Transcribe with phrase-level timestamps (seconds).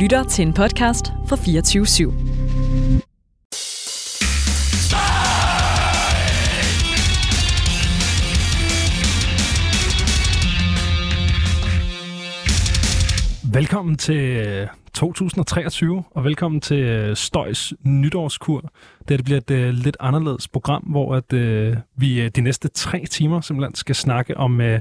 [0.00, 2.10] lytter til en podcast fra 24 /7.
[13.52, 18.60] Velkommen til øh, 2023, og velkommen til øh, Støjs nytårskur.
[19.08, 22.68] Det, det bliver et øh, lidt anderledes program, hvor at, øh, vi øh, de næste
[22.68, 24.80] tre timer simpelthen skal snakke om øh,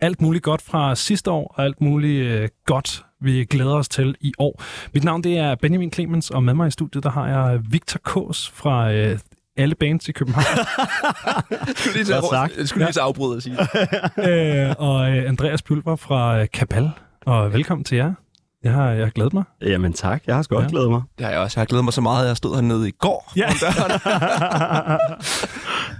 [0.00, 4.14] alt muligt godt fra sidste år, og alt muligt øh, godt, vi glæder os til
[4.20, 4.62] i år.
[4.94, 7.98] Mit navn det er Benjamin Clemens, og med mig i studiet der har jeg Victor
[8.04, 9.18] Kås fra øh,
[9.56, 10.46] alle bands i København,
[11.76, 12.68] skulle lige Godt sagt.
[12.68, 13.56] Skulle lige at afbryde og sige.
[14.68, 16.90] øh, og øh, Andreas Pulver fra øh, Kabal.
[17.26, 18.12] Og velkommen til jer.
[18.64, 19.44] Jeg har, jeg har glædet mig.
[19.62, 20.70] Jamen tak, jeg har sgu godt Ja.
[20.70, 21.02] glædet mig.
[21.18, 21.60] Det har jeg også.
[21.60, 23.32] Jeg har glædet mig så meget, at jeg stod hernede i går.
[23.36, 23.46] Ja.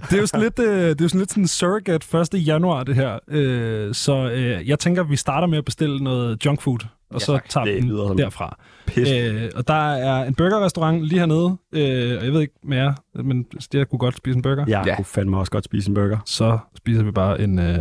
[0.09, 2.47] det er jo sådan lidt, øh, det er jo sådan lidt sådan surrogate 1.
[2.47, 3.19] januar, det her.
[3.27, 7.13] Øh, så øh, jeg tænker, at vi starter med at bestille noget junk food, og
[7.19, 7.49] Ja, så tak.
[7.49, 8.57] tager vi Det den lyder derfra.
[8.97, 12.93] Øh, og der er en burgerrestaurant lige hernede, øh, og jeg ved ikke med jer,
[13.23, 14.65] men jeg kunne godt spise en burger.
[14.67, 14.95] Jeg Ja.
[14.95, 16.17] kunne fandme også godt spise en burger.
[16.25, 17.79] Så spiser vi bare en, øh,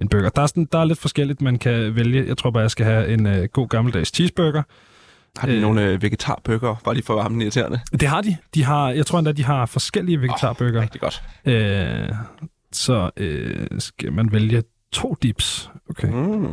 [0.00, 0.28] en burger.
[0.28, 2.24] Der er, sådan, der er lidt forskelligt, man kan vælge.
[2.26, 4.62] Jeg tror bare, jeg skal have en øh, god gammeldags cheeseburger.
[5.38, 5.62] Har de Øh.
[5.62, 7.80] nogle øh, vegetarbøger, bare lige for at være ham irriterende?
[7.92, 8.36] Det har de.
[8.54, 10.80] de har, jeg tror endda, de har forskellige vegetarburger.
[10.80, 11.22] Rigtig godt.
[11.44, 12.08] Øh,
[12.72, 15.70] så øh, skal man vælge to dips.
[15.90, 16.08] Okay.
[16.08, 16.46] Mm.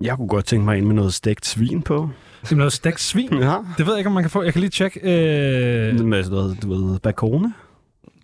[0.00, 2.10] Jeg kunne godt tænke mig ind med noget stegt svin på.
[2.42, 3.38] Det er noget stegt svin.
[3.38, 3.56] Ja.
[3.78, 4.42] Det ved jeg ikke, om man kan få.
[4.42, 5.00] Jeg kan lige tjekke.
[5.00, 6.04] Øh...
[6.04, 7.54] Med sådan noget, du ved, bacone.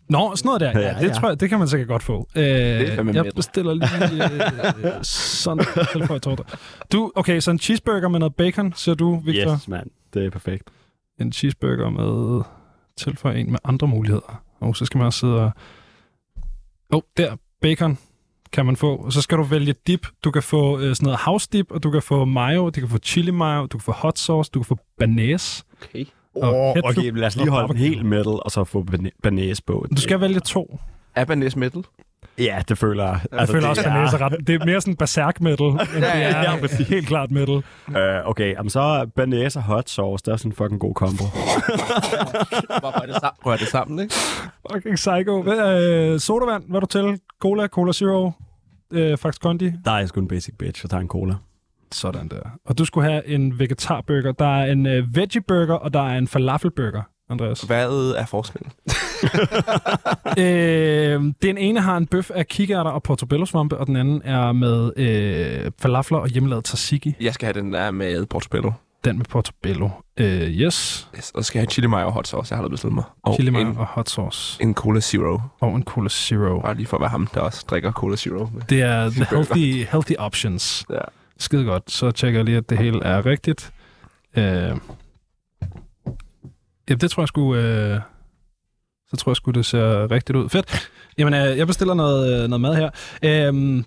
[0.09, 0.81] Nå, sådan noget der.
[0.81, 1.13] Ja, Ja, det ja.
[1.13, 2.29] tror jeg, det kan man sikkert godt få.
[2.37, 2.45] Øh,
[2.97, 6.45] fandme jeg bestiller lige øh, sådan tilføj torter.
[6.93, 9.55] Du, okay, så en cheeseburger med noget bacon, siger du, Victor?
[9.55, 9.91] Yes, mand.
[10.15, 10.71] Det er perfekt.
[11.21, 12.43] En cheeseburger med
[12.97, 14.43] tilføj en med andre muligheder.
[14.61, 15.51] Og så skal man også sidde og...
[16.93, 17.99] Åh, oh, der, bacon
[18.55, 18.97] kan man få.
[18.97, 20.07] Og så skal du vælge dip.
[20.25, 22.89] Du kan få øh, sådan noget house dip, og du kan få mayo, du kan
[22.89, 25.65] få chili mayo, du kan få hot sauce, du kan få banæs.
[25.83, 26.05] Okay.
[26.43, 28.87] Og Oh, ketchup okay, lad os lige holde den helt metal, og så få
[29.23, 29.87] banæs på.
[29.97, 30.79] Du skal vælge to.
[31.17, 31.83] Abanes Metal.
[32.39, 33.21] Ja, det føler jeg.
[33.33, 34.47] Jeg føler også, det banæs er ret...
[34.47, 37.31] Det er mere sådan berserk metal, end det Ja, ja, er ja, ja, helt klart
[37.31, 37.55] metal.
[37.89, 40.95] Uh, okay, jamen så er banæs og hot sauce, det er sådan en fucking god
[40.95, 41.25] kombo.
[42.83, 43.39] Bare rør det, sammen.
[43.47, 44.15] rør det sammen, ikke?
[44.73, 45.43] Fucking psycho.
[45.43, 47.21] Hvad, øh, sodavand, hvad er du til?
[47.41, 48.31] Cola, Cola Zero,
[48.91, 49.73] øh, Fax Kondi.
[49.85, 51.35] Der er jeg sgu en basic bitch, jeg tager en cola.
[51.93, 52.41] Sådan der.
[52.65, 54.33] Og du skulle have en vegetarburger.
[54.33, 57.61] Der er en øh, veggie-burger, og der er en falafelburger, Andreas.
[57.61, 58.73] Hvad er forskellen?
[60.45, 64.93] øh, den ene har en bøf af kikærter og portobello-svampe, og den anden er med
[64.97, 67.15] øh, falafler og hjemmelavet tzatziki.
[67.21, 68.73] Jeg skal have den der med portobello.
[69.05, 69.89] Den med portobello.
[70.17, 71.09] Øh, yes.
[71.17, 71.31] Yes.
[71.31, 72.53] Og så skal jeg have chili mayo og hot sauce.
[72.53, 73.05] Jeg har allerede bestilt mig.
[73.23, 74.63] Og Chili mayo en, og hot sauce.
[74.63, 75.41] en Cola Zero.
[75.61, 76.61] Og en Cola Zero.
[76.61, 78.49] Bare lige for at være ham, der også drikker Cola Zero.
[78.69, 80.87] Det er the healthy, healthy options.
[80.91, 80.99] Ja.
[81.39, 81.91] Skide godt.
[81.91, 83.73] Så tjekker jeg lige, at det hele er rigtigt.
[84.37, 84.81] Øh, jamen,
[86.89, 87.55] det tror jeg sgu...
[87.55, 88.01] Øh,
[89.09, 90.49] så tror jeg sgu, det ser rigtigt ud.
[90.49, 90.91] Fedt.
[91.19, 92.91] Jamen, øh, jeg bestiller noget, øh, noget mad her.
[93.23, 93.85] Øh,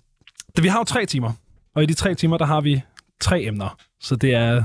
[0.63, 1.31] vi har jo tre timer.
[1.75, 2.81] Og i de tre timer, der har vi
[3.21, 3.77] tre emner.
[4.01, 4.63] Så det er,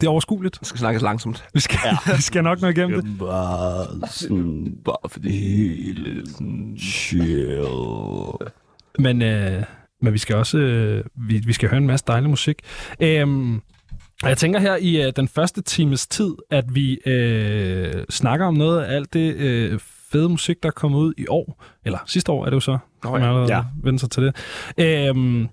[0.00, 0.56] det er overskueligt.
[0.60, 1.44] Det skal snakkes langsomt.
[1.54, 1.96] Vi skal, ja.
[2.16, 3.18] vi skal nok nå igennem det.
[3.18, 5.30] Bare sådan Bare fordi...
[5.30, 7.66] helt sådan chill.
[8.98, 9.62] Men, øh,
[10.02, 12.56] men vi skal også øh, vi, vi skal høre en masse dejlig musik.
[13.00, 13.56] Øhm,
[14.22, 18.54] og jeg tænker her i øh, den første times tid, at vi øh, snakker om
[18.54, 19.78] noget af alt det øh,
[20.12, 21.64] fede musik, der er kommet ud i år.
[21.84, 22.78] Eller sidste år er det jo så.
[23.04, 23.62] Nå, Man allerede Ja.
[23.82, 24.34] vende sig til det.
[24.78, 25.48] Øhm,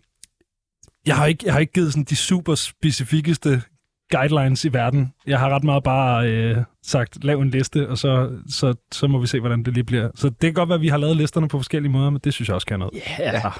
[1.06, 3.62] jeg, har ikke, jeg har ikke givet sådan de super specifikkeste
[4.12, 5.14] guidelines i verden.
[5.28, 9.20] Jeg har ret meget bare øh, sagt, lav en liste, og så, så, så må
[9.20, 10.10] vi se, hvordan det lige bliver.
[10.16, 12.34] Så det kan godt være, at vi har lavet listerne på forskellige måder, men det
[12.34, 12.94] synes jeg også kan noget.
[12.94, 13.52] Ja, altså.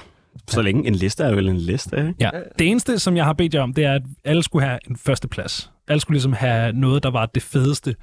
[0.48, 2.14] Så længe en liste er vel en liste, ikke?
[2.20, 2.30] Ja.
[2.58, 4.96] Det eneste, som jeg har bedt jer om, det er, at alle skulle have en
[4.96, 5.70] første plads.
[5.88, 7.94] Alle skulle ligesom have noget, der var det fedeste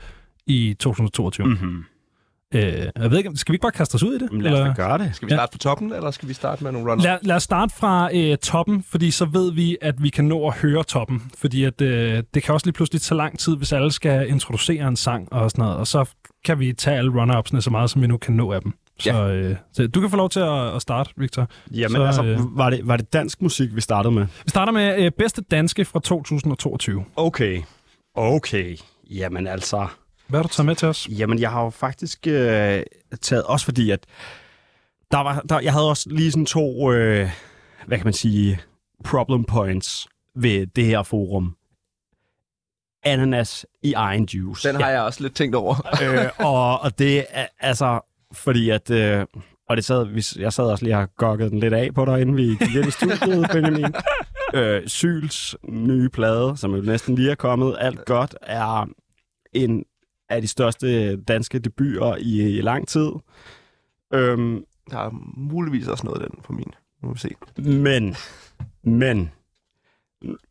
[0.48, 1.48] i 2022.
[1.48, 1.52] Mm.
[1.54, 1.84] Mm-hmm.
[2.54, 2.64] Øh,
[3.02, 4.30] jeg ved ikke, skal vi ikke bare kaste os ud i det?
[4.44, 5.12] Lad os gøre det.
[5.16, 5.38] Skal vi Ja.
[5.38, 7.04] starte på toppen, eller skal vi starte med nogle runners?
[7.06, 10.48] Lad, lad os starte fra øh, toppen, fordi så ved vi, at vi kan nå
[10.48, 11.22] at høre toppen.
[11.38, 14.88] Fordi at, øh, det kan også lige pludselig tage lang tid, hvis alle skal introducere
[14.88, 15.78] en sang og sådan noget.
[15.78, 16.06] Og så
[16.46, 18.74] kan vi tage alle runner-upsene så meget, som vi nu kan nå af dem.
[19.00, 21.48] Så, øh, så du kan få lov til at, at starte, Victor.
[21.72, 24.22] Jamen, så, altså, øh, var, det, var det dansk musik, vi startede med?
[24.46, 27.06] Vi starter med øh, bedste danske fra 2022.
[27.16, 27.62] Okay.
[28.16, 28.78] Okay.
[29.12, 29.88] Jamen altså...
[30.34, 31.10] Hvad har du taget med til os?
[31.10, 32.84] Jamen, jeg har jo faktisk øh,
[33.22, 33.44] taget...
[33.44, 34.06] Også fordi, at
[35.12, 36.92] der var, der, jeg havde også lige sådan to...
[36.92, 37.30] Øh,
[37.88, 38.60] hvad kan man sige?
[39.04, 41.56] Problem points ved det her forum.
[43.04, 44.68] Ananas i egen juice.
[44.68, 45.76] Den har jeg også lidt tænkt over.
[46.04, 48.00] øh, og, og det er altså
[48.32, 49.26] fordi, at øh,
[49.70, 52.06] og det sad, hvis, jeg sad også lige og har gokket den lidt af på
[52.06, 53.96] dig, inden vi gik ind i studiet, Benjamin.
[54.54, 58.90] Øh, Syls nye plade, som jo næsten lige er kommet, alt godt, er
[59.54, 59.84] en
[60.36, 63.10] af de største danske debuter i, i lang tid.
[64.14, 66.74] Øhm, Der er muligvis også noget af den på min.
[67.02, 67.30] Nu må vi se.
[67.58, 68.16] men,
[68.84, 69.32] men,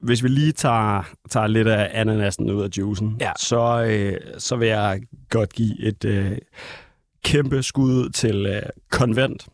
[0.01, 3.33] hvis vi lige tager, tager lidt af ananasen ud af juicen, Ja.
[3.39, 6.39] så, øh, så vil jeg godt give et øh,
[7.25, 9.49] kæmpe skud til øh, Convent.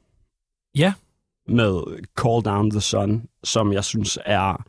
[0.77, 0.93] Ja.
[1.49, 1.81] Med
[2.21, 4.65] Call Down the Sun, som jeg synes er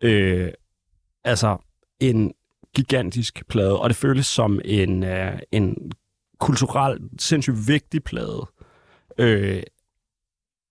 [0.00, 0.48] øh,
[1.24, 1.56] altså
[2.00, 2.32] en
[2.76, 5.92] gigantisk plade, og det føles som en, øh, en
[6.40, 8.46] kulturelt sindssygt vigtig plade.
[9.18, 9.62] Øh,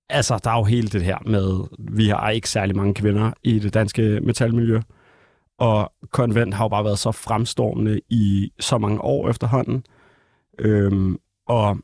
[0.09, 3.59] altså, der er jo hele det her med, vi har ikke særlig mange kvinder i
[3.59, 4.81] det danske metalmiljø,
[5.59, 9.85] og Convent har jo bare været så fremstormende i så mange år efterhånden.
[10.59, 11.17] Øhm,
[11.47, 11.77] og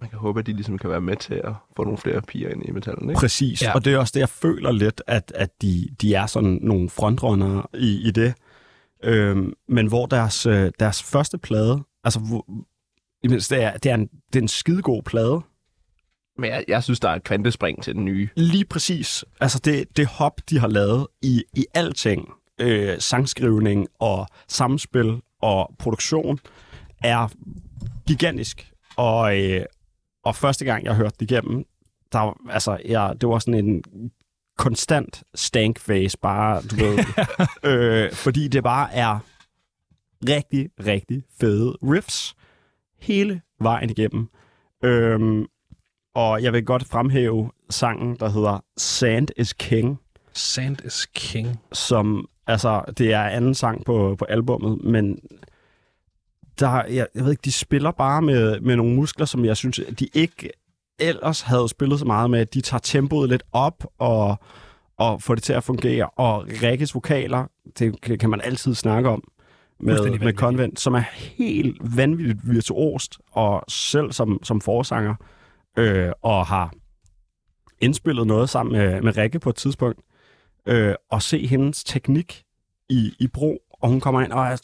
[0.00, 2.48] Man kan håbe, at de ligesom kan være med til at få nogle flere piger
[2.48, 3.20] ind i metallen, ikke?
[3.20, 3.74] Præcis, ja.
[3.74, 6.90] og det er også det, jeg føler lidt, at, at de, de er sådan nogle
[6.90, 8.34] frontrunner i, i det.
[9.02, 12.46] Øhm, men hvor deres, øh, deres første plade, altså hvor,
[13.24, 15.40] jamen, det er, det er en, det er en skidegod plade.
[16.38, 18.28] Men jeg, jeg synes, der er et kvantespring til den nye.
[18.36, 19.24] Lige præcis.
[19.40, 22.28] Altså det, det hop, de har lavet i, i alting,
[22.60, 26.38] øh, sangskrivning og samspil og produktion,
[27.02, 27.28] er
[28.06, 28.72] gigantisk.
[28.96, 29.64] Og, øh,
[30.24, 31.64] og første gang, jeg hørte det igennem,
[32.12, 33.84] der, altså, jeg, det var sådan en
[34.58, 36.98] konstant stank face, bare, du ved.
[37.70, 39.18] øh, fordi det bare er
[40.28, 42.36] rigtig, rigtig fede riffs
[43.00, 44.28] hele vejen igennem.
[44.84, 45.46] Øhm,
[46.14, 50.00] og jeg vil godt fremhæve sangen, der hedder Sand is King,
[50.32, 51.60] Sand is king.
[51.72, 55.18] som, altså, det er anden sang på, på albummet, men
[56.60, 59.80] der, jeg, jeg ved ikke, de spiller bare med, med nogle muskler, som jeg synes,
[59.98, 60.50] de ikke
[60.98, 62.46] ellers havde spillet så meget med.
[62.46, 64.36] De tager tempoet lidt op og,
[64.96, 66.06] og får det til at fungere.
[66.10, 67.46] Og Rikkes vokaler,
[67.78, 69.22] det kan- man altid snakke om
[69.80, 70.32] med, med.
[70.34, 71.04] Convent, som er
[71.38, 75.14] helt vanvittigt virtuost, og selv som, som forsanger,
[75.76, 76.72] øh, og har
[77.80, 80.00] indspillet noget sammen med, med Rikke på et tidspunkt,
[80.66, 82.42] øh, og se hendes teknik
[82.88, 84.56] i, i brug, og hun kommer ind og er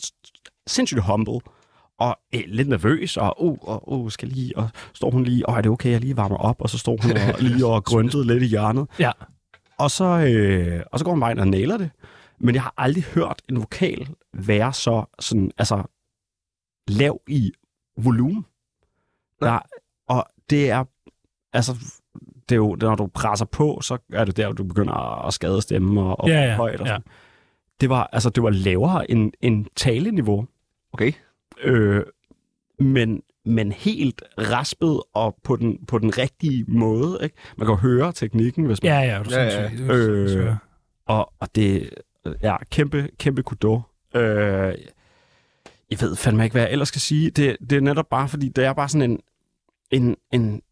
[0.66, 1.40] sindssygt humble,
[1.98, 5.56] og øh, lidt nervøs, og uh, og, uh, skal lige, og står hun lige, og
[5.56, 8.26] er det okay, jeg lige varmer op, og så står hun og, lige og grøntede
[8.26, 8.88] lidt i hjørnet.
[8.98, 9.12] Ja.
[9.78, 11.90] Og så, øh, og så går hun ind og nailer det.
[12.38, 15.82] Men jeg har aldrig hørt en vokal være så sådan, altså,
[16.88, 17.52] lav i
[17.96, 18.46] volumen.
[19.40, 19.58] Der,
[20.08, 20.84] og det er,
[21.52, 21.74] altså,
[22.48, 25.62] det er jo, når du presser på, så er det der, du begynder at skade
[25.62, 26.92] stemmen og, og Ja, ja, højt og ja.
[26.92, 27.04] sådan.
[27.80, 30.46] Det var, altså, det var lavere end, end taleniveau.
[30.92, 31.12] Okay.
[31.62, 32.02] Øh,
[32.78, 37.18] men, men helt raspet og på den, på den rigtige måde.
[37.22, 37.36] Ikke?
[37.56, 38.92] Man kan jo høre teknikken, hvis man...
[38.92, 39.94] Ja, ja, du Ja, ja.
[39.94, 40.56] Øh.
[41.06, 41.90] Og, og det
[42.42, 43.80] ja, kæmpe, kæmpe kudo.
[44.14, 44.74] Øh,
[45.90, 47.30] jeg ved fandme ikke, hvad jeg ellers skal sige.
[47.30, 49.20] Det, det er netop bare, fordi det er bare sådan en,
[49.90, 50.62] en, en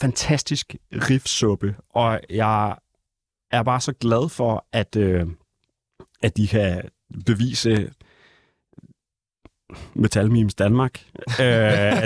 [0.00, 2.76] fantastisk riffsuppe, og jeg
[3.50, 5.26] er bare så glad for, at, øh,
[6.22, 6.82] at de kan
[7.26, 7.90] bevise
[9.94, 11.00] Metal Memes Danmark,
[11.40, 11.44] øh,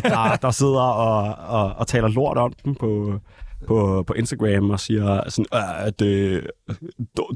[0.03, 3.20] der, der sidder og, og, og taler lort om dem på,
[3.67, 6.41] på, på Instagram og siger sådan, "Ah, at det er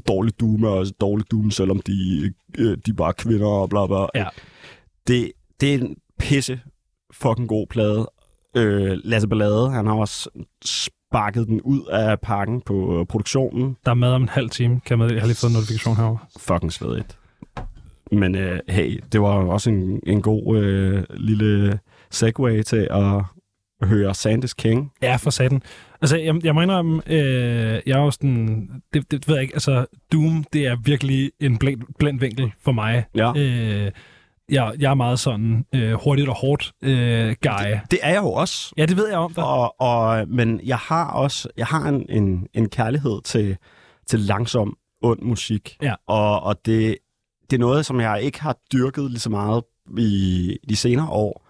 [0.07, 1.93] dårlig Doom og dårlig Doom, selvom de,
[2.57, 4.05] øh, de er bare kvinder og bla bla.
[4.15, 4.27] Ja.
[5.07, 6.59] Det, det er en pisse
[7.13, 8.09] fucking god plade.
[8.57, 10.29] Øh, Lasse Ballade, han har også
[10.65, 13.77] sparket den ud af pakken på produktionen.
[13.85, 15.95] Der er mad om en halv time, kan man, jeg har lige fået en notifikation
[15.95, 16.19] herovre.
[16.39, 17.17] Fucking svedigt.
[18.11, 21.79] Men øh, hey, det var også en, en god øh, lille
[22.11, 23.23] segue til at
[23.83, 24.91] høre Sanders King.
[25.01, 25.61] Ja, for satan.
[26.01, 29.55] Altså, jeg, jeg må indrømme, øh, jeg er jo sådan, det, det ved jeg ikke,
[29.55, 33.05] altså, Doom, det er virkelig en blind, blind vinkel for mig.
[33.15, 33.33] Ja.
[33.35, 33.91] Øh,
[34.49, 37.77] jeg, jeg er meget sådan øh, hurtigt og hårdt øh, guy.
[37.91, 38.73] Det er jeg jo også.
[38.77, 39.43] Ja, det ved jeg om dig.
[39.43, 43.57] Og, og, men jeg har også jeg har en, en, en kærlighed til,
[44.07, 45.77] til langsom, ond musik.
[45.81, 45.93] Ja.
[46.07, 46.97] Og, og det,
[47.49, 49.63] det er noget, som jeg ikke har dyrket lige så meget
[49.97, 51.45] i de senere år.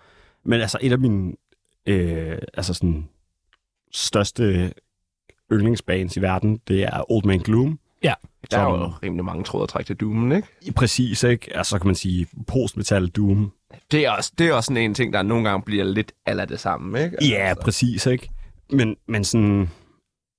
[0.46, 1.34] Men altså et af mine
[1.86, 3.10] øh, altså sådan,
[3.92, 4.74] største
[5.52, 7.80] yndlingsbands i verden, det er Old Man Gloom.
[8.52, 10.48] Der er jo rimelig mange tråde at trække til Doom, ikke?
[10.76, 11.58] Præcis, ikke?
[11.58, 13.52] Altså kan man sige postmetal Doom.
[13.92, 16.46] Det er, også, det er også sådan en ting, der nogle gange bliver lidt alla
[16.46, 17.18] det samme, ikke?
[17.22, 18.30] Ja, Altså, præcis, ikke?
[18.72, 19.70] Men, men sådan,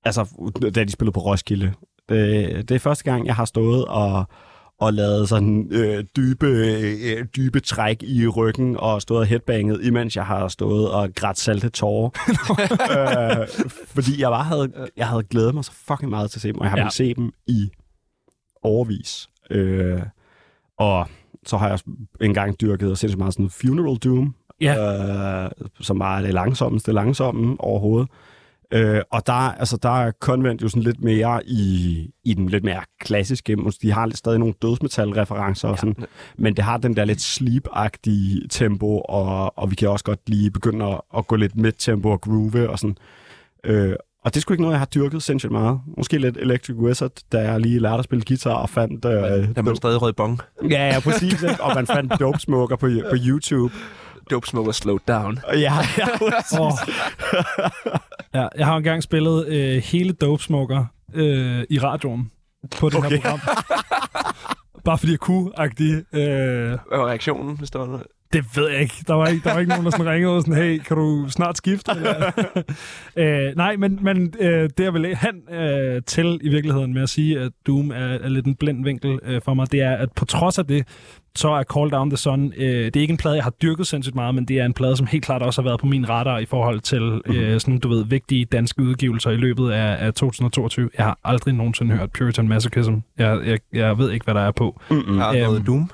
[0.05, 1.75] altså, da de spillede på Roskilde,
[2.09, 4.25] det, det er første gang, jeg har stået og,
[4.81, 10.17] og lavet sådan øh, dybe, øh, dybe træk i ryggen og stået og headbanget, imens
[10.17, 12.11] jeg har stået og grædt salte tårer.
[13.43, 13.49] øh,
[13.87, 16.59] fordi jeg bare havde, jeg havde glædet mig så fucking meget til at se dem,
[16.59, 16.85] og jeg har Ja.
[16.85, 16.91] ja.
[16.91, 17.69] se dem i
[18.63, 19.29] overvis.
[19.51, 20.03] Øh,
[20.79, 21.09] og
[21.47, 21.79] så har jeg
[22.21, 25.45] engang dyrket sindssygt meget sådan Funeral Doom, Ja.
[25.45, 28.09] øh, som var det langsomste langsomme overhovedet.
[28.73, 32.65] Øh, og der, altså, der er Convent jo sådan lidt mere i, i den lidt
[32.65, 33.57] mere klassiske.
[33.83, 35.97] De har lidt stadig nogle dødsmetal-referencer, og sådan,
[36.39, 40.51] men det har den der lidt sleep-agtige tempo, og, og vi kan også godt lige
[40.51, 42.97] begynde at, at gå lidt midt-tempo og groove og sådan.
[43.65, 43.95] Øh,
[44.25, 45.81] og det er sgu ikke noget, jeg har dyrket sindssygt meget.
[45.97, 49.05] Måske lidt Electric Wizard, da jeg lige lærte at spille guitar og fandt...
[49.05, 49.13] Øh,
[49.57, 50.41] Der man stadig rød bong.
[50.71, 51.43] Ja, ja, præcis.
[51.43, 51.63] ikke?
[51.63, 53.75] og man fandt Dope Smoker på, på YouTube.
[54.31, 55.39] Dope smoker slowed down.
[55.53, 56.07] Ja, ja.
[56.61, 56.73] Oh.
[58.35, 62.31] ja, jeg har engang spillet øh, hele Dope Smoker øh, i radioen
[62.79, 63.11] på det okay.
[63.11, 63.41] her program.
[64.85, 65.97] Bare fordi jeg kunne-agtigt.
[66.13, 66.21] Øh,
[66.69, 68.07] Hvad var reaktionen, hvis der var noget?
[68.33, 68.95] det ved jeg ikke.
[69.07, 71.27] Der var ikke, der var ikke nogen, der sådan ringede og sådan, hey, kan du
[71.29, 71.93] snart skifte?
[71.97, 72.31] Eller?
[73.49, 77.09] øh, nej, men, men øh, det jeg vil han øh, til i virkeligheden med at
[77.09, 80.13] sige, at Doom er, er lidt en blind vinkel øh, for mig, det er, at
[80.13, 80.87] på trods af det,
[81.38, 83.87] så er Call Down the Sun, øh, det er ikke en plade, jeg har dyrket
[83.87, 86.09] sindssygt meget, men det er en plade, som helt klart også har været på min
[86.09, 90.14] radar i forhold til øh, sådan, du ved, vigtige danske udgivelser i løbet af, af
[90.14, 90.90] 2022.
[90.99, 92.95] Jeg har aldrig nogensinde hørt Puritan Masochism.
[93.18, 94.80] Jeg, jeg, jeg ved ikke, hvad der er på.
[94.90, 95.18] Mm.
[95.18, 95.90] Ja, noget Øhm, Doom.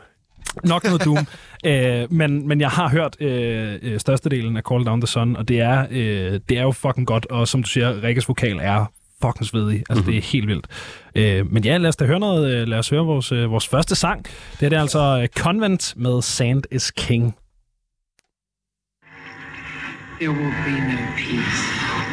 [0.64, 1.26] Nok noget Doom.
[1.66, 5.48] øh, men, men jeg har hørt øh, øh, størstedelen af Call Down the Sun, og
[5.48, 8.86] det er, øh, det er jo fucking godt, og som du siger, Rikkes vokal er
[9.26, 9.78] fucking svedig.
[9.88, 10.12] Altså, mm-hmm.
[10.12, 10.66] det er helt vildt.
[11.14, 12.54] Øh, men ja, lad os da høre noget.
[12.54, 14.24] Øh, lad os høre vores, øh, vores første sang.
[14.60, 17.36] Det er det altså øh, Convent med Sand is King.
[20.20, 22.03] There will be no peace.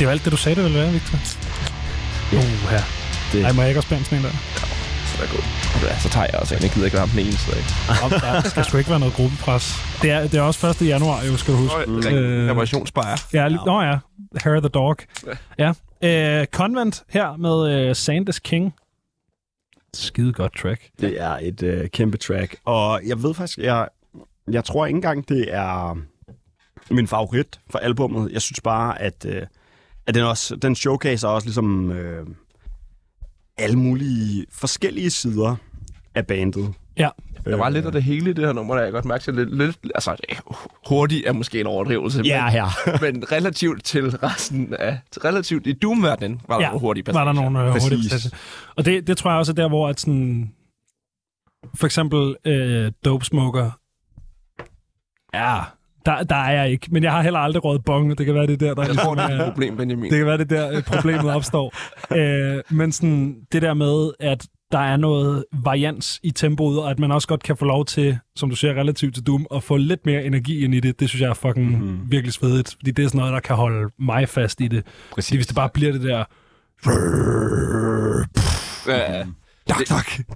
[0.00, 1.18] Det er jo alt det, du sagde, det ville være, Victor.
[2.32, 2.38] Ja.
[2.38, 2.80] Uh, her.
[3.32, 4.30] Det- Ej, må jeg ikke også spænde sådan en der?
[4.30, 5.82] Så er det godt.
[5.90, 6.62] Ja, så tager jeg også en.
[6.62, 7.50] Jeg gider ikke være ham den eneste.
[7.56, 7.72] Ikke?
[8.04, 9.74] Om, der skal sgu ikke være noget gruppepres.
[10.02, 10.88] Det er, det er også 1.
[10.88, 11.78] januar, jo, skal du huske.
[11.80, 13.16] Øh, Øh, Reparationsbejer.
[13.32, 13.98] Ja, li- nå ja.
[14.36, 14.96] Harry the Dog.
[15.58, 15.72] Ja.
[16.04, 18.74] Øh, Convent her med øh, Sanders King.
[19.94, 20.80] Skide godt track.
[21.00, 22.56] Det er et øh, kæmpe track.
[22.64, 23.88] Og jeg ved faktisk, jeg,
[24.50, 25.98] jeg tror ikke engang, det er
[26.90, 28.32] min favorit for albummet.
[28.32, 29.42] Jeg synes bare, at, øh,
[30.06, 32.26] at den, også, den showcaser også ligesom øh,
[33.58, 35.56] alle mulige forskellige sider
[36.14, 36.74] af bandet.
[36.96, 37.08] Ja.
[37.44, 39.34] Der var lidt af det hele i det her nummer, der jeg godt mærke til
[39.34, 40.16] lidt, lidt altså
[40.88, 42.66] hurtigt er måske en overdrivelse, Ja, men, her.
[43.12, 47.32] men relativt til resten af, relativt i Doom-verdenen, var der Ja, nogle hurtige var der
[47.32, 48.36] nogle øh, hurtige passager.
[48.76, 50.52] Og det, det tror jeg også er der, hvor at sådan...
[51.74, 53.70] For eksempel øh, Dope Smoker.
[55.34, 55.60] Ja,
[56.06, 56.86] der, der er jeg ikke.
[56.90, 58.18] Men jeg har heller aldrig rådet bong.
[58.18, 60.10] Det kan være, det er der, der Jeg tror, det ligesom er et problem, Benjamin.
[60.10, 61.74] Det kan være, det er der øh, problemet opstår.
[62.18, 66.98] øh, men sådan, det der med, at der er noget varians i tempoet, og at
[66.98, 69.76] man også godt kan få lov til, som du siger, relativt til Doom, at få
[69.76, 71.80] lidt mere energi ind i det, det synes jeg er fucking Mhm.
[71.82, 72.12] mm-hmm.
[72.12, 72.74] virkelig svedigt.
[72.78, 74.84] Fordi det er sådan noget, der kan holde mig fast i det.
[75.12, 75.28] Præcis.
[75.28, 76.24] Fordi hvis det bare bliver det der...
[78.88, 79.88] Ja, det,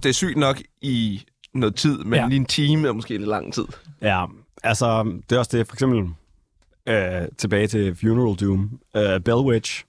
[0.03, 1.21] det er sygt nok i
[1.53, 2.27] noget tid, men ja.
[2.27, 3.65] lige en time er måske lidt lang tid.
[4.01, 4.25] Ja,
[4.65, 6.13] altså, det er også det, for eksempel
[6.87, 8.79] øh, tilbage til Funeral Doom.
[8.95, 9.85] Øh, Bellwitch,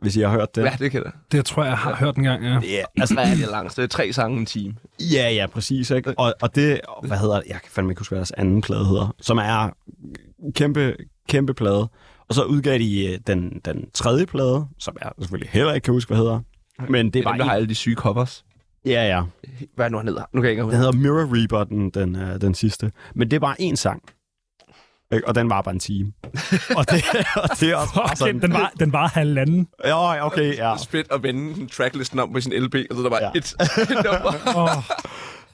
[0.00, 0.62] hvis I har hørt det.
[0.62, 1.12] Ja, det kan det.
[1.32, 2.60] Det tror jeg, jeg har hørt en gang, ja.
[2.62, 3.76] Ja, altså, Hvad er det langt?
[3.76, 4.74] Det er tre sange en time.
[5.00, 5.90] Ja, ja, præcis.
[5.90, 6.14] Ikke?
[6.18, 7.44] Og, og det, hvad hedder det?
[7.48, 9.70] Jeg kan fandme ikke huske, hvad deres anden plade hedder, som er
[10.54, 10.96] kæmpe,
[11.28, 11.88] kæmpe plade.
[12.28, 15.94] Og så udgav de øh, den, den tredje plade, som jeg selvfølgelig heller ikke kan
[15.94, 16.40] huske, hvad hedder.
[16.88, 17.56] Men det Det er er dem, der har bare...
[17.56, 18.44] alle de syge covers.
[18.86, 19.22] Ja, ja.
[19.74, 20.22] Hvad er nu, han hedder?
[20.32, 22.92] Nu kan jeg ikke Den hedder Mirror Reaper, den, den, øh, den sidste.
[23.14, 24.02] Men det er bare én sang.
[25.12, 25.28] Ikke?
[25.28, 26.12] Og den var bare en time.
[26.78, 27.04] og, det,
[27.36, 28.42] og det er også bare Okay, sådan...
[28.42, 29.68] den, var, den var halvanden.
[29.84, 30.74] Ja, okay, ja.
[30.74, 33.30] Fedt at vende tracklisten om på sin LP, og så er der bare Ja.
[33.34, 33.38] ja.
[33.38, 34.56] et nummer.
[34.56, 34.82] Oh,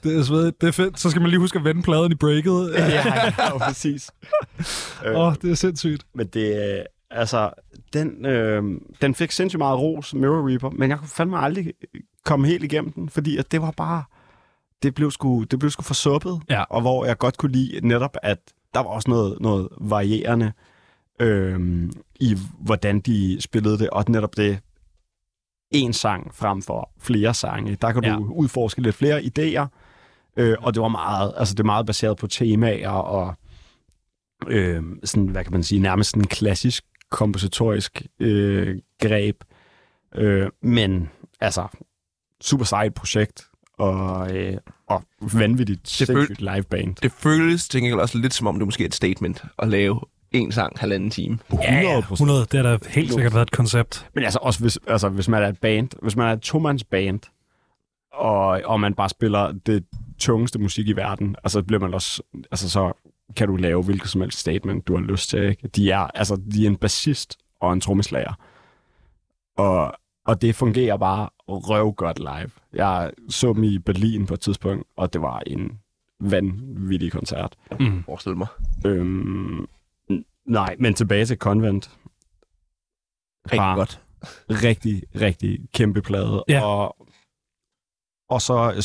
[0.03, 0.61] det er svedigt.
[0.61, 0.99] Det er fedt.
[0.99, 2.73] Så skal man lige huske at vende pladen i breaket.
[2.75, 2.85] ja,
[3.37, 4.11] ja, præcis.
[5.05, 6.03] Åh, oh, det er sindssygt.
[6.15, 7.49] Men det, øh, altså,
[7.93, 8.63] den, øh,
[9.01, 11.73] den fik sindssygt meget ros, Mirror Reaper, men jeg kunne fandme aldrig
[12.25, 14.03] komme helt igennem den, fordi at det var bare,
[14.83, 16.63] det blev sgu, det blev sgu forsuppet, Ja.
[16.63, 18.39] og hvor jeg godt kunne lide netop, at
[18.73, 20.51] der var også noget, noget varierende
[21.19, 24.59] øh, i, hvordan de spillede det, og netop det,
[25.71, 27.75] en sang frem for flere sange.
[27.81, 28.17] Der kan du Ja.
[28.17, 29.67] udforske lidt flere idéer,
[30.37, 33.33] øh, og det var meget, altså det er meget baseret på temaer og
[34.47, 39.43] øh, sådan, hvad kan man sige, nærmest en klassisk kompositorisk øh, greb.
[40.15, 41.67] Øh, men altså,
[42.41, 43.43] super sejt projekt,
[43.77, 46.95] og, øh, og vanvittigt Det føl- sindssygt liveband.
[46.95, 49.99] Det føles til gengæld også lidt som om, det måske er et statement at lave
[50.31, 51.39] en sang halvanden time.
[51.51, 54.07] 100 100, det har da helt sikkert været et koncept.
[54.15, 56.83] Men altså også, hvis, altså, hvis man er et band, hvis man er et tomands
[56.83, 57.19] band,
[58.13, 59.85] og, og man bare spiller det
[60.19, 62.21] tungeste musik i verden, altså bliver man også,
[62.51, 62.93] altså så
[63.35, 65.43] kan du lave hvilket som helst statement, du har lyst til.
[65.43, 65.67] Ikke?
[65.67, 68.33] De er, altså, de er en bassist og en trommeslager.
[69.57, 69.93] Og,
[70.29, 72.51] og det fungerer bare røvgodt live.
[72.73, 75.79] Jeg så dem i Berlin på et tidspunkt, og det var en
[76.19, 77.55] vanvittig koncert.
[77.79, 78.03] Mm.
[78.03, 78.47] Forestil mig.
[78.85, 79.67] Øhm,
[80.45, 81.91] nej, men tilbage til Convent.
[83.45, 84.01] Rigtig Bare- godt.
[84.49, 86.43] rigtig, rigtig kæmpe plade.
[86.47, 86.65] Ja.
[86.65, 87.07] Og,
[88.29, 88.83] og så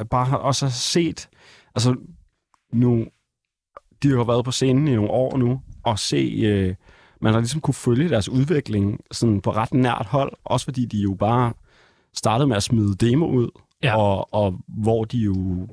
[0.00, 1.28] uh, bare har også set,
[1.74, 1.96] altså
[2.72, 3.06] nu,
[4.02, 6.74] de har været på scenen i nogle år nu, og se, uh,
[7.20, 10.98] man har ligesom kunne følge deres udvikling sådan på ret nært hold, også fordi de
[10.98, 11.52] jo bare
[12.14, 13.48] startede med at smide demo ud,
[13.82, 13.96] Ja.
[13.98, 15.68] og, og hvor de jo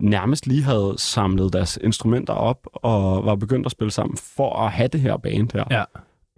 [0.00, 4.72] nærmest lige havde samlet deres instrumenter op, og var begyndt at spille sammen for at
[4.72, 5.64] have det her band her.
[5.70, 5.84] Ja.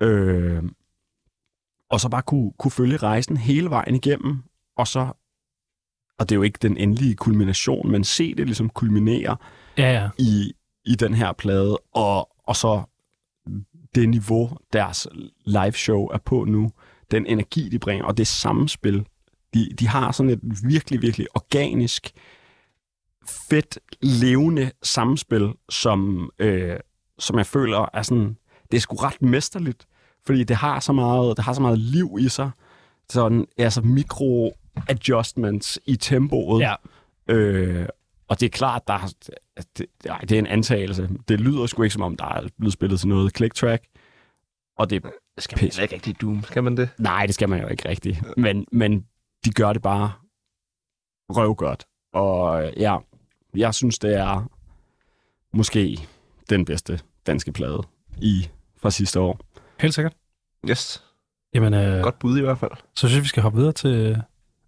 [0.07, 0.63] Øh,
[1.91, 4.43] og så bare kunne, kunne følge rejsen hele vejen igennem,
[4.77, 5.01] og så,
[6.19, 9.37] og det er jo ikke den endelige kulmination, men se det ligesom kulminere
[9.79, 10.09] Ja, ja.
[10.19, 10.53] i,
[10.85, 12.83] i den her plade, og, og så
[13.95, 15.09] det niveau, deres
[15.45, 16.73] live show er på nu,
[17.11, 19.07] den energi, de bringer, og det samspil,
[19.55, 22.11] de, de har sådan et virkelig, virkelig organisk,
[23.49, 26.77] fedt, levende samspil, som, øh,
[27.19, 28.37] som jeg føler er sådan,
[28.71, 29.87] det er sgu ret mesterligt,
[30.27, 32.51] fordi det har så meget, det har så meget liv i sig,
[33.09, 34.53] sådan, altså mikro
[34.89, 36.75] adjustments i tempoet, Ja.
[37.35, 37.89] Øh,
[38.29, 39.13] og det er klart, der
[39.61, 41.09] er, at det, nej, det er en antagelse.
[41.29, 43.85] Det lyder sgu ikke, som om der er blevet spillet til noget click track.
[44.79, 45.03] Og det,
[45.39, 46.43] Skal man ikke rigtig Doom?
[46.43, 46.89] Skal man det?
[46.99, 48.37] nej, det skal man jo ikke rigtigt.
[48.37, 49.07] Men, men
[49.45, 50.13] de gør det bare
[51.31, 51.85] røvgodt.
[52.13, 52.97] Og øh, ja,
[53.57, 54.49] jeg synes, det er
[55.57, 55.99] måske
[56.51, 57.83] den bedste danske plade
[58.23, 59.41] i fra sidste år.
[59.81, 60.15] Helt sikkert.
[60.71, 61.05] Yes.
[61.55, 62.71] Jamen, øh, Godt bud i hvert fald.
[62.95, 64.23] så synes jeg, vi skal hoppe videre til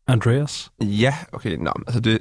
[0.06, 0.72] Andreas.
[0.80, 1.56] Ja, okay.
[1.56, 2.20] Nå, altså det,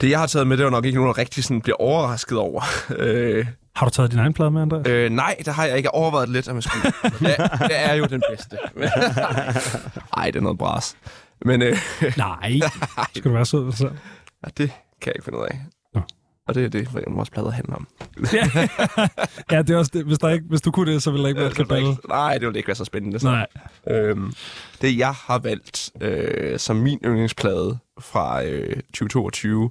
[0.00, 2.38] det, jeg har taget med, det var nok ikke nogen, der rigtig sådan bliver overrasket
[2.38, 2.62] over.
[2.98, 4.86] øh, Har du taget din egen plade med, Andreas?
[4.86, 6.92] øh, nej, der har jeg ikke overvejet lidt, om jeg skulle.
[7.30, 8.56] ja, det er jo den bedste.
[10.16, 10.96] Ej, det er noget bras.
[11.44, 11.76] Men øh,
[12.16, 12.60] Nej.
[13.14, 13.72] Skal du være sød?
[13.72, 13.84] Så?
[14.44, 15.60] ja, det kan jeg ikke finde ud af.
[16.48, 17.86] Og det er det, vores plader handler om.
[19.50, 20.04] ja, det er også det.
[20.04, 21.88] Hvis, der ikke, hvis du kunne det, så ville der ikke være er kabale.
[21.90, 23.18] ikke- Nej, det ville ikke være så spændende.
[23.20, 23.26] Så.
[23.26, 23.46] Nej.
[23.90, 24.32] Øhm,
[24.82, 29.70] det, jeg har valgt øh, som min yndlingsplade fra øh, 2022,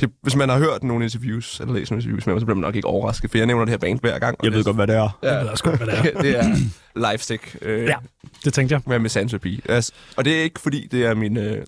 [0.00, 2.56] det, hvis man har hørt nogle interviews, eller læst nogle interviews med mig, så bliver
[2.56, 4.36] man nok ikke overrasket, for jeg nævner det her band hver gang.
[4.38, 5.18] og Jeg ved det, godt, hvad det er.
[5.22, 6.20] Jeg ved også godt, hvad det er.
[6.22, 6.56] det er
[7.10, 7.94] Livestick øh, Ja.
[8.44, 8.82] Det tænkte jeg.
[8.86, 9.60] med Misanthropy.
[9.68, 11.64] Altså, og det er ikke, fordi det er mine øh,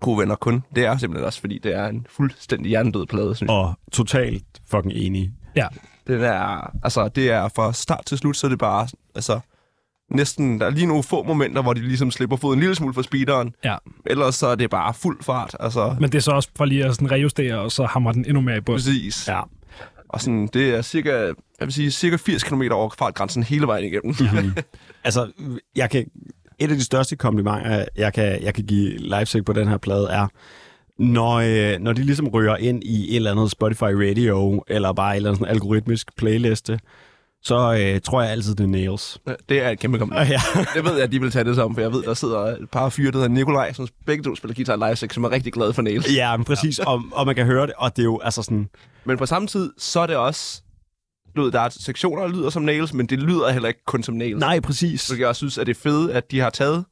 [0.00, 0.62] gode venner kun.
[0.74, 3.56] Det er simpelthen også, fordi det er en fuldstændig hjernedød plade, synes jeg.
[3.56, 5.32] Og totalt fucking enig.
[5.56, 5.66] Ja.
[6.06, 9.40] Den er, altså, det er fra start til slut, så er det bare, altså,
[10.10, 12.94] næsten, der er lige nogle få momenter, hvor de ligesom slipper foden en lille smule
[12.94, 13.54] fra speederen.
[13.64, 13.76] Ja.
[14.06, 16.84] Ellers så er det bare fuld fart, altså, Men det er så også for lige
[16.84, 18.76] at sådan rejustere, og så hammer den endnu mere i bund.
[18.78, 19.28] præcis.
[19.28, 19.40] Ja.
[20.08, 23.84] Og sådan, det er cirka, jeg vil sige, cirka 80 km over fartgrænsen hele vejen
[23.84, 24.14] igennem.
[25.04, 25.30] Altså,
[25.76, 26.06] jeg kan,
[26.58, 30.08] et af de største komplimenter, jeg kan, jeg kan give Leipzig på den her plade,
[30.10, 30.26] er,
[30.98, 35.12] når, øh, når de ligesom rører ind i et eller andet Spotify Radio, eller bare
[35.12, 36.78] et eller andet sådan algoritmisk playliste,
[37.42, 39.20] så øh, tror jeg altid, det er Nails.
[39.48, 40.30] det er et kæmpe kompliment.
[40.30, 40.40] Ja.
[40.74, 42.70] Det ved jeg, at de vil tage det som, for jeg ved, der sidder et
[42.72, 45.72] par fyre, der hedder Nikolaj, som begge to spiller guitar live, som er rigtig glade
[45.72, 46.14] for Nails.
[46.16, 48.68] Ja, men præcis, og, og man kan høre det, og det er jo altså sådan,
[49.04, 50.62] Men på samme tid, så er det også,
[51.36, 54.14] ved, der er sektioner, der lyder som Nails, men det lyder heller ikke kun som
[54.14, 54.40] Nails.
[54.40, 55.00] nej, præcis.
[55.00, 56.84] Så jeg også synes, at det er fedt, at de har taget...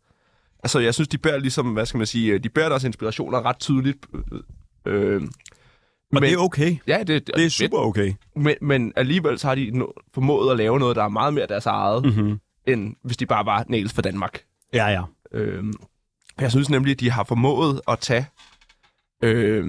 [0.62, 3.58] Altså, jeg synes, de bærer ligesom, hvad skal man sige, de bærer deres inspirationer ret
[3.58, 4.06] tydeligt.
[4.86, 5.22] Øh,
[6.14, 6.76] Og det er okay.
[6.86, 8.12] Ja, det, det, Det er super okay.
[8.36, 11.46] Men, men alligevel så har de no- formået at lave noget, der er meget mere
[11.46, 12.10] deres eget, mm.
[12.10, 12.38] Mm-hmm.
[12.66, 14.40] end hvis de bare var Nails for Danmark.
[14.72, 15.02] Ja, ja.
[15.32, 15.64] Øh,
[16.40, 18.26] jeg synes nemlig, at de har formået at tage
[19.22, 19.66] øh,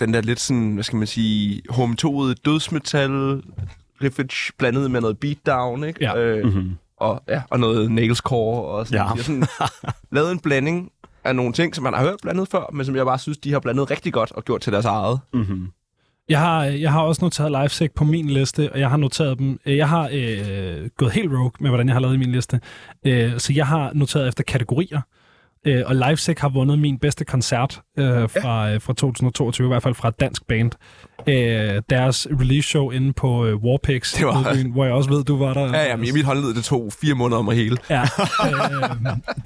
[0.00, 3.42] den der lidt sådan, hvad skal man sige, hometoede dødsmetal
[4.02, 5.98] riffage blandet med noget beatdown, ikke?
[6.04, 6.16] Ja.
[6.18, 6.70] Øh, Mm-hmm.
[6.96, 9.06] og, ja, og noget nailscore og sådan.
[9.06, 9.12] Ja.
[9.14, 9.44] De sådan
[10.12, 10.90] lavet en blanding
[11.24, 13.52] af nogle ting, som man har hørt blandet før, men som jeg bare synes, de
[13.52, 15.20] har blandet rigtig godt og gjort til deres eget.
[15.34, 15.68] Mm-hmm.
[16.28, 19.58] Jeg har, jeg har også noteret Livesec på min liste, og jeg har noteret dem.
[19.66, 22.60] øh, Jeg har øh, gået helt rogue med, hvordan jeg har lavet i min liste.
[23.06, 25.00] Øh, så jeg har noteret efter kategorier.
[25.64, 29.82] Øh, og Livesec har vundet min bedste koncert øh, fra, øh, fra 2022, i hvert
[29.82, 30.70] fald fra et dansk band.
[31.26, 35.24] Øh, deres release show inde på øh, Warpix, Det var- Nydbyen, hvor jeg også ved,
[35.24, 35.60] du var der.
[35.78, 37.76] Ja, ja, men i mit håndled, det tog fire måneder om at hele.
[37.90, 38.08] Ja, øh,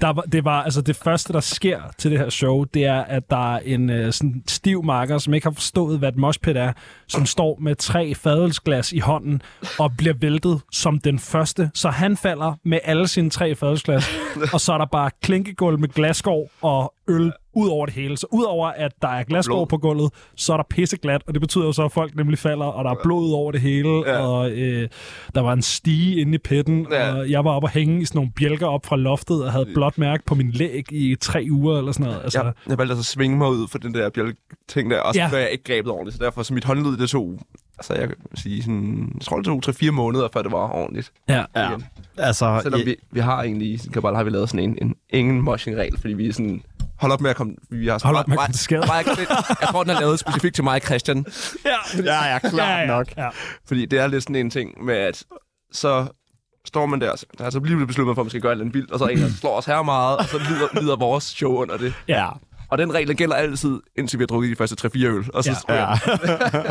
[0.01, 3.01] der var, det var altså det første, der sker til det her show, det er,
[3.01, 6.57] at der er en øh, sådan stiv marker, som ikke har forstået, hvad et moshpit
[6.57, 6.73] er,
[7.07, 9.41] som står med tre fadelsglas i hånden
[9.79, 11.71] og bliver væltet som den første.
[11.73, 14.09] Så han falder med alle sine tre fadelsglas,
[14.53, 18.17] og så er der bare klinkegulv med glasskår og øl ud over det hele.
[18.17, 19.65] Så udover at der er Blod.
[19.67, 22.65] på gulvet, så er der pisseglat, og det betyder jo så, at folk nemlig falder,
[22.65, 24.17] og der er blod ud over det hele, Ja.
[24.27, 24.89] og øh,
[25.35, 27.13] der var en stige inde i pitten, Ja.
[27.15, 29.65] og jeg var oppe og hænge i sådan nogle bjælker op fra loftet, og havde
[29.73, 32.23] blåt mærke på min læg i tre uger, eller sådan noget.
[32.23, 35.13] Altså, Jeg, jeg valgte altså at svinge mig ud for den der bjælk-ting der, og
[35.13, 35.29] så Ja.
[35.33, 35.37] ja.
[35.37, 36.17] jeg ikke grebet ordentligt.
[36.17, 37.39] Så derfor, så mit håndled, det tog,
[37.77, 41.11] altså jeg kan sige sådan, jeg tror, det tog 3-4 måneder, før det var ordentligt.
[41.29, 41.43] ja.
[41.55, 41.69] Ja.
[42.17, 44.95] Altså, Selvom ja, vi, vi har egentlig, i Kabal har vi lavet sådan en, en
[45.09, 46.63] ingen moshing-regel, fordi vi er sådan,
[47.03, 48.81] hold op med at komme, vi har Hold op med at komme til skade.
[48.87, 49.05] Bare, jeg,
[49.61, 51.17] jeg tror, den er lavet specifikt til mig, Christian,
[51.65, 53.07] ja, ja, ja, klart ja, ja, nok.
[53.17, 53.29] Ja.
[53.67, 55.23] fordi det er lidt sådan en ting med, at
[55.71, 56.07] så
[56.67, 58.55] står man der, så- der er så lige blevet besluttet for, at man skal gøre
[58.55, 60.95] noget vildt, og så er en, der slår os her meget, og så lider, lider
[60.95, 61.93] vores show under det.
[62.07, 62.27] Ja.
[62.69, 65.25] Og den regel gælder altid, indtil vi har drukket de første 3-4 øl.
[65.33, 65.75] Og så Ja.
[65.75, 65.95] ja.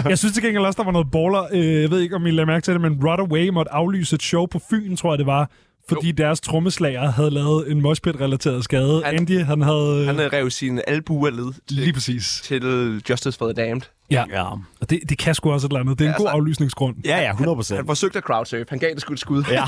[0.09, 1.47] Jeg synes til gengæld også, der var noget baller.
[1.53, 4.23] Øh, jeg ved ikke, om I lader mærke til det, men Rodaway måtte aflyse et
[4.23, 5.51] show på Fyn, tror jeg det var,
[5.89, 6.15] fordi jo.
[6.17, 9.03] deres trommeslager havde lavet en moshpit-relateret skade.
[9.05, 10.05] Han- Andy, han havde...
[10.07, 12.41] Han øh, rev sin albue af led til, Lige præcis.
[12.45, 13.83] til Justice for the Damned.
[14.11, 14.43] Ja, Ja.
[14.81, 15.99] og det, det kan sgu også et eller andet.
[15.99, 16.97] Det er en Ja, god altså- aflysningsgrund.
[17.05, 17.79] Ja, ja, 100 procent.
[17.79, 18.65] Han forsøgte at crowdsurfe.
[18.69, 19.45] Han gav det sgu et skud.
[19.51, 19.65] Ja.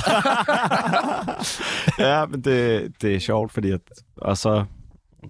[2.09, 3.81] ja, men det, det er sjovt, fordi at,
[4.17, 4.65] og så,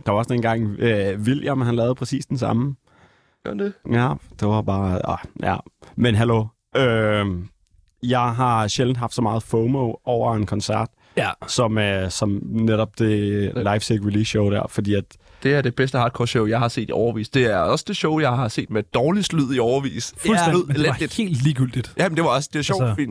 [0.07, 2.75] der var også en gang, øh, William, han lavede præcis den samme.
[3.45, 3.73] Gør han det?
[3.93, 5.57] Ja, det var bare, ah, ja.
[5.97, 7.27] Men hallo, øh,
[8.11, 11.31] jeg har sjældent haft så meget FOMO over en koncert, Ja.
[11.47, 15.05] som, øh, som netop det Leipzig release show der, fordi at,
[15.43, 17.29] Det er det bedste hardcore show, jeg har set i overvis.
[17.29, 20.15] Det er også det show, jeg har set med dårligst lyd i overvis.
[20.17, 21.93] Fuldstændig, men det var helt ligegyldigt.
[21.99, 23.09] Jamen, det var også det er sjovt, Altså- fordi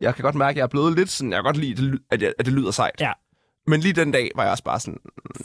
[0.00, 2.20] jeg kan godt mærke, at jeg er blevet lidt sådan, jeg kan godt lide, at
[2.46, 3.00] det lyder sejt.
[3.00, 3.12] Ja.
[3.66, 4.98] Men lige den dag var jeg også bare sådan,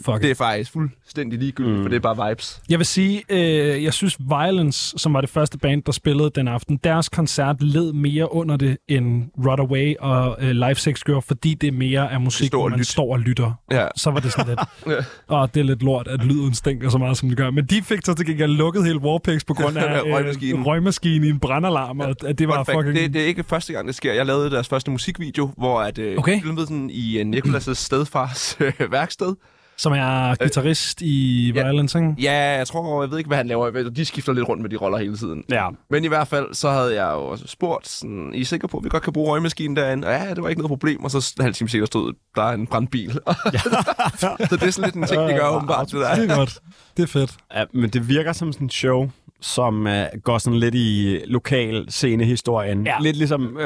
[0.06, 1.82] Fuck det er faktisk fuldstændig ligegyldigt, mm.
[1.84, 2.62] for det er bare vibes.
[2.70, 6.48] Jeg vil sige, øh, jeg synes Violence, som var det første band, der spillede den
[6.48, 11.54] aften, deres koncert led mere under det, end Away og øh, Live Sex gjorde, fordi
[11.54, 12.88] det er mere af musik, hvor og man lyt.
[12.88, 13.52] står og lytter.
[13.72, 13.88] Ja.
[13.96, 14.60] Så var det sådan lidt,
[15.30, 15.36] Ja.
[15.42, 17.52] åh, det er lidt lort, at lyden stinker så meget, som det gør.
[17.52, 20.64] Men de fik så til gengæld lukket hele Warpix på grund af øh, Røgmaskinen.
[20.66, 22.96] røgmaskinen i en brandalarm, og at det var fact, fucking...
[22.96, 24.14] det, det er ikke første gang, det sker.
[24.14, 26.42] Jeg lavede deres første musikvideo, hvor at, øh, Okay.
[26.42, 27.74] filmede den i uh, Nikolas'
[28.08, 29.36] stedfars øh, værksted.
[29.80, 31.64] Som er guitarist i ja.
[31.64, 32.16] Violence, ikke?
[32.20, 33.90] Ja, jeg tror, jeg ved ikke, hvad han laver.
[33.90, 35.44] De skifter lidt rundt med de roller hele tiden.
[35.50, 35.70] Ja.
[35.90, 38.78] Men i hvert fald, så havde jeg jo også spurgt, sådan, I er sikre på,
[38.78, 40.08] at vi godt kan bruge røgmaskinen derinde?
[40.08, 41.04] Og ja, det var ikke noget problem.
[41.04, 43.12] Og så en halv time senere stod, der er en brandbil.
[44.20, 45.92] så det er sådan lidt en ting, de gør åbenbart.
[45.92, 46.16] Det der.
[46.16, 46.60] Det er godt.
[46.98, 47.36] Det er fedt.
[47.56, 49.10] Ja, men det virker som sådan en show,
[49.42, 49.92] som uh,
[50.24, 52.86] går sådan lidt i lokal scenehistorien.
[52.86, 52.96] Ja.
[53.02, 53.64] Lidt ligesom uh,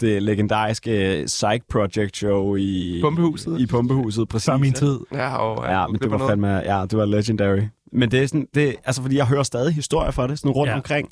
[0.00, 3.60] det legendariske Psych Project show i Pumpehuset.
[3.60, 4.50] I Pumpehuset, præcis.
[4.60, 4.98] Min tid.
[5.12, 7.62] Ja, og, Ja, men det var fandme, ja, det var legendary.
[7.92, 10.68] Men det er sådan, det, altså fordi jeg hører stadig historier fra det, sådan rundt
[10.68, 10.72] Ja.
[10.72, 10.76] ja.
[10.76, 11.08] omkring.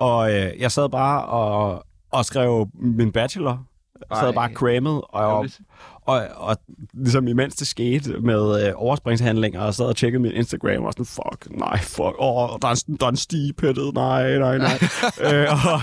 [0.00, 3.64] Og øh, jeg sad bare og, og skrev min bachelor.
[4.10, 5.46] Jeg sad bare crammet, og,
[6.06, 6.56] og, og,
[6.92, 11.06] ligesom imens det skete med øh, overspringshandlinger, og sad og tjekkede min Instagram, og sådan,
[11.06, 14.78] fuck, nej, fuck, åh, der er, en- der er en stigepættet, nej, nej, nej.
[15.32, 15.80] øh, og,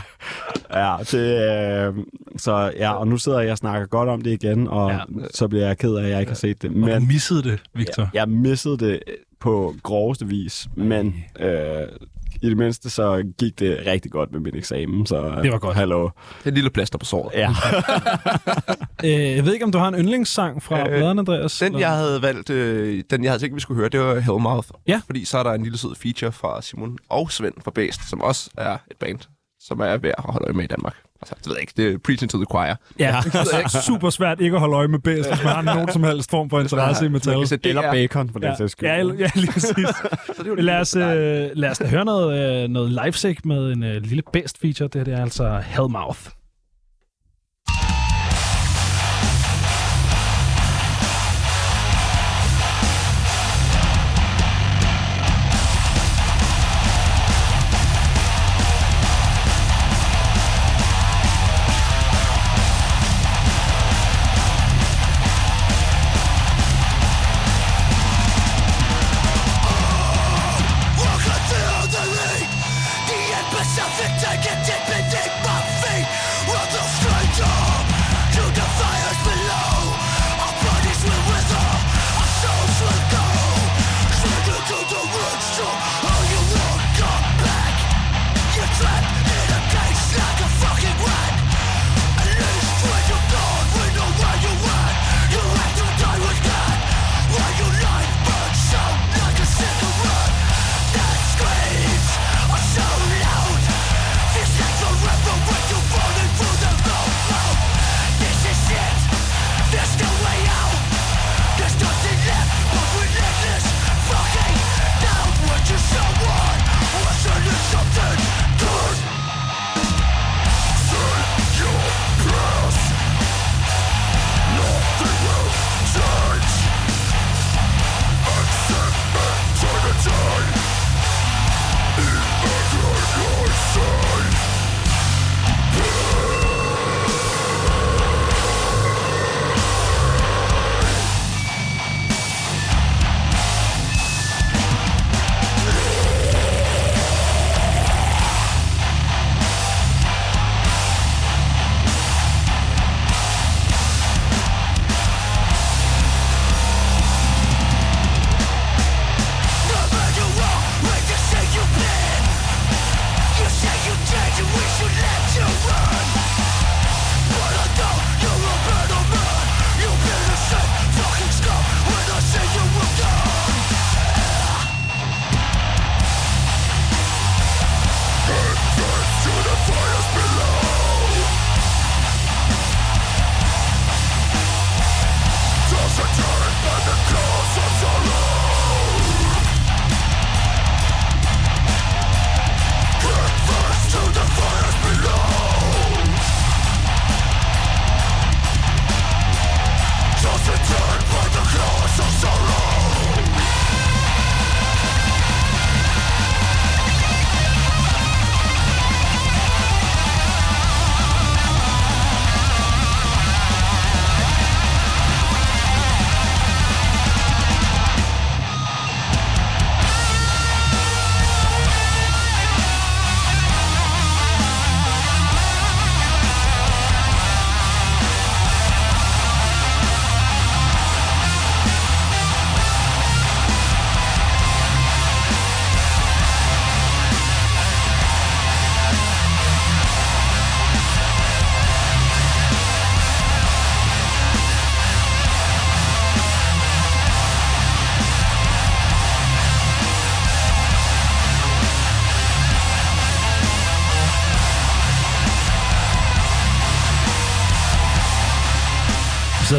[0.73, 1.93] ja, det, øh,
[2.37, 4.99] så ja, og nu sidder jeg og snakker godt om det igen, og Ja.
[5.33, 6.71] så bliver jeg ked af, at jeg ikke har set det.
[6.71, 6.89] Men...
[6.89, 8.09] Og du missede det, Victor.
[8.13, 8.99] jeg missede det
[9.39, 11.81] på groveste vis, men øh,
[12.41, 15.75] i det mindste så gik det rigtig godt med min eksamen, så Det var godt.
[15.75, 16.03] hallo.
[16.03, 16.11] Det
[16.45, 17.33] er et lille plaster på såret.
[17.33, 17.49] Ja.
[19.03, 21.57] Øh, jeg ved ikke, om du har en yndlingssang fra øh, Bladeren, Andreas?
[21.59, 24.19] Den, Eller- jeg havde valgt, øh, den jeg havde tænkt, vi skulle høre, det var
[24.19, 24.67] Hellmouth.
[24.87, 25.01] Ja.
[25.05, 28.21] Fordi så er der en lille sød feature fra Simon og Svend fra Bæst, som
[28.21, 29.19] også er et band,
[29.59, 30.95] som er værd at holde øje med i Danmark.
[31.21, 32.75] Altså, det ved jeg ikke, det er Preaching to the Choir.
[32.99, 35.91] Ja, det er super svært ikke at holde øje med bedst, hvis man har nogen
[35.91, 37.33] som helst form for interesse i metal.
[37.41, 38.89] Det Eller er- bacon, for den Ja, sags skyld.
[38.89, 39.73] ja, ja, lige præcis.
[40.37, 43.71] Så det er lad os, øh, lad os da høre noget, øh, noget live med
[43.71, 44.87] en øh, lille best feature.
[44.87, 46.19] Det her det er altså Hellmouth.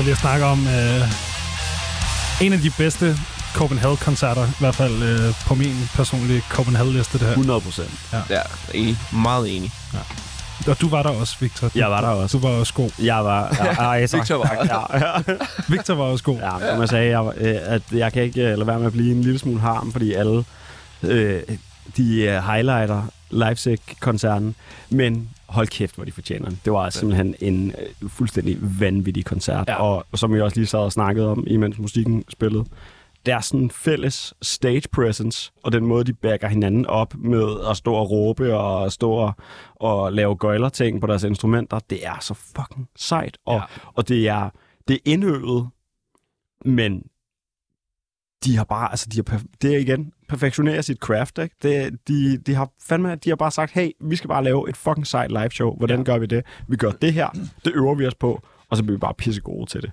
[0.02, 3.16] Sad lige og snakker om øh, en af de bedste
[3.54, 7.28] Copenhagen-koncerter, i hvert fald øh, på min personlige Copenhagen-liste, det her.
[7.32, 7.90] 100 procent.
[8.30, 8.40] Ja,
[8.74, 8.96] enig.
[9.12, 9.72] Meget enig.
[10.68, 11.68] Og du var der også, Victor.
[11.68, 12.38] Du, Jeg var der også.
[12.38, 12.90] Du var også god.
[12.98, 13.56] Jeg var...
[13.82, 14.20] Ja, ja, tak.
[14.20, 15.34] Victor var Ja, ja.
[15.74, 16.38] Victor var også god.
[16.38, 18.86] Ja, som jeg sagde, jeg, var- øh, at jeg kan ikke øh, lade være med
[18.86, 20.44] at blive en lille smule harm, fordi alle
[21.02, 21.40] øh,
[21.96, 23.02] de øh, highlighter
[23.32, 24.54] Leipzig-koncerten,
[24.90, 26.60] men hold kæft, hvor de fortjener den.
[26.64, 29.82] Det var simpelthen en øh, fuldstændig vanvittig koncert, Ja.
[29.82, 32.64] og som vi også lige sad og snakkede om, imens musikken spillede.
[33.26, 37.76] Der er sådan fælles stage presence, og den måde, de backer hinanden op med at
[37.76, 39.32] stå og råbe og stå og,
[39.74, 43.38] og lave gøjler-ting på deres instrumenter, det er så fucking sejt.
[43.44, 43.62] Og, Ja.
[43.94, 44.50] og det er,
[44.88, 45.68] det er indøvet,
[46.64, 47.02] men
[48.44, 51.56] de har bare, altså de har, det er igen, perfektionere sit craft, ikke?
[51.62, 54.76] Det, de, de har fandme, de har bare sagt, hey, vi skal bare lave et
[54.76, 55.76] fucking sejt live show.
[55.76, 56.04] Hvordan ja.
[56.04, 56.44] gør vi det?
[56.68, 57.28] Vi gør det her,
[57.64, 59.90] det øver vi os på, og så bliver vi bare pisse gode til det.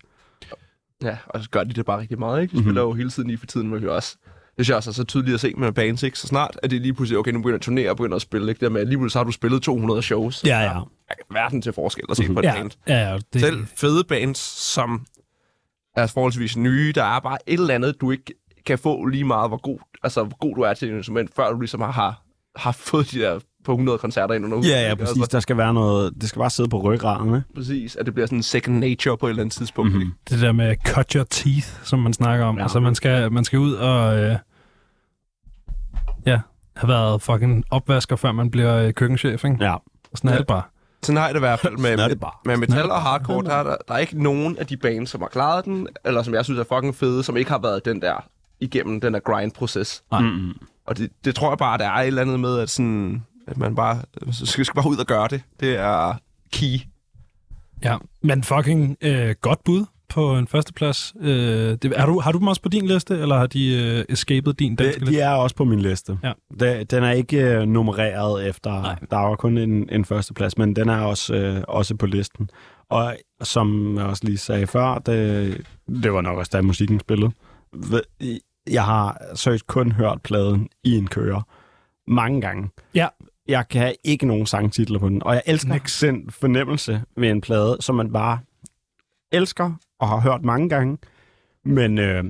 [1.03, 2.51] Ja, og så gør de det bare rigtig meget, ikke?
[2.51, 2.65] De Mhm.
[2.65, 4.17] spiller jo hele tiden lige for tiden, men vi også...
[4.57, 6.19] Det synes jeg også er så tydeligt at se med bands, ikke?
[6.19, 8.49] Så snart at det lige pludselig, okay, nu begynder at turnere og begynder at spille,
[8.51, 8.65] ikke?
[8.65, 10.43] Det med, lige pludselig så har du spillet 200 shows.
[10.45, 10.79] Ja, ja.
[11.31, 12.71] Verden til forskel at se på et Ja, band.
[12.87, 14.37] ja, ja det, Selv fede bands,
[14.73, 15.05] som
[15.95, 18.33] er forholdsvis nye, der er bare et eller andet, du ikke
[18.65, 21.51] kan få lige meget, hvor god, altså, hvor god du er til et instrument, før
[21.51, 22.21] du ligesom har, har,
[22.55, 25.17] har fået de der på 100 koncerter ind under ugen, Ja, ja, præcis.
[25.17, 27.53] Altså, Der skal være noget, det skal bare sidde på ryggraden, ikke?
[27.55, 29.91] præcis, at det bliver sådan second nature på et eller andet tidspunkt.
[29.91, 29.99] Mhm.
[29.99, 30.13] Mm-hmm.
[30.29, 32.57] det der med cut your teeth, som man snakker om.
[32.57, 32.63] Ja.
[32.63, 34.17] Altså, man skal, man skal ud og...
[34.19, 34.35] Øh,
[36.25, 36.39] ja,
[36.75, 39.57] have været fucking opvasker, før man bliver øh, køkkenchef, ikke?
[39.61, 39.73] Ja.
[39.73, 39.81] Og
[40.15, 40.39] sådan er Ja.
[40.39, 40.61] det bare.
[41.03, 43.43] Sådan har jeg det i hvert fald med, er med, med metal er og hardcore.
[43.43, 46.23] Der er, der, der er ikke nogen af de bands, som har klaret den, eller
[46.23, 48.25] som jeg synes er fucking fede, som ikke har været den der
[48.61, 50.03] igennem den der grind-proces.
[50.11, 50.21] Nej.
[50.21, 50.53] Mm-hmm.
[50.85, 53.57] Og det, det tror jeg bare, der er et eller andet med, at, sådan, at
[53.57, 55.41] man bare skal, skal bare ud og gøre det.
[55.59, 56.13] Det er
[56.53, 56.79] key.
[57.83, 61.13] Ja, men fucking øh, godt bud på en førsteplads.
[61.21, 61.29] Øh,
[61.81, 64.53] det, er du, har du dem også på din liste, eller har de øh, escaped
[64.53, 65.15] din danske De, liste?
[65.15, 66.17] de er også på min liste.
[66.23, 66.31] Ja.
[66.59, 68.71] Da- Den er ikke øh, nummereret efter.
[68.81, 68.99] Nej.
[69.11, 72.49] der var kun en, en førsteplads, men den er også, øh, også på listen.
[72.89, 75.61] Og som jeg også lige sagde før, det,
[76.03, 77.31] det var nok også, da musikken spillede.
[78.69, 81.41] Jeg har seriøst kun hørt pladen i en kører
[82.07, 82.69] mange gange.
[82.95, 83.07] Ja.
[83.47, 85.99] Jeg kan have ikke nogen sangtitler på den, og jeg elsker Niks.
[85.99, 88.39] den fornemmelse ved en plade, som man bare
[89.31, 90.97] elsker og har hørt mange gange,
[91.65, 92.23] men, øh,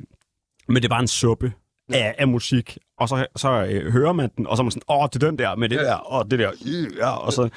[0.67, 1.53] men det er bare en suppe
[1.93, 4.83] af, af musik, og så, så øh, hører man den, og så er man sådan,
[4.89, 5.81] åh, det er den der med det Ja.
[5.81, 7.49] der, og det der, øh, ja, og så,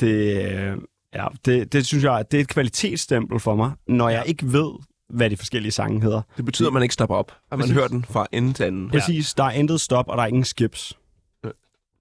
[0.00, 0.76] det, øh,
[1.14, 4.72] ja, det, det synes jeg, det er et kvalitetsstempel for mig, når jeg ikke ved,
[5.10, 6.22] hvad de forskellige sange hedder.
[6.36, 7.32] Det betyder, at man ikke stopper op.
[7.52, 7.74] At man Præcis.
[7.74, 8.90] hører den fra ende til anden.
[8.90, 10.94] Præcis, der er intet stop, og der er ingen skips.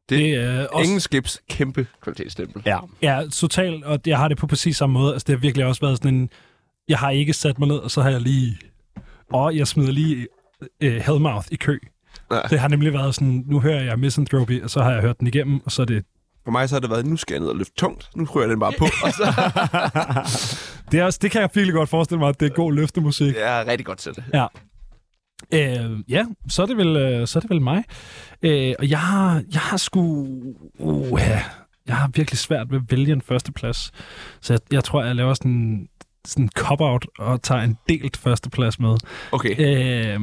[0.10, 2.62] det er også, Ingen skips, kæmpe kvalitetsstempel.
[2.66, 5.14] Ja, Ja, totalt, og jeg har det på præcis samme måde.
[5.14, 6.30] Altså, det har virkelig også været sådan en...
[6.88, 8.58] Jeg har ikke sat mig ned, og så har jeg lige...
[9.34, 10.28] Og jeg smider lige
[10.82, 11.80] øh, Hellmouth i kø.
[12.32, 12.42] Ja.
[12.50, 15.28] Det har nemlig været sådan, nu hører jeg Misanthropy, og så har jeg hørt den
[15.28, 16.06] igennem, og så er det...
[16.46, 18.10] For mig så har det været, nu skal jeg ned og løfte tungt.
[18.16, 18.86] Nu ryger jeg den bare på.
[19.04, 19.26] og så
[20.92, 23.34] Det, er også, det kan jeg virkelig godt forestille mig, at det er god løftemusik.
[23.36, 24.24] det er rigtig godt til det.
[24.34, 24.46] Ja.
[25.54, 27.84] Øh, ja, så er det vel, øh, så er det vel mig.
[28.42, 30.02] Øh, og jeg har, jeg har sgu...
[30.80, 31.22] Uh,
[31.88, 33.92] jeg har virkelig svært ved at vælge en førsteplads.
[34.42, 35.88] Så jeg, jeg tror, jeg laver sådan en
[36.28, 38.98] sådan cop-out og tager en delt førsteplads med.
[39.32, 40.20] Okay, Øh,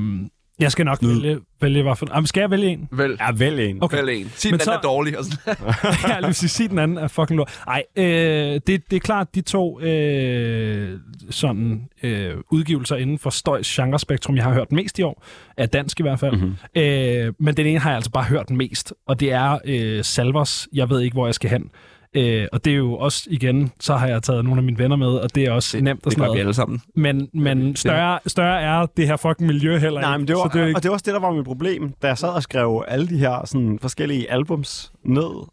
[0.59, 2.07] jeg skal nok vælge, vælge hvad for...
[2.15, 2.89] Jamen, skal jeg vælge en?
[2.93, 3.17] vel.
[3.21, 3.83] er vel en.
[3.83, 3.99] Okay.
[4.01, 4.31] Vel en.
[4.35, 5.19] Sig, Men den så- er dårlig.
[5.19, 5.57] Og sådan.
[6.11, 7.61] ja, lige sige, den anden er fucking lort.
[7.69, 10.99] Ej, øh, det, det er klart, de to øh,
[11.31, 15.25] sådan øh, udgivelser inden for støjs genrespektrum, jeg har hørt mest i år,
[15.57, 16.37] er dansk i hvert fald.
[16.37, 16.45] Mhm.
[16.45, 16.83] Mm-hmm.
[16.83, 20.69] Øh, men den ene har jeg altså bare hørt mest, og det er øh, Salvers,
[20.73, 21.71] Jeg ved ikke, hvor jeg skal hen.
[22.17, 24.97] Øh, og det er jo også, igen, så har jeg taget nogle af mine venner
[24.97, 26.41] med, og det er også det, nemt og Det sådan gør vi noget.
[26.41, 26.83] alle sammen.
[26.97, 30.59] Men, men større, større er det her fucking miljø heller Nej, men det var, så
[30.59, 32.85] det og det var også det, der var mit problem, da jeg sad og skrev
[32.89, 35.47] alle de her sådan, forskellige albums ned.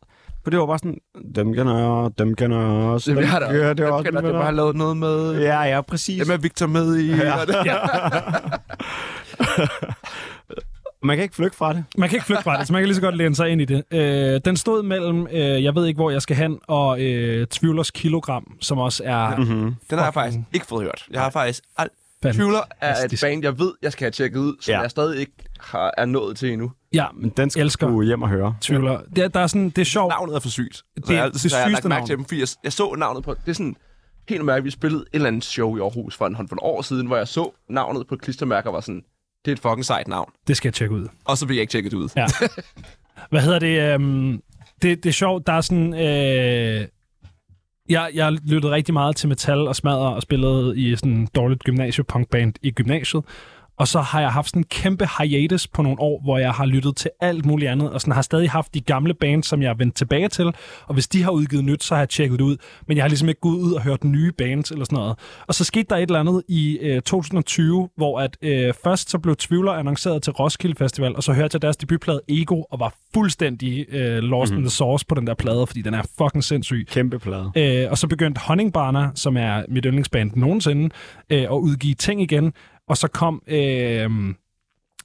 [0.43, 0.97] For det var bare sådan,
[1.36, 3.12] dem kender jeg, dem kender jeg også.
[3.12, 3.47] Det dem har der.
[3.47, 5.41] kender jeg Det også, kender, dem det bare har lavet noget med...
[5.41, 6.24] Ja, ja, præcis.
[6.28, 7.07] Dem er Victor med i.
[7.10, 7.16] Ja.
[10.49, 10.64] det-
[11.03, 11.83] Man kan ikke flygte fra det.
[11.97, 13.61] Man kan ikke flygte fra det, så man kan lige så godt læne sig ind
[13.61, 13.83] i det.
[13.91, 17.91] Øh, den stod mellem, øh, jeg ved ikke, hvor jeg skal hen, og øh, Tvivlers
[17.91, 19.75] Kilogram, som også er mm-hmm.
[19.89, 21.05] Den har jeg faktisk ikke fået hørt.
[21.11, 21.91] Jeg har faktisk alt...
[22.33, 24.79] Tvivler er et band, jeg ved, jeg skal have tjekket ud, som Ja.
[24.81, 26.71] jeg stadig ikke har, er nået til endnu.
[26.93, 27.87] Ja, Men den skal Elsker.
[27.87, 28.55] du hjem og høre.
[28.61, 28.99] Tvivler.
[29.15, 30.09] Det, er- der er sådan, det er sjovt.
[30.09, 30.75] Navnet er for sygt.
[30.77, 32.07] Så Det er jeg, det så jeg har lagt sygeste mærke navn.
[32.07, 33.33] til dem, fordi jeg, jeg så navnet på...
[33.33, 33.75] Det er sådan
[34.29, 34.65] helt mærkeligt.
[34.65, 37.27] Vi spillede et eller andet show i Aarhus for en håndfuld år siden, hvor jeg
[37.27, 39.01] så navnet på et klistermærke og var sådan,
[39.45, 40.31] det er et fucking sejt navn.
[40.47, 41.07] Det skal jeg tjekke ud.
[41.25, 42.09] Og så vil jeg ikke tjekke det ud.
[42.15, 42.25] Ja.
[43.31, 43.93] Hvad hedder det?
[43.93, 44.41] Øhm,
[44.81, 45.93] det, det er sjovt, der er sådan...
[45.93, 46.87] Øh,
[47.89, 51.63] Jeg, jeg lyttede rigtig meget til metal og smadre og spillede i sådan en dårligt
[51.63, 53.23] gymnasiepunkband i gymnasiet.
[53.80, 56.65] Og så har jeg haft sådan en kæmpe hiatus på nogle år, hvor jeg har
[56.65, 59.69] lyttet til alt muligt andet, og sådan har stadig haft de gamle bands, som jeg
[59.69, 60.45] er vendt tilbage til.
[60.86, 62.57] Og hvis de har udgivet nyt, så har jeg tjekket det ud.
[62.88, 65.17] Men jeg har ligesom ikke gået ud og hørt nye bands eller sådan noget.
[65.47, 69.19] Og så skete der et eller andet i øh, 2020, hvor at øh, først så
[69.19, 72.93] blev Tvivler annonceret til Roskilde Festival, og så hørte jeg deres debutplade Ego, og var
[73.13, 74.63] fuldstændig øh, lost mm-hmm.
[74.63, 76.88] in the sauce på den der plade, fordi den er fucking sindssyg.
[76.91, 77.51] Kæmpe plade.
[77.55, 80.89] Øh, og så begyndte Honningbarner, som er mit yndlingsband nogensinde,
[81.30, 82.53] øh, at udgive ting igen.
[82.89, 84.09] Og så kom øh,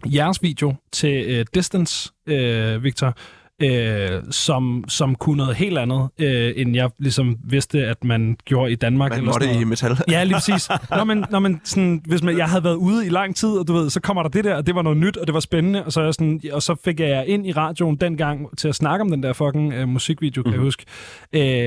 [0.05, 3.17] jeres video til øh, Distance, øh, Victor,
[3.63, 8.73] øh, som, som kunne noget helt andet, øh, end jeg ligesom vidste, at man gjorde
[8.73, 9.11] i Danmark.
[9.11, 9.69] Man eller måtte sådan i noget.
[9.69, 9.99] metal.
[10.09, 10.69] Ja, lige præcis.
[10.91, 13.69] Når man, når man sådan, hvis man, jeg havde været ude i lang tid, og
[13.69, 15.41] du ved, så kommer der det der, og det var noget nyt, og det var
[15.41, 18.75] spændende, og så, jeg sådan, og så fik jeg ind i radioen dengang til at
[18.75, 20.61] snakke om den der fucking øh, musikvideo, kan mm-hmm.
[20.61, 20.85] jeg huske.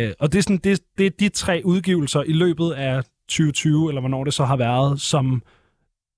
[0.08, 3.90] Øh, og det er, sådan, det, det er de tre udgivelser i løbet af 2020,
[3.90, 5.42] eller hvornår det så har været, som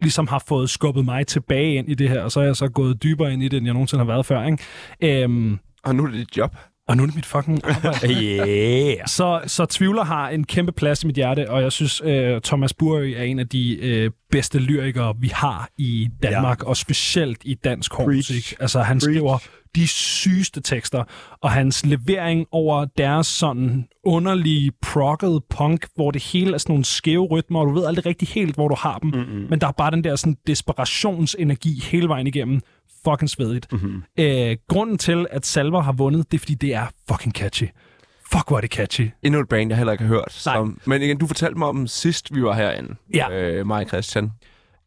[0.02, 2.68] ligesom har fået skubbet mig tilbage ind i det her, og så er jeg så
[2.70, 4.44] gået dybere ind i det, end jeg nogensinde har været før.
[4.46, 5.24] Ikke?
[5.24, 6.56] Øhm, Og nu er det dit job.
[6.88, 8.14] og nu er det mit fucking arbejde.
[8.24, 8.98] Yeah.
[9.08, 12.74] Så, så Tvivler har en kæmpe plads i mit hjerte, og jeg synes, øh, Thomas
[12.74, 16.68] Burø er en af de øh, bedste lyrikere, vi har i Danmark, ja.
[16.70, 18.54] og specielt i dansk hårdmusik.
[18.60, 19.04] Altså, han Preach.
[19.06, 19.38] skriver
[19.76, 21.04] de sygeste tekster,
[21.42, 26.86] og hans levering over deres sådan underlige progget punk, hvor det hele er sådan nogle
[26.86, 29.48] skæve rytmer, og du ved aldrig rigtig helt, hvor du har dem, mm-hmm.
[29.50, 32.62] men der er bare den der sådan desperationsenergi hele vejen igennem.
[33.06, 33.72] Fucking svedigt.
[33.72, 34.04] Mm-hmm.
[34.20, 37.68] Øh, grunden til, at Salver har vundet, det er, fordi det er fucking catchy.
[38.32, 39.10] Fuck, hvor er det catchy.
[39.24, 40.42] Endnu et band, jeg heller ikke har hørt.
[40.46, 40.56] Nej.
[40.56, 42.96] Som, men igen, du fortalte mig om sidst, vi var herinde.
[43.14, 43.32] Ja.
[43.32, 44.32] Øh, mig og Christian.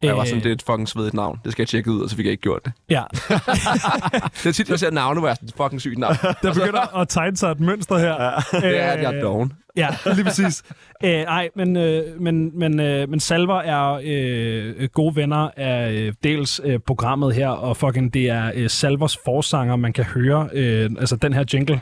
[0.03, 1.39] Jeg var sådan, det er et fucking svedigt navn.
[1.43, 2.73] Det skal jeg tjekke ud, og så fik jeg ikke gjort det.
[2.89, 3.03] Ja,
[4.43, 6.15] Det er tit, jeg ser navne, hvor jeg er sådan, fucking sygt navn.
[6.43, 8.23] der begynder at tegne sig et mønster her.
[8.23, 8.31] Ja,
[8.67, 9.53] Det er, at jeg er doven.
[9.75, 10.63] Ja, lige præcis.
[11.03, 16.13] Æ, ej, men, øh, men, men, øh, men Salver er øh, gode venner af øh,
[16.23, 20.49] dels øh, programmet her, og fucking det er øh, Salvers forsanger, man kan høre.
[20.53, 21.81] Øh, altså den her jingle.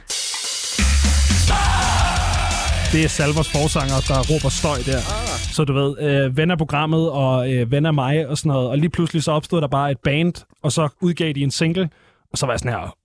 [2.91, 5.30] Det er Salvers forsanger, der råber støj der.
[5.52, 8.70] Så du ved, øh, ven af programmet og øh, ven af mig og sådan noget.
[8.70, 10.34] Og lige pludselig så opstod der bare et band,
[10.64, 11.89] og så udgav de en single.
[12.32, 12.95] Og så var jeg sådan her,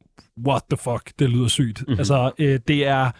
[0.47, 1.81] what the fuck, det lyder sygt.
[1.81, 1.99] Mm-hmm.
[1.99, 3.11] Altså, øh, det er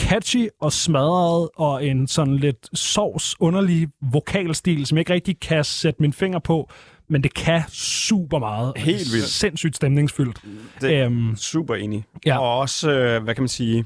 [0.00, 5.64] catchy og smadret, og en sådan lidt sovs, underlig vokalstil, som jeg ikke rigtig kan
[5.64, 6.70] sætte min finger på,
[7.08, 8.72] men det kan super meget.
[8.76, 9.28] Helt vildt.
[9.28, 10.40] Sindssygt stemningsfyldt.
[10.80, 12.04] Det er Øhm, super enig.
[12.26, 12.38] ja.
[12.38, 13.84] Og også, øh, hvad kan man sige,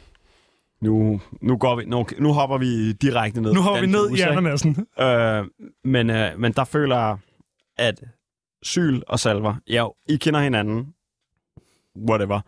[0.83, 3.53] nu, nu, går vi, nu, nu hopper vi direkte ned.
[3.53, 4.21] nu hopper vi ned i?
[4.21, 4.87] Anaнаssen.
[5.01, 5.45] Øh,
[5.85, 7.17] men, øh, men der føler jeg,
[7.79, 8.01] at
[8.63, 10.95] Syl og Salver, ja, I kender hinanden.
[12.09, 12.41] Whatever.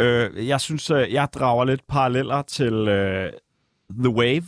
[0.00, 3.32] Øh, jeg synes, øh, jeg drager lidt paralleller til øh,
[4.04, 4.42] The Wave,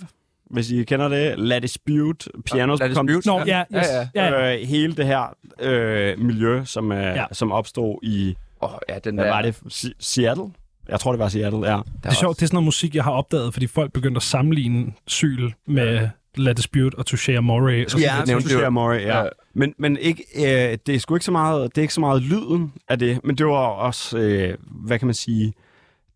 [0.51, 1.39] hvis I kender det.
[1.39, 3.27] La Dispute, Pianos La Dispute.
[3.29, 3.87] Nå, ja, yes.
[3.89, 4.55] Ja, ja, ja.
[4.55, 7.25] Øh, hele det her øh, miljø, som, øh, Ja.
[7.33, 9.31] som opstod i, Åh, oh, ja, den hvad der.
[9.31, 10.45] var det, Si- Seattle?
[10.89, 11.77] Jeg tror, det var Seattle, ja.
[12.03, 14.23] Det er sjovt, det er sådan noget musik, jeg har opdaget, fordi folk begyndte at
[14.23, 17.73] sammenligne Syl med La Dispute og Touche Amore.
[17.73, 18.27] Ja, lidt.
[18.27, 18.67] nævnte Touche.
[18.67, 19.23] Amore, ja.
[19.23, 19.29] Ja.
[19.55, 22.23] Men, men ikke, øh, det er sgu ikke så meget, det er ikke så meget
[22.23, 24.55] lyden af det, men det var også, øh,
[24.87, 25.53] hvad kan man sige,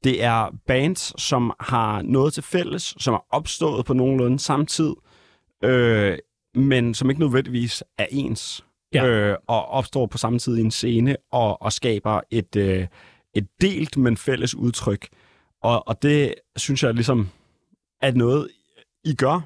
[0.04, 4.92] det er bands, som har noget til fælles, som er opstået på nogenlunde samme tid,
[5.64, 6.18] øh,
[6.54, 8.64] men som ikke nødvendigvis er ens,
[8.94, 9.06] Ja.
[9.06, 12.86] øh, og opstår på samme tid i en scene, og, og skaber et, øh,
[13.34, 15.08] et delt, men fælles udtryk.
[15.62, 17.28] Og, og det synes jeg ligesom
[18.02, 18.48] er noget,
[19.04, 19.40] I gør.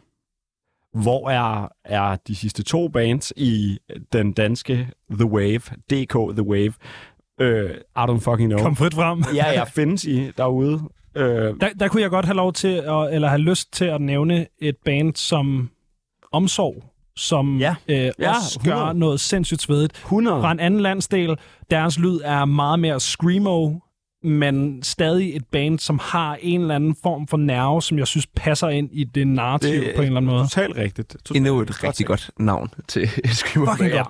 [1.03, 3.78] Hvor er, er de sidste to bands i
[4.12, 6.72] den danske The Wave, DK The Wave?
[7.41, 8.62] Øh, I don't fucking know.
[8.62, 9.24] Kom frit frem.
[9.35, 10.80] Ja, ja, findes I derude?
[11.16, 11.24] Øh,
[11.61, 14.47] Der, der kunne jeg godt have lov til, at, eller have lyst til at nævne
[14.59, 15.70] et band som
[16.33, 17.75] Omsorg, som Ja.
[17.89, 18.99] øh, Ja, også gør 100.
[18.99, 19.93] noget sindssygt svedigt.
[19.93, 20.41] 100.
[20.43, 21.37] Fra en anden landsdel,
[21.71, 23.71] deres lyd er meget mere screamo,
[24.25, 28.27] men stadig et band, som har en eller anden form for nerve, som jeg synes
[28.37, 30.43] passer ind i det narrativ Det det, er på en eller anden måde.
[30.45, 31.09] Totalt rigtigt.
[31.09, 34.05] Totalt Endnu et rigtig godt navn til Screamer Fucking Band.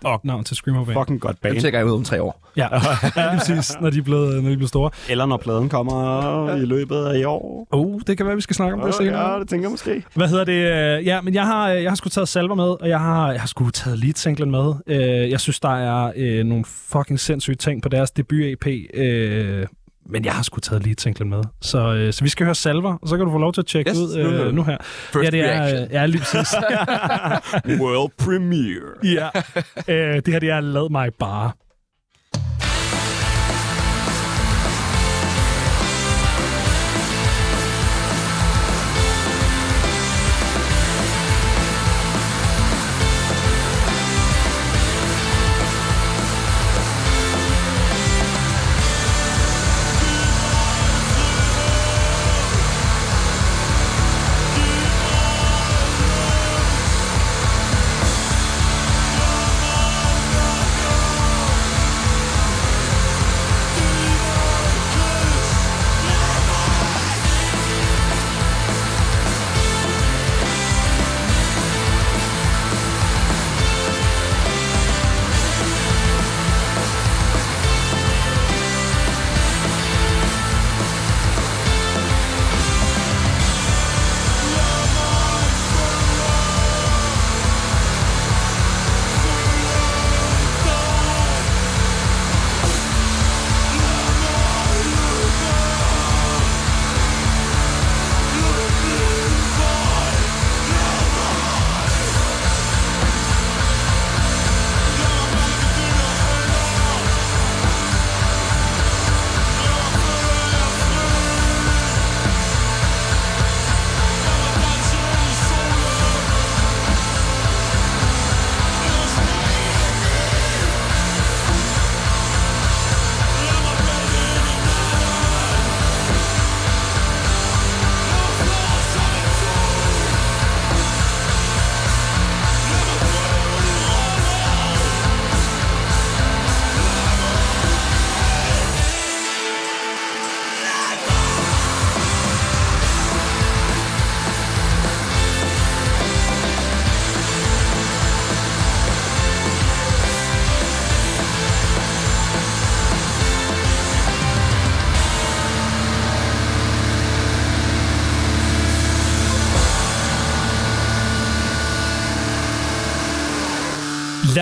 [0.00, 0.98] godt øh, navn til Screamo Band.
[0.98, 1.60] Fucking godt band.
[1.60, 2.40] tjekker jeg ud om tre år.
[2.56, 2.78] Ja, ja
[3.30, 4.90] lige præcis, når de er blevet, når de er blevet store.
[5.10, 7.68] Eller når pladen kommer i løbet af i år.
[7.70, 9.32] Oh, det kan være, vi skal snakke om det senere.
[9.32, 10.02] Ja, det tænker jeg måske.
[10.14, 10.98] Hvad hedder det?
[10.98, 13.40] Øh, Ja, men jeg har, jeg har sgu taget salver med, og jeg har, jeg
[13.40, 14.74] har sgu taget lead singlen med.
[14.86, 19.13] Øh, Jeg synes, der er øh, nogle fucking sindssyge ting på deres debut-EP, øh,
[20.06, 21.42] men jeg har sgu taget lead singlen med.
[21.60, 23.66] Så, øh, så vi skal høre salver, og så kan du få lov til at
[23.66, 24.76] tjekke Yes, ud nu- øh, nu her.
[24.82, 25.82] First ja, det er, reaction.
[25.84, 26.54] øh, ja, lige præcis.
[27.82, 28.80] World premiere.
[29.04, 29.28] ja.
[29.88, 31.50] øh, det her, det er Lad mig bare.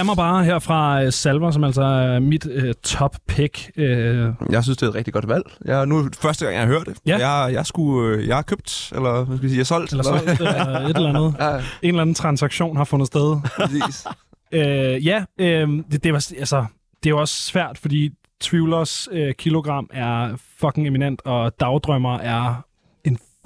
[0.02, 3.70] Lad mig bare her fra øh, Salver, som altså er mit øh, top pick.
[3.76, 5.42] Øh, Jeg synes, det er et rigtig godt valg.
[5.64, 6.96] Jeg, nu er det første gang, jeg har hørt det.
[7.06, 7.28] Ja.
[7.28, 9.90] Jeg, jeg, skulle, øh, jeg har købt, eller hvad skal jeg sige, jeg har solgt.
[9.92, 11.34] eller så eller et eller andet.
[11.40, 13.36] Ja, En eller anden transaktion har fundet sted.
[13.56, 14.06] præcis.
[14.54, 16.64] Øh, ja, øh, det, det, var, altså,
[17.02, 20.30] det er jo også svært, fordi Tvivlers øh, kilogram er
[20.60, 22.64] fucking eminent, og Dagdrømmer er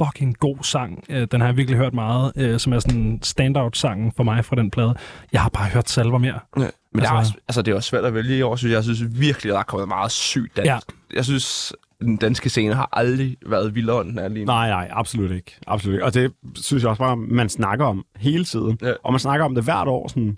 [0.04, 1.04] fucking god sang.
[1.08, 4.56] Øh, den har jeg virkelig hørt meget, øh, som er sådan standout-sangen for mig fra
[4.56, 4.94] den plade.
[5.32, 6.38] Jeg har bare hørt salver mere.
[6.58, 6.66] Ja.
[6.92, 8.56] Men altså, det, er Altså- også, altså, det er også svært at vælge i år,
[8.56, 8.76] synes jeg.
[8.76, 10.66] Jeg synes virkelig, der er kommet meget sygt dansk.
[10.66, 10.78] Ja.
[11.14, 14.52] Jeg synes, den danske scene har aldrig været vildere, end den er lige nu.
[14.52, 15.56] Nej, nej, absolut ikke.
[15.66, 16.04] Absolut ikke.
[16.04, 18.78] Og det synes jeg også bare, man snakker om hele tiden.
[18.82, 18.92] Ja.
[19.04, 20.36] Og man snakker om det hvert år, sådan,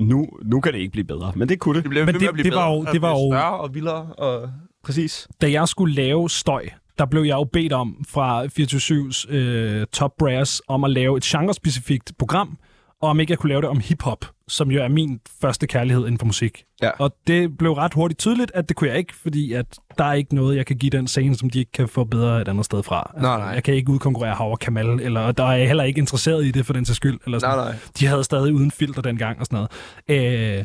[0.00, 1.32] nu, nu kan det ikke blive bedre.
[1.36, 1.82] Men det kunne det.
[1.84, 2.72] Det bliver Men det- at blive det var bedre.
[2.74, 4.06] jo- og det var jo- større og vildere.
[4.18, 4.50] Og...
[4.84, 5.28] Præcis.
[5.40, 6.68] Da jeg skulle lave støj,
[6.98, 11.22] der blev jeg jo bedt om fra 24-7's øh, Top Brass om at lave et
[11.22, 12.58] genrespecifikt program,
[13.02, 16.02] og om ikke jeg kunne lave det om hiphop, som jo er min første kærlighed
[16.06, 16.64] inden for musik.
[16.82, 16.90] Ja.
[16.90, 20.12] Og det blev ret hurtigt tydeligt, at det kunne jeg ikke, fordi at der er
[20.12, 22.64] ikke noget, jeg kan give den scene, som de ikke kan få bedre et andet
[22.64, 23.10] sted fra.
[23.14, 23.48] Altså, Nej, nej.
[23.48, 26.50] Jeg kan ikke udkonkurrere Hav og Kamal, eller der er jeg heller ikke interesseret i
[26.50, 27.18] det for den til skyld.
[27.24, 27.56] Eller sådan.
[27.56, 27.78] Nej, nej.
[27.98, 29.66] De havde stadig uden filter dengang og sådan
[30.08, 30.58] noget.
[30.58, 30.64] Øh,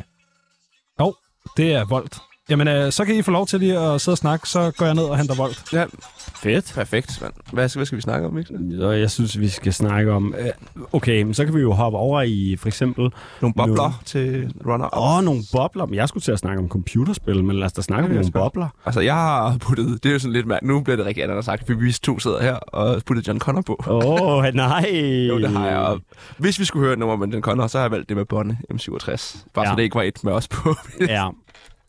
[1.00, 1.14] jo,
[1.56, 2.18] det er voldt.
[2.50, 4.86] Jamen, øh, så kan I få lov til lige at sidde og snakke, så går
[4.86, 5.72] jeg ned og henter voldt.
[5.72, 5.84] Ja,
[6.18, 6.72] Fedt.
[6.74, 7.32] perfekt, mand.
[7.52, 8.86] Hvad skal, hvad skal vi snakke om, ikke?
[8.86, 10.34] Og jeg synes, vi skal snakke om...
[10.38, 10.46] øh,
[10.92, 13.10] Okay, men så kan vi jo hoppe over i for eksempel...
[13.40, 15.86] Nogle bobler til runner Åh, oh, nogle bobler.
[15.86, 18.32] Men jeg skulle til at snakke om computerspil, men lad os da snakke om nogle
[18.32, 18.68] bobler.
[18.86, 20.02] Altså, jeg har puttet...
[20.02, 20.74] Det er jo sådan lidt mærkeligt.
[20.74, 23.62] Nu bliver det rigtig andet sagt, fordi vi to sidder her og puttet John Connor
[23.62, 23.84] på.
[23.86, 24.90] Åh, oh, nej.
[25.28, 25.78] Jo, det har jeg.
[25.78, 26.00] Og
[26.38, 28.24] hvis vi skulle høre et nummer med John Connor, så har jeg valgt det med
[28.24, 29.38] Bonne M67.
[29.54, 29.68] Bare ja.
[29.68, 29.72] Ja.
[29.72, 30.74] så det ikke var et med os på.
[31.00, 31.28] ja.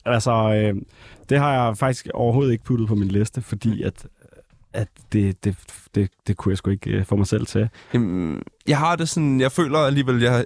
[0.05, 0.81] Altså, øh,
[1.29, 4.07] det har jeg faktisk overhovedet ikke puttet på min liste, fordi at,
[4.73, 5.57] at det, det,
[5.95, 7.69] det, det kunne jeg sgu ikke øh, få mig selv til.
[7.93, 9.41] Jamen, jeg har det sådan...
[9.41, 10.45] Jeg føler alligevel, jeg...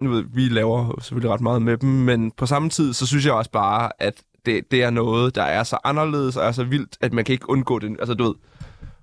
[0.00, 3.26] Nu ved, vi laver selvfølgelig ret meget med dem, men på samme tid, så synes
[3.26, 6.64] jeg også bare, at det, det er noget, der er så anderledes og er så
[6.64, 7.96] vildt, at man kan ikke undgå det.
[7.98, 8.34] Altså, du ved...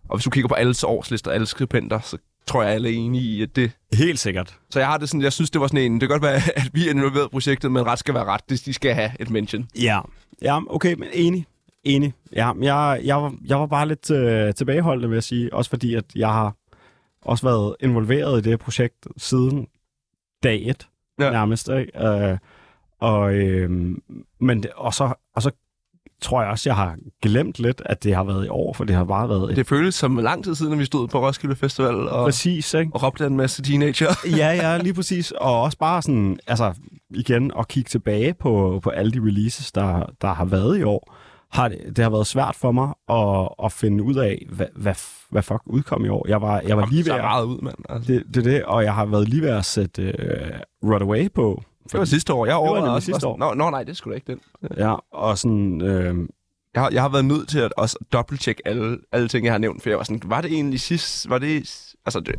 [0.10, 2.18] Og hvis du kigger på alles årslister, alle skribenter, så
[2.48, 3.72] tror jeg, alle er enige i, at det...
[3.94, 4.58] Helt sikkert.
[4.70, 5.94] Så jeg har det sådan, jeg synes, det var sådan en...
[5.94, 8.50] Det kan godt være, at vi er involveret i projektet, men ret skal være ret.
[8.50, 9.68] De skal have et mention.
[9.76, 10.00] Ja,
[10.42, 11.46] ja okay, men enig.
[11.84, 12.14] Enig.
[12.36, 15.54] Ja, jeg, jeg, var, jeg var bare lidt øh, tilbageholdende, vil jeg sige.
[15.54, 16.56] Også fordi, at jeg har
[17.22, 19.68] også været involveret i det projekt siden
[20.44, 20.88] dag et,
[21.20, 21.26] Ja.
[21.26, 21.32] ja.
[21.32, 21.70] nærmest.
[21.70, 22.08] Ikke?
[22.08, 22.38] Øh,
[23.00, 23.72] og, øh,
[24.40, 25.52] men det, og, så, og så
[26.22, 28.96] tror jeg også, jeg har glemt lidt, at det har været i år, for det
[28.96, 31.56] har bare været et Det føles som lang tid siden, at vi stod på Roskilde
[31.56, 32.92] Festival og, præcis, ikke?
[32.94, 34.10] og råbte en masse teenager.
[34.38, 35.32] ja, ja, lige præcis.
[35.32, 36.74] Og også bare sådan, altså
[37.10, 41.16] igen, at kigge tilbage på, på alle de releases, der, der har været i år,
[41.52, 44.96] har det, det har været svært for mig at, at finde ud af, hvad, hvad,
[45.30, 46.26] hvad fuck udkom i år.
[46.28, 47.76] Jeg var, jeg var lige ved at, meget ud, mand.
[47.90, 48.14] Altså.
[48.14, 50.14] det, det er det, og jeg har været lige ved at sætte
[50.84, 51.64] uh, Runaway på.
[51.92, 52.46] Det var sidste år.
[52.46, 53.06] Jeg overvejede også.
[53.06, 53.38] sidste år.
[53.38, 54.40] Nå, nå, nej, det skulle da ikke den.
[54.78, 56.16] Ja, og sådan, øh,
[56.74, 59.58] Jeg har, jeg har været nødt til at også dobbelttjekke alle, alle ting, jeg har
[59.58, 61.56] nævnt, for jeg var sådan, var det egentlig sidst, var det,
[62.06, 62.36] altså, det,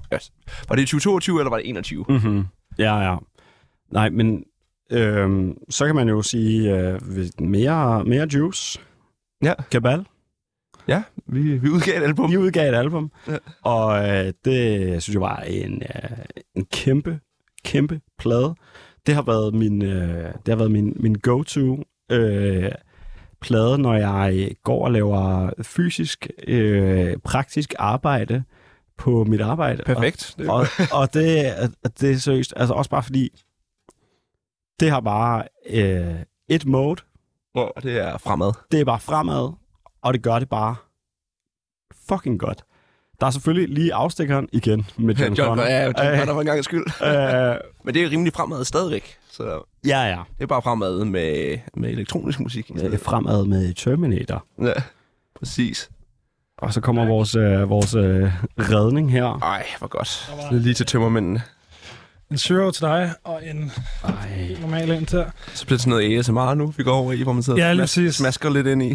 [0.68, 2.04] var det i 2022, eller var det 21?
[2.08, 2.44] mm-hmm.
[2.78, 3.16] ja, ja.
[3.90, 4.44] Nej, men
[4.92, 7.00] øh, så kan man jo sige, øh,
[7.38, 8.80] mere, mere juice.
[9.44, 9.54] Ja.
[9.70, 10.06] Kabal.
[10.88, 12.30] Ja, vi, vi udgav et album.
[12.30, 13.36] Vi udgav et album, ja.
[13.62, 16.18] og øh, det synes jeg var en, øh,
[16.54, 17.20] en kæmpe,
[17.64, 18.54] kæmpe plade.
[19.06, 22.72] Det har været min, øh, det har været min, min go-to øh,
[23.40, 28.44] plade, når jeg går og laver fysisk, øh, praktisk arbejde
[28.98, 29.82] på mit arbejde.
[29.82, 30.36] Perfekt.
[30.38, 31.52] Og, og, og det,
[32.00, 33.44] det er seriøst, altså også bare fordi,
[34.80, 36.14] det har bare øh,
[36.48, 37.02] et mode,
[37.54, 38.52] og det er fremad.
[38.70, 39.52] det er bare fremad,
[40.02, 40.76] og det gør det bare
[42.08, 42.64] fucking godt.
[43.20, 45.64] Der er selvfølgelig lige afstikkeren igen med John, John, Connor.
[45.64, 46.84] ja, John Connor for en gang skyld.
[47.06, 49.16] øh, Men det er rimelig fremad stadigvæk.
[49.32, 50.18] Så ja, ja.
[50.36, 52.70] det er bare fremad med, med elektronisk musik.
[52.76, 53.00] stedet.
[53.00, 54.44] Fremad med Terminator.
[54.62, 54.72] Ja,
[55.38, 55.90] præcis.
[56.58, 59.24] Og så kommer vores, øh, vores øh, redning her.
[59.42, 60.32] Ej, hvor godt.
[60.50, 61.42] Det er lige til tømmermændene.
[62.30, 63.72] En zero til dig, og en
[64.04, 64.12] Ej.
[64.60, 65.24] normal ind til.
[65.54, 67.82] Så bliver det sådan noget ASMR nu, vi går over i, hvor man sidder Ja,
[67.82, 68.94] og smasker lidt ind i.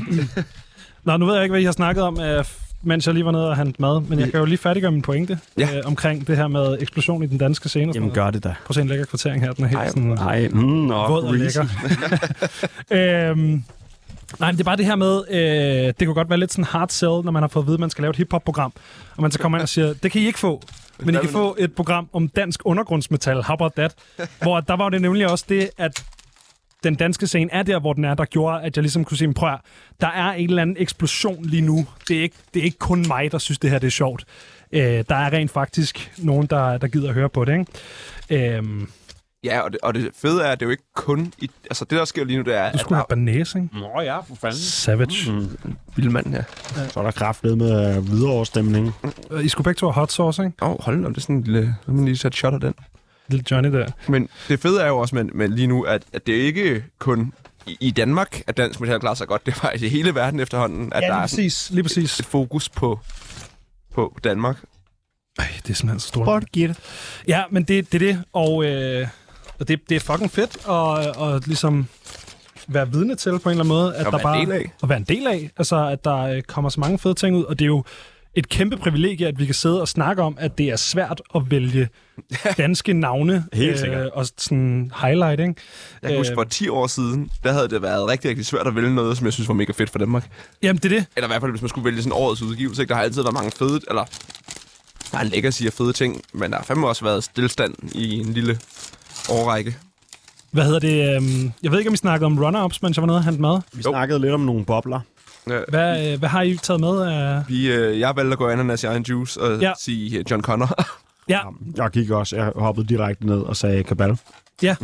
[1.06, 2.46] Nå, nu ved jeg ikke, hvad I har snakket om, øh,
[2.84, 5.02] mens jeg lige var nede og handle mad, men jeg kan jo lige færdiggøre min
[5.02, 5.78] pointe Ja.
[5.78, 7.92] øh, omkring det her med eksplosion i den danske scene.
[7.96, 8.50] Jamen gør det da.
[8.50, 11.08] Prøv at se en lækker kvartering her, den er helt Ej, sådan Nej, mm, nå,
[11.08, 11.66] våd og lækker.
[12.92, 13.64] øhm,
[14.40, 16.66] nej, men det er bare det her med, øh, det kunne godt være lidt sådan
[16.66, 18.74] hard sell, når man har fået at vide, at man skal lave et hiphop-program,
[19.16, 20.62] og man så kommer ind og siger, det kan I ikke få,
[21.00, 23.94] men I kan få et program om dansk undergrundsmetal, how about that?
[24.42, 26.04] Hvor der var det nemlig også det, at
[26.84, 29.34] den danske scene er der, hvor den er, der gjorde, at jeg ligesom kunne sige,
[29.34, 29.60] prøv at
[30.02, 31.88] der er en eller anden eksplosion lige nu.
[32.08, 34.26] Det er ikke, det er ikke kun mig, der synes, det her det er sjovt.
[34.72, 37.66] Øh, der er rent faktisk nogen, der, der gider at høre på det.
[38.30, 38.58] Ikke?
[38.58, 38.64] Øh,
[39.44, 41.34] Ja, og det, og det fede er, at det er jo ikke kun...
[41.38, 42.72] I, altså, det der sker lige nu, det er...
[42.72, 43.70] Du skulle have banæs, ikke?
[43.74, 44.60] Nå ja, for fanden.
[44.60, 45.32] Savage.
[45.32, 45.48] Mm.
[45.96, 46.44] Vildmand, ja.
[46.90, 48.94] Så er der kraftet med øh, videreårsstemning.
[49.44, 50.56] I skulle begge to have hot sauce, ikke?
[50.62, 51.76] Åh, oh, hold da, det er sådan en lille...
[51.86, 52.74] Så man lige sætte shot af den.
[53.32, 53.88] Lille Johnny der.
[54.08, 56.84] Men det fede er jo også med, med lige nu, at, at det er ikke
[57.00, 57.34] kun
[57.80, 59.46] i, Danmark, at dansk metal klarer sig godt.
[59.46, 61.72] Det er faktisk i hele verden efterhånden, at Ja, der lige er sådan præcis.
[61.72, 62.20] Lige præcis.
[62.20, 63.00] et fokus på,
[63.94, 64.58] på Danmark.
[65.40, 66.44] Ej, det er simpelthen så stort.
[66.44, 66.78] At det.
[67.28, 69.08] Ja, men det, det er det, og, øh,
[69.60, 71.88] og det, det er fucking fedt at, at ligesom
[72.68, 73.96] være vidne til på en eller anden måde.
[73.96, 74.72] At Og der være bare, en del af.
[74.84, 75.50] At være en del af.
[75.58, 77.84] Altså, at der øh, kommer så mange fede ting ud, og det er jo
[78.36, 81.42] et kæmpe privilegie, at vi kan sidde og snakke om, at det er svært at
[81.52, 81.90] vælge
[82.58, 83.46] danske navne.
[83.54, 84.10] Helt sikkert.
[84.10, 85.54] og sådan highlight, ikke?
[86.02, 86.36] Jeg kan huske, Øh.
[86.38, 89.26] for 10 år siden, der havde det været rigtig, rigtig svært at vælge noget, som
[89.26, 90.30] jeg synes var mega fedt for Danmark.
[90.64, 91.06] Jamen, det er det.
[91.16, 92.82] Eller i hvert fald, hvis man skulle vælge sådan årets udgivelse.
[92.82, 92.90] Ikke?
[92.90, 94.06] Der har altid været mange fede, eller
[95.12, 98.34] der er legacy af fede ting, men der har fandme også været stillstand i en
[98.34, 98.60] lille
[99.30, 99.76] årrække.
[100.52, 101.16] Hvad hedder det?
[101.16, 103.42] øhm, Jeg ved ikke, om I snakkede om runner-ups, mens jeg var nede og hente
[103.42, 103.60] mad.
[103.74, 103.92] Vi Jo.
[103.92, 105.00] snakkede lidt om nogle bobler.
[105.50, 105.60] Ja.
[105.68, 107.44] Hvad, øh, hvad har I taget med af...
[107.48, 109.74] Vi, øh, jeg valgte at gå ananas i egen juice og Ja.
[109.80, 110.70] sige øh, John Connor.
[111.30, 111.40] Ja,
[111.76, 114.18] Jeg gik også, jeg hoppede direkte ned og sagde kabal.
[114.62, 114.76] ja.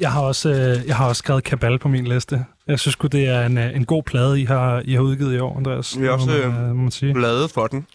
[0.00, 2.44] Jeg har også, øh, jeg har også skrevet Kabal på min liste.
[2.66, 5.34] Jeg synes sgu, det er en, øh, en god plade, I har, I har udgivet
[5.34, 6.00] i år, Andreas.
[6.00, 7.14] Vi har også, man, øh, øh, man sige.
[7.14, 7.86] Bladet for den.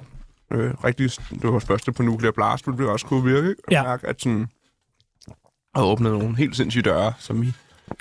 [0.53, 1.11] Øh, rigtig,
[1.41, 3.55] det var første på Nuclear Blast, men det også kunne virke.
[3.71, 3.84] Ja.
[3.84, 4.47] mærke, at sådan,
[5.75, 7.51] har åbnet nogle helt sindssyge døre, som I...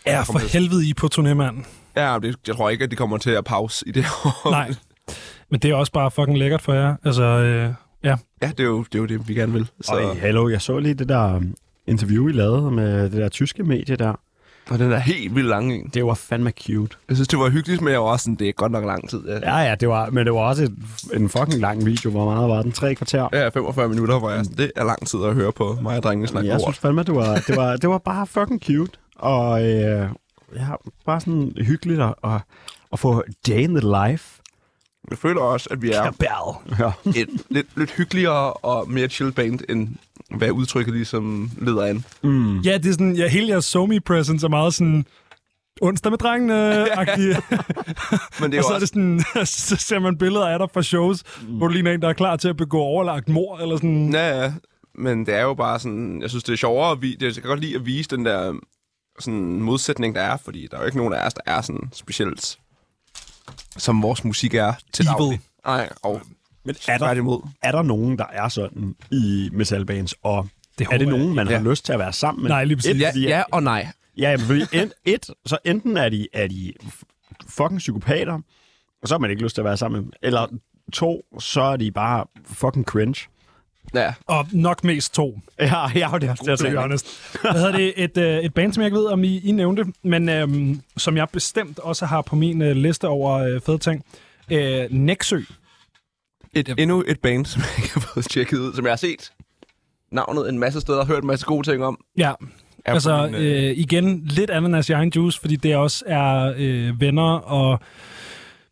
[0.07, 1.65] Ja, for helvede, I på turné, mand.
[2.03, 4.51] Ja, det, jeg tror ikke, at de kommer til at pause i det år.
[4.51, 4.75] Nej.
[5.51, 6.95] Men det er også bare fucking lækkert for jer.
[7.05, 7.71] Altså, øh,
[8.05, 8.17] ja.
[8.43, 9.67] Ja, det er, jo, det er jo det, vi gerne vil.
[9.81, 11.55] Så, Og hallo, jeg så lige det der um,
[11.87, 14.13] interview, I lavede med det der tyske medie der.
[14.71, 15.91] og den er helt vildt lang en.
[15.95, 16.97] Det var fandme cute.
[17.09, 19.09] Jeg synes, det var hyggeligt, men jeg var også sådan, det er godt nok lang
[19.11, 19.21] tid.
[19.29, 20.75] Ja, Ja, ja, det var, men det var også et,
[21.15, 22.11] en fucking lang video.
[22.11, 22.73] Hvor meget var den?
[22.73, 23.29] Tre kvarter?
[23.33, 26.03] ja 45 minutter, hvor jeg sådan, det er lang tid at høre på mig og
[26.03, 26.63] drengene snakke jeg ord.
[26.63, 28.93] synes fandme, det var, det var, det var bare fucking cute.
[29.17, 30.09] Og øh,
[30.57, 30.69] ja,
[31.07, 32.41] bare sådan hyggeligt at, at,
[32.93, 34.43] at få day in the life.
[35.11, 36.13] Jeg føler også, at vi er.
[36.79, 36.93] Ja.
[37.21, 39.89] et lidt, lidt hyggeligere og mere chill band, end
[40.31, 42.05] hvad udtrykket ligesom leder an.
[42.23, 42.61] Mm.
[42.61, 45.07] Ja, det er sådan, ja, hele jeres somi presence er meget sådan
[45.81, 47.43] onsdag med drengene-agtige.
[48.41, 50.59] Men det er og så jo er det også, sådan, så ser man billeder af
[50.59, 51.57] dig fra shows, mm.
[51.57, 54.13] hvor du ligner en, der er klar til at begå overlagt mor, eller sådan.
[54.13, 54.53] ja, ja,
[54.95, 57.35] men det er jo bare sådan, jeg synes, det er sjovere, at vi, det, jeg
[57.35, 58.55] kan godt lide at vise den der
[59.19, 61.91] sådan modsætning, der er, fordi der er jo ikke nogen af os, der er sådan
[61.93, 62.59] specielt,
[63.77, 65.13] som vores musik er til Evil.
[65.19, 65.41] daglig.
[65.67, 66.23] Nej, og
[66.65, 67.41] Men er der, tværtimod.
[67.63, 70.49] er der nogen, der er sådan i metalbands, og
[70.79, 71.57] Det er det nogen, man Ja.
[71.59, 72.51] har lyst til at være sammen med?
[72.51, 72.91] Nej, lige præcis.
[72.95, 73.89] Et, Ja, fordi- ja og nej.
[74.17, 76.73] Ja, fordi en, et, så enten er de, er de
[77.49, 78.33] fucking psykopater,
[79.03, 80.13] og så har man ikke lyst til at være sammen med dem.
[80.23, 80.47] Eller
[80.93, 83.29] to, så er de bare fucking cringe.
[83.95, 85.41] Ja, Og nok mest to.
[85.61, 87.07] Ja, ja det er det, honest.
[87.41, 87.93] Hvad hedder det?
[87.97, 91.17] Et, øh, et band, som jeg ikke ved, om I, I nævnte, men øhm, som
[91.17, 94.05] jeg bestemt også har på min øh, liste over øh, fede ting.
[94.51, 95.41] Øh, Nexø.
[96.55, 99.33] et, endnu et band, som jeg ikke har fået tjekket ud, som jeg har set
[100.13, 101.99] navnet en masse steder og hørt en masse gode ting om.
[102.17, 102.33] Ja,
[102.85, 106.55] Er altså min, øh, øh, igen, lidt ananas i egen juice, fordi det også er
[106.57, 107.81] øh, venner, og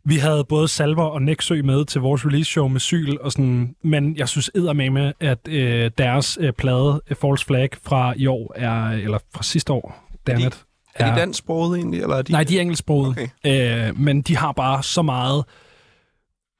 [0.06, 3.74] vi havde både Salver og Nexø med til vores release show med Syl, og sådan,
[3.82, 8.52] men jeg synes eddermame, at øh, deres øh, plade, øh, False Flag, fra i år
[8.56, 12.32] er, eller fra sidste år, dammit, er de dansksproget egentlig, eller er de...
[12.32, 13.28] Nej, de er engelsksproget.
[13.44, 13.88] Okay.
[13.88, 15.44] Øh, men de har bare så meget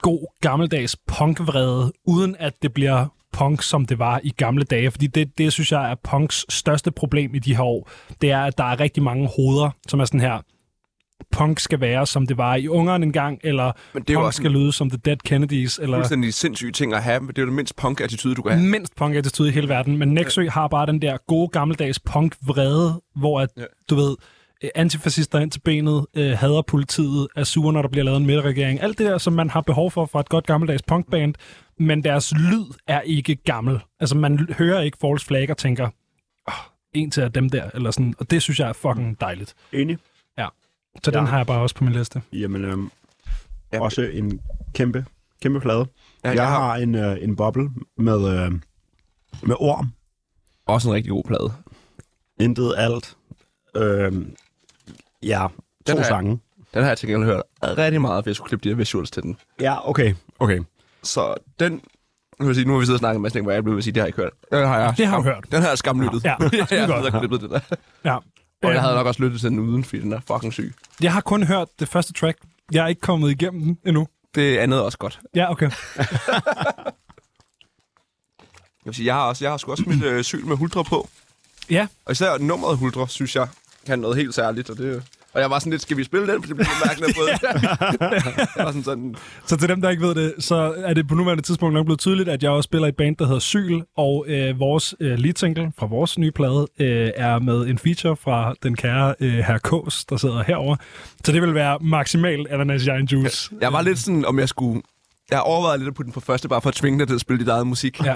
[0.03, 4.91] god gammeldags punkvrede, uden at det bliver punk, som det var i gamle dage.
[4.91, 7.91] Fordi det, det synes jeg er punks største problem i de her år.
[8.21, 10.41] Det er, at der er rigtig mange hoveder, som er sådan her,
[11.33, 14.37] punk skal være, som det var i Ungeren engang, eller Men det er punk også
[14.37, 17.39] skal lyde som The Dead Kennedys, en eller fuldstændig sindssyg ting at have, men det
[17.39, 18.69] er jo det mindst punk-attitude, du kan have.
[18.69, 19.97] mindst punk attitude i hele verden.
[19.97, 23.63] Men Nexø har bare den der gode gammeldags punk-vrede, hvor at, Ja.
[23.91, 24.17] du ved,
[24.65, 28.27] øh, antifascister ind til benet, øh, hader politiet, er sure, når der bliver lavet en
[28.27, 28.83] midterregering.
[28.83, 31.35] Alt det der, som man har behov for fra et godt gammeldags punkband,
[31.79, 33.81] men deres lyd er ikke gammel.
[34.01, 35.89] Altså, man hører ikke False Flag og tænker,
[36.49, 36.55] oh,
[36.95, 38.15] en til af dem der, eller sådan.
[38.19, 39.55] Og det synes jeg er fucking dejligt.
[39.73, 39.99] Enig.
[41.05, 41.27] Så den Ja.
[41.27, 42.23] har jeg bare også på min liste.
[42.33, 42.91] Jamen, øhm,
[43.73, 43.81] Ja.
[43.81, 44.41] også en
[44.75, 45.05] kæmpe,
[45.43, 45.87] kæmpe flade.
[46.25, 48.53] Ja, jeg, har en, øh, en boble med, øh,
[49.43, 49.93] med orm.
[50.67, 51.53] også en rigtig god plade.
[52.41, 53.17] Intet alt.
[53.77, 54.13] Øh,
[55.23, 55.47] ja,
[55.87, 56.41] Den to har jeg- sange.
[56.75, 59.11] Den har jeg til gengæld hørt rigtig meget, for jeg skulle klippe de her visuals
[59.11, 59.37] til den.
[59.61, 60.15] Ja, okay.
[60.39, 60.61] okay.
[61.03, 61.73] Så den...
[61.73, 61.81] Nu,
[62.39, 63.77] vil jeg sige, nu har vi siddet og snakket en masse ting, hvor jeg blev
[63.77, 64.33] at sige, det har jeg ikke hørt.
[64.53, 65.45] Den har jeg, Det har skam- hørt.
[65.53, 66.25] Den har jeg skamlyttet.
[66.25, 67.61] Ja, jeg det er har klippet den der.
[68.05, 68.17] Ja.
[68.67, 70.75] Og jeg havde nok også lyttet til den uden, fordi den er fucking syg.
[71.03, 72.39] jeg har kun hørt det første track.
[72.73, 74.09] Jeg er ikke kommet igennem den endnu.
[74.35, 75.21] Det andet er også godt.
[75.35, 75.71] Ja, okay.
[78.85, 80.83] Jeg vil sige, jeg har, også, jeg har sgu også mit øh, syl med Hultra
[80.83, 81.09] på.
[81.71, 83.49] Ja, Og især nummeret Huldre, synes jeg,
[83.87, 84.71] kan noget helt særligt.
[84.71, 85.03] Og, det,
[85.37, 86.43] og jeg var sådan lidt, skal vi spille den?
[86.43, 87.43] For det bliver lidt mærkeligt på det.
[88.57, 89.15] jeg var sådan sådan,
[89.47, 92.01] Så til dem, der ikke ved det, så er det på nuværende tidspunkt nok blevet
[92.01, 95.19] tydeligt, at jeg også spiller i et band, der hedder Syl, og øh, vores øh,
[95.19, 99.33] lead single fra vores nye plade øh, er med en feature fra den kære øh,
[99.35, 100.77] herr Kås, der sidder herover.
[101.25, 103.51] Så det vil være maksimalt ananas Giant Juice.
[103.61, 104.83] jeg var lidt sådan, om jeg skulle...
[105.31, 107.21] Jeg overvejede lidt at putte den på første, bare for at tvinge dig til at
[107.21, 108.01] spille dit eget musik.
[108.05, 108.15] Ja.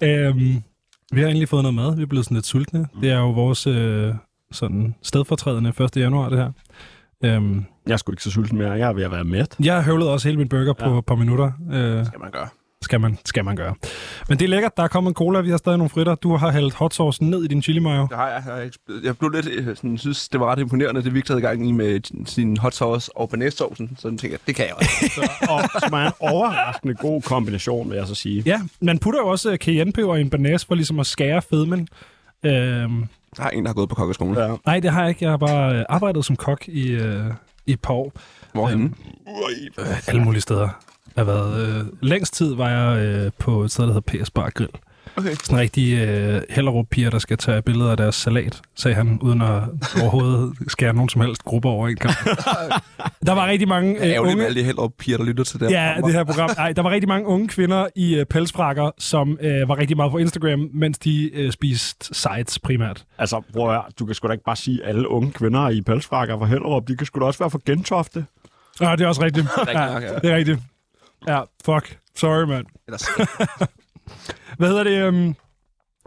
[0.28, 0.62] øhm,
[1.12, 1.96] vi har egentlig fået noget mad.
[1.96, 2.86] Vi er blevet sådan lidt sultne.
[3.00, 4.14] Det er jo vores øh,
[4.52, 5.96] sådan stedfortrædende 1.
[5.96, 6.50] januar, det her.
[7.24, 8.70] Øhm, Jeg er sgu ikke så sulten mere.
[8.72, 9.56] Jeg er ved at være mæt.
[9.64, 10.98] jeg har høvlet også hele min burger på Ja.
[10.98, 11.52] et par minutter.
[11.72, 12.48] Øh, kan man gøre.
[12.84, 13.74] Skal man, skal man gøre.
[14.28, 14.76] Men det er lækkert.
[14.76, 15.40] Der er kommet en cola.
[15.40, 16.14] Vi har stadig nogle fritter.
[16.14, 18.06] Du har hældt hot sauce ned i din chili mayo.
[18.10, 18.42] Det har jeg.
[18.46, 19.04] Jeg, har ikke spillet.
[19.04, 21.72] jeg blev lidt, øh, sådan, synes, det var ret imponerende, det Victor havde gang i
[21.72, 23.96] med sin hot sauce og banæssaucen.
[23.98, 25.30] Så jeg tænkte jeg, det kan jeg også.
[25.52, 28.42] Og som er en overraskende god kombination, vil jeg så sige.
[28.46, 31.88] Ja, man putter jo også øh, cayennepeber i en banæs for ligesom at skære fedmen.
[32.44, 33.04] Øhm,
[33.36, 34.34] Der er en, der har gået på kokkeskolen.
[34.36, 34.56] Ja.
[34.66, 35.24] Nej, det har jeg ikke.
[35.24, 37.24] Jeg har bare øh, arbejdet som kok i, øh,
[37.66, 38.12] i et par år.
[38.52, 38.92] Hvorhenne?
[39.78, 40.68] Øh, alle mulige steder.
[41.16, 44.30] Jeg har været, øh, længst tid var jeg øh, på et sted, der hedder PS
[44.30, 44.70] Bar Grill.
[45.16, 45.34] Okay.
[45.34, 49.42] Sådan en rigtig øh, Hellerup-piger, der skal tage billeder af deres salat, sagde han, uden
[49.42, 49.62] at
[50.02, 52.14] overhovedet skære nogen som helst grupper over en kamp.
[53.26, 54.44] der var rigtig mange Øh, Ærgerligt med unge...
[54.46, 56.08] alle de Hellerup piger, der lytter til det Ja, program.
[56.10, 56.50] det her program.
[56.58, 60.12] Ej, der var rigtig mange unge kvinder i øh, pelsfrakker, som øh, var rigtig meget
[60.12, 63.04] på Instagram, mens de øh, spiste sites primært.
[63.18, 65.80] Altså, prøv at du kan sgu da ikke bare sige, at alle unge kvinder i
[65.82, 68.24] pelsfrakker fra Hellerup, de kan sgu da også være fra Gentofte.
[68.80, 69.46] Ah, det er også rigtigt.
[69.68, 69.98] Ja, ja.
[70.22, 70.58] det er rigtigt.
[71.26, 71.98] Ja, fuck.
[72.16, 72.66] Sorry, mand.
[72.88, 73.06] Ellers,
[74.58, 74.98] Hvad hedder det?
[75.06, 75.34] øhm,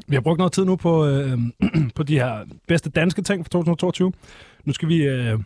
[0.08, 1.38] vi har brugt noget tid nu på, øh,
[1.96, 4.14] på de her bedste danske ting for 2022.
[4.66, 5.40] Nu skal vi øh,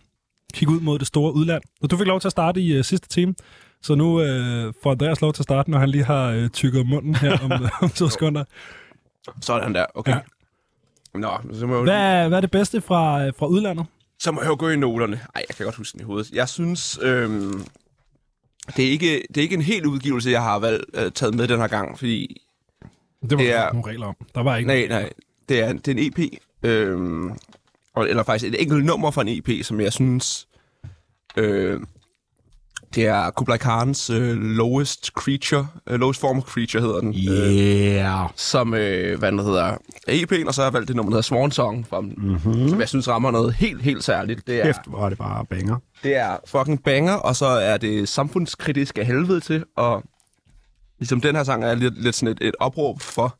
[0.53, 1.63] kigge ud mod det store udland.
[1.81, 3.35] Og du fik lov til at starte i øh, sidste time.
[3.81, 6.87] Så nu øh, får Andreas lov til at starte, når han lige har øh, tykket
[6.87, 7.51] munden her om,
[7.81, 8.43] om to sekunder.
[9.41, 10.11] sådan der, okay.
[10.11, 10.19] Ja.
[11.19, 13.85] Nå, så må, jeg jo, Hvad, hvad er det bedste fra, øh, fra udlandet?
[14.19, 15.15] så må jeg jo gå i noterne.
[15.35, 16.31] Ej, jeg kan godt huske den i hovedet.
[16.31, 17.65] Jeg synes, øhm,
[18.77, 21.47] det, er ikke, det er ikke en helt udgivelse, jeg har valgt, øh, taget med
[21.47, 22.41] den her gang, fordi
[23.21, 24.15] Det var Det er- ikke nogen regler om.
[24.35, 25.09] Der var ikke Nej, nej.
[25.49, 26.19] Det er, det er en EP.
[27.93, 30.47] Og- eller faktisk et enkelt nummer fra en EP, som jeg synes...
[31.37, 31.79] Øh,
[32.95, 35.67] det er Kublai Khans øh, Lowest Creature.
[35.89, 37.09] Øh, lowest Form of Creature hedder den.
[37.09, 38.29] Øh, Yeah.
[38.35, 39.77] som, øh, hvad den hedder,
[40.07, 42.69] er EP'en, og så har jeg valgt det nummer, der hedder Swan Song, fra, mm-hmm.
[42.69, 44.47] som jeg synes rammer noget helt, helt særligt.
[44.47, 45.77] Det er, Kæft, hvor er det bare banger.
[46.03, 50.03] det er fucking banger, og så er det samfundskritisk af helvede til, og
[50.99, 53.37] ligesom den her sang er lidt, lidt sådan et, et opråb for,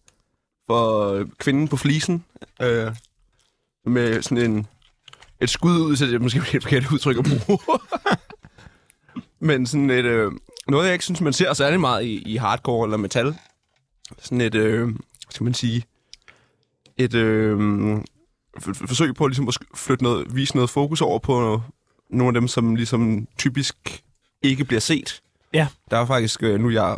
[0.68, 2.24] for øh, kvinden på flisen,
[2.62, 2.92] øh,
[3.86, 4.68] med sådan en,
[5.42, 7.60] et skud ud, så det måske et helt forkert udtryk at bruge.
[9.42, 10.32] Men sådan et, øh,
[10.68, 13.36] noget jeg ikke synes, man ser særlig meget i, i hardcore eller metal,
[14.20, 14.96] sådan et, øh, hvad
[15.30, 15.84] skal man sige,
[16.98, 17.58] et øh,
[18.60, 21.62] forsøg på ligesom at flytte noget, vise noget fokus over på
[22.10, 24.04] nogle af dem, som ligesom typisk
[24.42, 25.22] ikke bliver set.
[25.54, 25.68] Ja.
[25.92, 26.98] Der er faktisk, øh, nu jeg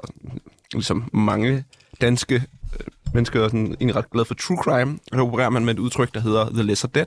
[0.73, 1.65] ligesom mange
[2.01, 5.65] danske øh, mennesker er sådan, egentlig ret glad for true crime, og der opererer man
[5.65, 7.05] med et udtryk, der hedder The Lesser Dead.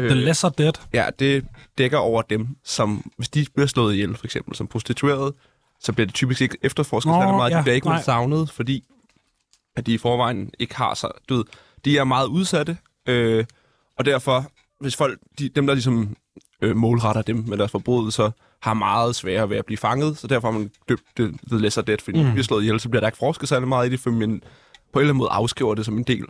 [0.00, 0.72] The Øh, Lesser Dead.
[0.92, 1.44] Ja, det
[1.78, 5.34] dækker over dem, som hvis de bliver slået ihjel, for eksempel som prostitueret,
[5.80, 7.50] så bliver det typisk ikke efterforsket særlig meget.
[7.50, 8.02] ja, de bliver ikke nej.
[8.02, 8.84] savnet, fordi
[9.76, 11.10] at de i forvejen ikke har sig.
[11.28, 11.44] Du ved,
[11.84, 12.76] de er meget udsatte,
[13.06, 13.44] øh,
[13.98, 16.16] og derfor, hvis folk, de, dem der ligesom
[16.62, 18.30] øh, målretter dem med deres forbrydelser,
[18.62, 21.82] har meget sværere ved at blive fanget, så derfor har man døbt det The Lesser
[21.82, 22.24] Dead, fordi mm.
[22.24, 24.42] de bliver slået ihjel, så bliver der ikke forsket særlig meget i det, for man
[24.92, 26.24] på en eller anden måde afskriver det som en del.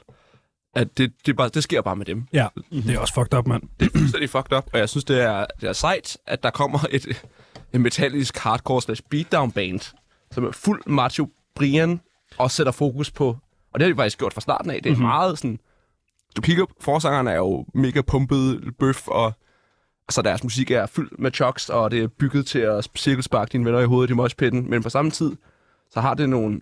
[0.74, 3.38] At det, det, er bare, det sker bare med dem Ja, det er også fucked
[3.38, 3.62] up, mand.
[3.96, 7.22] fuldstændig fucked up, og jeg synes, det er, det er sejt, at der kommer et,
[7.72, 9.80] et metallisk hardcore slash beatdown band,
[10.30, 12.00] som er fuld macho Brian,
[12.38, 13.36] og sætter fokus på,
[13.72, 15.06] og det har de faktisk gjort fra starten af, det er mm-hmm.
[15.06, 15.58] meget sådan,
[16.36, 19.32] du kigger, forsangeren er jo mega pumpet bøf, og
[20.10, 23.64] så deres musik er fyldt med chucks, og det er bygget til at cirkelsparke dine
[23.64, 25.36] venner i hovedet i moshpitten, men på samme tid,
[25.90, 26.60] så har det nogle,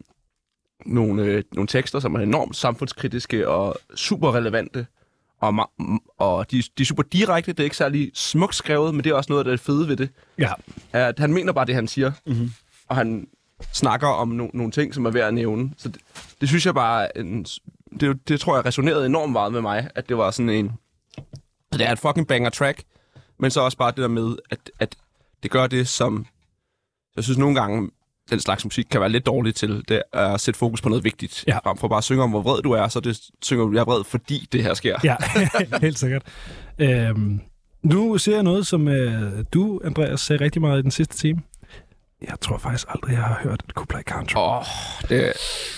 [0.86, 4.86] nogle, øh, nogle tekster, som er enormt samfundskritiske og super relevante,
[5.40, 5.70] og,
[6.18, 9.14] og de, de er super direkte, det er ikke særlig smukt skrevet, men det er
[9.14, 10.52] også noget af det fede ved det, Ja,
[10.92, 12.50] at han mener bare det, han siger, mm-hmm.
[12.88, 13.28] og han
[13.72, 15.70] snakker om no- nogle ting, som er værd at nævne.
[15.76, 16.00] Så det,
[16.40, 17.46] det synes jeg bare, en,
[18.00, 20.72] det, det tror jeg resonerede enormt meget med mig, at det var sådan en,
[21.72, 22.82] det er et fucking banger track,
[23.38, 24.96] men så også bare det der med, at, at
[25.42, 26.26] det gør det, som
[27.16, 27.90] jeg synes nogle gange,
[28.30, 31.04] den slags musik kan være lidt dårligt til, det er at sætte fokus på noget
[31.04, 31.44] vigtigt.
[31.48, 31.58] Ja.
[31.58, 33.80] Frem for bare at synge om, hvor vred du er, så det synger du, jeg
[33.80, 34.98] er vred, fordi det her sker.
[35.04, 35.16] ja
[35.80, 36.22] helt sikkert.
[36.78, 37.40] Øhm,
[37.82, 41.40] nu ser jeg noget, som øh, du, Andreas, sagde rigtig meget i den sidste time.
[42.28, 44.26] Jeg tror faktisk aldrig, jeg har hørt et Kublai Khan.
[44.36, 44.64] Åh, oh,
[45.08, 45.32] det,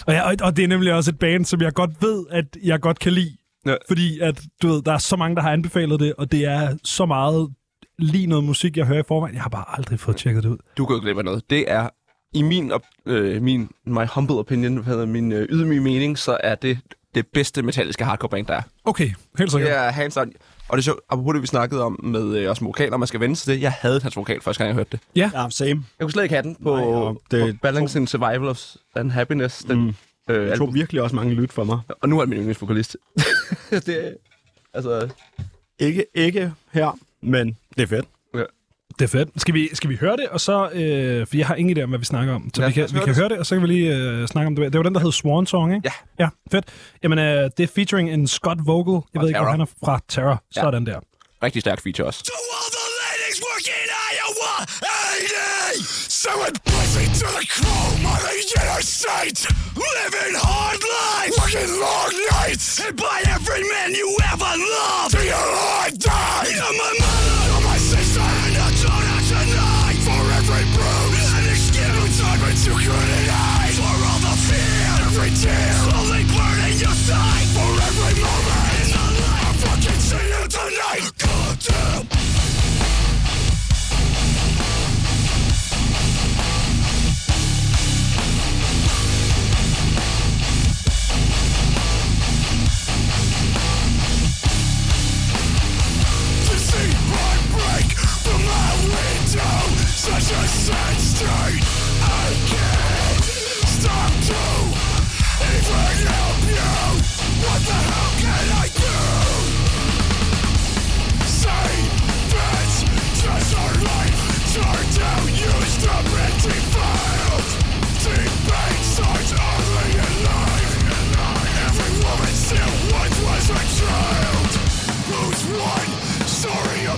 [0.06, 2.44] Og, ja, og, og det er nemlig også et band, som jeg godt ved, at
[2.64, 3.36] jeg godt kan lide.
[3.66, 3.74] Ja.
[3.88, 6.76] Fordi at, du ved, der er så mange, der har anbefalet det, og det er
[6.84, 7.50] så meget
[7.98, 9.34] lige noget musik, jeg hører i forvejen.
[9.34, 10.58] Jeg har bare aldrig fået tjekket det ud.
[10.76, 11.50] du går glip af noget.
[11.50, 11.88] Det er,
[12.32, 16.36] i min, op, øh, min my humble opinion, hvad hedder min øh, ydmyge mening, så
[16.44, 16.78] er det
[17.14, 18.62] det bedste metalliske hardcore band, der er.
[18.84, 19.70] Okay, helt sikkert.
[19.70, 20.32] Det er hands on.
[20.68, 23.20] Og det er sjovt, apropos det, vi snakkede om med øh, også vokaler, man skal
[23.20, 23.60] vende sig til.
[23.60, 25.00] Jeg havde hans vokal første gang, jeg hørte det.
[25.16, 25.70] Ja, same.
[25.70, 28.60] Jeg kunne slet ikke have den på, Nej, det, på Balance in Survival of
[28.94, 29.58] and Happiness.
[29.58, 29.94] Den, mm.
[30.28, 31.78] øh, Det tog virkelig også mange lyt for mig.
[32.02, 32.96] Og nu er min yndlingsvokalist.
[33.70, 34.16] det
[34.74, 35.08] altså,
[35.78, 38.06] Ikke, ikke her, men det er fedt.
[39.00, 39.28] Det er fedt.
[39.36, 40.56] Skal vi, skal vi høre det, og så...
[40.72, 42.50] Øh, for jeg har ingen idé om, hvad vi snakker om.
[42.54, 43.20] Så Ja, vi kan, vi høre kan det.
[43.20, 44.72] høre det, og så kan vi lige øh, snakke om det.
[44.72, 45.90] Det var den, der hed Swan Song, ikke?
[46.18, 46.24] Ja.
[46.24, 46.64] Ja, fedt.
[47.02, 48.94] Jamen, øh, det er featuring en Scott Vogel.
[48.94, 49.50] Jeg Fra ved ikke, hvor Terror.
[49.50, 50.38] han er fra Terror.
[50.56, 50.60] Ja.
[50.60, 50.98] Sådan der.
[51.46, 52.20] rigtig stærk feature også.
[52.24, 54.54] To all the ladies working Iowa
[55.14, 59.40] 80 Sewing pussy to the chrome on the interstate
[59.96, 65.48] Living hard life Working long nights And by every man you ever loved Till your
[65.60, 67.09] heart died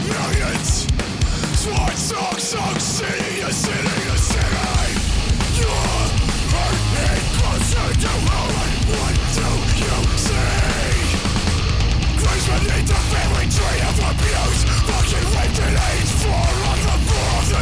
[0.06, 0.86] millions?
[1.54, 4.11] Swan song, song, city, a city.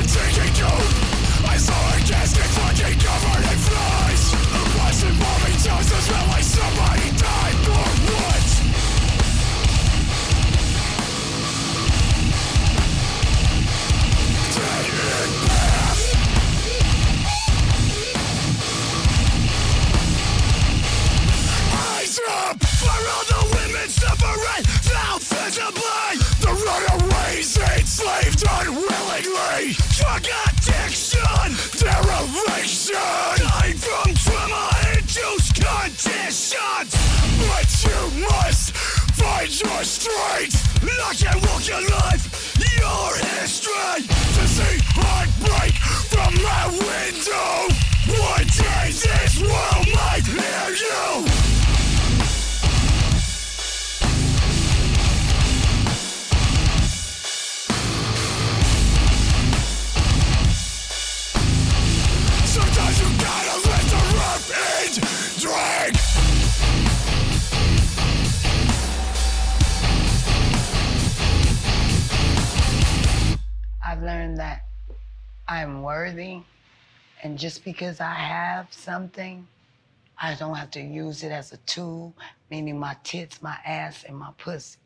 [0.06, 0.86] Taking tomb
[1.44, 3.19] I saw a casket fucking covered
[28.00, 29.74] enslaved unwillingly.
[29.96, 31.20] Drug addiction,
[31.76, 32.94] derivation.
[33.36, 36.90] Dying from trauma-induced conditions.
[37.44, 38.72] But you must
[39.16, 40.82] find your strength.
[40.82, 44.06] Lock and walk your life, your history.
[44.06, 45.74] To see heartbreak
[46.08, 47.68] from my window.
[48.18, 51.49] One day this world might hear you.
[73.90, 74.58] I've learned that
[75.48, 76.34] I'm worthy,
[77.22, 79.46] and just because I have something,
[80.22, 82.12] I don't have to use it as a tool,
[82.50, 84.78] meaning my tits, my ass, and my pussy.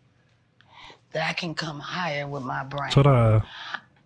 [1.13, 2.91] That I can come higher with my brain.
[2.93, 3.41] Så er der,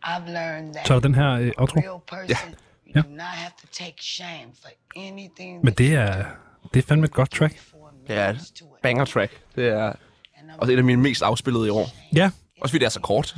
[0.05, 1.81] I've learned that så er der den her a outro.
[1.81, 2.49] real person,
[2.87, 3.01] you Ja.
[3.03, 5.55] do not have to take shame for anything.
[5.65, 7.53] Men that det you er, do det er fandme et godt track.
[7.55, 8.83] before Det er millions to it.
[8.83, 9.33] banger track.
[9.57, 11.87] Det er I'm også et af mine mest afspillede i år.
[12.15, 12.31] Ja,
[12.61, 13.37] Også fordi det er så kort.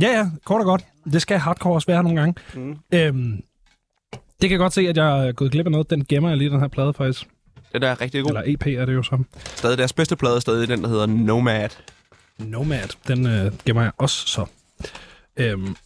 [0.00, 0.84] Ja, ja, kort og godt.
[1.04, 2.34] Det skal hardcore også være nogle gange.
[2.54, 2.76] Mm.
[2.92, 3.42] Øhm,
[4.12, 5.90] det kan jeg godt se, at jeg er gået glip af noget.
[5.90, 7.28] Den gemmer jeg lige, den her plade faktisk.
[7.72, 8.30] Den er rigtig god.
[8.30, 9.18] Eller EP er det jo så.
[9.44, 11.68] Stadig deres bedste plade er stadig den, der hedder Nomad.
[12.38, 14.46] Nomad, den øh, gemmer jeg også så.
[15.36, 15.76] Øhm,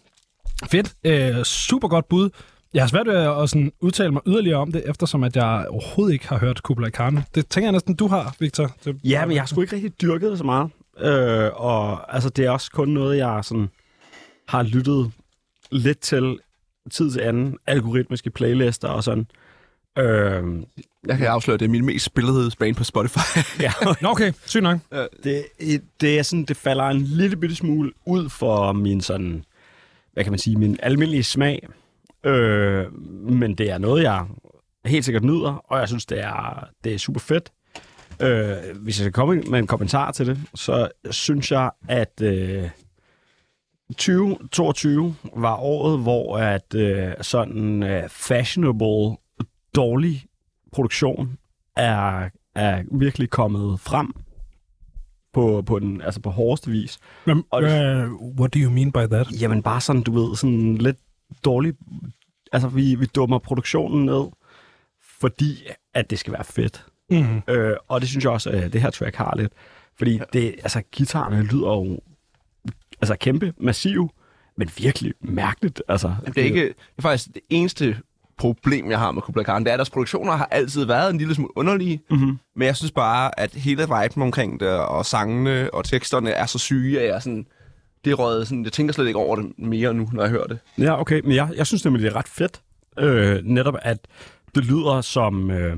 [0.72, 0.94] fedt.
[1.04, 2.30] Øh, super godt bud.
[2.74, 6.12] Jeg har svært ved at sådan udtale mig yderligere om det, eftersom at jeg overhovedet
[6.12, 7.20] ikke har hørt Kublai Khan.
[7.34, 8.70] Det tænker jeg næsten, du har, Victor.
[8.84, 10.70] Det, Ja, men jeg har sgu ikke rigtig dyrket det så meget.
[11.00, 13.68] Øh, og altså, det er også kun noget, jeg sådan
[14.48, 15.12] har lyttet
[15.70, 16.38] lidt til
[16.90, 19.26] tid til anden, algoritmiske playlister og sådan.
[19.98, 20.44] Øh,
[21.06, 23.18] Jeg kan afsløre, at det er min mest spillede band på Spotify.
[23.60, 24.32] ja, Nå, okay.
[24.46, 24.78] Sygt nok.
[25.24, 25.44] det,
[26.00, 29.44] det er sådan, det falder en lille bitte smule ud for min sådan,
[30.12, 31.68] hvad kan man sige, min almindelige smag.
[32.24, 32.92] Øh,
[33.30, 34.26] men det er noget, jeg
[34.84, 37.52] helt sikkert nyder, og jeg synes, det er, det er super fedt.
[38.22, 42.68] Øh, hvis jeg skal komme med en kommentar til det, så synes jeg, at øh,
[43.92, 49.16] 2022 var året, hvor at øh, sådan øh, fashionable,
[49.76, 50.24] dårlig
[50.72, 51.38] produktion
[51.76, 54.12] er, er virkelig kommet frem
[55.32, 56.98] på, på, den, altså på hårdeste vis.
[57.26, 57.68] Men, Og- uh,
[58.38, 59.40] what do you mean by that?
[59.40, 60.96] Jamen bare sådan, du ved, sådan lidt
[61.44, 61.74] dårlig...
[62.52, 64.24] Altså, vi, vi dummer produktionen ned,
[65.20, 65.58] fordi
[65.94, 66.86] at det skal være fedt.
[67.10, 67.42] Mm.
[67.48, 69.52] Øh, og det synes jeg også, at det her track har lidt.
[69.98, 71.98] Fordi det, altså, guitarerne lyder jo
[73.12, 74.10] altså, kæmpe, massiv,
[74.56, 75.82] men virkelig mærkeligt.
[75.88, 77.96] Altså, Det er, ikke, det er faktisk det eneste
[78.38, 79.64] problem, jeg har med Kubla Khan.
[79.64, 82.02] Det er, at deres produktioner har altid været en lille smule underlige.
[82.10, 82.38] Mm-hmm.
[82.56, 86.58] Men jeg synes bare, at hele viben omkring det, og sangene og teksterne er så
[86.58, 87.46] syge, at jeg sådan...
[88.04, 88.64] Det røget sådan...
[88.64, 90.58] Jeg tænker slet ikke over det mere nu, når jeg hører det.
[90.78, 91.20] Ja, okay.
[91.24, 92.60] Men jeg, jeg synes nemlig, det er ret fedt.
[92.98, 93.98] Øh, netop at
[94.54, 95.50] det lyder som...
[95.50, 95.76] Øh,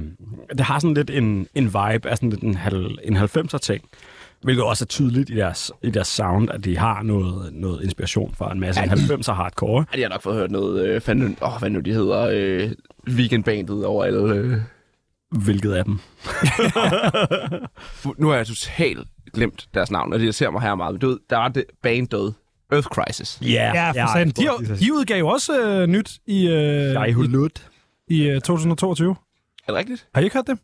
[0.51, 3.85] det har sådan lidt en, en vibe af sådan lidt en, halv, en 90'er ting.
[4.47, 8.35] Hvilket også er tydeligt i deres, i deres sound, at de har noget, noget inspiration
[8.35, 9.85] fra en masse 90'er hardcore.
[9.93, 10.87] Ej, jeg har nok fået hørt noget...
[10.89, 12.29] Øh, fanden, åh, hvad nu de hedder...
[12.33, 12.71] Øh,
[13.09, 14.35] weekendbandet over alle...
[14.35, 14.57] Øh.
[15.31, 15.99] Hvilket af dem?
[18.19, 21.01] Nu har jeg totalt glemt deres navn, og det ser mig her meget.
[21.03, 22.33] Du ved, der var det band død.
[22.73, 23.39] Earth Crisis.
[23.43, 27.09] Yeah, Ja, for ja, de, har- de udgav jo også øh, nyt i, øh, Jeg
[27.09, 29.11] i, i øh, 2022.
[29.11, 29.15] Er
[29.73, 30.07] det rigtigt?
[30.15, 30.59] Har I ikke hørt det?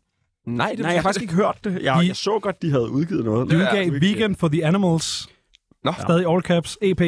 [0.47, 1.79] Nej, det Nej, jeg har faktisk ikke hørt det.
[1.83, 3.49] Jeg, I- jeg så godt, de havde udgivet noget.
[3.51, 5.27] De Ja, udgav ikke- Vegan for the Animals.
[5.83, 7.01] Nå, Stadig all caps, EP.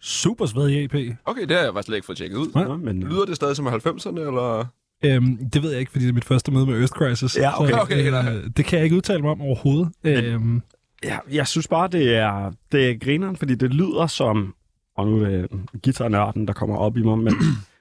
[0.00, 0.94] Super svedig EP.
[1.24, 2.46] okay, det har jeg faktisk slet ikke fået tjekket ud.
[2.54, 4.64] Nå, men, Lyder det stadig som 90'erne, eller...
[5.04, 7.36] Øhm, det ved jeg ikke, fordi det er mit første møde med Earth Crisis.
[7.36, 7.72] Ja, okay.
[7.72, 9.88] Så, Okay, øh, det kan jeg ikke udtale mig om overhovedet.
[10.04, 10.62] Øhm,
[11.04, 14.54] Ja, jeg synes bare, det er, det er grineren, fordi det lyder som...
[14.96, 15.48] Og nu er det
[15.84, 17.34] guitarnørden, der kommer op i mig, men,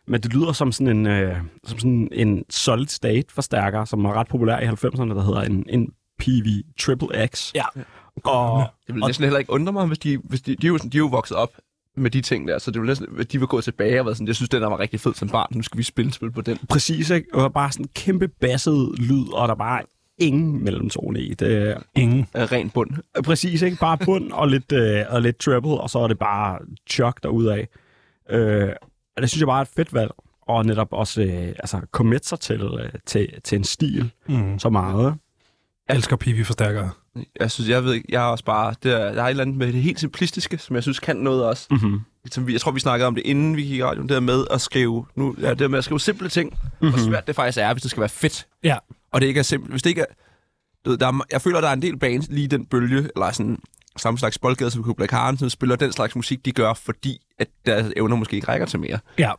[0.09, 4.13] men det lyder som sådan en, øh, som sådan en solid state forstærker, som var
[4.13, 6.45] ret populær i 90'erne, der hedder en, en PV
[6.79, 7.51] Triple X.
[7.55, 7.63] Ja.
[8.23, 10.69] Og, Det vil og næsten heller ikke undre mig, hvis de, hvis de, de, er
[10.69, 11.51] jo, sådan- de er jo vokset op
[11.97, 14.27] med de ting der, så det vil næsten, de vil gå tilbage og være sådan,
[14.27, 16.41] jeg synes, den der var rigtig fed som barn, nu skal vi spille spil på
[16.41, 16.57] den.
[16.69, 17.27] præcis, ikke?
[17.33, 19.81] Og bare sådan en kæmpe basset lyd, og der er bare
[20.17, 21.33] ingen mellemtone i.
[21.33, 22.27] Det er ingen.
[22.35, 22.89] Ren bund.
[23.23, 23.77] Præcis, ikke?
[23.79, 27.63] Bare bund og lidt, øh, og lidt treble, og så er det bare chok derudad.
[28.29, 28.69] Øh,
[29.19, 30.11] og det synes jeg bare er et fedt valg,
[30.41, 34.59] og netop også øh, altså, commit sig til, øh, til, til en stil Mm.
[34.59, 35.15] så meget.
[35.87, 36.89] Jeg elsker PV-forstærkere.
[37.39, 39.43] Jeg synes, jeg ved ikke, jeg er også bare, det er, der er et eller
[39.43, 41.67] andet med det helt simplistiske, som jeg synes kan noget også.
[41.71, 41.99] Mm-hmm.
[42.31, 44.19] Som vi, jeg tror, vi snakkede om det, inden vi gik i radioen, det der
[44.21, 46.89] med at skrive, nu, ja, det der med at skrive simple ting, mm-hmm.
[46.89, 48.47] hvor svært det faktisk er, hvis det skal være fedt.
[48.63, 48.77] Ja.
[49.11, 49.73] Og det ikke er simpelt.
[49.73, 50.05] Hvis det ikke er...
[50.85, 53.31] Du ved, der er jeg føler, der er en del bands lige den bølge, eller
[53.31, 53.59] sådan
[53.99, 57.47] samme slags boldgade som Kubla Khan, som spiller den slags musik, de gør, fordi at
[57.65, 58.99] deres evner måske ikke rækker til mere.
[59.19, 59.31] Ja.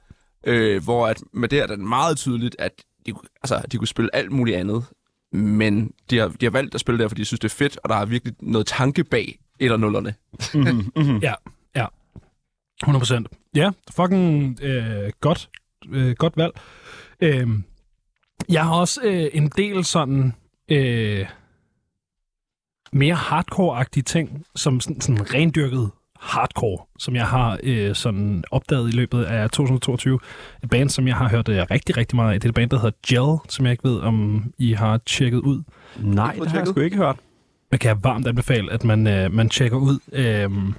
[0.47, 2.73] Øh, hvor at med det er det meget tydeligt, at
[3.07, 4.85] de, kunne- altså, de kunne spille alt muligt andet,
[5.33, 7.79] men de har, de har valgt at spille der, fordi de synes, det er fedt,
[7.83, 10.15] og der er virkelig noget tanke bag et og nullerne.
[11.23, 11.35] Ja,
[11.77, 11.87] ja.
[12.83, 13.29] 100 procent.
[13.55, 15.49] Ja, fucking øh, godt,
[15.91, 16.53] øh, godt valg.
[17.21, 17.49] Øh,
[18.49, 20.33] jeg har også øh, en del sådan
[20.69, 21.27] øh,
[22.93, 28.97] mere hardcore-agtige ting, som sådan, sådan rendyrket hardcore, som jeg har øh, sådan opdaget i
[28.97, 30.19] løbet af 2022.
[30.63, 32.41] Et band, som jeg har hørt øh, rigtig, rigtig meget af.
[32.41, 35.39] Det er et band, der hedder Gel, som jeg ikke ved, om I har tjekket
[35.39, 35.63] ud.
[35.99, 37.17] Nej, det har jeg sgu ikke hørt.
[37.71, 39.99] Jeg kan varmt anbefale, at man, øh, man tjekker ud.
[40.13, 40.75] Øhm,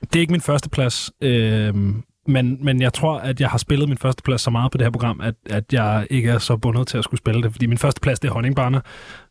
[0.00, 3.88] det er ikke min første plads, øhm, men, men jeg tror, at jeg har spillet
[3.88, 6.56] min første plads så meget på det her program, at, at jeg ikke er så
[6.56, 7.52] bundet til at skulle spille det.
[7.52, 8.80] Fordi min første plads, det er Honningbarner,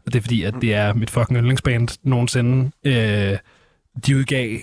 [0.06, 2.72] og det er fordi, at det er mit fucking yndlingsband nogensinde.
[2.86, 3.38] Øh,
[4.08, 4.58] de udgav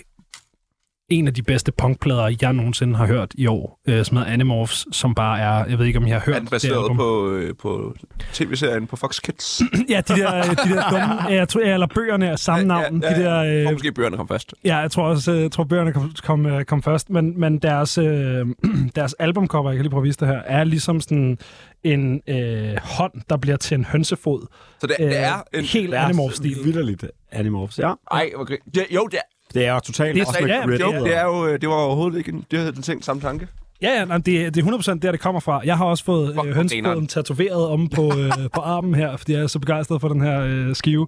[1.11, 4.87] en af de bedste punkplader, jeg nogensinde har hørt i år, øh, som hedder Animorphs,
[4.97, 6.97] som bare er, jeg ved ikke, om I har hørt Er den det baseret album.
[6.97, 7.95] på, øh, på
[8.33, 9.63] tv-serien på Fox Kids?
[9.91, 13.03] Ja, de der, de der dumme, jeg tror, eller bøgerne er samme navn.
[13.03, 14.55] Ja, ja, De der, Jeg tror øh, måske, bøgerne kom først.
[14.65, 17.99] Ja, jeg tror også, jeg tror bøgerne kom, kom, øh, kom først, men, men deres,
[17.99, 18.47] øh,
[18.97, 21.39] deres albumcover, jeg kan lige prøve at vise det her, er ligesom sådan
[21.85, 24.47] en øh, hånd, der bliver til en hønsefod.
[24.81, 25.65] Så det, Øh, det er en...
[25.65, 26.57] helt Animorph-stil.
[26.65, 27.93] Vildt Animorphs, ja.
[28.11, 28.57] Ej, okay.
[28.75, 31.17] Det, jo, det er, Det er jo totalt Det er- også ja, Red jo, det
[31.17, 33.49] er jo øh, det var overhovedet ikke en, det havde den tænkt samme tanke.
[33.83, 35.61] Ja, ja nej, det, det er 100% der, det kommer fra.
[35.65, 39.43] Jeg har også fået øh, hønsefoden tatoveret om på, øh, på armen her, fordi jeg
[39.43, 41.07] er så begejstret for den her øh, skive.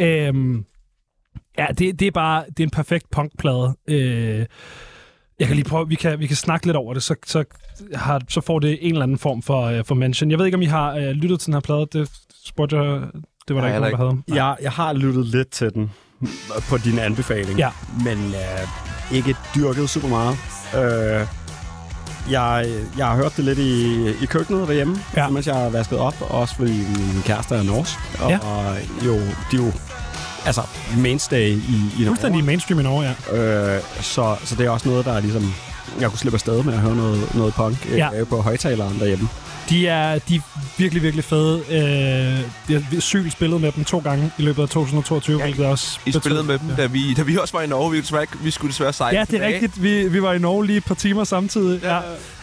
[0.00, 0.64] Øhm,
[1.58, 3.76] ja, det, det er bare det er en perfekt punkplade.
[3.88, 4.46] Øh,
[5.40, 7.44] jeg kan lige prøve, vi kan, vi kan snakke lidt over det, så, så,
[7.94, 10.30] har, så får det en eller anden form for, øh, for mention.
[10.30, 11.86] Jeg ved ikke, om I har øh, lyttet til den her plade.
[11.92, 12.10] Det
[12.46, 13.00] spurgte jeg,
[13.48, 14.46] det var der Nej, ikke nogen, der havde.
[14.46, 15.90] Jeg, jeg har lyttet lidt til den
[16.68, 17.68] på din anbefaling, Ja.
[18.04, 20.36] men øh, ikke dyrket super meget.
[20.74, 21.26] Øh,
[22.30, 22.66] jeg,
[22.98, 25.28] jeg har hørt det lidt i, i køkkenet derhjemme, ja.
[25.30, 26.14] mens jeg har vasket op.
[26.20, 27.98] Også fordi min kæreste er norsk.
[28.22, 28.38] Og, Ja.
[28.38, 28.76] og
[29.06, 29.72] jo, de er jo
[30.46, 30.62] altså
[30.96, 33.36] mainstay i, i Fuldstændig mainstream i Norge, ja.
[33.76, 35.54] Øh, så, så det er også noget, der er ligesom...
[36.00, 38.08] Jeg kunne slippe afsted med at høre noget, noget punk øh, Ja.
[38.28, 39.28] på højtaleren derhjemme.
[39.70, 40.40] De er, de er
[40.78, 41.58] virkelig, virkelig fede.
[41.70, 45.66] Øh, jeg har sygt spillet med dem to gange i løbet af 2022, ja, hvilket
[45.66, 47.90] også I betød- spillede med dem, da vi, da vi også var i Norge.
[47.90, 49.54] Vi, desværre, vi skulle desværre sejle Ja, det er tilbage.
[49.54, 49.82] rigtigt.
[49.82, 51.80] Vi, vi var i Norge lige et par timer samtidig.
[51.82, 52.00] Ja.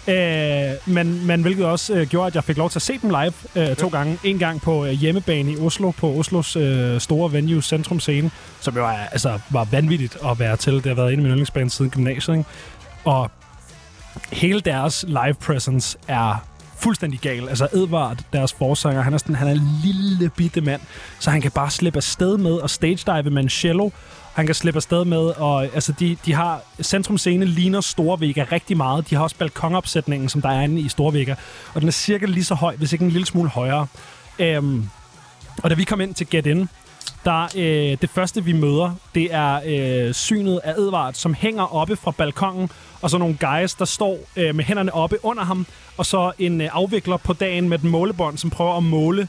[0.07, 3.09] Øh, men, men hvilket også øh, gjorde, at jeg fik lov til at se dem
[3.09, 3.33] live
[3.69, 4.17] øh, to gange.
[4.23, 8.31] En gang på øh, hjemmebane i Oslo, på Oslos øh, store venue, Centrum Scene,
[8.61, 10.73] som jo er, altså, var vanvittigt at være til.
[10.73, 12.37] Det har været en af mine yndlingsbands siden gymnasiet.
[12.37, 12.49] Ikke?
[13.05, 13.31] Og
[14.31, 16.43] hele deres live presence er
[16.79, 17.49] fuldstændig gal.
[17.49, 20.81] Altså Edvard, deres forsanger, han er, sådan, han er en lille bitte mand,
[21.19, 23.89] så han kan bare slippe afsted med at stage dive med en cello.
[24.33, 28.77] Han kan slippe afsted med, og altså de, de har, Centrum Scene ligner Storvega rigtig
[28.77, 29.09] meget.
[29.09, 31.35] De har også balkonopsætningen, som der er inde i Storvega,
[31.73, 33.87] og den er cirka lige så høj, hvis ikke en lille smule højere.
[34.39, 34.89] Øhm,
[35.63, 36.69] og da vi kom ind til Get In,
[37.25, 41.95] der øh, det første, vi møder, det er øh, synet af Edvard, som hænger oppe
[41.95, 42.69] fra balkongen,
[43.01, 45.65] og så nogle guys, der står øh, med hænderne oppe under ham,
[45.97, 49.27] og så en øh, afvikler på dagen med et målebånd, som prøver at måle,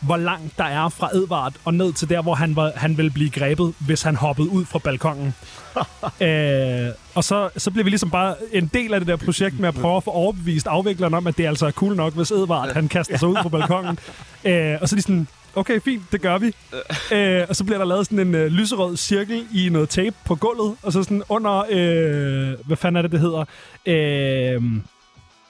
[0.00, 3.10] hvor langt der er fra Edvard og ned til der, hvor han, var, han ville
[3.10, 5.34] blive grebet, hvis han hoppede ud fra balkongen.
[6.28, 9.68] øh, og så, så bliver vi ligesom bare en del af det der projekt med
[9.68, 12.72] at prøve at få overbevist afvikleren om, at det altså er cool nok, hvis Edvard
[12.74, 13.98] han kaster sig ud fra balkongen.
[14.44, 16.46] øh, og så er de sådan, okay, fint, det gør vi.
[17.16, 20.34] øh, og så bliver der lavet sådan en øh, lyserød cirkel i noget tape på
[20.34, 23.44] gulvet, og så sådan under, øh, hvad fanden er det, det hedder?
[23.86, 24.62] Øh,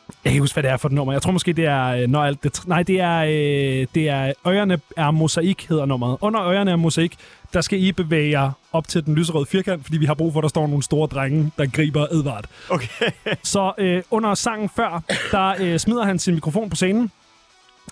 [0.08, 1.12] jeg kan ikke huske, hvad det er for et nummer.
[1.12, 2.60] Jeg tror måske, det er, øh, når alt det...
[2.66, 6.16] Nej, det er, øh, det er Øjerne er mosaik, hedder nummeret.
[6.20, 7.16] Under Øjerne er mosaik,
[7.52, 10.40] der skal I bevæge jer op til den lyserøde firkant, fordi vi har brug for,
[10.40, 12.44] at der står nogle store drenge, der griber Edvard.
[12.70, 13.10] Okay.
[13.42, 17.10] Så øh, under sangen før, der øh, smider han sin mikrofon på scenen,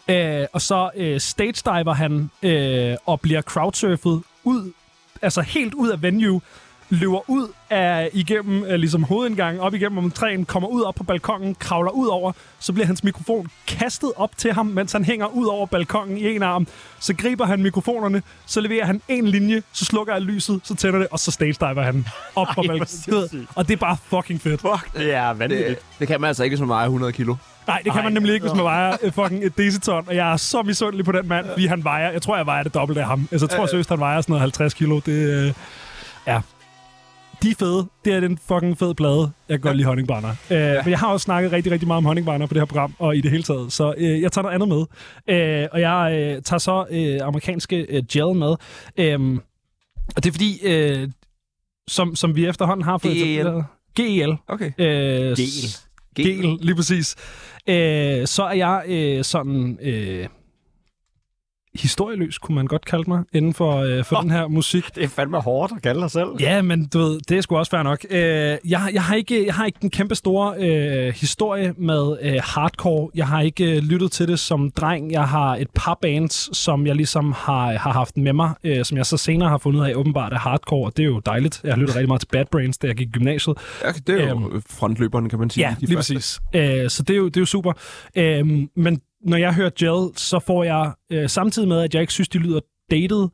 [0.09, 4.73] øh, og så øh, stage diver han øh, og bliver crowdsurfet ud,
[5.23, 6.41] altså helt ud af venue,
[6.93, 11.05] løber ud af igennem øh, ligesom hovedindgangen, op igennem om træen, kommer ud op på
[11.05, 15.27] balkongen, kravler ud over, så bliver hans mikrofon kastet op til ham, mens han hænger
[15.27, 16.67] ud over balkongen i en arm.
[17.01, 20.99] Så griber han mikrofonerne, så leverer han en linje, så slukker jeg lyset, så tænder
[20.99, 22.07] det, og så stage han
[22.37, 23.49] op på balkongen.
[23.55, 24.61] Og det er bare fucking fedt.
[24.61, 25.69] Fuck, det er vanvittigt.
[25.69, 27.35] Det, det kan man altså ikke, hvis man vejer 100 kilo.
[27.67, 30.05] Nej, det kan man nemlig ikke, hvis man vejer øh, fucking et deciton.
[30.09, 32.11] Og jeg er så misundelig på den mand, fordi han vejer...
[32.11, 33.29] Jeg tror, jeg vejer det dobbelte af ham.
[33.33, 35.01] Altså, jeg tror seriøst, han vejer sådan noget 50 kilo.
[35.07, 35.53] Det, øh,
[36.27, 36.41] ja.
[37.43, 37.87] De er fede.
[38.05, 39.31] Det er den fucking fed plade.
[39.49, 40.31] Jeg kan godt lide honningbrænder.
[40.51, 42.95] Øh, Men jeg har også snakket rigtig, rigtig meget om honningbrænder på det her program,
[42.99, 43.73] og i det hele taget.
[43.73, 44.85] Så øh, jeg tager noget andet med.
[45.37, 48.55] Øh, og jeg øh, tager så øh, amerikanske øh, gel med.
[48.97, 49.39] Øh,
[50.17, 51.09] og det er fordi, øh,
[51.89, 53.15] som, som vi efterhånden har fået...
[53.15, 53.63] GEL.
[53.97, 54.37] GEL.
[54.49, 54.73] Okay.
[54.79, 56.27] Øh, Gel.
[56.27, 57.17] Gel, lige præcis.
[57.69, 60.27] Øh, så er jeg øh, sådan øh,
[61.75, 64.23] historieløs, kunne man godt kalde mig, inden for, øh, for oh.
[64.23, 64.95] den her musik.
[64.95, 66.29] Det er fandme hårdt at kalde dig selv.
[66.41, 68.05] Ja, men du ved, det er sgu også fair nok.
[68.11, 72.41] Øh, jeg, jeg, har ikke, jeg har ikke en kæmpe store øh, historie med øh,
[72.45, 73.11] hardcore.
[73.15, 75.13] Jeg har ikke øh, lyttet til det som dreng.
[75.13, 78.97] Jeg har et par bands, som jeg ligesom har, har haft med mig, øh, som
[78.97, 81.61] jeg så senere har fundet af åbenbart er hardcore, og det er jo dejligt.
[81.65, 83.57] Jeg har lyttet rigtig meget til Bad Brains, da jeg gik i gymnasiet.
[83.85, 85.69] Ja, det er jo frontløberen, kan man sige.
[85.69, 86.15] Ja, de lige første.
[86.15, 86.41] præcis.
[86.55, 87.73] Øh, så det er, jo, det er jo super.
[88.17, 88.47] Øh,
[88.77, 92.29] men når jeg hører Gel, så får jeg, øh, samtidig med, at jeg ikke synes,
[92.29, 93.29] de lyder dated,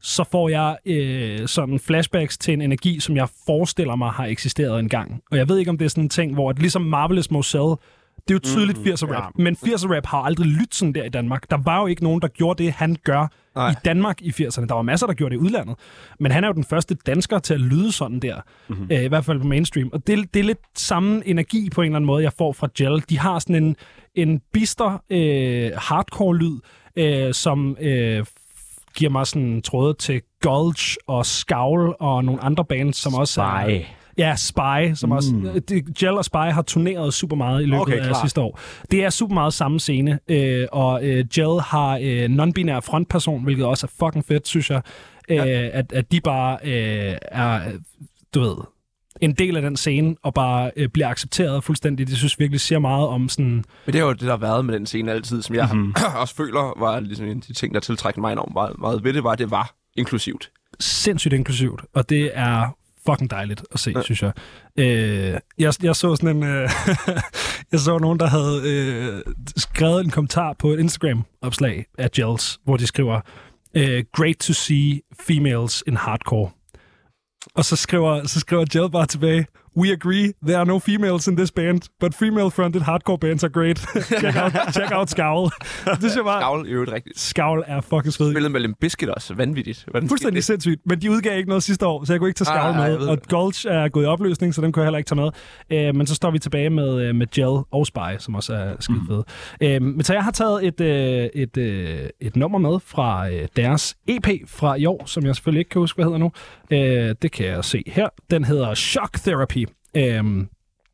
[0.00, 4.80] så får jeg øh, sådan flashbacks til en energi, som jeg forestiller mig har eksisteret
[4.80, 5.22] engang.
[5.30, 7.76] Og jeg ved ikke, om det er sådan en ting, hvor at ligesom Marvelous Moselle,
[8.28, 9.42] det er jo tydeligt mm, 80'er rap, ja.
[9.42, 11.50] men 80'er rap har aldrig lyttet sådan der i Danmark.
[11.50, 13.70] Der var jo ikke nogen, der gjorde det, han gør Nej.
[13.70, 14.66] i Danmark i 80'erne.
[14.66, 15.76] Der var masser, der gjorde det i udlandet.
[16.20, 18.40] Men han er jo den første dansker til at lyde sådan der.
[18.68, 18.88] Mm-hmm.
[18.90, 19.90] Øh, I hvert fald på mainstream.
[19.92, 22.68] Og det, det er lidt samme energi på en eller anden måde, jeg får fra
[22.78, 23.04] Gel.
[23.08, 23.76] De har sådan en,
[24.14, 26.58] en bister øh, hardcore-lyd,
[26.96, 28.24] øh, som øh,
[28.96, 33.64] giver mig sådan tråde til Gulch og Scowl og nogle andre bands, som også er...
[33.64, 33.86] Spy.
[34.18, 35.16] Ja, Spy, som mm.
[35.16, 35.62] også...
[35.68, 38.20] Det, Gel og Spy har turneret super meget i løbet Okay, af klart.
[38.20, 38.60] sidste år.
[38.90, 43.66] Det er super meget samme scene, øh, og øh, Gel har øh, non-binær frontperson, hvilket
[43.66, 44.82] også er fucking fedt, synes jeg.
[45.28, 47.60] Øh, at, at de bare øh, er,
[48.34, 48.56] du ved,
[49.24, 52.06] en del af den scene, og bare øh, bliver accepteret fuldstændig.
[52.08, 53.44] Det synes jeg virkelig siger meget om sådan...
[53.86, 55.78] Men det er jo det, der har været med den scene altid, som jeg Mhm.
[55.78, 55.94] mm-hmm.
[56.20, 59.12] også føler var ligesom en af de ting, der tiltrækker mig enormt meget, meget ved
[59.12, 60.50] det, var, at det var inklusivt.
[60.80, 62.76] sindssygt inklusivt, og det er
[63.06, 64.02] fucking dejligt at se, ja.
[64.02, 64.32] synes jeg.
[64.78, 64.86] Øh,
[65.58, 65.72] jeg.
[65.82, 66.42] Jeg så sådan en...
[66.42, 66.70] Øh,
[67.72, 69.22] jeg så nogen, der havde øh,
[69.56, 73.20] skrevet en kommentar på et Instagram-opslag af Gels, hvor de skriver,
[73.74, 76.50] øh, Great to see females in hardcore.
[77.54, 79.46] Og så skriver, så skriver Jill bare tilbage,
[79.76, 83.78] We agree, there are no females in this band, but female-fronted hardcore bands are great.
[84.22, 85.44] check, out, check out Scowl.
[85.84, 86.40] det synes jeg bare...
[86.40, 87.18] Skavl i øvrigt rigtigt.
[87.20, 88.32] Scowl er fucking sved.
[88.32, 89.34] Spillet med Limp Bizkit også.
[89.34, 89.84] Vanvittigt.
[89.90, 90.80] Hvordan Fuldstændig skete sindssygt.
[90.86, 92.98] Men de udgav ikke noget sidste år, så jeg kunne ikke tage Ej, Scowl jeg
[92.98, 93.08] med.
[93.08, 93.28] Og det.
[93.28, 95.20] Gulch er gået i opløsning, så den kunne jeg heller ikke tage
[95.70, 95.88] med.
[95.88, 98.74] Øh, men så står vi tilbage med, øh, med Gel og Spy, som også er
[98.80, 99.24] skide fede.
[99.60, 103.48] Øh, men så jeg har taget et, øh, et, øh, et nummer med fra øh,
[103.56, 106.32] deres EP fra i år, som jeg selvfølgelig ikke kan huske, hvad hedder nu.
[106.70, 108.08] Øh, det kan jeg se her.
[108.30, 109.63] Den hedder Shock Therapy.
[109.96, 110.48] Øhm,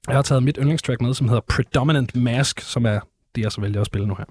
[0.08, 3.00] jeg har taget mit yndlingstrack med, som hedder Predominant Mask, som er
[3.34, 4.24] det, jeg så vælger at spille nu her.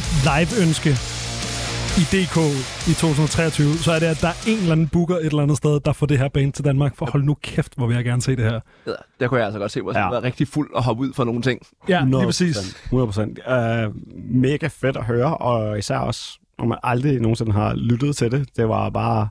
[0.00, 0.90] Et live-ønske
[2.02, 2.36] i DK
[2.90, 5.56] i 2023, så er det, at der er en eller anden booker et eller andet
[5.56, 6.96] sted, der får det her band til Danmark.
[6.96, 8.60] For hold nu kæft, hvor vil jeg gerne se det her.
[8.86, 9.98] Ja, der kunne jeg altså godt se, hvor Ja.
[10.04, 11.60] jeg var rigtig fuld og hoppe ud for nogle ting.
[11.88, 12.24] Ja, lige 100%.
[12.24, 12.56] præcis.
[12.84, 13.38] 100 procent.
[13.46, 13.94] Uh,
[14.34, 18.48] mega fedt at høre, og især også, når man aldrig nogensinde har lyttet til det.
[18.56, 19.28] Det var bare...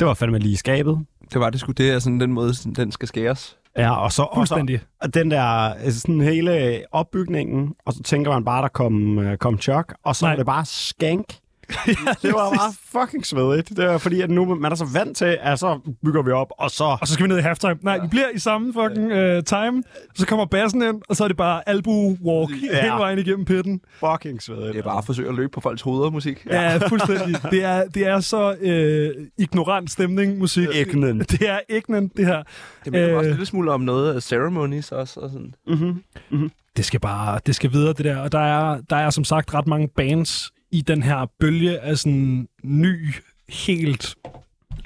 [0.00, 0.98] Det var fandme lige i skabet.
[1.32, 1.72] Det var det sgu.
[1.72, 3.56] Det er sådan den måde, den skal skæres.
[3.78, 8.30] Ja, og så, og så og den der altså sådan hele opbygningen, og så tænker
[8.30, 10.32] man bare, der kom, uh, kom chok, og så Nej.
[10.32, 11.24] var det bare skank.
[12.22, 13.68] det var bare fucking svedigt.
[13.76, 16.52] Det var fordi, at nu man er så vant til, at så bygger vi op,
[16.58, 16.84] og så...
[17.00, 17.76] Og så skal vi ned i halftime.
[17.82, 19.82] Nej, vi bliver i samme fucking uh, time.
[20.14, 22.80] Så kommer bassen ind, og så er det bare albu-walk Ja.
[22.82, 23.80] hele vejen igennem pitten.
[24.00, 24.72] Fucking svedigt.
[24.72, 26.46] Det er bare at forsøge at løbe på folks hoveder musik.
[26.50, 27.36] Ja, fuldstændig.
[27.50, 30.68] Det er, det er så øh, ignorant stemning, musik.
[30.74, 31.30] Ignorant.
[31.30, 32.42] Det er ignorant, det her.
[32.84, 33.16] Det minder øh...
[33.16, 35.20] også en lille smule om noget af ceremonies også.
[35.20, 35.54] Og sådan.
[35.66, 36.50] Mm-hmm.
[36.76, 38.16] det skal bare, det skal videre, det der.
[38.16, 41.98] Og der er, der er som sagt ret mange bands i den her bølge af
[41.98, 43.14] sådan ny,
[43.48, 44.16] helt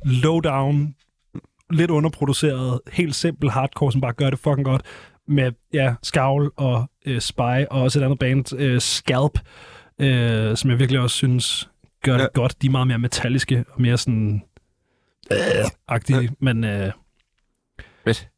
[0.04, 0.76] low-down,
[1.70, 4.82] lidt underproduceret, helt simpel hardcore, som bare gør det fucking godt.
[5.28, 7.40] Med, ja, Scowl og øh, Spy,
[7.70, 9.38] og også et andet band, øh, Scalp,
[9.98, 11.70] øh, som jeg virkelig også synes
[12.02, 12.24] gør det Ja.
[12.24, 12.40] ja.
[12.40, 12.62] godt.
[12.62, 14.42] De er meget mere metalliske og mere sådan...
[15.32, 15.38] Øh,
[15.88, 16.92] agtige, men øh,
[18.04, 18.28] Fedt.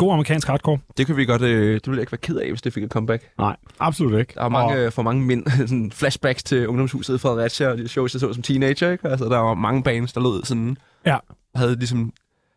[0.00, 0.78] God amerikansk hardcore.
[0.96, 1.42] Det kan vi godt...
[1.42, 3.30] Øh, det ville jeg ikke være ked af, hvis det fik et comeback.
[3.38, 4.32] Nej, absolut ikke.
[4.34, 7.88] Der er mange, øh, for mange mind, sådan flashbacks til ungdomshuset i Fredericia, og de
[7.88, 8.90] shows, jeg så som teenager.
[8.90, 9.08] Ikke?
[9.08, 10.76] Altså, der var mange bands, der lød sådan...
[11.06, 11.16] Ja.
[11.54, 12.12] Havde ligesom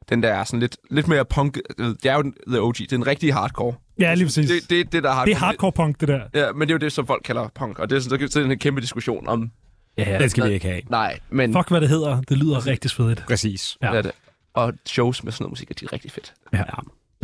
[0.09, 1.57] den der sådan lidt, lidt mere punk...
[1.77, 2.75] Det er jo den- The OG.
[2.77, 3.73] Det er en rigtig hardcore.
[3.99, 4.49] Ja, lige præcis.
[4.49, 6.21] Det, det, det, der har Det er hardcore punk, det der.
[6.33, 7.79] Ja, men det er jo det, som folk kalder punk.
[7.79, 9.51] Og det er sådan, så er det en kæmpe diskussion om...
[9.97, 10.81] Ja, Den skal vi ikke have.
[10.89, 11.53] Nej, men...
[11.53, 12.21] Fuck, hvad det hedder.
[12.21, 13.23] Det lyder rigtig svedigt.
[13.27, 13.77] Præcis.
[13.81, 13.87] Ja.
[13.89, 14.11] Det er det.
[14.53, 16.33] Og shows med sådan noget musik, er de rigtig fedt.
[16.53, 16.63] Ja.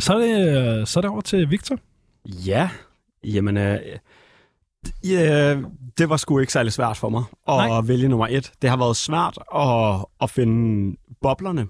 [0.00, 1.78] Så er det, så er det over til Victor.
[2.26, 2.70] Ja,
[3.24, 3.78] jamen, øh,
[5.04, 5.56] ja,
[5.98, 7.80] det var sgu ikke særlig svært for mig at Nej.
[7.80, 8.52] vælge nummer et.
[8.62, 11.66] Det har været svært at, at finde boblerne.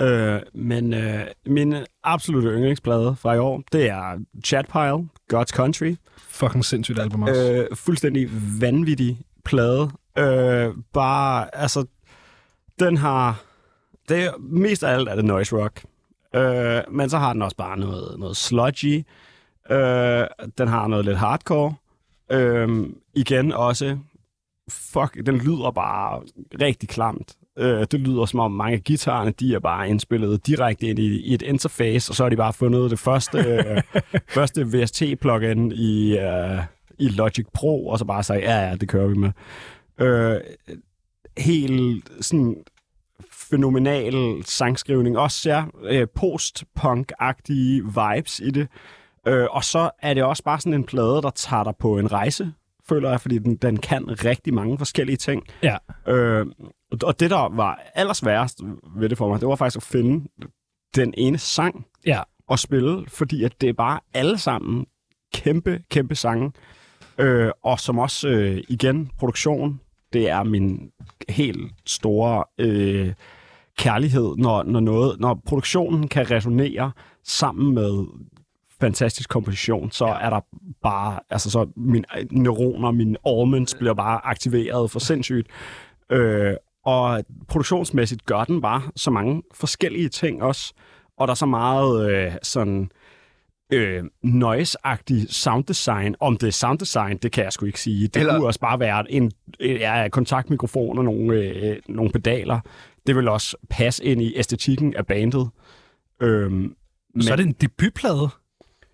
[0.00, 5.94] Øh, men øh, min absolutte yndlingsplade fra i år, det er Chatpile, God's Country.
[6.16, 7.52] Fucking sindssygt album også.
[7.70, 8.28] Øh, fuldstændig
[8.60, 9.90] vanvittig plade.
[10.18, 11.86] Øh, bare, altså,
[12.78, 13.42] den har...
[14.08, 15.84] Det mest af alt er det noise rock.
[16.36, 19.04] Øh, men så har den også bare noget, noget sludgy.
[19.70, 20.26] Øh,
[20.58, 21.74] den har noget lidt hardcore.
[22.32, 23.98] Øh, igen også
[24.70, 26.22] fuck, den lyder bare
[26.60, 27.36] rigtig klamt.
[27.58, 31.20] Øh, det lyder som om mange af guitarerne, de er bare indspillet direkte ind i,
[31.20, 33.82] i et interface, og så har de bare fundet det første, øh,
[34.36, 36.62] første VST-plugin i, øh,
[36.98, 39.30] i Logic Pro, og så bare sagt, ja, ja, det kører vi med.
[39.98, 40.40] Øh,
[41.38, 42.56] helt sådan
[43.50, 45.18] fænomenal sangskrivning.
[45.18, 48.68] Også ja, øh, post-punk-agtige vibes i det.
[49.26, 52.12] Øh, og så er det også bare sådan en plade, der tager dig på en
[52.12, 52.52] rejse,
[52.88, 55.42] føler jeg, fordi den, den kan rigtig mange forskellige ting.
[55.62, 55.76] Ja.
[56.08, 56.46] Øh,
[57.02, 58.60] og det, der var allersværest
[58.96, 60.28] ved det for mig, det var faktisk at finde
[60.96, 62.20] den ene sang Ja.
[62.50, 64.86] at spille, fordi at det er bare alle sammen
[65.34, 66.52] kæmpe, kæmpe sange.
[67.18, 69.80] Øh, og som også, øh, igen, produktion,
[70.12, 70.90] det er min
[71.28, 73.12] helt store øh,
[73.78, 76.92] kærlighed, når, når, noget, når produktionen kan resonere
[77.24, 78.04] sammen med
[78.80, 80.40] fantastisk komposition, så er der
[80.82, 85.46] bare, altså så mine neuroner, mine almonds bliver bare aktiveret for sindssygt.
[86.12, 86.54] Øh,
[86.84, 90.72] og produktionsmæssigt gør den bare så mange forskellige ting også,
[91.18, 92.90] og der er så meget øh, sådan
[93.72, 96.14] øh, noise-agtig sounddesign.
[96.20, 98.08] Om det er sounddesign, det kan jeg sgu ikke sige.
[98.08, 102.60] Det Eller- kunne også bare være en ja, kontaktmikrofon og nogle, øh, nogle pedaler.
[103.06, 105.48] Det vil også passe ind i æstetikken af bandet.
[106.22, 106.74] Øhm,
[107.20, 108.28] Så er det en debutplade.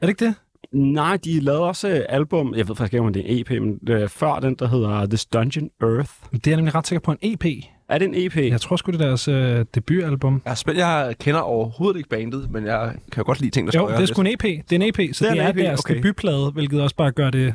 [0.01, 0.35] Er det ikke det?
[0.73, 3.79] Nej, de lavede også album, jeg ved faktisk ikke, om det er en EP, men
[3.89, 6.11] øh, før den, der hedder This Dungeon Earth.
[6.33, 7.45] Det er jeg nemlig ret sikker på en EP.
[7.89, 8.37] Er det en E EP?
[8.37, 10.43] Jeg tror sgu, det er deres øh, debutalbum.
[10.45, 13.73] Jeg, er spændt, jeg kender overhovedet ikke bandet, men jeg kan jo godt lide ting,
[13.73, 14.43] der Jo, det er sgu en EP.
[14.43, 15.97] Det er en EP, så Det er det en er, EP, deres okay.
[15.97, 17.55] debutplade, hvilket også bare gør det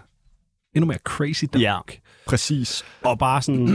[0.75, 1.61] endnu mere crazy dark.
[1.61, 1.77] Ja,
[2.25, 2.85] præcis.
[3.03, 3.69] Og bare sådan...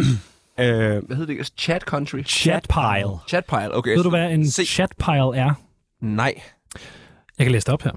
[0.63, 1.53] øh, Hvad hedder det?
[1.59, 2.23] Chat Country?
[2.25, 3.19] Chatpile.
[3.29, 3.97] Chatpile, okay.
[3.97, 4.65] Ved du, hvad en Se.
[4.65, 5.55] chatpile er?
[6.01, 6.35] Nej.
[7.39, 7.93] Jeg kan læse det op her.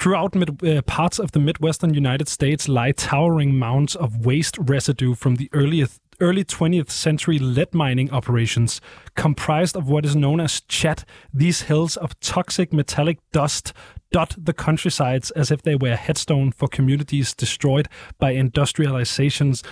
[0.00, 5.14] Throughout mid, uh, parts of the Midwestern United States lie towering mounds of waste residue
[5.14, 8.80] from the earliest, early 20th century lead mining operations.
[9.14, 11.04] Comprised of what is known as chat,
[11.38, 13.72] these hills of toxic metallic dust
[14.12, 17.88] dot the countrysides as if they were a headstone for communities destroyed
[18.20, 19.62] by industrializations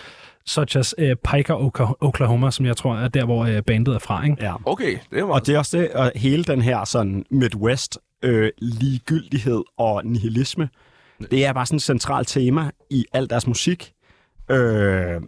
[0.47, 1.55] such as uh, Piker,
[2.01, 4.25] Oklahoma, som jeg tror er der, hvor uh, bandet er fra.
[4.25, 4.37] Ikke?
[4.41, 4.55] Ja.
[4.65, 5.41] Okay, det er meget...
[5.41, 10.69] Og det er også det, og hele den her sådan Midwest øh, ligegyldighed og nihilisme,
[11.31, 13.93] det er bare sådan et centralt tema i al deres musik.
[14.51, 15.21] Øh,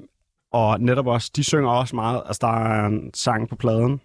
[0.52, 4.00] og netop også, de synger også meget, altså der er en sang på pladen,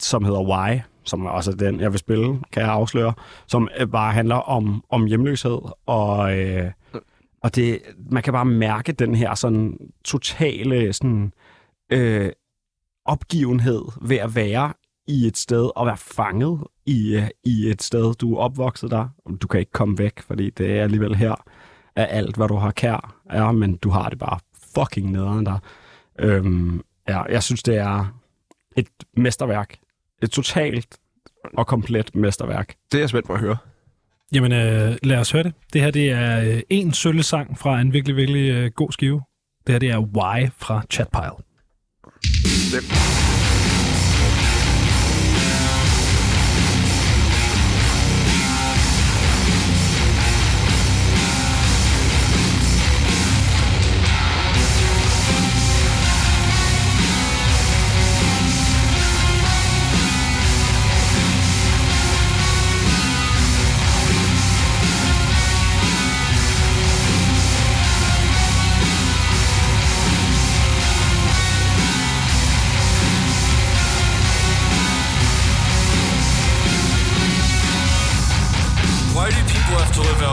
[0.00, 3.12] som hedder Why, som er også den, jeg vil spille, kan jeg afsløre,
[3.46, 6.70] som øh, bare handler om, om hjemløshed, og, øh,
[7.46, 11.32] og det, man kan bare mærke den her sådan totale sådan,
[11.92, 12.32] øh,
[13.04, 14.72] opgivenhed ved at være
[15.06, 19.08] i et sted og være fanget i, i et sted, du er opvokset der.
[19.42, 21.34] Du kan ikke komme væk, fordi det er alligevel her
[21.96, 24.38] at alt, hvad du har kær er, men du har det bare
[24.74, 25.58] fucking nederen der.
[26.18, 28.20] Øhm, ja, jeg synes, det er
[28.76, 29.78] et mesterværk.
[30.22, 30.98] Et totalt
[31.56, 32.74] og komplet mesterværk.
[32.92, 33.56] Det er jeg spændt på at høre.
[34.32, 35.52] Jamen, øh, lad os høre det.
[35.72, 36.92] Det her det er øh, en
[37.22, 39.22] sang fra en virkelig, virkelig øh, god skive.
[39.66, 41.36] Det her det er Why fra Chatpile.
[42.72, 43.25] Why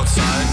[0.03, 0.52] outside?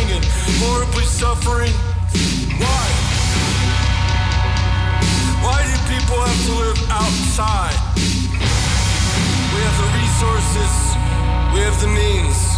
[0.00, 0.24] And
[0.62, 1.72] horribly suffering?
[2.58, 2.86] Why?
[5.44, 7.76] Why do people have to live outside?
[9.52, 10.72] We have the resources,
[11.52, 12.52] We have the means.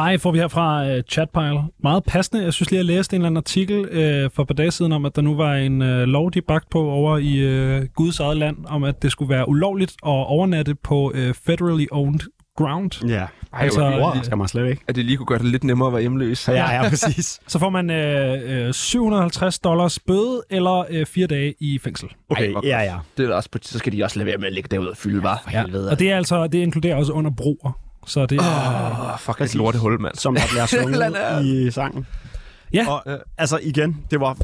[0.00, 0.18] Why?
[0.18, 1.60] Får vi her fra uh, Chatpile.
[1.82, 2.44] Meget passende.
[2.44, 4.70] Jeg synes lige, at jeg læste en eller anden artikel uh, for et par dage
[4.70, 7.84] siden om, at der nu var en uh, lov, de bagt på over i uh,
[7.94, 12.20] Guds eget land, om at det skulle være ulovligt at overnatte på uh, federally owned
[12.56, 13.08] ground.
[13.08, 13.26] Ja.
[13.52, 14.82] Ej, Altså, hvor Det skal man slet ikke.
[14.88, 16.48] At det lige kunne gøre det lidt nemmere at være hjemløs.
[16.48, 17.40] Ja, ja, præcis.
[17.46, 22.08] Så får man uh, uh, 750 dollars bøde eller uh, fire dage i fængsel.
[22.28, 22.96] Okay, Ej, ja, ja.
[23.16, 25.22] Det er også så skal de også lade være med at ligge derude og fylde,
[25.22, 25.40] var.
[25.44, 25.90] For helvede.
[25.90, 27.89] Og det er altså, det inkluderer også under broer.
[28.10, 29.12] Så det er...
[29.12, 29.54] Oh, fuck, det Præcis.
[29.54, 30.14] er lortehul, mand.
[30.14, 32.06] Som der bliver sunget i sangen.
[32.72, 32.88] Ja.
[32.88, 33.02] Og
[33.38, 34.36] altså igen, det var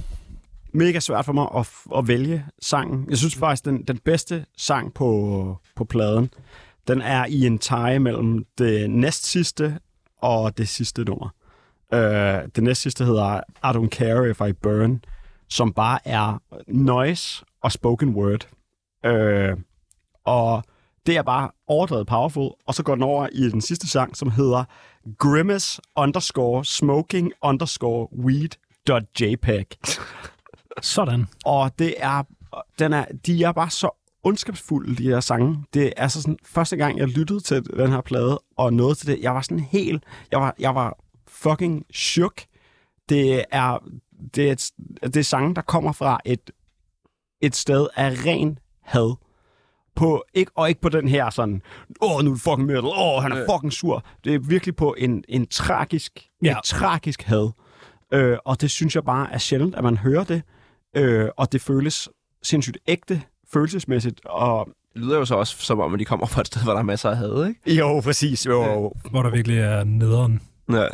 [0.73, 3.07] mega svært for mig at, at vælge sangen.
[3.11, 6.31] Jeg synes faktisk, den, den bedste sang på, på pladen,
[6.89, 9.79] den er i en tie mellem det næst sidste
[10.23, 11.29] og det sidste nummer.
[11.93, 11.99] Uh,
[12.57, 15.01] det næst sidste hedder I Don't Care If I Burn,
[15.49, 18.49] som bare er noise og spoken word.
[19.07, 19.61] Uh,
[20.25, 20.63] og
[21.07, 24.31] det er bare overdrevet powerful, og så går den over i den sidste sang, som
[24.31, 24.65] hedder
[25.19, 28.49] Grimace underscore smoking underscore weed
[28.89, 29.67] dot jpeg.
[30.83, 31.27] Sådan.
[31.45, 32.23] Og det er,
[32.79, 33.91] den er, de er bare så
[34.25, 35.65] ondskabsfulde, de her sange.
[35.75, 39.07] Det er altså sådan, første gang, jeg lyttede til den her plade, og nåede til
[39.07, 42.43] det, jeg var sådan helt, jeg var, jeg var fucking shook.
[43.09, 43.79] Det er,
[44.35, 44.71] det er, et,
[45.03, 46.51] det er sange, der kommer fra et,
[47.41, 49.17] et sted af ren had.
[49.97, 51.63] På, ikke, og ikke på den her sådan,
[52.03, 54.05] åh, nu er det fucking metal, åh, han er fucking sur.
[54.25, 56.49] Det er virkelig på en, en tragisk, Ja.
[56.49, 56.59] ja.
[56.59, 57.51] et tragisk had.
[58.13, 60.43] Øh, og det synes jeg bare er sjældent, at man hører det.
[60.97, 62.09] Øh, og det føles
[62.43, 64.21] sindssygt ægte, følelsesmæssigt.
[64.25, 66.73] Og Det lyder jo så også som om, at de kommer fra et sted, hvor
[66.73, 67.75] der er masser af had, ikke?
[67.75, 68.47] jo, præcis.
[68.47, 70.41] Jo, Hvor der virkelig er nederen.
[70.73, 70.87] Ja.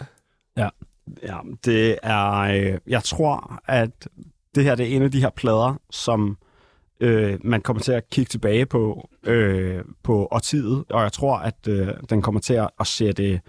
[1.23, 2.31] Ja, det er...
[2.35, 4.09] Øh, jeg tror, at
[4.55, 6.37] det her det er en af de her plader, som
[7.03, 11.69] øh, man kommer til at kigge tilbage på øh, på årtiet, og jeg tror, at
[11.69, 13.41] øh, den kommer til at, at sætte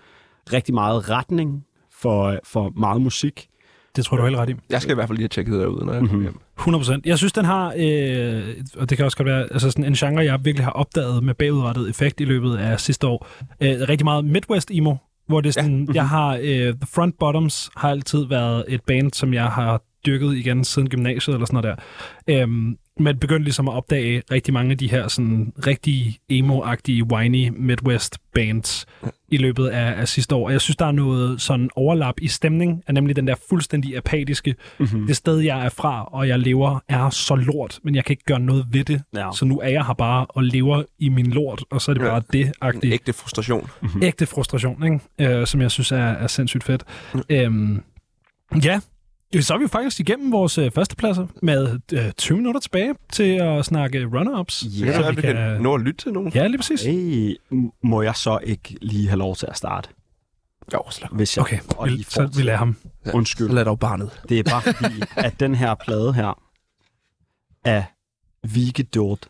[0.54, 3.48] rigtig meget retning for, for meget musik.
[3.96, 4.54] Det tror du er helt ret i.
[4.70, 6.40] Jeg skal i hvert fald lige have tjekket det ud, når jeg kommer hjem.
[6.60, 7.02] 100%.
[7.06, 8.44] Jeg synes, den har, øh,
[8.78, 11.34] og det kan også godt være, altså sådan en genre, jeg virkelig har opdaget med
[11.34, 13.28] bagudrettet effekt i løbet af sidste år.
[13.62, 14.96] Øh, rigtig meget Midwest emo,
[15.28, 15.94] hvor det er sådan, ja.
[15.94, 20.36] jeg har, øh, The Front Bottoms har altid været et band, som jeg har dyrket
[20.36, 21.78] igen siden gymnasiet eller sådan noget
[22.28, 22.42] der.
[22.42, 27.50] Øhm, men begyndte ligesom at opdage rigtig mange af de her sådan rigtig emo-agtige, whiny
[27.58, 28.86] Midwest bands
[29.30, 30.46] i løbet af, af sidste år.
[30.46, 33.98] Og jeg synes, der er noget sådan overlap i stemning, er nemlig den der fuldstændig
[33.98, 35.08] apatiske, mm-hmm.
[35.08, 38.24] det sted, jeg er fra, og jeg lever, er så lort, men jeg kan ikke
[38.26, 39.02] gøre noget ved det.
[39.16, 39.30] Ja.
[39.36, 42.02] Så nu er jeg her bare og lever i min lort, og så er det
[42.04, 42.10] Ja.
[42.10, 42.52] bare det
[42.86, 43.70] En ægte frustration.
[44.02, 45.36] ægte frustration, ikke?
[45.40, 46.84] Øh, som jeg synes er, er sindssygt fedt.
[47.30, 47.82] Øhm,
[48.64, 48.80] ja,
[49.42, 53.36] så er vi jo faktisk igennem vores øh, førstepladser med øh, 20 minutter tilbage til
[53.36, 54.66] at snakke runner-ups.
[54.86, 56.32] Ja, så vi at vi kan nå at lytte til nogen.
[56.36, 56.84] Ja, lige præcis.
[56.84, 57.38] Hey,
[57.84, 59.90] må jeg så ikke lige have lov til at starte?
[60.74, 62.76] Jo, så Hvis jeg Okay, og vi, så vi lader ham.
[63.14, 63.50] Undskyld.
[63.50, 64.24] lad dog barnet.
[64.30, 66.40] Det er bare fordi, at den her plade her
[67.66, 67.86] af
[68.54, 69.28] Vigedort,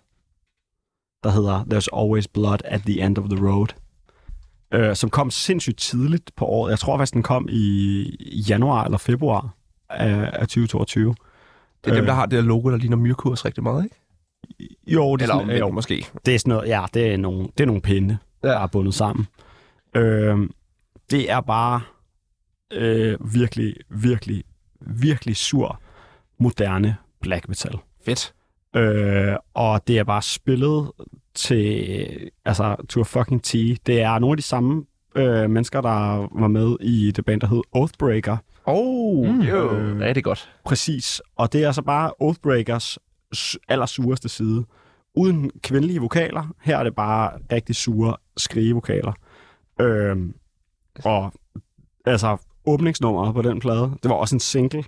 [1.23, 3.67] der hedder There's Always Blood at the End of the Road,
[4.73, 6.71] øh, som kom sindssygt tidligt på året.
[6.71, 8.05] Jeg tror faktisk, den kom i
[8.49, 9.55] januar eller februar
[9.93, 11.15] af, af 2022.
[11.83, 12.07] Det er dem, Øh.
[12.07, 13.95] der har det her logo, der ligner myrkurs rigtig meget, ikke?
[14.87, 16.05] Jo, det er, Eller sådan, omvendt, jo, måske.
[16.25, 18.47] det er sådan noget, ja, det er nogle, det er nogle pinde, ja.
[18.47, 19.27] der er bundet sammen.
[19.95, 20.37] Øh,
[21.11, 21.81] det er bare
[22.73, 24.43] øh, virkelig, virkelig,
[24.81, 25.81] virkelig sur,
[26.39, 27.77] moderne black metal.
[28.05, 28.33] Fedt.
[28.75, 30.91] Øh, og det er bare spillet
[31.35, 33.51] til, altså, to fucking T.
[33.85, 37.47] Det er nogle af de samme øh, mennesker, der var med i det band, der
[37.47, 38.37] hed Oathbreaker.
[38.65, 39.41] Oh, mm.
[39.41, 39.77] jo.
[39.77, 40.15] Øh.
[40.15, 40.49] Det godt.
[40.65, 41.21] Præcis.
[41.35, 42.97] Og det er altså bare Oathbreakers
[43.67, 44.65] allersureste side.
[45.15, 46.53] Uden kvindelige vokaler.
[46.61, 49.13] Her er det bare rigtig sure skrigevokaler.
[49.81, 50.33] Øhm,
[51.05, 51.33] og
[52.05, 54.83] altså, åbningsnummeret på den plade, det var også en single,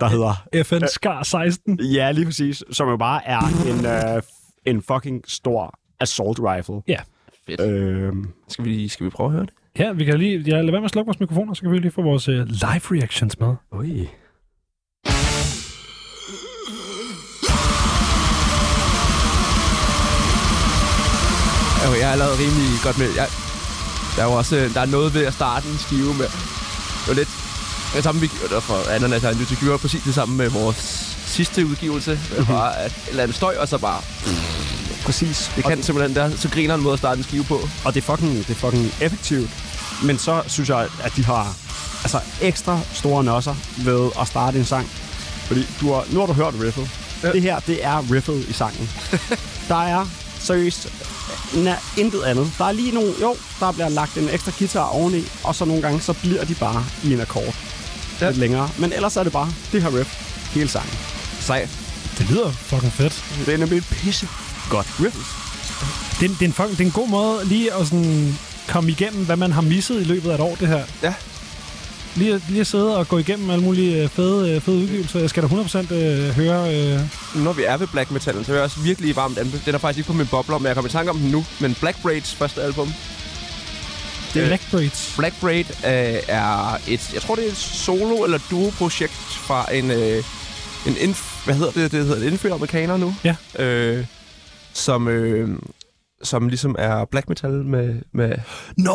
[0.00, 1.80] der hedder FN Skar 16.
[1.80, 2.64] Ja, lige præcis.
[2.70, 4.22] Som jo bare er en, øh,
[4.64, 6.82] en fucking stor assault rifle.
[6.88, 6.98] Ja.
[7.46, 7.60] Fedt.
[7.60, 9.54] Øhm, Skal vi, skal vi prøve at høre det?
[9.78, 10.38] Ja, vi kan lige...
[10.38, 12.34] Ja, lad være med at slukke vores mikrofoner, så kan vi lige få vores uh,
[12.34, 13.54] live reactions med.
[13.72, 14.08] ui.
[21.86, 23.08] Okay, jeg er allerede rimelig godt med.
[23.20, 23.26] Jeg,
[24.16, 26.28] der er jo også øh, der er noget ved at starte en skive med.
[27.00, 27.32] Det var lidt
[27.94, 32.10] det samme, vi gjorde for Ananas og gjorde præcis det samme med vores sidste udgivelse.
[32.10, 34.00] Det var at et eller andet støj, og så bare...
[35.04, 35.50] Præcis.
[35.56, 37.68] Det kan simpelthen der, så griner en måde at starte en skive på.
[37.84, 39.50] Og det er fucking, det er fucking effektivt.
[40.04, 41.54] Men så synes jeg, at de har
[42.02, 44.86] altså, ekstra store nosser ved at starte en sang.
[45.46, 46.90] Fordi du har, nu har du hørt riffet.
[47.22, 47.32] Ja.
[47.32, 48.90] Det her, det er riffet i sangen.
[49.68, 50.06] der er
[50.38, 50.88] seriøst
[51.54, 52.52] na, intet andet.
[52.58, 55.82] Der er lige nogle, jo, der bliver lagt en ekstra guitar oveni, og så nogle
[55.82, 57.54] gange, så bliver de bare i en akkord.
[58.20, 58.26] Ja.
[58.26, 58.70] Lidt længere.
[58.78, 60.10] Men ellers er det bare det her riff
[60.54, 61.15] hele sangen.
[61.46, 61.68] Sej.
[62.18, 63.24] Det lyder fucking fedt.
[63.46, 64.28] Det er nemlig et pisse
[64.70, 65.16] godt riff.
[66.20, 69.24] Det det, er en, fucking, det er en god måde lige at sådan komme igennem,
[69.26, 70.84] hvad man har misset i løbet af et år, det her.
[71.02, 71.14] Ja.
[72.14, 75.20] Lige, lige at sidde og gå igennem alle mulige øh, fede, øh, fede udgivelser.
[75.20, 76.74] Jeg skal da 100% øh, høre...
[76.74, 77.00] Øh,
[77.34, 79.62] Når vi er ved Black Metal, så er jeg også virkelig varmt anbefale.
[79.66, 81.44] Den er faktisk ikke på min bobler, men jeg kommer i tanke om den nu.
[81.60, 82.92] Men Black Braids første album.
[84.34, 85.14] det er Øh, Black Braids.
[85.18, 89.12] Black Braid øh, er et, jeg tror det er et solo- eller duo-projekt
[89.46, 90.24] fra en, øh,
[90.86, 93.14] en inf, hvad hedder det, det hedder et indfødt amerikaner nu.
[93.24, 93.36] Ja.
[93.58, 94.06] Øh,
[94.72, 95.58] som, øh,
[96.22, 98.32] som ligesom er black metal med, med
[98.76, 98.92] Nå,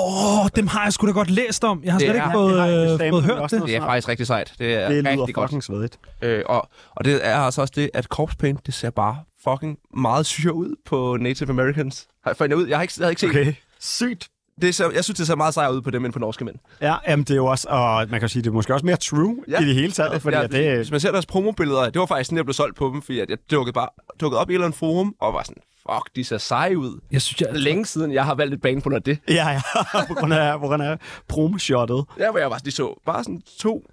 [0.55, 1.81] dem har jeg sgu da godt læst om.
[1.83, 3.65] Jeg har Det slet er- ikke fået, det har øh, fået hørt også det.
[3.65, 4.53] det er faktisk rigtig sejt.
[4.59, 5.49] Det er Det lyder rigtig godt.
[5.49, 5.99] fucking svedigt.
[6.21, 9.17] Øh, og, og det er altså også det, at Corpse Paint, det ser bare
[9.49, 12.07] fucking meget syre ud på Native Americans.
[12.23, 12.67] Har jeg fundet ud?
[12.67, 13.53] Jeg har ikke, jeg har ikke set Okay.
[13.79, 14.27] Sygt.
[14.61, 14.75] Det.
[14.75, 16.55] Ser, jeg synes, det ser meget sejere ud på dem end på norske mænd.
[16.81, 18.95] Ja, jamen det er jo også, og man kan sige, det er måske også mere
[18.97, 19.51] true Ja.
[19.51, 19.61] ja.
[19.61, 22.05] i det hele taget, fordi ja, ja, det, Hvis man ser deres promobilleder, det var
[22.05, 23.89] faktisk sådan, jeg blev solgt på dem, fordi at jeg dukkede, bare,
[24.21, 26.99] dukkede op i et eller andet forum, og var sådan, fuck, de ser seje ud.
[27.11, 29.15] Jeg synes, jeg, Det er længe siden, jeg har valgt et band på noget af
[29.15, 29.33] det.
[29.35, 29.61] ja, ja,
[30.07, 30.97] på grund af, på grund af
[31.27, 32.03] promoshottet.
[32.17, 33.83] Der hvor jeg bare de så bare sådan to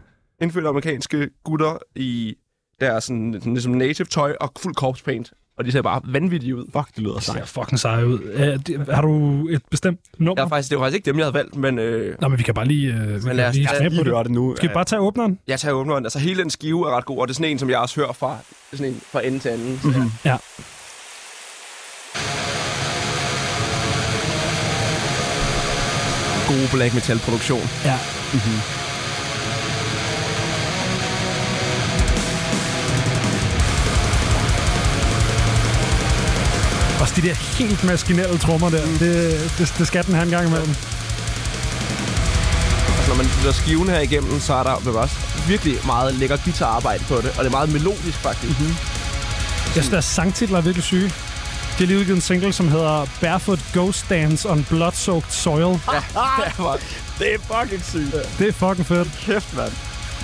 [0.42, 2.34] indfødte amerikanske gutter i
[2.80, 5.32] deres sådan, sådan, ligesom native tøj og fuld corpse paint.
[5.58, 6.64] Og de ser bare vanvittige ud.
[6.72, 7.48] Fuck, det lyder det ser sejt.
[7.48, 8.18] fucking sej ud.
[8.66, 10.34] Det, har du et bestemt nummer?
[10.42, 12.38] Jeg er faktisk, det var faktisk ikke dem, jeg havde valgt, men øh, Nå, men
[12.38, 14.30] vi kan bare lige, øh, Men lad os- lige Lige på det.
[14.30, 14.56] nu.
[14.56, 15.38] Skal vi bare tage åbneren?
[15.48, 16.04] jeg tager åbneren.
[16.04, 18.00] Altså hele den skive er ret god, og det er sådan en, som jeg også
[18.00, 18.36] hører fra,
[18.72, 19.78] sådan en fra ende til anden.
[19.82, 20.10] Så, Mhm.
[20.24, 20.36] Ja.
[26.48, 27.60] God black metal produktion.
[27.84, 27.98] Ja.
[37.08, 38.86] Også de der helt maskinelle trommer der.
[38.86, 38.98] Mm.
[38.98, 40.68] Det, det, det skal den have en gang imellem.
[42.96, 45.14] Altså, når man lytter skiven her igennem, så er der vel også
[45.46, 48.60] virkelig meget lækker guitararbejde på det, og det er meget melodisk faktisk.
[48.60, 48.76] Mm-hmm.
[49.64, 51.06] Jeg synes, deres sangtitler er virkelig syge.
[51.06, 51.12] De
[51.78, 55.80] har lige udgivet en single, som hedder Barefoot Ghost Dance on Blood-Soaked Soil.
[57.18, 58.38] Det er fucking sygt.
[58.38, 59.08] Det er fucking fedt.
[59.26, 59.72] Kæft, mand.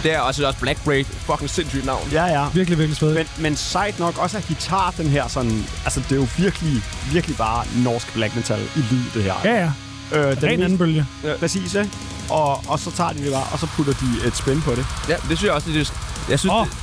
[0.03, 1.05] Det er også også Black Braid.
[1.05, 2.09] Fucking sindssygt navn.
[2.13, 2.49] Ja, ja.
[2.55, 3.31] Virkelig, virkelig svedigt.
[3.37, 5.67] Men, men sejt nok også at guitar, den her sådan...
[5.85, 9.35] Altså, det er jo virkelig, virkelig bare norsk black metal i lyd, det her.
[9.45, 9.73] Ja, ja.
[10.19, 11.07] Øh, Den en anden bølge.
[11.41, 11.91] Præcis, ikke?
[12.31, 14.87] Og, og så tager de det bare, og så putter de et spin på det.
[15.09, 15.93] Ja, det synes jeg også, det er...
[16.29, 16.67] Jeg synes, oh.
[16.67, 16.75] det,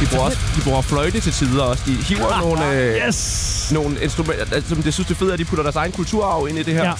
[0.00, 1.82] de bruger, også, de bruger fløjte til tider også.
[1.86, 3.68] De hiver nogle, øh, Yes!
[3.72, 4.44] nogle instrumenter.
[4.52, 6.74] Altså, det synes det er fedt, at de putter deres egen kulturarv ind i det
[6.74, 6.84] her.
[6.84, 6.92] Ja.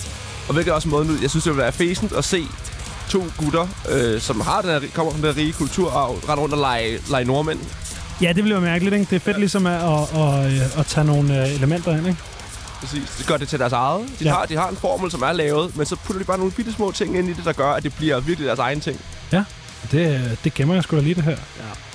[0.48, 1.18] Og hvilket også måden ud.
[1.22, 2.44] Jeg synes, det vil være fæsent at se
[3.10, 6.55] to gutter, øh, som har den her, kommer fra den der rige kulturarv, rende rundt
[6.55, 7.59] og lege, lege nordmænd.
[8.22, 9.06] Ja, det bliver mærkeligt, ikke?
[9.10, 12.18] Det er fedt ligesom at, at, at, at tage nogle øh, elementer ind, ikke?
[12.81, 13.02] Præcis.
[13.18, 14.01] De gør det til deres eget.
[14.09, 14.31] De, Ja.
[14.31, 14.35] ja.
[14.36, 16.72] har, de har en formel, som er lavet, men så putter de bare nogle bitte
[16.72, 19.01] små ting ind i det, der gør, at det bliver virkelig deres egen ting.
[19.93, 21.36] Det, det gemmer jeg sgu da lige det her.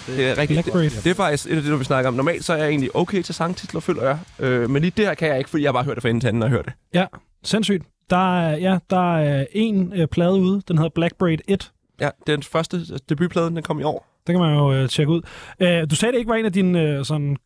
[0.08, 0.66] Det er rigtigt.
[0.66, 2.14] Det, det er faktisk et af det, vi snakker om.
[2.14, 4.18] Normalt så er jeg egentlig okay til sangtitler, føler jeg.
[4.40, 6.10] Øh, men lige det her kan jeg ikke, fordi jeg har bare hørt det fra
[6.10, 6.74] enden til anden, jeg hørt det.
[6.94, 7.06] Ja,
[7.44, 7.84] sindssygt.
[8.10, 11.72] Der er, ja, der er en øh, plade ude, den hedder Black Braid 1.
[12.02, 14.08] Ja, den første debutplade, den kom i år.
[14.28, 15.22] Det kan man jo øh, tjekke ud.
[15.60, 17.38] Øh, du sagde, det ikke var en af dine øh, sådan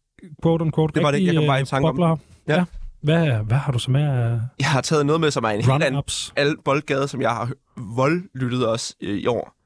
[0.45, 1.34] quote-unquote Det var det ikke.
[1.34, 2.19] Jeg kom bare i øh, tanke om.
[2.48, 2.56] Ja.
[2.56, 2.64] ja.
[3.02, 5.61] Hvad, hvad har du så med af Jeg har taget noget med, som er en
[5.61, 6.03] helt anden
[6.36, 7.52] al boldgade, som jeg har
[7.95, 9.59] voldlyttet også øh, i år.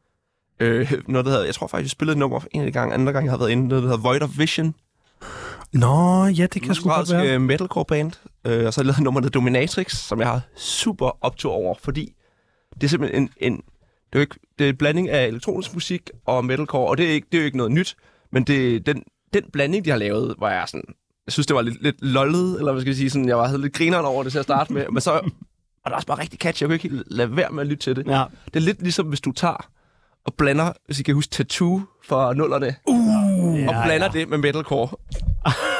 [0.59, 2.93] Øh, noget, der hedder, jeg tror faktisk, jeg spillede et nummer en af de gange,
[2.93, 4.75] andre gang jeg har været inde, noget, der hedder Void of Vision.
[5.73, 7.34] Nå, ja, det kan sgu godt være.
[7.35, 8.11] øh, metalcore band.
[8.45, 11.17] Øh, og så har jeg lavet et nummer, der hedder Dominatrix, som jeg har super
[11.21, 12.13] optur over, fordi
[12.75, 13.61] det er simpelthen en, en
[14.13, 17.11] det er, ikke, det er en blanding af elektronisk musik og metalcore, og det er,
[17.11, 17.95] ikke, det er jo ikke noget nyt,
[18.31, 19.03] men det, den,
[19.34, 20.84] den blanding, de har lavet, var jeg sådan,
[21.27, 23.57] jeg synes, det var lidt, lidt lollet, eller hvad skal jeg sige, sådan, jeg var
[23.57, 25.23] lidt grineren over det til at starte med, men så, og
[25.85, 27.84] det er også bare rigtig catchy, jeg kunne ikke helt lade være med at lytte
[27.84, 28.07] til det.
[28.07, 28.23] Ja.
[28.45, 29.69] Det er lidt ligesom, hvis du tager
[30.26, 34.90] og blander, hvis I kan huske Tattoo fra nullerne, Uh, og blander det med metalcore.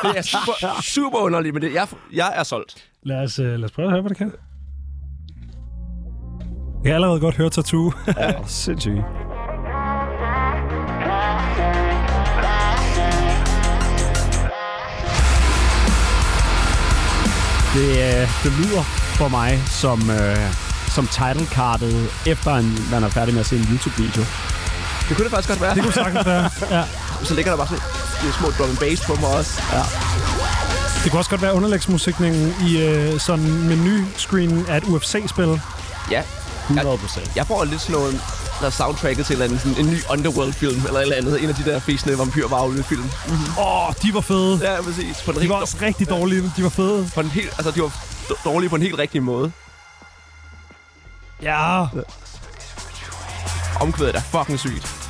[0.03, 2.90] Det er super, super underligt, men det, jeg, jeg er solgt.
[3.03, 4.32] lad, os, øh, lad os prøve at høre, hvad det kan.
[6.84, 7.91] Jeg kan allerede godt høre Tattoo.
[8.18, 9.02] Ja, sindssygt.
[17.76, 18.84] Det, øh, det lyder
[19.20, 19.52] for mig
[19.82, 20.38] som, øh,
[20.94, 24.24] som titlecardet, efter en, man er færdig med at se en YouTube-video.
[25.10, 25.76] Det kunne det faktisk godt være.
[25.76, 26.49] det kunne sagtens være.
[26.72, 26.84] Ja.
[27.24, 29.61] Så ligger der bare sådan små drum and bass på mig også.
[31.03, 35.61] Det kunne også godt være underlægsmusikningen i øh, sådan menu-screenen af et UFC-spil.
[36.11, 36.22] Ja,
[36.70, 37.32] 100 procent.
[37.36, 38.22] jeg får lidt sådan noget,
[38.60, 41.44] der er soundtracket til en, anden, sådan en ny Underworld-film, eller et eller andet.
[41.44, 43.02] En af de der fæsende vampyrvarulve-film.
[43.02, 43.38] Mm-hmm.
[43.57, 44.60] Åh, oh, de var fede.
[44.61, 45.22] Ja, præcis.
[45.26, 46.52] På den, De var også rigtig dårlige.
[46.57, 47.10] De var fede.
[47.15, 47.91] på den helt, altså, de var
[48.45, 49.52] dårlige på en helt rigtig måde.
[51.44, 51.86] Ja.
[53.82, 55.03] Omkvædet er fucking sygt.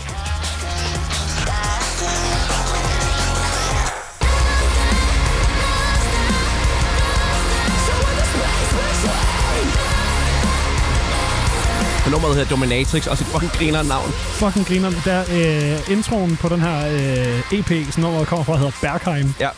[12.06, 14.12] Og nummeret hedder Dominatrix, også et fucking griner navn.
[14.12, 14.92] Fucking griner.
[15.06, 19.34] Der øh, introen på den her øh, EP, som nummeret kommer fra, hedder Bergheim.
[19.40, 19.50] Ja.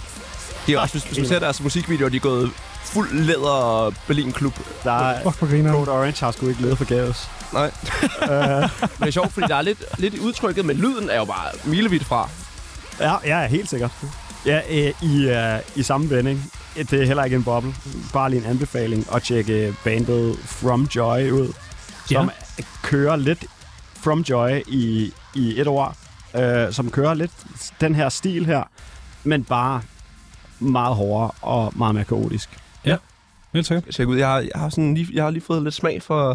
[0.68, 2.52] Det er også, hvis, hvis man ser deres musikvideoer, de er gået
[2.86, 4.60] fuld læder Berlin Klub.
[4.84, 5.72] Der er Fuck, hvor griner.
[5.72, 7.30] Code Orange har sgu ikke levet forgæves.
[7.54, 7.72] Nej.
[8.22, 11.26] Men det er sjovt, fordi der er lidt, lidt i udtrykket, men lyden er jo
[11.26, 12.30] bare milevidt fra.
[13.00, 13.92] Ja, ja, helt sikkert.
[14.46, 16.52] Ja, øh, i, øh, i samme vending.
[16.76, 17.76] Det er heller ikke en boble.
[18.14, 21.54] Bare lige en anbefaling at tjekke bandet From Joy ud,
[22.06, 22.64] som ja.
[22.84, 23.46] kører lidt
[23.94, 25.96] From Joy i, i et år,
[26.36, 27.32] øh, som kører lidt
[27.82, 28.64] den her stil her,
[29.24, 29.82] men bare
[30.60, 32.50] meget hårdere og meget mere kaotisk.
[33.54, 33.94] Helt sikkert.
[33.94, 34.18] Tjek ud.
[34.18, 36.34] Jeg har, jeg har, sådan lige, jeg har lige fået lidt smag for...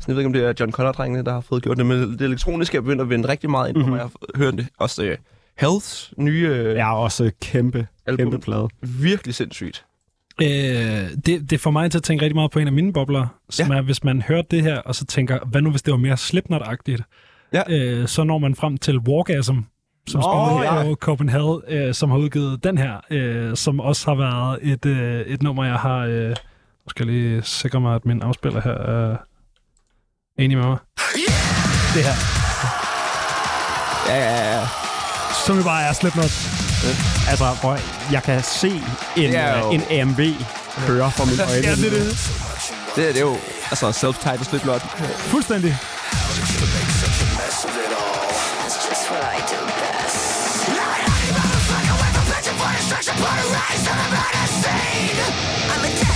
[0.00, 1.98] Sådan, jeg ved ikke, om det er John Connor-drengene, der har fået gjort det, men
[1.98, 3.90] det elektroniske er begyndt at vende rigtig meget ind, mm-hmm.
[3.90, 3.98] Mhm.
[3.98, 4.02] jeg
[4.34, 4.66] har hørt det.
[4.78, 5.08] Også uh,
[5.58, 8.30] Healths nye uh, Jeg er også kæmpe, album.
[8.30, 8.68] kæmpe plade.
[8.82, 9.84] Virkelig sindssygt.
[10.42, 10.48] Øh,
[11.26, 13.70] det, det får mig til at tænke rigtig meget på en af mine bobler, som
[13.72, 13.76] Ja.
[13.78, 16.16] er, hvis man hører det her, og så tænker, hvad nu hvis det var mere
[16.16, 17.02] Slipknot-agtigt?
[17.52, 17.62] Ja.
[17.68, 19.58] Øh, så når man frem til Wargasm,
[20.10, 20.82] som Åh, spiller ja.
[20.84, 25.20] på Copenhagen, øh, som har udgivet den her, øh, som også har været et, øh,
[25.20, 25.98] et nummer, jeg har...
[25.98, 29.16] Øh, nu skal jeg lige sikre mig, at min afspiller her er
[30.38, 30.78] enig med mig.
[31.94, 32.14] Det her,
[34.08, 34.66] Ja, ja, ja.
[35.46, 36.24] som jo bare er Slipknot.
[37.30, 37.76] Altså, prøv,
[38.12, 38.82] jeg kan se en,
[39.16, 40.20] Det er jo- øh, en AMV
[40.86, 41.66] køre for mine øjne.
[41.68, 42.32] Ja, det er det.
[42.96, 43.36] Det, er- det er jo
[43.70, 44.80] altså self-titled Slipknot.
[45.32, 45.76] Fuldstændig.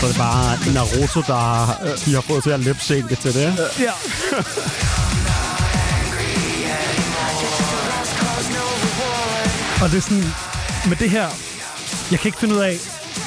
[0.01, 3.59] Så er det bare Naruto, der øh, de har fået til at lipsynke til det.
[3.81, 3.93] Ja.
[9.83, 10.25] Og det er sådan,
[10.89, 11.27] med det her,
[12.11, 12.77] jeg kan ikke finde ud af,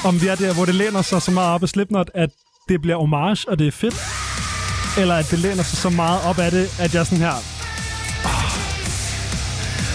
[0.06, 2.30] om vi er der, hvor det læner sig så meget op af Slipknot, at
[2.70, 3.96] det bliver homage, og det er fedt,
[4.98, 7.57] eller at det læner sig så meget op af det, at jeg sådan her, "Åh,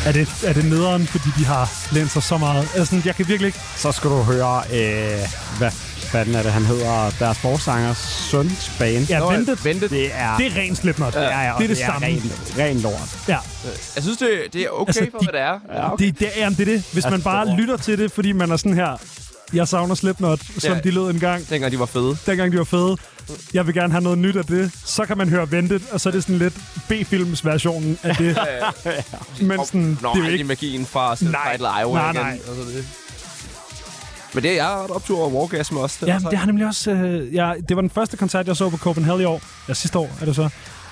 [0.07, 2.69] er det, er det nederen, fordi de har lænet sig så meget?
[2.77, 3.59] Altså, jeg kan virkelig ikke...
[3.77, 5.19] Så skal du høre, øh,
[5.59, 5.71] hvad
[6.13, 7.97] fanden er det, han hedder, deres forsangers
[8.31, 9.09] søns band.
[9.09, 9.65] Ja, Nå, ventet.
[9.65, 9.91] Ventet.
[9.91, 11.15] Det er, Det er ren Slipknot.
[11.15, 12.07] ja, ja, det er det samme.
[12.07, 13.19] Ren, ren lort.
[13.29, 13.39] Ja.
[13.95, 15.59] Jeg synes, det, det er okay Altså, for, de- hvad det er.
[15.75, 16.07] Ja, okay.
[16.07, 16.85] Det, det, jamen, det er det.
[16.93, 18.97] Hvis man Altså, bare det er- lytter til det, fordi man er sådan her,
[19.53, 20.81] jeg savner Slipknot, som Ja.
[20.81, 22.17] de lød engang, Dengang de var fede.
[22.27, 22.97] dengang de var fede.
[23.55, 24.71] Jeg vil gerne have noget nyt af det.
[24.85, 26.55] Så kan man høre Vented, og så er det sådan lidt
[26.89, 28.37] B-films versionen af det.
[29.43, 31.15] Men sådan, Nå, det er jo ikke magien fra Nej.
[31.17, 32.23] self-titled Iowa Nej, igen.
[32.23, 32.33] nej.
[32.49, 32.85] Altså det.
[34.35, 35.97] Men det er jeg ret optur over Wargasm også.
[36.01, 36.91] Det er Ja, det har nemlig også...
[36.91, 39.41] Øh, jeg, det var den første koncert, jeg så på Copenhagen i år.
[39.69, 40.49] Ja, sidste år er det så.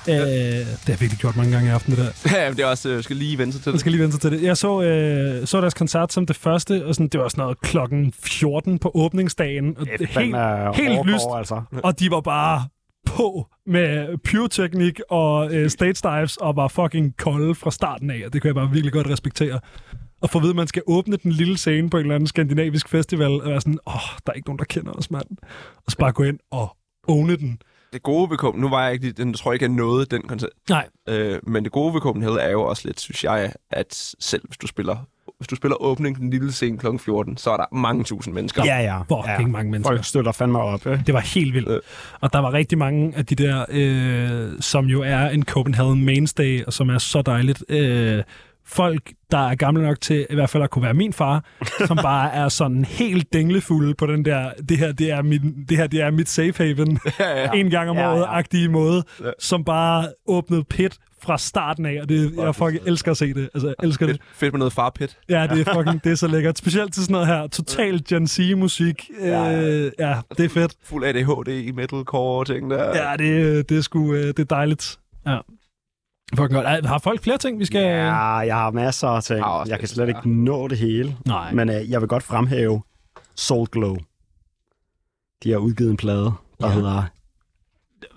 [0.09, 2.37] Øh, det har jeg virkelig gjort mange gange i aften, det der.
[2.39, 3.81] Ja, men det er også, øh, skal lige vente sig til Jeg det.
[3.81, 4.43] skal lige vente sig til det.
[4.43, 7.61] Jeg så, øh, så deres koncert som det første, og sådan, det var sådan noget
[7.61, 9.77] klokken 14 på åbningsdagen.
[9.79, 10.37] Og det, helt,
[10.77, 11.25] helt lyst.
[11.37, 11.63] Altså.
[11.85, 12.65] Og de var bare
[13.07, 18.33] på med pyroteknik og øh, stage dives, og var fucking kolde fra starten af, og
[18.33, 19.61] det kan jeg bare virkelig godt respektere.
[20.23, 22.27] Og for at vide, at man skal åbne den lille scene på en eller anden
[22.27, 25.27] skandinavisk festival, og være sådan, åh, oh, der er ikke nogen, der kender os, mand.
[25.87, 26.77] Og så bare gå ind og
[27.09, 27.59] owne den.
[27.93, 30.23] Det gode ved Copenhagen, nu var jeg ikke, den tror jeg ikke, jeg nåede den
[30.23, 30.51] koncert.
[30.69, 30.89] Nej.
[31.09, 34.57] Øh, men det gode ved Copenhagen er jo også lidt, synes jeg, at selv hvis
[34.57, 34.97] du spiller,
[35.39, 36.87] hvis du spiller åbning den lille scene kl.
[36.99, 38.65] 14, så er der mange tusind mennesker.
[38.65, 38.99] Ja, ja.
[38.99, 39.47] Fucking ja.
[39.47, 39.95] mange mennesker.
[39.95, 40.87] Folk støtter fandme op.
[40.87, 41.07] Eh?
[41.07, 41.69] Det var helt vildt.
[41.69, 41.81] Øh.
[42.21, 46.65] Og der var rigtig mange af de der, øh, som jo er en Copenhagen mainstay,
[46.65, 47.65] og som er så dejligt.
[47.69, 48.23] Øh,
[48.73, 51.45] folk, der er gamle nok til i hvert fald at kunne være min far,
[51.87, 55.77] som bare er sådan helt dinglefulde på den der, det her, det er, min, det
[55.77, 57.51] her, det er mit safe haven, ja, ja.
[57.55, 58.15] en gang om Ja, ja.
[58.15, 59.31] året-agtige måde, Ja.
[59.39, 63.49] som bare åbnede pit fra starten af, og det, jeg fucking elsker at se det.
[63.55, 64.15] Altså, jeg elsker det.
[64.17, 65.17] Fedt, fedt med noget farpit.
[65.29, 66.59] Ja, det er fucking, det er så lækkert.
[66.59, 69.11] Specielt til sådan noget her, total Gen Z-musik.
[69.21, 70.75] Øh, ja, det er fedt.
[70.85, 72.85] Fuld ADHD, metalcore ting der.
[73.09, 74.99] Ja, det, det er sgu øh, det er dejligt.
[75.27, 75.39] Ja.
[76.37, 76.87] Fucking godt.
[76.87, 77.83] Har folk flere ting, vi skal...
[77.83, 79.45] Ja, jeg har masser af ting.
[79.67, 81.17] Jeg kan slet ikke nå det hele.
[81.27, 81.53] Nej.
[81.53, 82.83] Men øh, jeg vil godt fremhæve
[83.37, 83.97] Soul Glow.
[85.43, 86.73] De har udgivet en plade, der ja.
[86.73, 87.03] hedder...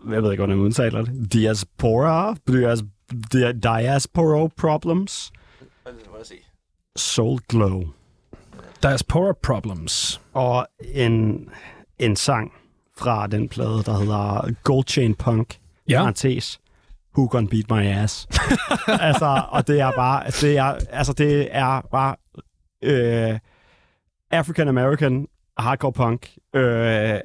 [0.09, 1.33] Jeg ved ikke, hvordan man udtaler det.
[1.33, 2.35] Diaspora?
[2.47, 2.83] Dias,
[3.31, 5.31] dia, diaspora Problems?
[6.95, 7.83] Soul Glow.
[8.83, 10.21] Diaspora Problems.
[10.33, 11.49] Og en,
[11.99, 12.51] en sang
[12.97, 15.59] fra den plade, der hedder Gold Chain Punk.
[15.89, 15.99] Ja.
[15.99, 16.59] Parentes.
[17.17, 18.27] Who Gonna Beat My Ass?
[19.07, 22.15] altså, og det er bare, det er, altså, det er bare
[22.83, 23.39] øh,
[24.31, 25.27] African American
[25.57, 26.37] hardcore punk.
[26.55, 27.19] Øh,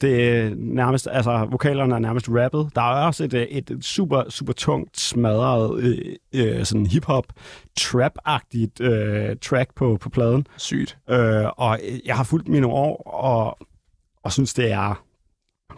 [0.00, 2.70] det er nærmest, altså, vokalerne er nærmest rappet.
[2.74, 5.98] Der er også et, et super, super tungt smadret øh,
[6.34, 7.26] øh, sådan hip-hop,
[7.80, 10.46] trap-agtigt øh, track på, på pladen.
[10.56, 10.98] Sygt.
[11.10, 13.66] Øh, og jeg har fulgt mine år, og,
[14.22, 15.04] og synes, det er,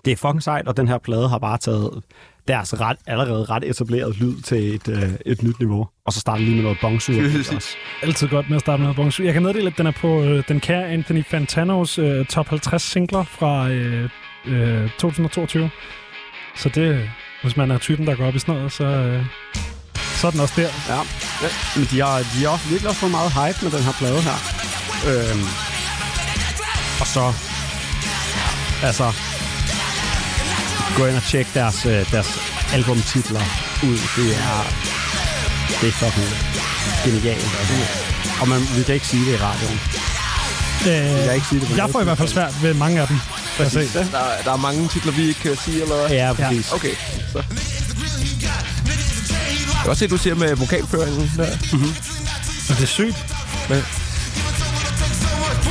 [0.05, 2.05] det er fucking sejt, og den her plade har bare taget
[2.49, 5.89] deres ret, allerede ret etableret lyd til et, øh, et nyt niveau.
[6.07, 7.13] Og så starter lige med noget bongsu.
[7.57, 7.69] også.
[8.03, 9.21] Altid godt med at starte med noget bonus.
[9.21, 12.83] Jeg kan meddele, at den er på øh, den kære Anthony Fantanos øh, top 50
[12.83, 14.11] singler fra øh,
[14.47, 15.71] øh, 2022.
[16.57, 17.11] Så det,
[17.43, 19.25] hvis man er typen, der går op i sådan noget, så, øh,
[19.95, 20.95] så er den også der.
[20.95, 21.01] Ja.
[21.77, 24.21] Men de har, de har også virkelig også fået meget hype med den her plade
[24.29, 24.39] her.
[25.11, 25.45] Øhm,
[27.03, 27.25] og så,
[28.89, 29.07] altså,
[30.97, 32.39] gå ind og tjek deres, øh, deres
[32.73, 33.41] albumtitler
[33.83, 33.99] ud.
[34.17, 34.67] Det er,
[35.81, 36.29] det er fucking
[37.05, 37.45] genialt.
[37.61, 37.75] Altså.
[38.41, 39.81] Og man, vi kan ikke sige det i radioen.
[40.87, 43.07] Øh, Jeg kan ikke sige det jeg får i hvert fald svært ved mange af
[43.09, 43.19] dem.
[43.71, 43.89] se.
[43.95, 44.05] Der,
[44.45, 46.09] der er mange titler, vi ikke kan sige, eller hvad?
[46.17, 46.71] Ja, præcis.
[46.71, 46.75] Ja.
[46.77, 46.95] Okay,
[47.33, 47.39] så.
[47.39, 47.45] Jeg
[49.83, 51.47] kan også se, at du siger med vokalføringen der.
[52.71, 53.17] Og det er sygt.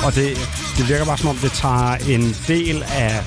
[0.03, 0.37] Og det,
[0.77, 3.23] det virker bare som om, det tager en del af,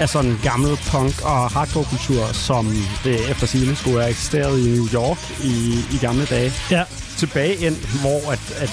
[0.00, 4.68] af sådan en gammel punk- og hardcore-kultur, som det efter sigende skulle have eksisteret i
[4.70, 6.82] New York i, i gamle dage, Ja,
[7.18, 8.70] tilbage ind, hvor at, at,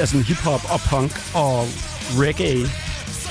[0.00, 1.68] at sådan hip-hop og punk og
[2.18, 2.62] reggae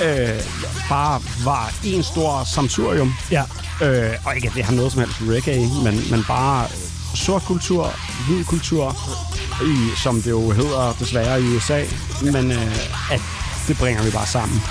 [0.03, 0.41] øh,
[0.89, 3.13] bare var en stor samsurium.
[3.31, 3.43] ja.
[3.81, 6.67] Øh, og ikke, at det har noget som helst reggae, men, men bare
[7.15, 7.93] sort kultur,
[8.27, 8.95] hvid kultur,
[9.63, 11.83] i, som det jo hedder desværre i USA,
[12.21, 13.21] men øh, at
[13.67, 14.61] det bringer vi bare sammen.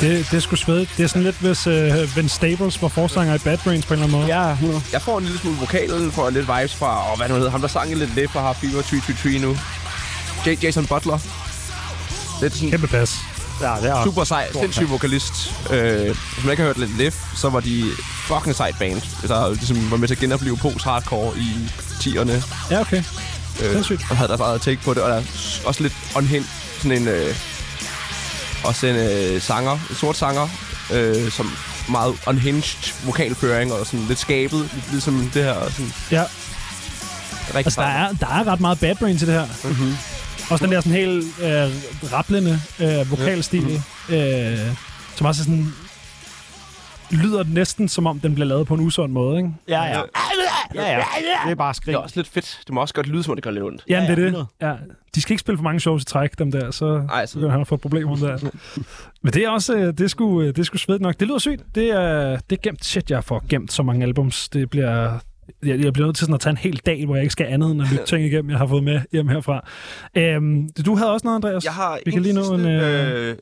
[0.00, 0.90] Det, det er sgu svedigt.
[0.96, 4.02] Det er sådan lidt, hvis øh, Vince Staples var forsanger i Bad Brains på en
[4.02, 4.38] eller anden måde.
[4.46, 4.82] Ja, 100.
[4.92, 7.60] Jeg får en lille smule vokalen, får lidt vibes fra, og hvad nu hedder, ham
[7.60, 9.56] der sang lidt lidt for har Fever 333 nu.
[10.46, 11.18] J- Jason Butler.
[12.40, 13.16] Det er sådan Kæmpe pas.
[13.60, 15.32] Ja, det er super sej, sindssyg vokalist.
[15.70, 17.84] Øh, hvis man ikke har hørt lidt Liv, så var de
[18.26, 19.02] fucking sejt band.
[19.28, 21.68] Der ligesom var med til at genopleve post-hardcore i
[22.00, 22.32] 10'erne.
[22.70, 23.02] Ja, okay.
[23.62, 24.02] Øh, Sindssygt.
[24.10, 25.22] og havde deres eget take på det, og der er
[25.64, 26.46] også lidt unhint,
[26.82, 27.34] sådan en, øh,
[28.64, 30.48] også en øh, sanger, sort sanger,
[30.92, 31.50] øh, som
[31.90, 35.52] meget unhinged vokalføring, og sådan lidt skabet, ligesom det her.
[35.52, 36.24] og Sådan, Ja,
[37.48, 39.46] rigtig altså der er, der er ret meget Bad Brains i det her.
[39.64, 39.94] Mm-hmm.
[40.50, 44.14] Også den der sådan helt øh, rapplende øh, vokalstil, mm-hmm.
[44.14, 44.58] øh,
[45.16, 45.74] som også er sådan
[47.16, 49.50] lyder næsten som om den bliver lavet på en usund måde, ikke?
[49.68, 50.02] Ja, ja.
[50.74, 51.02] Ja, ja.
[51.44, 51.92] Det er bare skrig.
[51.92, 52.60] Det er også lidt fedt.
[52.66, 53.84] Det må også godt lyde, som om det gør lidt ondt.
[53.88, 54.46] Jamen, Ja, det er det.
[54.62, 54.74] Ja.
[55.14, 57.66] De skal ikke spille for mange shows i træk, dem der, så, Ej, så han
[57.66, 58.38] få problemer der.
[59.22, 61.20] Men det er også, øh, det er sgu, øh, det sgu svedigt nok.
[61.20, 61.62] Det lyder sygt.
[61.74, 62.84] Det er, det er gemt.
[62.84, 64.48] Shit, jeg får gemt så mange albums.
[64.48, 65.18] Det bliver...
[65.62, 67.46] Jeg, jeg bliver nødt til sådan at tage en hel dag, hvor jeg ikke skal
[67.46, 69.68] andet end at lytte ting igennem, jeg har fået med hjem herfra.
[70.14, 71.64] Øhm, du havde også noget, Andreas?
[71.64, 73.36] Jeg har Vi kan en lige nå en, øh, øh,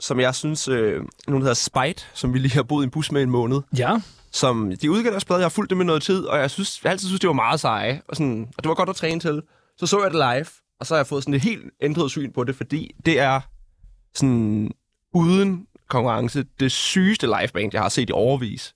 [0.00, 0.92] som jeg synes, øh,
[1.28, 3.60] nogen der hedder Spite, som vi lige har boet i en bus med en måned,
[3.76, 4.00] Ja.
[4.32, 5.40] som de udgav deres plade.
[5.40, 7.34] Jeg har fulgt det med noget tid, og jeg, synes, jeg altid synes, det var
[7.34, 8.02] meget seje.
[8.08, 9.42] Og, sådan, og det var godt at træne til.
[9.78, 10.46] Så så jeg det live,
[10.80, 13.40] og så har jeg fået sådan et helt ændret syn på det, fordi det er
[14.14, 14.70] sådan
[15.14, 18.74] uden konkurrence det sygeste liveband, jeg har set i overvis.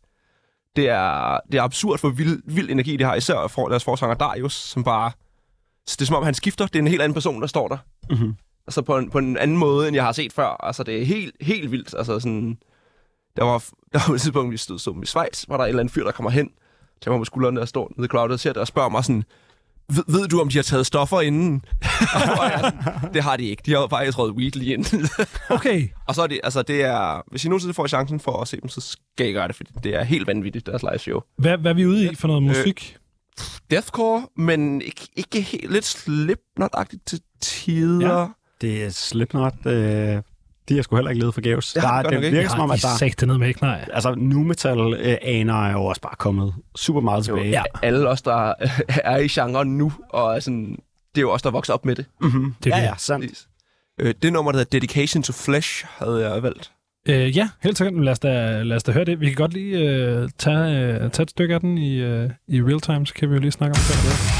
[0.76, 4.14] Det er, det er absurd for vild, vild energi, de har, især for deres forsanger
[4.14, 5.12] Darius, som bare...
[5.86, 6.66] Så det er som om, han skifter.
[6.66, 7.76] Det er en helt anden person, der står der.
[8.10, 8.34] Mhm.
[8.66, 10.66] Altså på en, på en anden måde, end jeg har set før.
[10.66, 11.94] Altså, det er helt, helt vildt.
[11.98, 12.58] Altså, sådan...
[13.36, 13.58] Der var,
[13.92, 15.92] der var et tidspunkt, vi stod som i Schweiz, hvor der er en eller anden
[15.92, 16.50] fyr, der kommer hen
[17.02, 19.04] til mig på skuldrene og står nede i crowdet og ser det og spørger mig
[19.04, 19.24] sådan,
[19.88, 21.64] ved, ved du, om de har taget stoffer inden?
[22.40, 23.62] og jeg, sådan, det har de ikke.
[23.66, 25.08] De har faktisk røget weed lige inden.
[25.50, 25.88] Okay.
[26.06, 28.60] og så er det, altså det er, hvis I nogensinde får chancen for at se
[28.60, 31.20] dem, så skal I gøre det, fordi det er helt vanvittigt, deres live show.
[31.36, 32.96] Hvad, hvad er vi ude i for noget musik?
[33.70, 38.18] Deathcore, men ikke, ikke helt, lidt slipknot-agtigt til tider.
[38.18, 38.26] Ja.
[38.60, 39.54] Det er Slipknot.
[39.66, 39.72] Øh,
[40.68, 41.76] de har sgu heller ikke levet forgæves.
[41.76, 42.96] Ja, der, er- det virker som om, at de der...
[42.96, 43.62] sagt det ned med ikke?
[43.62, 43.88] Nej.
[43.92, 47.50] Altså, nu metal øh, aner er jo også bare kommet super meget Jo, tilbage.
[47.50, 47.62] ja.
[47.82, 48.52] Alle os, der
[49.04, 50.70] er i genren nu, og er sådan,
[51.14, 52.04] det er jo os, der vokser op med det.
[52.20, 52.54] Mm-hmm.
[52.64, 52.88] Det er ja, det.
[52.88, 53.46] ja, sandt.
[54.00, 56.70] Øh, det nummer, der hedder Dedication to Flesh, havde jeg valgt.
[57.08, 58.04] Øh, ja, helt sikkert.
[58.04, 59.20] Lad os, da, lad os da høre det.
[59.20, 62.62] Vi kan godt lige øh, tage, øh, tage et stykke af den i, øh, i
[62.62, 64.39] real time, så kan vi jo lige snakke om det.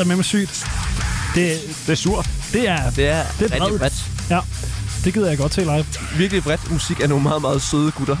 [0.00, 0.66] Er med mig sygt.
[1.34, 2.28] Det, Det er surt.
[2.52, 3.78] det er, Det er, Det er bredt.
[3.80, 3.94] bredt.
[4.30, 4.40] ja,
[5.04, 5.84] det gider jeg godt til live.
[6.18, 8.16] Virkelig bredt musik af nogle meget, meget søde gutter.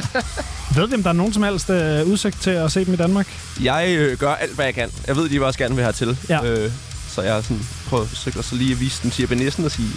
[0.76, 2.96] Ved vi, om der er nogen som helst øh, udsigt til at se dem i
[2.96, 3.26] Danmark?
[3.62, 4.90] Jeg øh, gør alt, hvad jeg kan.
[5.06, 6.18] Jeg ved, de også gerne vil have til.
[6.28, 6.44] Ja.
[6.44, 6.72] Øh,
[7.14, 9.70] så jeg har sådan prøvet forsøgt at så lige at vise den til Ebenessen og
[9.70, 9.88] sige,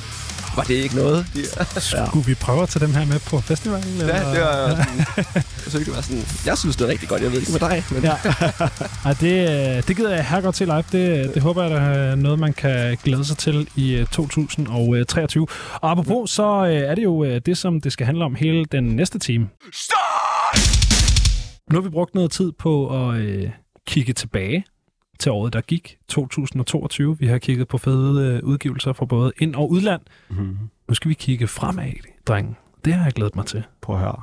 [0.57, 1.25] var det ikke noget?
[1.33, 1.43] De,
[2.07, 3.97] Skulle vi prøve at tage dem her med på festivalen?
[3.97, 4.31] ja, eller?
[4.33, 4.97] det var sådan,
[5.35, 7.21] jeg forsøgte at være sådan, jeg synes, det er rigtig godt.
[7.21, 8.15] Jeg ved ikke med dig, men Ja.
[9.05, 10.83] Ej, det, øh, det gider jeg her godt til live.
[10.91, 15.47] Det, det håber jeg, der er noget, man kan glæde sig til i øh, 2023.
[15.73, 18.65] Og apropos, så øh, er det jo øh, det, som det skal handle om hele
[18.65, 19.49] den næste time.
[21.71, 23.49] Nu har vi brugt noget tid på at øh,
[23.87, 24.65] kigge tilbage
[25.19, 27.17] til året, der gik, 2022.
[27.19, 30.01] Vi har kigget på fede øh, udgivelser fra både ind- og udland.
[30.29, 30.57] Mm-hmm.
[30.87, 31.91] Nu skal vi kigge fremad,
[32.27, 32.55] drenge.
[32.85, 33.63] Det har jeg glædet mig til.
[33.81, 34.21] Prøv at høre.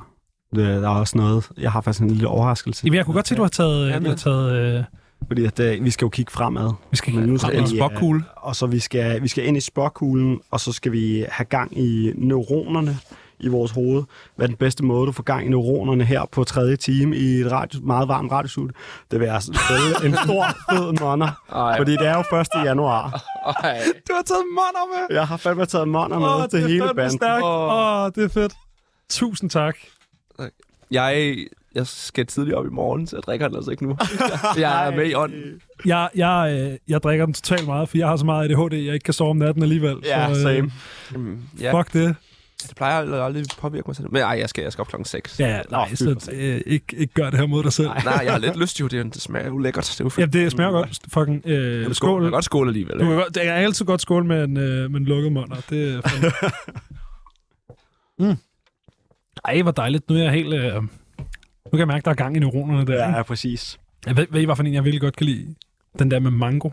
[0.55, 1.49] Der er også noget...
[1.57, 2.85] Jeg har faktisk en lille overraskelse.
[2.85, 3.89] Jamen, jeg kunne godt se, at du har taget...
[3.89, 4.83] Ja, du har taget øh,
[5.27, 6.71] Fordi at, øh, vi skal jo kigge fremad.
[6.91, 8.19] vi skal skal en vi, spokkugle.
[8.19, 11.45] øh, Og så vi skal, vi skal ind i spokkuglen, og så skal vi have
[11.45, 12.97] gang i neuronerne
[13.39, 14.03] i vores hoved.
[14.35, 17.23] Hvad er den bedste måde, du får gang i neuronerne her på tredje time i
[17.41, 18.71] et radio, meget varmt radioshoot?
[19.11, 21.41] Det vil selvfølgelig en stor, fed monner.
[21.55, 21.77] Ej.
[21.77, 22.47] Fordi det er jo 1.
[22.65, 23.23] januar.
[23.63, 23.79] Ej.
[24.07, 25.15] Du har taget monner med!
[25.17, 27.19] Jeg har fandme taget monner med til hele banden.
[27.23, 28.03] Åh, Åh.
[28.03, 28.53] oh, det er fedt.
[29.09, 29.75] Tusind tak.
[30.91, 31.37] Jeg,
[31.75, 33.97] jeg skal tidligere op i morgen, så jeg drikker den altså ikke nu.
[34.57, 35.61] jeg er med i ånden.
[35.85, 38.93] Jeg, jeg, øh, jeg drikker den totalt meget, for jeg har så meget ADHD, jeg
[38.93, 39.95] ikke kan sove om natten alligevel.
[40.05, 40.69] Ja, så, øh,
[41.11, 41.41] same.
[41.71, 42.15] Fuck det.
[42.61, 44.07] Det plejer aldrig, aldrig at påvirke mig selv.
[44.11, 45.39] Men ej, jeg skal, jeg skal op klokken 6.
[45.39, 47.87] Ja, nej, fy så øh, ikke, ikke gør det her mod dig selv.
[47.87, 48.87] Nej, jeg har lidt lyst jo.
[48.87, 49.83] Det, det smager jo lækkert.
[49.97, 50.11] Det er jo.
[50.17, 50.99] Ja, det smager godt.
[51.13, 51.95] Fucking øh, skål.
[51.95, 52.21] skål.
[52.21, 52.93] Jeg kan godt skåle alligevel.
[52.93, 53.09] Du ikke?
[53.15, 55.93] kan godt, det er altid godt skål med en, øh, med en lukket mund, det
[55.93, 56.01] er
[58.23, 58.37] mm.
[59.45, 60.09] Ej, hvor dejligt.
[60.09, 60.53] Nu er jeg helt...
[60.53, 60.87] Øh, nu
[61.71, 62.93] kan jeg mærke, der er gang i neuronerne der.
[62.93, 63.15] Ja, Ja.
[63.17, 63.77] ja, præcis.
[64.07, 65.55] Jeg ved, ved I, hvad for en, jeg virkelig godt kan lide?
[65.99, 66.69] Den der med mango.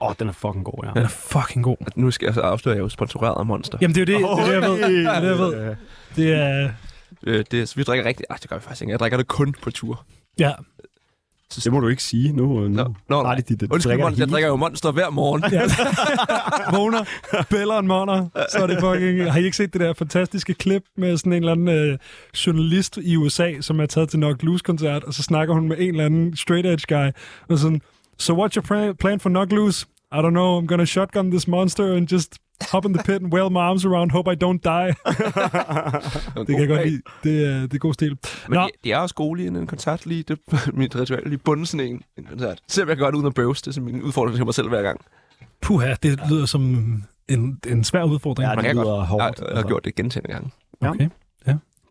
[0.00, 0.90] Åh, oh, den er fucking god, ja.
[0.94, 1.76] Den er fucking god.
[1.96, 3.78] Nu skal jeg så afsløre, at jeg er jo sponsoreret af Monster.
[3.80, 4.76] Jamen, det er jo det, det, er det jeg ved.
[4.90, 5.76] Det er det, jeg ved.
[6.16, 6.70] Det er...
[7.26, 8.24] Øh, det, vi drikker rigtig...
[8.30, 8.90] Ej, det gør vi faktisk ikke.
[8.92, 10.04] Jeg drikker det kun på tur.
[10.38, 10.52] Ja,
[11.64, 12.46] Det må du ikke sige nu.
[12.46, 12.68] nu.
[12.68, 15.44] Nå, nå, har de dit, du Undskyld, drikker Monster, jeg drikker jo Monster hver morgen.
[15.52, 15.62] ja.
[16.78, 17.04] vågner,
[17.50, 19.32] bæller en monner, så er det fucking...
[19.32, 21.98] Har I ikke set det der fantastiske klip med sådan en eller anden øh,
[22.46, 25.76] journalist i USA, som er taget til Knock Loose koncert, og så snakker hun med
[25.80, 27.10] en eller anden straight edge guy,
[27.48, 27.80] og sådan,
[28.18, 29.86] so what's your pra- plan for Knock Loose?
[30.12, 32.38] I don't know, I'm gonna shotgun this monster and just
[32.72, 34.94] hop in the pit and wail my arms around, hope I don't die.
[36.46, 37.02] det kan jeg godt lide.
[37.24, 38.18] Det er, det er god stil.
[38.48, 38.62] Men Nå.
[38.62, 40.06] de, de er også gode lige en koncert.
[40.06, 40.38] Lige det,
[40.80, 42.58] mit ritual, lige bunde sådan en, en koncert.
[42.68, 43.62] Se om jeg kan gøre det uden at bøvse.
[43.62, 45.00] Det er sådan en udfordring til mig selv hver gang.
[45.62, 46.62] Puha, det lyder som
[47.28, 48.48] en, en svær udfordring.
[48.48, 49.06] Ja, Man det kan lyder godt.
[49.08, 49.38] hårdt.
[49.40, 50.50] Jeg, jeg har gjort det gentagende gange.
[50.80, 51.08] Okay.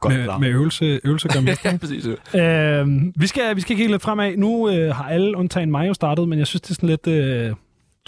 [0.05, 0.37] Godt Med, klar.
[0.37, 1.69] med øvelse, øvelse gør mester.
[1.71, 2.05] Ja, præcis.
[2.35, 2.87] Øh,
[3.21, 4.37] vi, skal, vi skal kigge lidt fremad.
[4.37, 7.07] Nu øh, har alle undtagen mig jo startet, men jeg synes, det er sådan lidt...
[7.07, 7.49] Øh,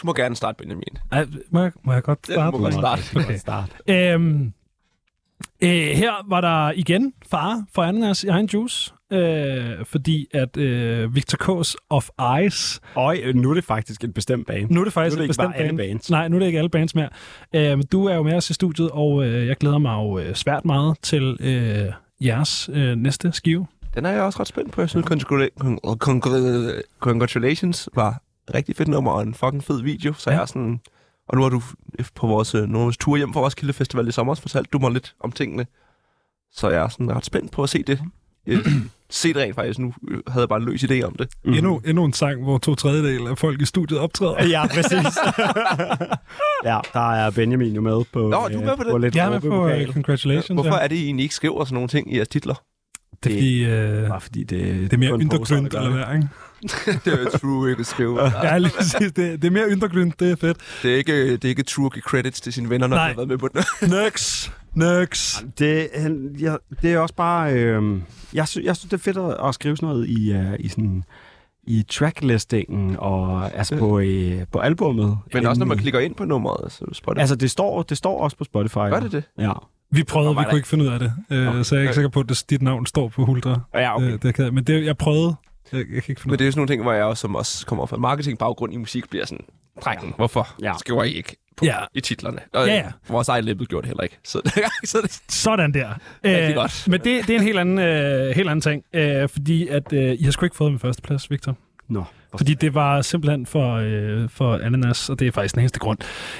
[0.01, 0.97] Du må gerne starte, Benjamin.
[1.11, 2.51] ej, må, jeg, må jeg godt Ja, starte?
[2.51, 3.01] du må godt starte.
[3.15, 3.37] Okay.
[3.37, 3.69] Start.
[3.87, 4.53] Øhm,
[5.63, 11.15] øh, her var der igen far for ananas i egen juice, øh, fordi at øh,
[11.15, 12.09] Victor K's Of
[12.45, 14.67] Ice, Og øh, nu er det faktisk en bestemt bane.
[14.71, 15.89] nu er det faktisk Nu er det et ikke bestemt bare alle band.
[15.89, 16.09] bands.
[16.11, 17.09] Nej, nu er det ikke alle bands mere.
[17.55, 20.35] Øh, du er jo med os i studiet, og øh, jeg glæder mig jo øh,
[20.35, 23.67] svært meget til øh, jeres øh, næste skive.
[23.95, 24.81] Den er jeg også ret spændt på.
[24.81, 28.21] Jeg synes, congratula- con- con- Congratulations var
[28.53, 30.13] rigtig fedt nummer og en fucking fed video.
[30.13, 30.35] Så Ja.
[30.35, 30.79] jeg er sådan...
[31.27, 31.61] Og nu har du
[32.15, 34.91] på vores, øh, nu, vores tur hjem fra Roskilde Festival i sommer fortalt du mig
[34.91, 35.65] lidt om tingene.
[36.51, 37.99] Så jeg er sådan ret spændt på at se det.
[39.09, 39.79] Jeg, se det rent faktisk.
[39.79, 41.27] Nu øh, havde jeg bare en løs idé om det.
[41.45, 41.53] Mm.
[41.53, 44.47] Endnu, endnu en sang, hvor to tredjedel af folk i studiet optræder.
[44.47, 44.91] Ja, præcis.
[46.69, 48.91] ja, der er Benjamin jo med på, Nå, du er med på det?
[48.91, 50.61] på lidt Jeg er med på uh, Congratulations.
[50.61, 50.83] Hvorfor ja.
[50.83, 52.63] er det, I egentlig ikke skriver sådan nogle ting i jeres titler?
[53.23, 56.29] Det er fordi, øh, Bare fordi det, det er mere undergrund der eller hvad, ikke?
[57.05, 58.23] det er true, ikke at skrive.
[58.43, 59.11] Ja, lige præcis.
[59.11, 60.57] Det, det er mere undergrund, det er fedt.
[60.83, 63.07] Det er ikke, det er ikke true at give credits til sine venner, når Nej.
[63.07, 63.63] har været med på den.
[63.89, 64.49] Nux.
[64.77, 65.43] Nux.
[65.59, 67.53] Det, han- ja, det er også bare...
[67.53, 68.01] Øh,
[68.33, 70.67] jeg, sy- jeg synes, det er fedt at, at skrive sådan noget i, uh, i
[70.67, 71.03] sådan
[71.63, 75.17] i tracklistingen og altså på, øh, på albummet.
[75.33, 77.19] Men også når man Øhm, klikker ind på nummeret, altså Spotify.
[77.19, 78.75] Altså, det står, det står også på Spotify.
[78.75, 79.23] Gør det det?
[79.37, 79.51] Ja.
[79.91, 81.13] Vi prøvede, vi kunne ikke finde ud af det.
[81.29, 81.63] Øh, Okay.
[81.63, 83.59] så jeg er ikke sikker på, at det, dit navn står på Hultra.
[83.73, 84.11] Ja, Okay.
[84.11, 84.51] Det, det er.
[84.51, 85.35] Men det, jeg prøvede.
[85.71, 87.21] Jeg, jeg kan ikke finde Men det er jo sådan nogle ting, hvor jeg også,
[87.21, 89.45] som også kommer fra marketingbaggrund i musik, bliver sådan,
[89.85, 90.73] drengen, hvorfor Ja.
[90.79, 91.75] skriver I ikke på, Ja.
[91.93, 92.39] i titlerne?
[92.53, 92.83] Og Ja, ja.
[93.09, 94.19] vores eget label gjorde det heller ikke.
[94.23, 94.41] Så,
[94.85, 95.89] så det Sådan der.
[96.25, 96.83] Rigtig godt.
[96.87, 98.83] Men det, det er en helt anden, øh, helt anden ting.
[98.93, 101.57] Øh, fordi at, øh, I har sgu ikke fået min første plads, Victor.
[101.89, 102.03] Nå.
[102.37, 105.97] Fordi det var simpelthen for, øh, for Ananas, og det er faktisk den eneste grund.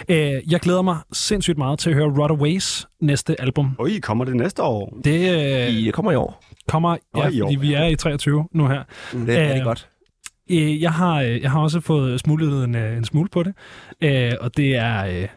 [0.09, 0.17] Øh,
[0.51, 3.75] jeg glæder mig sindssygt meget til at høre Runaways næste album.
[3.79, 4.97] Oj, kommer det næste år?
[5.03, 5.33] Det
[5.67, 6.43] øh, I kommer i år.
[6.67, 8.83] kommer, ja, Nå, i år, fordi vi er i 23 nu her.
[9.13, 9.87] Det er Øh, rigtig godt.
[10.49, 13.53] Øh, jeg, har, øh, jeg har også fået smuglet en, øh, en smule på det,
[14.01, 15.27] øh, og det er øh,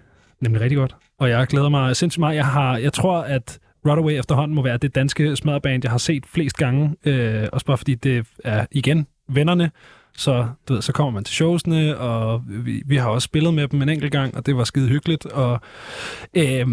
[0.41, 0.97] nemlig rigtig godt.
[1.19, 2.37] Og jeg glæder mig sindssygt meget.
[2.37, 6.27] Jeg, har, jeg tror, at Runaway efterhånden må være det danske smadreband, jeg har set
[6.27, 6.97] flest gange.
[7.05, 9.70] Øh, også bare fordi det er, igen, vennerne.
[10.16, 13.69] Så, du ved, så kommer man til showsene, og vi, vi har også spillet med
[13.69, 15.27] dem en enkelt gang, og det var skide hyggeligt.
[15.27, 15.61] Og,
[16.35, 16.66] øh,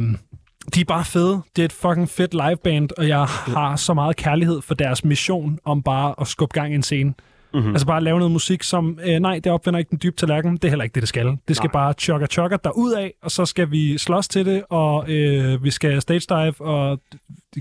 [0.75, 1.41] de er bare fede.
[1.55, 5.59] Det er et fucking fedt liveband, og jeg har så meget kærlighed for deres mission
[5.65, 7.13] om bare at skubbe gang i en scene.
[7.53, 7.69] Mm-hmm.
[7.71, 10.53] Altså bare lave noget musik, som, øh, nej, det opfinder ikke den dybe tallerken.
[10.53, 11.37] Det er heller ikke det, det skal.
[11.47, 11.71] Det skal Nej.
[11.73, 11.93] bare
[12.29, 16.19] chugga derud af, og så skal vi slås til det, og øh, vi skal stage
[16.29, 16.99] dive og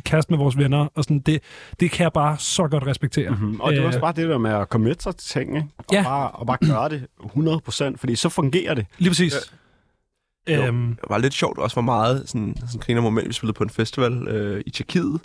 [0.05, 0.89] kaste med vores venner.
[0.95, 1.43] Og sådan, det,
[1.81, 3.31] det kan jeg bare så godt respektere.
[3.31, 3.61] Mm-hmm.
[3.61, 5.69] Og det er Øh, også bare det der med at committe sig til ting, ikke?
[5.79, 6.03] Og, Ja.
[6.03, 7.07] bare, og bare gøre det
[7.93, 8.87] 100%, fordi så fungerer det.
[8.99, 9.35] Lige præcis.
[10.51, 10.63] Jo.
[10.63, 13.65] Øhm, Det var lidt sjovt også, hvor meget sådan, sådan griner moment, vi spillede på
[13.65, 15.21] en festival øh, i Tjekkiet,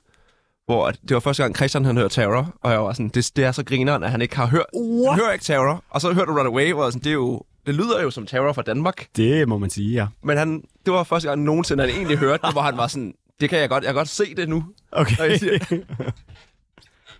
[0.65, 3.31] hvor at, det var første gang, Christian han hørte Terror, og jeg var sådan, det,
[3.35, 4.65] det er så grineren, at han ikke har hørt,
[5.09, 7.41] han hører ikke Terror, og så hørte du Runaway, hvor jeg sådan, det, er jo,
[7.65, 10.07] det lyder jo som Terror fra Danmark, Det må man sige, ja.
[10.23, 13.13] men han, det var første gang nogensinde, han egentlig hørte det, hvor han var sådan,
[13.39, 14.63] det kan jeg godt, jeg kan godt se det nu.
[14.91, 15.38] Okay.
[15.38, 15.81] Siger-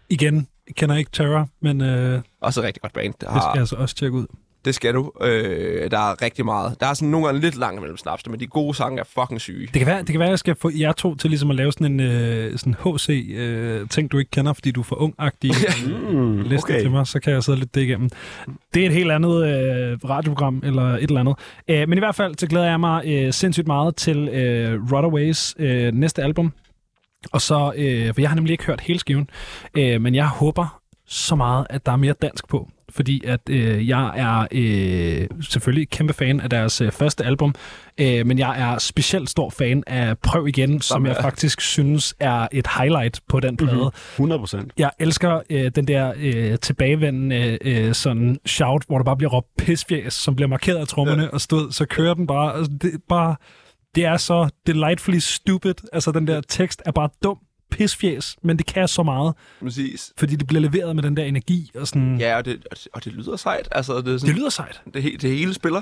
[0.10, 3.14] igen, jeg kender ikke Terror, men øh, Også et rigtig godt band.
[3.14, 4.26] Det skal jeg har, altså også tjekke ud.
[4.66, 5.12] Det skal du.
[5.22, 6.80] Øh, der er rigtig meget.
[6.80, 9.42] Der er sådan nogle gange lidt langt imellem snaps, men de gode sange er fucking
[9.42, 9.62] syge.
[9.62, 11.56] Det kan, være, det kan være, at jeg skal få jer to til ligesom at
[11.56, 15.52] lave sådan en øh, sådan HC-ting, du ikke kender, fordi du er for ung-agtig.
[16.12, 16.82] Mm, liste okay.
[16.82, 18.10] til mig, så kan jeg sidde lidt det igennem.
[18.74, 21.36] Det er et helt andet øh, radioprogram, eller et eller andet.
[21.68, 25.56] Øh, men i hvert fald, så glæder jeg mig øh, sindssygt meget til øh, Runaways
[25.60, 26.54] øh, næste album.
[27.32, 29.30] Og så, øh, for jeg har nemlig ikke hørt hele skiven,
[29.78, 32.70] øh, men jeg håber så meget, at der er mere dansk på.
[32.96, 37.56] Fordi at øh, jeg er øh, selvfølgelig kæmpe fan af deres øh, første album,
[37.98, 42.16] øh, men jeg er specielt stor fan af Prøv Igen, som jeg er- faktisk synes
[42.20, 43.76] er et highlight på den plade.
[43.76, 43.90] Mm-hmm.
[44.16, 44.72] 100 procent.
[44.78, 49.48] Jeg elsker øh, den der øh, tilbagevendende øh, sådan shout, hvor der bare bliver råbt
[49.58, 51.28] pisfjæs, som bliver markeret af trommerne, ja.
[51.30, 52.56] og stod, så kører den bare.
[52.56, 53.36] Altså, det, er bare.
[53.96, 55.74] det er så delightfully stupid.
[55.94, 57.38] Altså, den der tekst er bare dum
[57.72, 60.14] pisfjæs, men det kan så meget, Præcis.
[60.18, 62.18] fordi det bliver leveret med den der energi, og sådan...
[62.20, 63.68] Ja, og det, og det, og det lyder sejt.
[63.72, 64.82] Altså, det, er sådan, Det lyder sejt.
[64.94, 65.82] det, det hele spiller.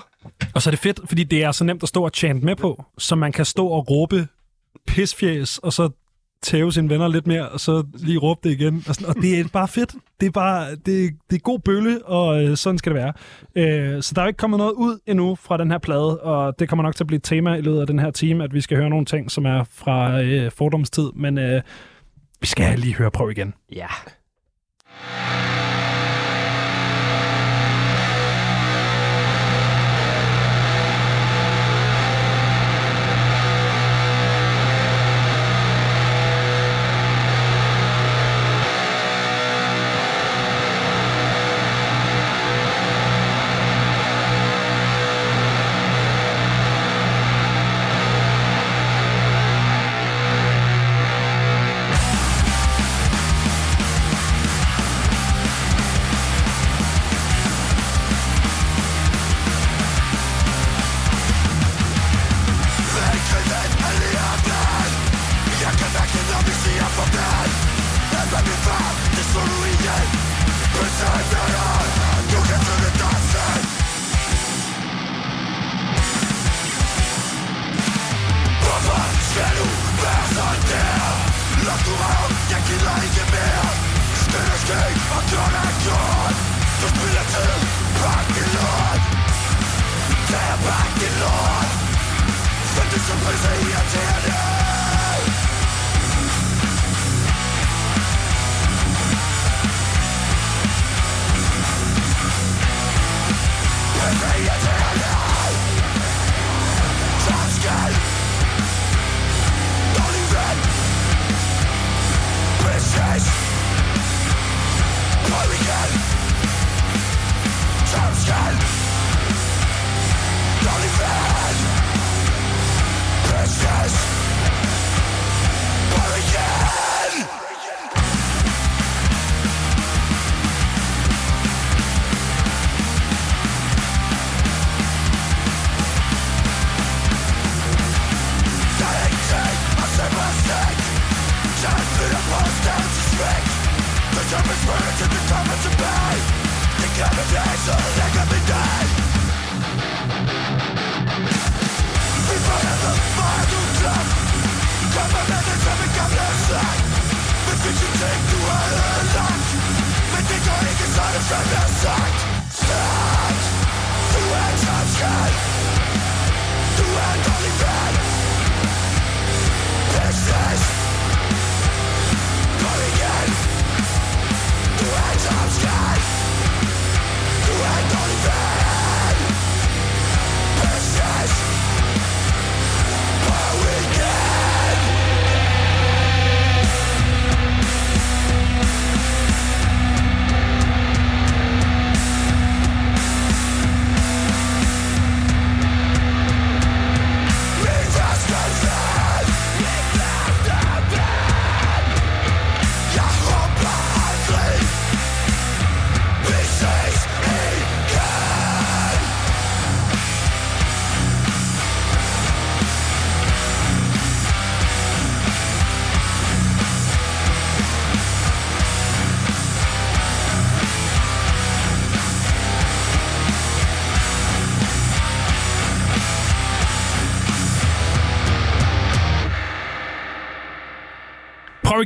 [0.56, 2.56] Og så er det fedt, fordi det er så nemt at stå og chant med
[2.56, 4.28] på, så man kan stå og råbe
[4.88, 5.90] pisfjæs, og så
[6.44, 8.84] tæve sine venner lidt mere, og så lige råbe det igen.
[8.88, 9.96] Og, sådan, og det er bare fedt.
[10.20, 13.14] Det er bare det, det er god bølle, og øh, sådan skal det være.
[13.56, 16.70] Øh, så der er ikke kommet noget ud endnu fra den her plade, og det
[16.70, 18.62] kommer nok til at blive et tema i løbet af den her time, at vi
[18.62, 21.62] skal høre nogle ting, som er fra øh, fordomstid, men øh,
[22.42, 23.54] vi skal lige høre prøv igen.
[23.72, 23.78] Ja.
[23.78, 25.69] Yeah.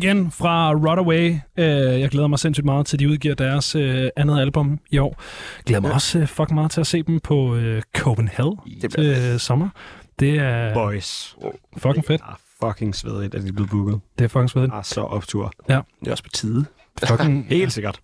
[0.03, 1.29] Igen fra Rodaway.
[1.29, 1.63] Uh,
[2.01, 5.15] jeg glæder mig sindssygt meget til, at de udgiver deres uh, andet album i år.
[5.57, 8.57] Jeg glæder mig også uh, fucking meget til at se dem på uh, Copenhagen
[8.91, 9.69] til uh, sommer.
[10.19, 11.37] Det er Boys.
[11.77, 12.21] fucking fedt.
[12.21, 12.27] Det
[12.61, 13.99] er fucking svedigt, at de er blevet booket.
[14.19, 14.71] Det er fucking svedigt.
[14.71, 15.53] Det er så optur.
[15.67, 16.65] Det er også på tide.
[17.07, 17.99] Fucking, Helt sikkert.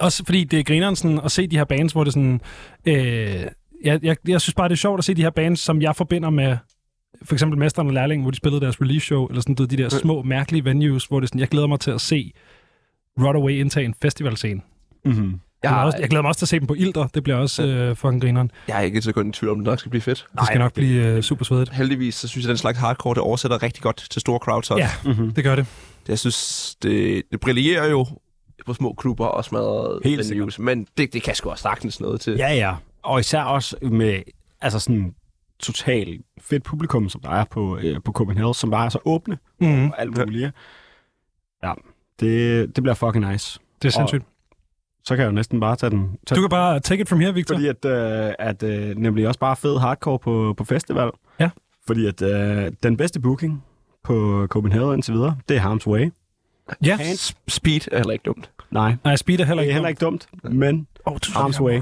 [0.00, 2.40] Også fordi det er grineren sådan, at se de her bands, hvor det sådan...
[2.86, 2.94] Øh,
[3.84, 5.96] jeg, jeg, jeg synes bare, det er sjovt at se de her bands, som jeg
[5.96, 6.56] forbinder med
[7.24, 9.76] for eksempel Mesteren og Lærlingen, hvor de spillede deres release show, eller sådan du de
[9.76, 12.32] der små, mærkelige venues, hvor det er sådan, jeg glæder mig til at se
[13.20, 14.60] Rodaway indtage en festivalscene.
[15.04, 15.24] Mm-hmm.
[15.30, 17.06] Jeg, Jeg, har, også, jeg glæder mig også til at se dem på Ilder.
[17.06, 18.50] Det bliver også øh, fucking grineren.
[18.68, 20.26] jeg er ikke et sekund i tvivl om, det nok skal blive fedt.
[20.38, 21.72] Det skal nok blive øh, super svedigt.
[21.72, 24.70] Heldigvis, så synes jeg, at den slags hardcore, det oversætter rigtig godt til store crowds
[24.70, 24.82] også.
[25.04, 25.32] Ja, Mm-hmm.
[25.34, 25.66] det gør det.
[26.08, 28.06] Jeg synes, det, det brillerer jo
[28.66, 32.20] på små klubber og smadret Helt venues, men det, det kan sgu også sagtens noget
[32.20, 32.32] til.
[32.32, 32.74] Ja, ja.
[33.02, 34.22] Og især også med
[34.60, 35.14] altså sådan
[35.62, 39.38] total fedt publikum, som der er på, øh, på Copenhagen, som bare er så åbne
[39.60, 40.50] Mm, og alt muligt.
[41.62, 41.72] Ja,
[42.20, 43.58] det, det bliver fucking nice.
[43.82, 44.24] det er sindssygt.
[45.04, 46.16] Så kan jeg jo næsten bare tage den.
[46.26, 47.54] Tage Du kan bare take it from here, Victor.
[47.54, 51.10] Fordi at, øh, at øh, nemlig også bare fed hardcore på, på festival.
[51.40, 51.50] Ja.
[51.86, 53.64] Fordi at øh, den bedste booking
[54.04, 56.10] på Copenhagen indtil videre, det er Harm's Way.
[56.84, 57.14] Ja.
[57.14, 58.50] S- Speed er heller ikke dumt.
[58.70, 61.60] Nej, Nej, Speed er heller det ikke er heller ikke dumt, men Oh, to Arms
[61.60, 61.80] Way.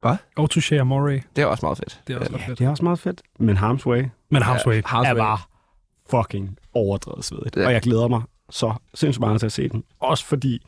[0.00, 0.16] Hvad?
[0.36, 1.20] Oh, to share Moray.
[1.36, 2.00] Det er også meget fedt.
[2.06, 2.46] Det er også Ja.
[2.48, 2.58] fedt.
[2.58, 3.22] det er også meget fedt.
[3.38, 4.82] Men Harm's Way Men Harm's Way.
[4.82, 5.20] Harm's er Way.
[5.20, 5.38] bare
[6.10, 7.56] fucking overdrevet svedigt.
[7.56, 7.66] Ja.
[7.66, 9.84] Og jeg glæder mig så sindssygt meget til at se den.
[10.00, 10.66] Også fordi,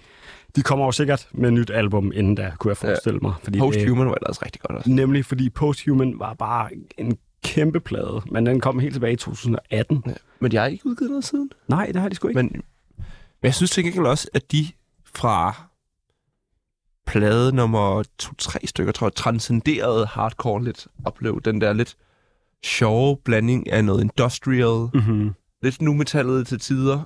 [0.56, 3.34] de kommer jo sikkert med et nyt album inden da, kunne jeg forestille mig.
[3.42, 4.90] Fordi det- Post-Human var ellers rigtig godt også.
[4.90, 6.68] Nemlig fordi Posthuman var bare
[6.98, 10.02] en kæmpe plade, men den kom helt tilbage i 2018.
[10.06, 10.12] Ja.
[10.40, 11.50] Men jeg har ikke udgivet noget siden.
[11.68, 12.42] Nej, det har de sgu ikke.
[12.42, 12.50] Men,
[12.96, 13.05] men
[13.42, 14.66] jeg synes til gengæld også, at de
[15.14, 15.68] fra
[17.09, 20.86] plade nummer 2-3 stykker, tror jeg, transcenderede hardcore lidt.
[21.05, 21.97] Oplevede den der lidt
[22.64, 25.30] sjove blanding af noget industrial, Mm-hmm.
[25.62, 27.02] lidt nu metallet til tider.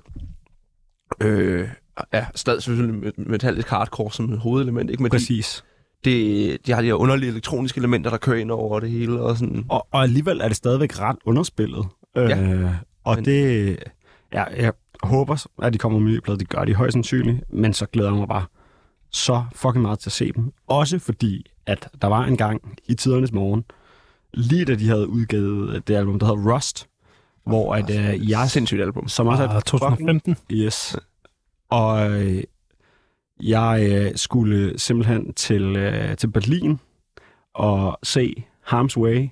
[1.20, 1.68] Øh,
[2.12, 5.02] ja, stadig selvfølgelig met- metallisk hardcore som hovedelement, ikke?
[5.02, 5.64] Men de, Præcis.
[6.04, 9.36] det, de har de her underlige elektroniske elementer, der kører ind over det hele, og
[9.36, 9.64] sådan...
[9.68, 11.86] Og, og alligevel er det stadigvæk ret underspillet.
[12.16, 12.42] Ja.
[12.42, 12.70] Øh,
[13.04, 13.76] og Men- det...
[14.32, 14.72] Ja, jeg
[15.02, 16.38] håber, at de kommer med en ny plade.
[16.38, 17.52] Det gør de højst sandsynligt.
[17.52, 18.44] Men så glæder jeg mig bare
[19.12, 20.52] så fucking meget til at se dem.
[20.66, 23.64] Også fordi, at der var en gang i tidernes morgen,
[24.34, 26.88] lige da de havde udgivet det album, der hedder Rust,
[27.46, 29.08] hvor at, øh, jeg, Sindssygt album.
[29.08, 30.36] som også er Ah, et fucking 2015.
[30.52, 30.96] Yes.
[31.70, 32.42] Og øh,
[33.42, 36.80] jeg øh, skulle simpelthen til, øh, til Berlin
[37.54, 39.28] og se Harm's Way,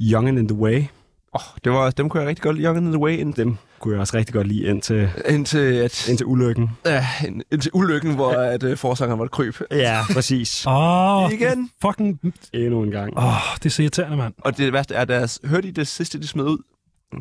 [0.00, 0.84] Young and in the Way.
[1.32, 3.56] Oh, det var, dem kunne jeg rigtig godt lide, Young and the Way, ind, Dem
[3.84, 6.70] kunne jeg også rigtig godt lide indtil, indtil, at, indtil ulykken.
[6.86, 9.54] ja, ind- indtil ulykken, hvor at, uh, forsangeren var et kryb.
[9.70, 10.66] Ja, præcis.
[10.66, 11.70] Åh, oh, Igen.
[11.82, 12.20] fucking...
[12.52, 13.18] Endnu en gang.
[13.18, 14.34] Åh, oh, det er så irriterende, mand.
[14.38, 16.58] Og det værste er, deres, hørte I det sidste, de smed ud?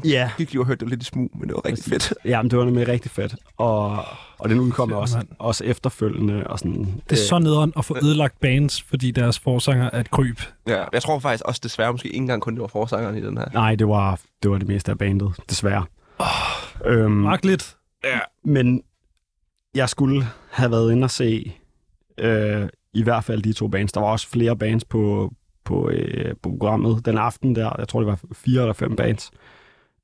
[0.05, 2.07] Ja, Jeg gik lige og hørte det lidt i smug, men det var rigtig Præcis.
[2.07, 2.19] fedt.
[2.25, 3.35] Jamen, det var nemlig rigtig fedt.
[3.57, 4.05] Og,
[4.39, 6.47] og den udkom Shit, også, også efterfølgende.
[6.47, 10.11] Og sådan, Det er så nederen at få ødelagt bands, fordi deres forsanger er et
[10.11, 10.39] kryb.
[10.67, 13.37] Ja, jeg tror faktisk også desværre måske ikke engang kun det var forsangeren i den
[13.37, 13.45] her.
[13.53, 15.85] Nej, det var, det var det meste af bandet, desværre.
[16.19, 16.25] Oh,
[16.85, 17.77] øhm, Magtligt.
[18.43, 18.83] Men
[19.75, 21.53] jeg skulle have været inde og se
[22.17, 23.91] øh, i hvert fald de to bands.
[23.91, 25.33] Der var også flere bands på,
[25.65, 27.75] på, øh, på programmet den aften der.
[27.77, 29.31] Jeg tror, det var fire eller fem bands.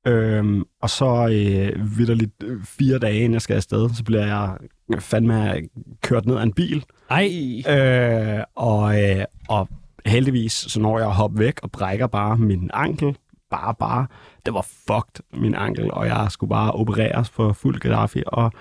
[0.06, 4.56] Øhm, og så øh, vidderligt øh, fire dage, inden jeg skal afsted, så bliver jeg
[4.98, 5.54] fandme
[6.02, 6.84] kørt ned af en bil.
[7.10, 7.28] Ej.
[7.68, 9.68] Øh, og, øh, og
[10.06, 13.16] heldigvis, så når jeg at hoppe væk og brækker bare min ankel,
[13.50, 14.06] bare, bare,
[14.46, 18.52] det var fucked, min ankel, og jeg skulle bare opereres for fuld Gaddafi, og,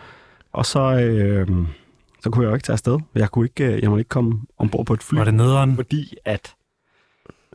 [0.53, 1.47] og så, øh,
[2.21, 2.99] så kunne jeg jo ikke tage afsted.
[3.15, 5.75] Jeg kunne ikke, øh, jeg måtte ikke komme ombord på et fly, Var det nederen?
[5.75, 6.53] fordi at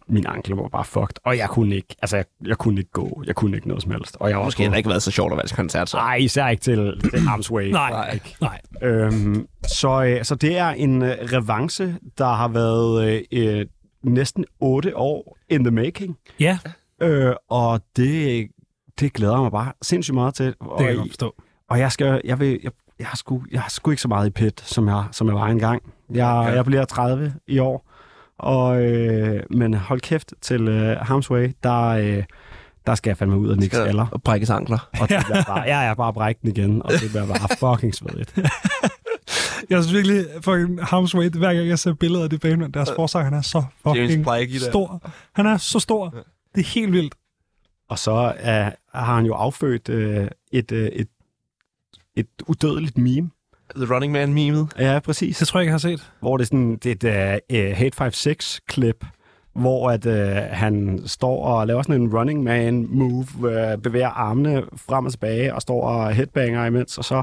[0.08, 3.22] min ankel var bare fucked, og jeg kunne ikke, altså jeg, jeg kunne ikke gå,
[3.26, 5.10] jeg kunne ikke noget som helst, og jeg var Måske har det ikke været så
[5.10, 5.96] sjovt at være til koncert, så.
[5.96, 7.70] Nej, især ikke til, til Arms Way.
[7.70, 8.60] Nej, nej.
[8.82, 13.66] Øhm, så, øh, så det er en øh, revanche, der har været øh,
[14.02, 16.18] næsten otte år in the making.
[16.40, 16.58] Ja,
[17.02, 18.46] Øh, og det,
[19.00, 20.54] det glæder jeg mig bare sindssygt meget til.
[20.60, 21.34] Og, det kan jeg forstå.
[21.70, 24.26] og jeg skal, jeg vil, jeg, jeg har sgu, jeg har sgu ikke så meget
[24.26, 25.82] i pit, som jeg, som jeg var engang.
[26.10, 26.40] Jeg, Ja.
[26.40, 27.90] jeg bliver 30 i år,
[28.38, 32.22] og, øh, men hold kæft til øh, Harm's Way, der, øh,
[32.86, 34.06] der skal jeg fandme ud af Nick Skaller.
[34.12, 34.88] Og brækkes ankler.
[35.00, 37.94] Og det bliver bare, jeg er bare bræk den igen, og det bliver bare fucking
[37.94, 38.38] svedigt.
[39.70, 42.90] Jeg synes virkelig, fucking Harm's Way, hver gang jeg ser billeder af det band, deres
[42.96, 44.24] forsanger, han er så fucking
[44.70, 45.02] stor.
[45.32, 46.14] Han er så stor.
[46.54, 47.14] Det er helt vildt.
[47.88, 51.08] Og så er, har han jo affødt øh, et, øh, et,
[52.16, 53.30] et udødeligt meme.
[53.76, 54.68] The Running Man-memet.
[54.78, 55.38] Ja, præcis.
[55.38, 56.12] Det tror jeg ikke, jeg har set.
[56.20, 59.04] Hvor det er sådan det er et uh, Hate 56-klip,
[59.54, 64.62] hvor at, øh, han står og laver sådan en running man move, øh, bevæger armene
[64.76, 67.22] frem og tilbage og står og headbanger imens, og så...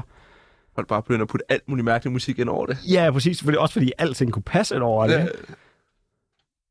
[0.74, 2.78] Folk bare begynder at putte alt muligt mærkelig musik ind over det.
[2.88, 5.14] Ja, præcis, fordi, også fordi alting kunne passe ind over det.
[5.14, 5.26] Ja.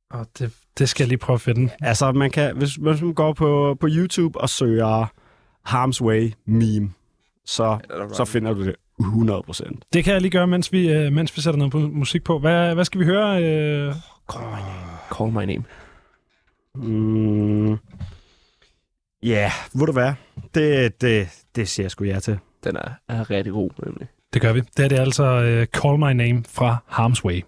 [0.09, 1.69] Og det, det skal jeg lige prøve at finde.
[1.81, 5.05] Altså, man kan, hvis, hvis man går på, på YouTube og søger
[5.69, 6.91] Harm's Way meme,
[7.45, 7.77] så,
[8.13, 9.83] så finder du det 100 procent.
[9.93, 12.39] Det kan jeg lige gøre, mens vi, øh, mens vi sætter noget på- musik på.
[12.39, 13.43] Hvad, hvad skal vi høre?
[13.43, 13.93] Øh,
[15.17, 15.63] Call my name.
[16.75, 17.77] Mm, ja,
[19.23, 20.13] yeah, ved du hvad?
[20.55, 22.39] Det, det, det siger jeg sgu ja til.
[22.63, 24.07] Den er, er rigtig god, nemlig.
[24.33, 24.61] det gør vi.
[24.77, 27.41] Det er det altså øh, Call My Name fra Harm's Way.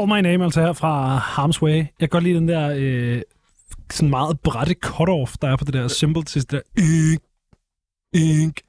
[0.00, 1.76] Call My Name, altså her fra Harm's Way.
[1.76, 3.22] Jeg kan godt lide den der øh,
[3.90, 7.20] sådan meget brætte cut-off, der er på det der symbol til det der ink,
[8.14, 8.60] ink.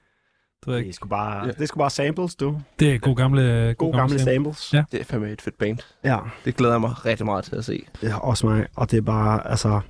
[0.66, 2.60] Det, Det er sgu bare, det er sgu bare samples, du.
[2.80, 4.74] det er god gamle, God gamle samples.
[4.74, 4.84] Ja.
[4.91, 5.78] Det er fandme et fedt band.
[6.03, 6.18] ja.
[6.45, 7.84] Det glæder jeg mig rigtig meget til at se.
[8.03, 8.66] Ja, også mig.
[8.76, 9.82] Og det er bare, altså...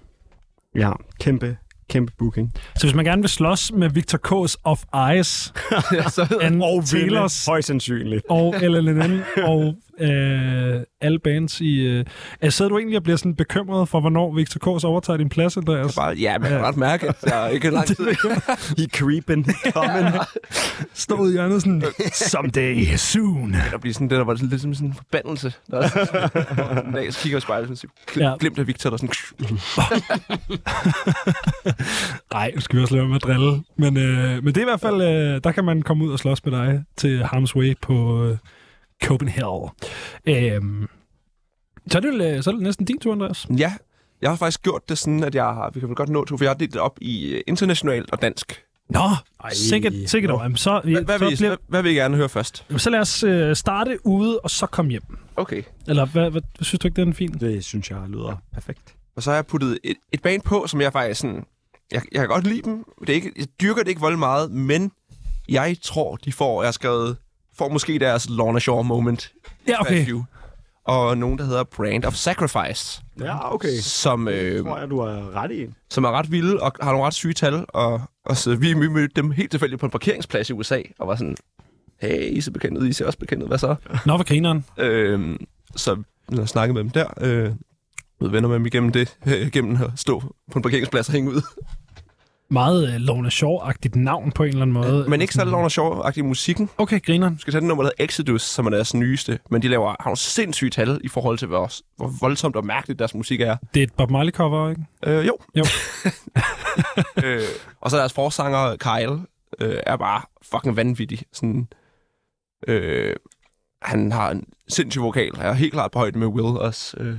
[0.75, 1.57] Ja, kæmpe,
[1.89, 2.53] kæmpe booking.
[2.75, 5.27] Så hvis man gerne vil slås med Victor K's Of Eyes,
[6.15, 8.25] så, and Og Taylors Højst sandsynligt.
[8.29, 11.79] og LLNN og øh, alle bands i...
[11.79, 12.05] Øh,
[12.41, 15.57] altså, sidder du egentlig og bliver sådan bekymret for, hvornår Victor K's overtager din plads,
[15.57, 15.95] Andreas?
[15.95, 17.95] bare, ja, man kan ret mærke, at jeg er ikke lang tid.
[18.77, 20.15] He creeping, coming.
[20.93, 21.83] Stå ud i hjørnet sådan,
[22.13, 23.55] someday soon.
[23.71, 25.53] Der bliver sådan, det der var lidt som sådan en forbandelse.
[25.71, 28.29] Der er sådan, en dag, så kigger jeg i spejlet, sådan, Ja.
[28.29, 28.35] ja.
[28.39, 29.09] glimt af Victor, der sådan...
[32.33, 33.63] Nej, nu skal vi også lade med at drille.
[33.77, 36.19] Men, øh, men det er i hvert fald, øh, der kan man komme ud og
[36.19, 38.37] slås med dig til Harm's Way på øh,
[39.03, 39.69] Copenhagen.
[40.25, 40.87] Øh,
[41.91, 43.47] så, er det, øh, så er det næsten din tur, Andreas.
[43.57, 43.73] Ja,
[44.21, 46.37] jeg har faktisk gjort det sådan, at jeg har, vi kan vel godt nå to,
[46.37, 48.63] for jeg har delt det op i øh, internationalt og dansk.
[48.89, 48.99] Nå,
[49.53, 50.55] sikkert, sikkert over.
[50.55, 52.65] Så, Hvad, hvad, så, vil, I, bliver, hvad, hvad vil I gerne høre først?
[52.77, 55.03] så lad os øh, starte ude, og så komme hjem.
[55.35, 55.63] Okay.
[55.87, 57.33] Eller hvad, hvad, synes du ikke, det er en fin?
[57.39, 58.95] Det synes jeg lyder perfekt.
[59.15, 61.45] Og så har jeg puttet et, et band på, som jeg faktisk sådan...
[61.91, 62.83] Jeg, jeg kan godt lide dem.
[63.01, 64.91] Det er ikke, jeg dyrker det ikke vold meget, men
[65.49, 67.17] jeg tror, de får, jeg har skrevet,
[67.61, 69.31] får måske deres Lorna Shore moment.
[69.67, 70.03] Ja, okay.
[70.03, 70.25] Statue.
[70.85, 73.77] Og nogen, der hedder Brand of Sacrifice, Ja, okay.
[73.81, 75.67] som, øh, tror jeg, du har ret i.
[75.89, 77.65] som er ret vilde og har nogle ret syge tal.
[77.67, 81.15] Og, og så vi mødte dem helt tilfældigt på en parkeringsplads i USA, og var
[81.15, 81.37] sådan,
[82.01, 83.75] hey, I ser bekendt ud, I ser også bekendt hvad så?
[84.05, 84.65] Nå, hvor grineren.
[84.77, 85.39] Øh,
[85.75, 87.07] så jeg snakkede med dem der.
[87.21, 87.51] Øh,
[88.33, 90.19] venner med dem igennem det, øh, gennem at stå
[90.51, 91.41] på en parkeringsplads og hænge ud.
[92.51, 95.09] Meget øh, Lorna Shore-agtigt navn på en eller anden måde.
[95.09, 96.69] Men ikke så Lorna Shore-agtig i musikken.
[96.77, 97.33] Okay, grineren.
[97.35, 99.39] Du skal tage den nummer, der Exodus, som er deres nyeste.
[99.49, 102.99] Men de laver, har nogle sindssyge tal i forhold til, hvor, hvor voldsomt og mærkeligt
[102.99, 103.57] deres musik er.
[103.73, 104.81] Det er et Bob Marley-cover, ikke?
[105.05, 105.37] Øh, jo.
[105.55, 105.63] Jo.
[107.25, 107.41] øh,
[107.81, 109.25] og så deres forsanger, Kyle,
[109.59, 110.21] øh, er bare
[110.51, 111.19] fucking vanvittig.
[111.33, 111.67] Sådan,
[112.67, 113.15] øh,
[113.81, 115.31] han har en sindssyg vokal.
[115.37, 116.97] Jeg er helt klart på højde med Will også.
[116.99, 117.15] Øh,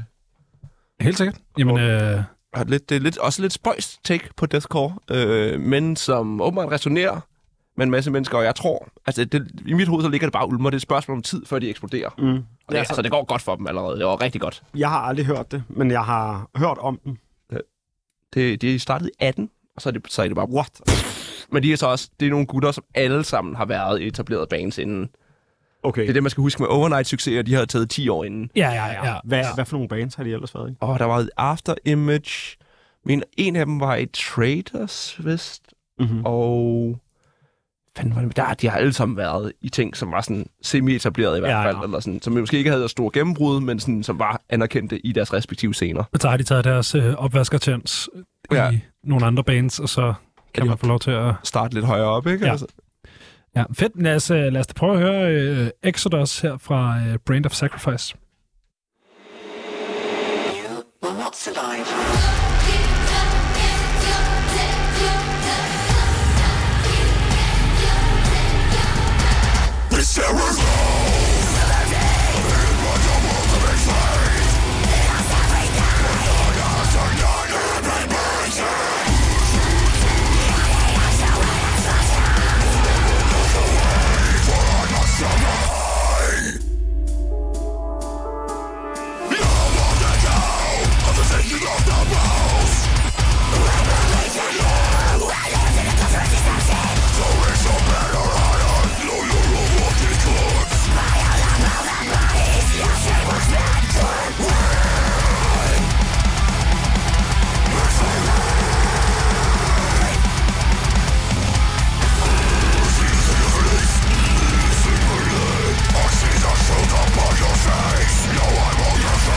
[1.01, 1.39] Helt sikkert.
[1.59, 2.23] Jamen, øh,
[2.55, 6.73] har lidt, det er lidt, også lidt spøjst take på deathcore, øh, men som åbenbart
[6.73, 7.21] resonerer
[7.77, 10.33] med en masse mennesker, og jeg tror, altså det, i mit hoved så ligger det
[10.33, 12.11] bare ulmer, det er et spørgsmål om tid, før de eksploderer.
[12.19, 12.37] Mm.
[12.67, 14.63] Og det, altså, det går godt for dem allerede, det var rigtig godt.
[14.77, 17.19] Jeg har aldrig hørt det, men jeg har hørt om den.
[18.35, 20.49] Det, de startede i 18, og så er det, så er det bare...
[20.51, 20.81] What?
[21.53, 24.07] Men de er så også, det er nogle gutter, som alle sammen har været i
[24.07, 25.09] etableret bands inden.
[25.83, 26.03] Okay.
[26.03, 28.51] Det er det, man skal huske med overnight-succeser, de har taget 10 år inden.
[28.57, 29.15] ja, ja, ja.
[29.25, 30.75] Hvad, hvad for nogle bands har de ellers været i?
[30.81, 32.57] Og der var et After Image,
[33.05, 35.63] men en af dem var i Traders, vist.
[35.99, 36.23] Mm-hmm.
[36.25, 36.99] Og
[37.97, 41.37] fanden var det, der, de har alle sammen været i ting, som var sådan semi-etableret
[41.37, 41.83] i hvert Ja, fald, ja.
[41.83, 45.33] eller sådan, som måske ikke havde store gennembrud, men sådan, som var anerkendte i deres
[45.33, 46.03] respektive scener.
[46.13, 48.09] Og så har de taget deres øh, opvaskertjans
[48.53, 48.65] ja.
[48.65, 48.71] Ja.
[48.71, 50.15] i nogle andre bands, og så
[50.55, 51.35] kan de man få lov til at...
[51.45, 52.45] Starte lidt højere op, ikke?
[52.45, 52.51] Ja.
[52.51, 52.67] Altså.
[53.57, 54.03] Ja, fedt.
[54.03, 57.47] Lad os, øh, lad os da prøve at høre øh, Exodus her fra øh, Brand
[57.47, 58.15] of Sacrifice.
[60.55, 61.87] You will not survive.
[70.15, 70.37] Of
[73.87, 74.32] the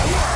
[0.05, 0.34] Yeah.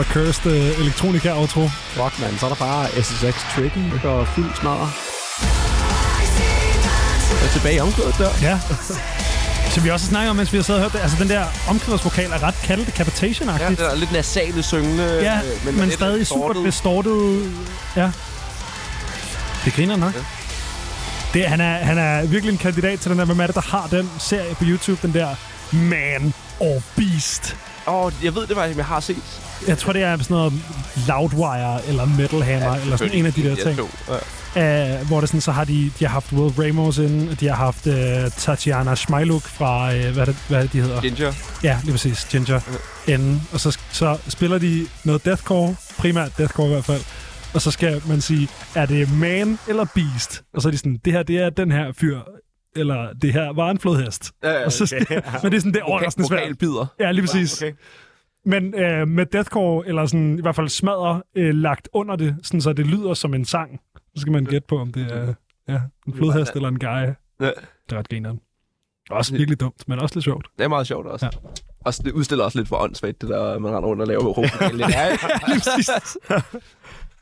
[0.00, 1.68] Der Cursed uh, Electronica outro.
[1.68, 2.38] Fuck, man.
[2.38, 4.90] Så er der bare SSX Tricky og fint smadret.
[7.40, 8.30] Jeg er tilbage i omkvædet der.
[8.42, 8.60] Ja.
[9.70, 11.02] Som vi også har snakket om, mens vi har siddet og hørt det.
[11.02, 13.78] Altså, den der omkvædersvokal er ret kaldet Ja, decapitation-agtigt.
[13.80, 15.04] det er lidt nasale syngende.
[15.04, 17.50] Ja, øh, men, men stadig super distorted.
[17.96, 18.10] Ja.
[19.64, 20.14] Det griner nok.
[20.14, 20.20] Ja.
[21.34, 23.60] Det, han, er, han er virkelig en kandidat til den der, hvem er det, der
[23.60, 25.34] har den serie på YouTube, den der
[25.72, 27.56] Man or Beast.
[27.86, 29.49] Åh, oh, jeg ved det faktisk, jeg har set.
[29.68, 30.52] Jeg tror, det er sådan noget
[31.08, 33.78] Loudwire eller Metal Hammer, ja, eller sådan en af de der ting.
[34.08, 35.00] Ja.
[35.00, 37.48] Uh, hvor det sådan, så har de, de har haft Will Ramos inde, og de
[37.48, 37.94] har haft uh,
[38.36, 41.00] Tatiana Schmeiluk fra, uh, hvad, det, hvad det, de hedder?
[41.00, 41.32] Ginger.
[41.62, 42.26] Ja, lige præcis.
[42.30, 42.60] Ginger.
[43.06, 43.48] Enden.
[43.52, 47.00] Og så, så spiller de noget deathcore, primært deathcore i hvert fald.
[47.54, 50.42] Og så skal man sige, er det man eller beast?
[50.54, 52.18] Og så er de sådan, det her, det er den her fyr,
[52.76, 54.32] eller det her var en flodhest.
[54.44, 55.14] Ja, Og så, okay.
[55.42, 56.40] men det er sådan, det er overraskende svært.
[56.40, 56.86] Vokalbider.
[57.00, 57.62] Ja, lige præcis.
[57.62, 57.72] Okay.
[58.44, 62.60] Men øh, med deathcore, eller sådan, i hvert fald smadre, øh, lagt under det, sådan,
[62.60, 63.80] så det lyder som en sang.
[64.14, 65.34] Så skal man gætte på, om det er
[65.68, 66.86] ja, en flodhest eller en guy.
[66.86, 67.14] Ja.
[67.40, 67.52] Det
[67.92, 68.40] er ret grineren.
[69.10, 70.46] Også virkelig dumt, men også lidt sjovt.
[70.58, 71.26] Det er meget sjovt også.
[71.26, 71.30] Ja.
[71.44, 71.48] Ja.
[71.84, 74.44] Også, det udstiller også lidt for åndssvagt, det der, man render rundt og laver råb.
[74.72, 76.58] lidt er,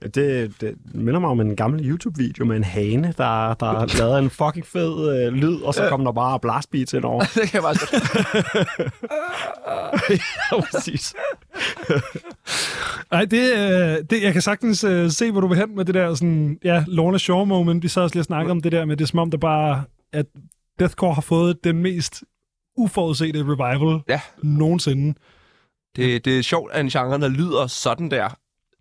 [0.02, 0.14] Det,
[0.60, 4.66] det minder mig om en gammel YouTube-video med en hane, der, der lavede en fucking
[4.66, 7.20] fed øh, lyd, og så kom der bare blastbeats ind over.
[7.34, 7.78] det kan jeg godt.
[10.10, 11.14] ja, præcis.
[13.10, 15.94] Nej, det, øh, det, jeg kan sagtens øh, se, hvor du vil hen med det
[15.94, 17.82] der sådan, ja, Lorna Shore moment.
[17.82, 19.38] Vi sad også lige og snakkede om det der med, det er som om, der
[19.38, 20.26] bare, at
[20.78, 22.22] Deathcore har fået den mest
[22.76, 24.20] uforudsete revival Ja.
[24.42, 25.14] nogensinde.
[25.96, 28.28] Det, det er sjovt, at en genre, der lyder sådan der,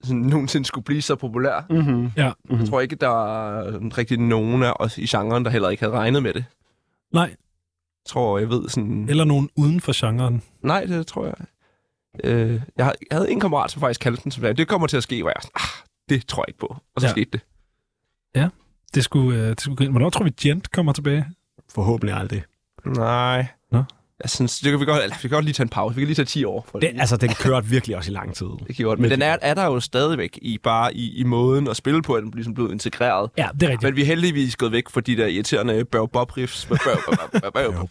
[0.04, 1.66] sådan, nogensinde skulle blive så populær.
[1.70, 2.12] Mm-hmm.
[2.18, 2.32] Ja.
[2.50, 5.94] Jeg tror ikke, der er rigtig nogen af os i genren, der heller ikke havde
[5.98, 6.46] regnet med det.
[7.14, 9.10] Nej, Jeg tror, jeg ved sådan...
[9.10, 10.42] eller nogen uden for genren.
[10.62, 11.36] Nej, det tror jeg.
[12.24, 14.58] Øh, jeg, havde, jeg havde en kammerat, som faktisk kaldte den som det.
[14.58, 16.76] Det kommer til at ske, hvor jeg sådan, ah, det tror jeg ikke på.
[16.96, 17.10] Og så Ja.
[17.10, 17.12] ja.
[17.12, 17.42] skete det.
[18.96, 19.92] Det skulle, øh, det skulle grine.
[19.92, 21.26] Hvornår tror vi, Gent kommer tilbage?
[21.74, 22.44] Forhåbentlig aldrig.
[22.86, 23.46] Nej.
[23.72, 23.84] Nå.
[24.24, 25.96] Jeg synes, det kan vi godt, eller, vi kan godt lige tage en pause.
[25.96, 26.68] Vi kan lige tage 10 år.
[26.72, 28.46] For Det, altså, den kørte virkelig også i lang tid.
[28.68, 29.00] det kan godt.
[29.00, 32.14] Men den er, er der jo stadigvæk i bare i, i måden at spille på,
[32.14, 33.30] at den ligesom blevet integreret.
[33.38, 33.84] Ja, det er rigtigt.
[33.84, 36.78] Men vi er heldigvis gået væk fra de der irriterende bøv bob riffs med
[37.54, 37.88] bøv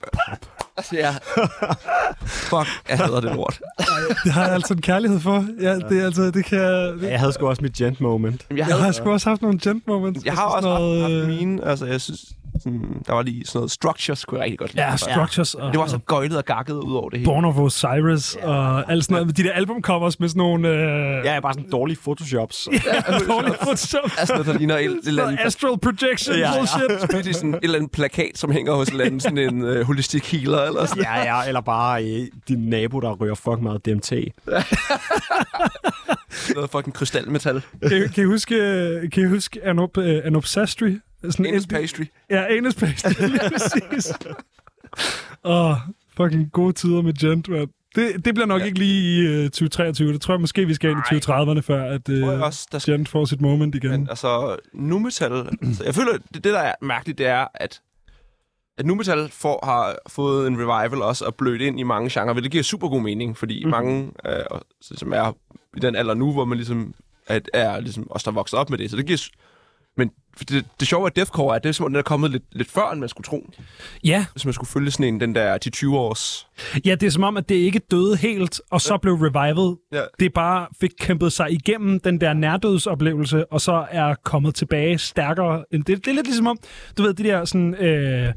[0.92, 1.10] Ja.
[2.26, 3.60] Fuck, jeg hader det lort.
[4.24, 5.44] Det har jeg altså en kærlighed for.
[5.60, 6.92] Ja, det, er altså, det kan jeg...
[7.00, 8.46] Det, Jeg havde sgu også mit gent moment.
[8.50, 10.24] Jeg, jeg havde, har sgu også haft nogle gent moments.
[10.24, 11.64] jeg har Altså også sådan haft, noget, haft øh, mine.
[11.64, 12.20] Altså, jeg synes,
[12.62, 14.86] sådan, der var lige sådan noget structures, kunne jeg rigtig godt lide.
[14.86, 17.26] Ja, Structures og, Det var så gøjlet og gakket ud over det hele.
[17.28, 19.36] Born of Osiris og alt sådan noget.
[19.36, 20.68] De der albumcovers med sådan nogle...
[20.68, 22.68] Øh, Ja, bare sådan dårlige photoshops.
[23.28, 24.10] dårlige Photoshop.
[24.18, 26.58] Altså, noget, der ligner et, et eller andet Astral projection Ja, ja.
[26.58, 27.10] bullshit.
[27.24, 29.62] Det er sådan et eller andet plakat, som hænger hos en eller anden, sådan en
[29.62, 31.04] uh, holistic healer eller sådan.
[31.04, 34.12] ja, ja, eller bare øh, din nabo, der rører fucking meget DMT.
[36.54, 37.62] noget fucking krystalmetal.
[37.88, 38.54] Kan, kan I huske,
[39.12, 40.98] kan I huske Anop, uh, Anopsastry?
[41.30, 42.04] Sådan Anus en- pastry.
[42.30, 44.12] Ja, Anus Pastry, lige præcis.
[45.44, 45.76] Åh, oh,
[46.16, 47.66] fucking gode tider med Gent, man.
[47.96, 48.66] Det, det bliver nok ja.
[48.66, 50.12] ikke lige i uh, 2023.
[50.12, 52.94] Det tror jeg måske, vi skal ind i 2030'erne, før at uh, også, der skal
[52.94, 53.90] Gent får sit moment igen.
[53.90, 55.32] Men altså, nu metal...
[55.62, 57.80] Altså, jeg føler, det, det der er mærkeligt, det er, at
[58.78, 62.32] at nu metal får, har fået en revival også og blødt ind i mange genrer,
[62.32, 63.70] hvilket giver super god mening, fordi mm-hmm.
[63.70, 65.36] mange, øh, som er
[65.76, 66.94] i den alder nu, hvor man ligesom
[67.26, 69.28] er, er ligesom os, der er vokset op med det, så det giver...
[69.96, 70.10] Men
[70.48, 72.42] det, det sjove af deathcore er, at det er som om, den er kommet lidt,
[72.52, 73.50] lidt før, end man skulle tro.
[74.04, 76.46] Ja, Hvis man skulle følge sådan en, den der til 20 års...
[76.84, 79.76] ja, det er som om, at det ikke døde helt, og så blev revival.
[79.92, 80.02] Ja.
[80.20, 85.64] Det bare fik kæmpet sig igennem den der nærdødsoplevelse, og så er kommet tilbage stærkere.
[85.72, 86.58] end Det, det er lidt ligesom om,
[86.98, 87.74] du ved, de der sådan...
[87.74, 88.32] Øh,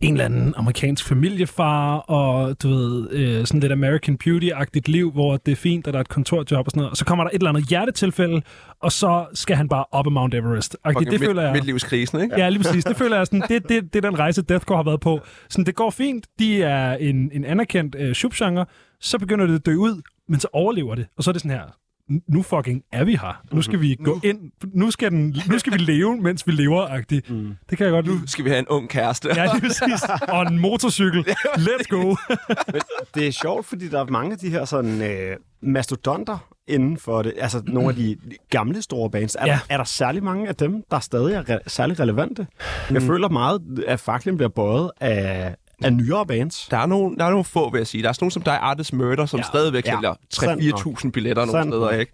[0.00, 5.36] en eller anden amerikansk familiefar, og du ved, øh, sådan lidt American Beauty-agtigt liv, hvor
[5.36, 7.30] det er fint, at der er et kontorjob og sådan noget, og så kommer der
[7.30, 8.42] et eller andet hjertetilfælde,
[8.80, 10.76] og så skal han bare op ad Mount Everest.
[10.84, 11.52] Agtigt, det midt, føler jeg...
[11.52, 12.34] Midtlivskrisen, ikke?
[12.38, 12.84] Ja, lige præcis.
[12.84, 15.20] Det føler jeg sådan, det, det, det er den rejse, Deathcore har været på.
[15.50, 16.26] Sådan, det går fint.
[16.38, 18.66] De er en, en anerkendt øh, subgenre.
[19.00, 21.06] Så begynder det at dø ud, men så overlever det.
[21.16, 21.81] Og så er det sådan her, "N-
[22.28, 23.42] nu fucking er vi her.
[23.52, 24.50] Nu skal vi gå ind.
[24.74, 27.30] Nu skal, den, nu skal vi leve, mens vi lever, agtigt.
[27.30, 27.54] Mm.
[27.70, 28.20] Det kan jeg godt lide.
[28.26, 29.28] Skal vi have en ung kæreste?
[29.34, 30.02] Ja, lige præcis.
[30.28, 31.24] Og en motorcykel.
[31.68, 32.14] Let's go.
[33.14, 37.22] Det er sjovt, fordi der er mange af de her sådan øh, mastodonter inden for
[37.22, 37.32] det.
[37.38, 38.16] Altså nogle af de
[38.50, 39.34] gamle store bands.
[39.34, 39.52] Er, ja.
[39.52, 42.46] der, er der særlig mange af dem, der stadig er re- særlig relevante?
[42.90, 42.94] Mm.
[42.94, 45.54] Jeg føler meget, at faklen bliver bøjet af,
[45.84, 46.66] af nyere bands.
[46.70, 48.02] Der er, nogle, der er nogle få, vil jeg sige.
[48.02, 49.44] Der er sådan nogle som dig, Artist Murder, som Ja.
[49.44, 49.90] stadigvæk Ja.
[49.94, 50.62] sælger Sandt
[51.06, 52.00] 3-4.000 billetter nogle Sandt steder, nok.
[52.00, 52.12] ikke?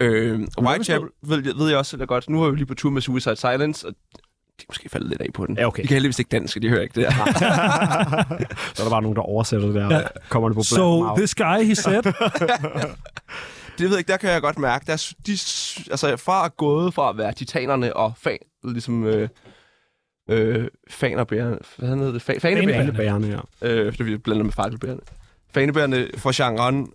[0.00, 2.28] Øh, Whitechapel ved, jeg- ved jeg også selv godt.
[2.30, 5.20] Nu er vi lige på tur med Suicide Silence, og de er måske faldet lidt
[5.20, 5.58] af på den.
[5.58, 5.82] Ja, okay.
[5.82, 7.24] De kan heldigvis ikke dansk, de hører ikke det her.
[8.74, 9.94] Så er der bare nogen, der oversætter det der.
[9.96, 10.02] Ja.
[10.28, 12.02] Kommer det på So black this guy, he said...
[13.78, 14.86] det ved jeg ikke, der kan jeg godt mærke.
[14.86, 15.32] Der, er de,
[15.90, 19.28] altså, fra at gået fra at være titanerne og fan, ligesom øh,
[20.30, 22.30] øh, fanerbærerne, hvad hedder det?
[22.30, 22.74] Fa- fanebærerne.
[22.86, 23.68] Fanebærerne, ja.
[23.68, 25.00] Øh, det vi blander med fakkelbærerne.
[25.54, 26.88] Fanebærerne for genren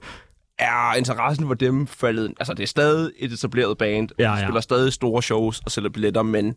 [0.60, 2.34] er interessen for dem faldet.
[2.40, 4.10] Altså, det er stadig et etableret band.
[4.20, 4.46] Ja, De ja.
[4.46, 6.56] spiller stadig store shows og sælger billetter, men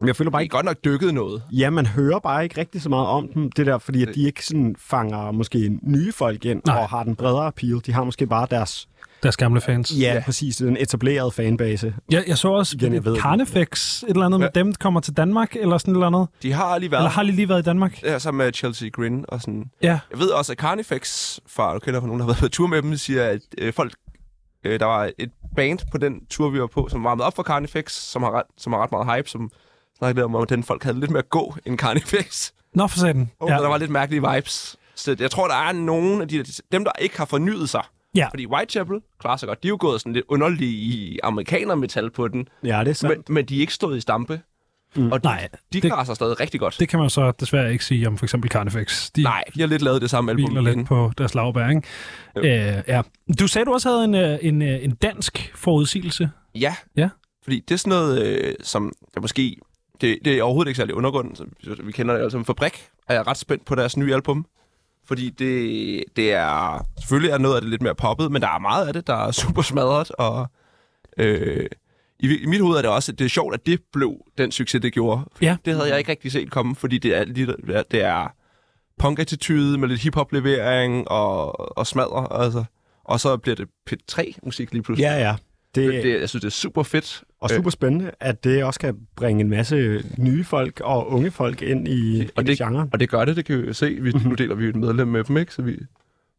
[0.00, 0.52] Men jeg føler bare ikke...
[0.52, 1.42] godt nok dykket noget.
[1.52, 3.52] Ja, man hører bare ikke rigtig så meget om dem.
[3.52, 6.76] Det der, fordi at de ikke sådan fanger måske nye folk ind Nej.
[6.82, 7.80] og har den bredere appeal.
[7.86, 8.88] De har måske bare deres...
[9.22, 9.92] Deres gamle fans.
[10.00, 10.22] Ja, ja.
[10.24, 10.56] præcis.
[10.56, 11.94] Den etablerede fanbase.
[12.10, 13.16] Jeg, jeg så også, Igen, jeg ved.
[13.20, 14.60] Carnifex, et eller andet med Ja.
[14.60, 16.28] dem, kommer til Danmark, eller sådan et eller andet.
[16.42, 18.02] De har lige været Eller har de lige været i Danmark?
[18.02, 19.64] ja, sammen med Chelsea Grin og sådan.
[19.82, 19.98] Ja.
[20.10, 22.66] Jeg ved også, at Carnifex, fra du kender fra nogen, der har været på tur
[22.66, 23.92] med dem, siger, at øh, folk,
[24.64, 27.42] øh, der var et band på den tur, vi var på, som varmede op for
[27.42, 29.50] Carnifex, som har ret, som har ret meget hype, som
[29.98, 32.50] snakkede om, at den folk havde lidt mere at gå end Carnifex.
[32.74, 33.30] Nå, for satan.
[33.40, 33.54] Oh, ja.
[33.56, 34.76] Der var lidt mærkelige vibes.
[34.94, 37.82] Så jeg tror, der er nogen af de der, dem, der ikke har fornyet sig.
[38.14, 38.28] Ja.
[38.30, 39.62] Fordi Whitechapel klarer sig godt.
[39.62, 42.48] De er jo gået sådan lidt underligt i amerikanermetal på den.
[42.64, 43.28] Ja, det er sandt.
[43.28, 44.40] Men, men de er ikke stået i stampe.
[44.96, 45.12] Mm.
[45.12, 46.76] Og de, Nej, de det- klarer sig stadig rigtig godt.
[46.80, 49.10] Det kan man så desværre ikke sige om for eksempel Carnifex.
[49.10, 50.64] De Nej, de har lidt lavet det samme album igen.
[50.64, 51.82] lidt på deres lavbær, ikke?
[52.36, 52.40] Jo.
[52.42, 53.02] Øh, ja.
[53.40, 56.30] Du sagde, du også havde en, øh, en, øh, en dansk forudsigelse.
[56.54, 56.74] Ja.
[56.96, 57.08] Ja.
[57.42, 59.56] Fordi det er sådan noget, øh, som jeg måske...
[60.00, 61.36] Det, det er overhovedet ikke særlig undergrunden.
[61.36, 61.44] Så
[61.84, 62.86] vi kender det jo som Fabrik.
[63.08, 64.46] Er jeg ret spændt på deres nye album.
[65.08, 66.86] Fordi det, det er...
[67.00, 69.14] Selvfølgelig er noget af det lidt mere poppet, men der er meget af det, der
[69.14, 70.10] er super smadret.
[70.10, 70.46] Og
[71.18, 71.66] øh,
[72.20, 74.52] i, i mit hoved er det også, at det er sjovt, at det blev den
[74.52, 75.24] succes, det gjorde.
[75.40, 75.56] Ja.
[75.64, 77.24] Det havde jeg ikke rigtig set komme, fordi det er,
[77.90, 78.34] det er
[78.98, 82.42] punk-attitude med lidt hip-hop-levering og, og smadre.
[82.44, 82.64] Altså.
[83.04, 85.06] Og så bliver det P3-musik lige pludselig.
[85.06, 85.36] Ja, ja.
[85.78, 87.22] Det, Det, jeg synes, det er super fedt.
[87.40, 91.62] og super spændende, at det også kan bringe en masse nye folk og unge folk
[91.62, 92.88] ind i, og, ind i det, genren.
[92.92, 93.98] og det gør det, det kan vi jo se.
[94.00, 94.28] Vi, Mhm.
[94.28, 95.54] nu deler vi et medlem med dem, ikke?
[95.54, 95.76] Så vi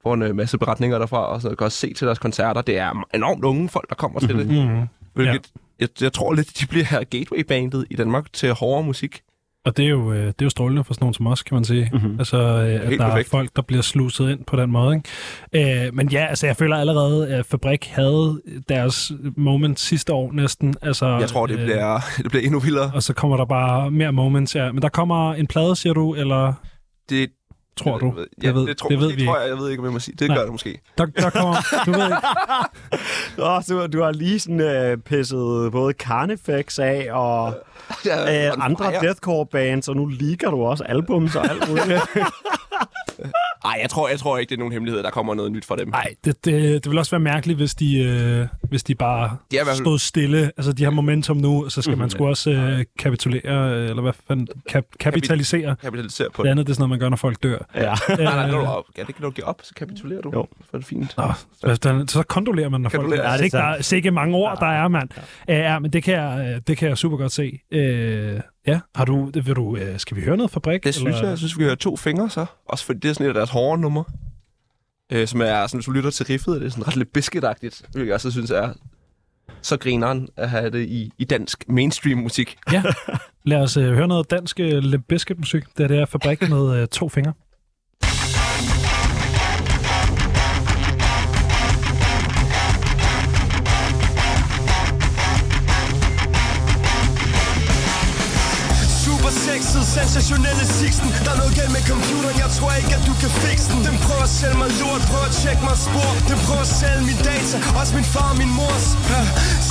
[0.03, 2.61] får en øh, masse beretninger derfra, og så kan også se til deres koncerter.
[2.61, 4.47] Det er enormt unge folk, der kommer til det.
[4.47, 4.87] Mm.
[5.13, 9.21] Hvilket, jeg, jeg tror lidt, de bliver her gateway-bandet i Danmark til hårdere musik.
[9.65, 11.55] Og det er, jo, øh, det er jo strålende for sådan nogen som os, kan
[11.55, 11.89] man sige.
[11.93, 12.19] Mm-hmm.
[12.19, 13.27] Altså, øh, at Helt der perfekt.
[13.27, 15.01] er folk, der bliver sluset ind på den måde.
[15.53, 15.85] Ikke?
[15.85, 20.75] Øh, men ja, altså, jeg føler allerede, at Fabrik havde deres moment sidste år næsten.
[20.81, 22.91] Altså, Jeg tror, det bliver, det bliver endnu vildere.
[22.95, 24.71] Og så kommer der bare mere moments, ja.
[24.71, 26.53] Men der kommer en plade, siger du, eller
[27.09, 27.29] Det,
[27.77, 28.13] tror du?
[28.43, 29.85] Ja, det ved, det, tror, det ved måske, vi tror jeg, jeg ved ikke, om
[29.85, 30.15] jeg må sige.
[30.19, 30.37] Det Nej.
[30.37, 30.81] gør det måske.
[30.97, 31.55] Der, der kommer,
[31.85, 32.17] du ved ikke.
[33.43, 37.53] Åh, du, du har lige sådan øh, pisset både Carnifex af og Ja,
[38.07, 42.01] øh, andre deathcore bands, og nu ligger du også albums og alt muligt.
[43.63, 45.75] Nej, jeg tror, jeg tror ikke, det er nogen hemmelighed, der kommer noget nyt fra
[45.75, 45.87] dem.
[45.89, 49.57] Nej, det, det, det vil også være mærkeligt, hvis de, øh, hvis de bare De
[49.57, 50.51] er fald- stod stille.
[50.57, 51.99] Altså, de har momentum nu, og så skal Mhm.
[51.99, 55.75] man sgu også øh, kapitulere, øh, eller hvad fanden, kap, kapitalisere.
[55.81, 56.51] Kapitalisere på Det det.
[56.51, 57.57] andet, det er sådan noget, man gør, når folk dør.
[57.75, 57.81] ja.
[58.09, 58.83] Nej, nej, Øh, når du op.
[58.97, 60.31] Ja, det kan du give op, så kapitulerer du.
[60.33, 60.47] Jo.
[60.61, 61.17] Så er det fint.
[61.17, 61.23] Nå,
[61.61, 63.15] så, så kondolerer man, når folk dør.
[63.15, 65.09] ja, Ja, det det er ikke, der er sikkert mange ord, der er, mand.
[65.47, 67.59] Ja, ja men det kan, jeg, øh, det kan jeg super godt se.
[67.71, 70.83] Øh, ja, har du, vil du, øh, skal vi høre noget fabrik?
[70.83, 71.29] Det synes jeg.
[71.29, 72.45] Jeg synes, vi har to fingre så.
[72.69, 74.03] Også fordi det er sådan et af deres hårde numre.
[75.11, 77.81] Øh, som er sådan, hvis du lytter til riffet, er det sådan ret lidt biscuitagtigt.
[77.91, 78.73] Hvilket jeg også synes er
[79.61, 82.57] så grineren at have det i, i dansk mainstream musik.
[82.71, 82.83] Ja,
[83.43, 85.63] lad os øh, høre noget dansk øh, Le Biscuit musik.
[85.77, 87.33] Det er det her fabrik med øh, to fingre.
[100.19, 101.09] Sensationelle sixten.
[101.25, 103.79] Der er noget galt med computeren, jeg tror ikke at du kan fikse den.
[103.89, 106.11] Den prøver at sælge mig lort, prøver at tjekke mig spor.
[106.31, 108.85] Den prøver at sælge min data, også min far og min mors.
[109.11, 109.21] Ja.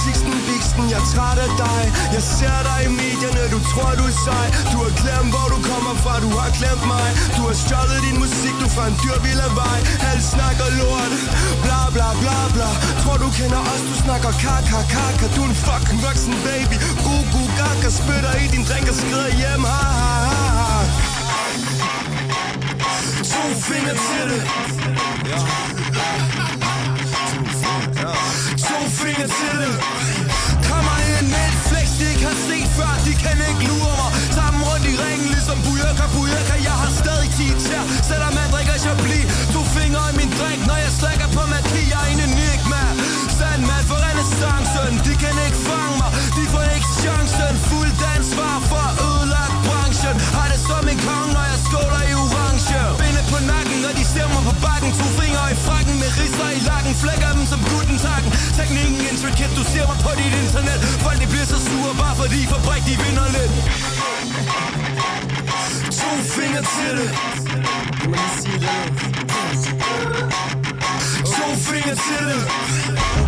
[0.01, 1.83] Sixten, Bixten, jeg er træt af dig.
[2.15, 4.47] Jeg ser dig i medierne, du tror du er sej.
[4.73, 7.09] Du har glemt hvor du kommer fra, du har glemt mig.
[7.37, 9.79] Du har stjålet din musik, du fra en dyr vild af vej.
[10.11, 11.13] Alt snakker lort,
[11.65, 12.71] bla bla bla bla.
[13.03, 16.77] Tror du kender os, du snakker kaka kaka Du er en fucking voksen baby.
[17.05, 19.65] Gu gu gaga, spytter i din drink og skrider hjem.
[19.73, 20.81] Ha ha ha ha
[23.33, 24.43] To fingre til det
[28.69, 29.73] To fingre til det
[30.69, 32.27] Kommer ind med et flex, de ikke
[56.27, 58.31] frakken i lakken Flækker dem som gutten takken.
[58.59, 60.81] Teknikken intricate, du ser mig på dit internet.
[61.05, 63.53] Folk de bliver så sure, bare fordi fabrik de vinder lidt.
[66.01, 67.11] To fingre til det.
[71.37, 73.28] To fingre til det.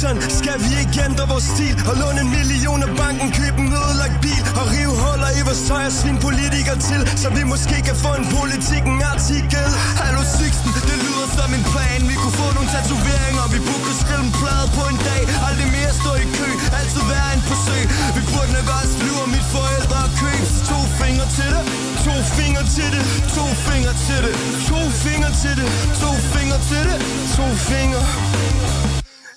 [0.00, 3.70] Sådan skal vi ikke ændre vores stil Og låne en million af banken, købe en
[3.80, 7.76] ødelagt bil Og rive huller i vores tøj og svin politikere til Så vi måske
[7.88, 9.66] kan få en politikken artikel.
[10.02, 12.00] Hallo Sixten, det lyder som en plan.
[12.10, 15.22] Vi kunne få nogle tatoveringer, vi burde kunne skrive en plade på en dag.
[15.46, 16.48] Aldrig mere stå i kø,
[16.78, 17.84] altid være en forsøg.
[18.16, 21.64] Vi burde nok også flyve mit forældre og købe To fingre til det,
[22.06, 23.04] to fingre til det
[23.36, 24.34] To fingre til det,
[24.68, 25.68] to fingre til det
[26.02, 26.98] To fingre til det,
[27.36, 28.02] to fingre.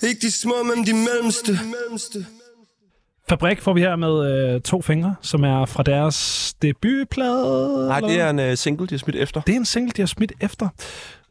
[0.03, 1.59] Ikke de små, men de mellemste
[3.30, 7.88] Fabrik får vi her med øh, to fingre, som er fra deres debutplade.
[7.88, 9.41] Nej, det er en uh, single, de har smidt efter.
[9.41, 10.69] det er en single, de har smidt efter.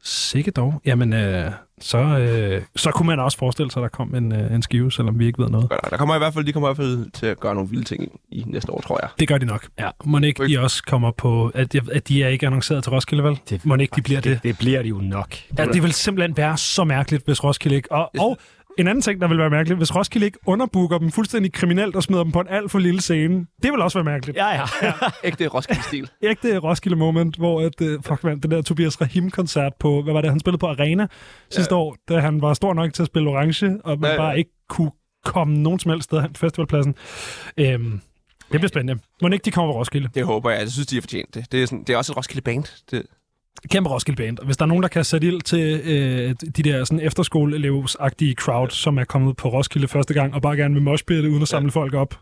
[0.05, 0.81] Sikke dog.
[0.85, 1.51] Jamen, øh,
[1.81, 4.93] så, øh, så kunne man også forestille sig, at der kom en, øh, en skive,
[4.93, 5.71] selvom vi ikke ved noget.
[5.91, 7.85] Der kommer i hvert fald, de kommer i hvert fald til at gøre nogle vilde
[7.85, 9.09] ting i næste år, tror jeg.
[9.19, 9.67] Det gør de nok.
[9.79, 9.91] Ja.
[10.05, 13.39] Må ikke de også kommer på, at, at de er ikke annonceret til Roskilde, vel?
[13.51, 14.41] Det- Må ikke de bliver det?
[14.43, 15.35] Det bliver de jo nok.
[15.59, 17.93] Ja, det vil simpelthen være så mærkeligt, hvis Roskilde ikke...
[17.93, 18.39] Og, og
[18.79, 22.03] en anden ting, der vil være mærkeligt, hvis Roskilde ikke underbooker dem fuldstændig kriminelt og
[22.03, 23.47] smider dem på en alt for lille scene.
[23.63, 24.37] Det vil også være mærkeligt.
[24.39, 24.65] Ja, ja.
[25.25, 26.11] Ægte Roskilde-stil.
[26.23, 30.21] Ægte Roskilde moment, hvor at, uh, fuck man, den der Tobias Rahim-koncert på, hvad var
[30.21, 31.07] det, han spillede på Arena
[31.51, 34.21] sidste år, da han var stor nok til at spille orange, og man Ja, ja.
[34.21, 34.91] bare ikke kunne
[35.25, 36.95] komme nogen som helst sted hen på festivalpladsen.
[37.59, 38.01] Øhm,
[38.53, 39.03] det bliver spændende.
[39.23, 40.09] Må ikke de kommer på Roskilde?
[40.15, 40.61] Det håber jeg.
[40.61, 41.53] Jeg synes, de har fortjent det.
[41.53, 42.65] Det er, sådan, det er også et Roskilde-band.
[42.91, 43.03] Det,
[43.71, 44.39] Kæmpe Roskilde Band.
[44.45, 48.71] Hvis der er nogen, der kan sætte ild til øh, de der sådan efterskoleelevsagtige crowd,
[48.71, 51.71] som er kommet på Roskilde første gang, og bare gerne vil moshpitte uden at samle
[51.71, 52.21] folk op,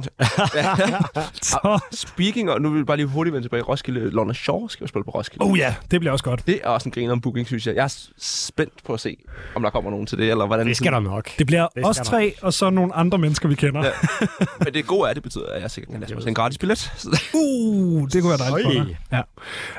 [1.42, 1.80] så...
[1.90, 3.62] Speaking of, nu vil vi bare lige hurtigt vende tilbage.
[3.62, 5.44] Roskilde, Lorna Shaw skal jo spille på Roskilde.
[5.44, 6.46] Oh ja, det bliver også godt.
[6.46, 7.74] Det er også en griner om booking, synes jeg.
[7.74, 9.16] Jeg er spændt på at se,
[9.54, 11.28] om der kommer nogen til det, eller hvordan Det skal der nok.
[11.38, 13.84] Det bliver Det os tre, og så nogle andre mennesker, vi kender.
[13.84, 13.90] Ja.
[14.64, 16.92] Men det gode er, det betyder, at jeg sikkert kan lade mig en gratis billet.
[17.34, 18.84] Uh, det kunne være dejligt for Oj.
[18.84, 19.24] dig.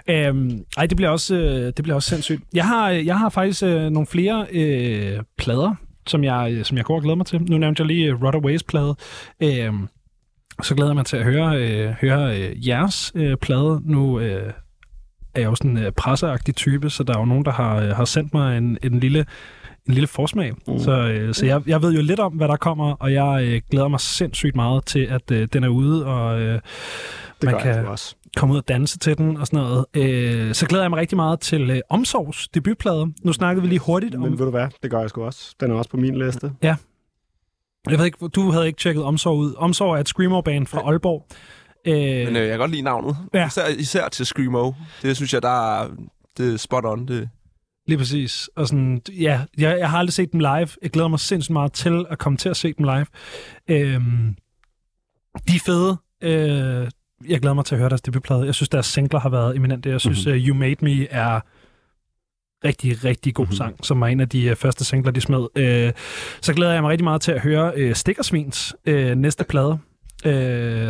[0.08, 0.27] Ja.
[0.30, 2.43] Øhm, ej, det bliver, også, øh, det bliver også sindssygt.
[2.53, 5.75] Jeg har, jeg har faktisk øh, nogle flere øh, plader,
[6.08, 7.42] som jeg, øh, som jeg går og glæder mig til.
[7.42, 8.95] Nu nævnte jeg lige øh, Runaways plade.
[9.43, 9.88] Øhm,
[10.61, 13.82] så glæder jeg mig til at høre, øh, høre øh, jeres øh, plade.
[13.83, 14.53] Nu øh,
[15.35, 17.75] er jeg jo sådan en øh, presseagtig type, så der er jo nogen, der har,
[17.82, 19.25] øh, har sendt mig en, en lille
[19.88, 20.53] en lille forsmag.
[20.67, 20.80] Mm.
[20.80, 23.61] Så, øh, så jeg, jeg ved jo lidt om, hvad der kommer, og jeg øh,
[23.72, 26.59] glæder mig sindssygt meget til, at øh, den er ude, og øh,
[27.43, 28.15] man kan også.
[28.38, 29.85] komme ud og danse til den og sådan noget.
[29.93, 33.14] Øh, så glæder jeg mig rigtig meget til øh, Omsorgs debutplade.
[33.23, 34.22] Nu snakkede vi lige hurtigt om...
[34.22, 34.67] Men ved du hvad?
[34.83, 35.56] Det gør jeg sgu også.
[35.59, 36.51] Den er også på min liste.
[37.90, 39.53] Jeg ved ikke, du havde ikke tjekket Omsorg ud.
[39.58, 41.28] Omsorg er et screamo-band fra Aalborg.
[41.88, 41.94] Øh,
[42.26, 43.18] Men øh, jeg kan godt lide navnet.
[43.34, 43.48] Ja.
[43.48, 44.72] Især, især til Screamo.
[45.02, 45.90] Det synes jeg, der er,
[46.38, 47.08] det er spot on.
[47.08, 47.30] Det,
[47.88, 48.50] Lige præcis.
[48.56, 50.68] Og sådan, ja, jeg, jeg har aldrig set dem live.
[50.82, 53.06] Jeg glæder mig sindssygt meget til at komme til at se dem live.
[53.70, 54.36] Øhm,
[55.48, 55.98] de er fede.
[56.22, 56.90] Øh,
[57.28, 58.45] jeg glæder mig til at høre deres debutplade.
[58.45, 59.90] Jeg synes, deres singler har været eminente.
[59.90, 60.42] Jeg synes, mm-hmm.
[60.42, 61.40] uh, You Made Me er
[62.66, 63.56] rigtig, rigtig god mm-hmm.
[63.56, 65.48] sang, som var en af de uh, første singler, de smed.
[65.56, 65.92] Øh,
[66.42, 69.77] så glæder jeg mig rigtig meget til at høre uh, Stikkersvins uh, næste plade.
[70.25, 70.33] Øh,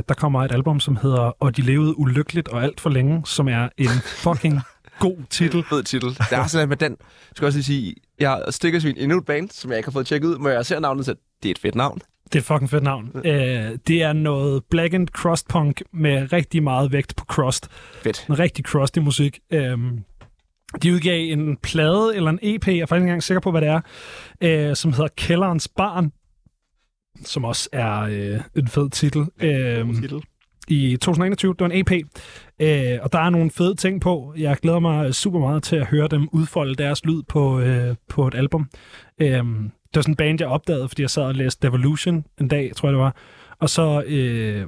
[0.09, 3.47] der kommer et album, som hedder Og de levede ulykkeligt og alt for længe, som
[3.47, 4.59] er en fucking
[4.99, 5.63] god titel.
[5.69, 6.09] fed titel.
[6.09, 9.25] Det er sådan, med den, jeg skal også lige sige, jeg stikker svin endnu et
[9.25, 11.51] band, som jeg ikke har fået tjekket ud, men jeg ser navnet, så det er
[11.51, 11.99] et fedt navn.
[12.23, 13.11] Det er et fucking fedt navn.
[13.25, 17.67] Øh, det er noget black and crust punk med rigtig meget vægt på crust.
[18.03, 18.25] Fedt.
[18.29, 19.39] En rigtig crusty musik.
[19.51, 20.03] Øhm,
[20.81, 23.61] de udgav en plade eller en EP, jeg er faktisk ikke engang sikker på, hvad
[23.61, 23.81] det er,
[24.41, 26.11] øh, som hedder Kælderens Barn,
[27.25, 29.25] som også er øh, en fed titel.
[29.39, 30.21] Øhm, Titel.
[30.67, 31.53] i 2021.
[31.53, 31.91] Det var en EP,
[32.59, 34.33] øh, og der er nogle fede ting på.
[34.37, 38.27] Jeg glæder mig super meget til at høre dem udfolde deres lyd på, øh, på
[38.27, 38.69] et album.
[39.19, 39.29] Øh,
[39.93, 42.71] det var sådan en band, jeg opdagede, fordi jeg sad og læste Devolution en dag,
[42.75, 43.15] tror jeg det var.
[43.59, 44.65] Og så øh,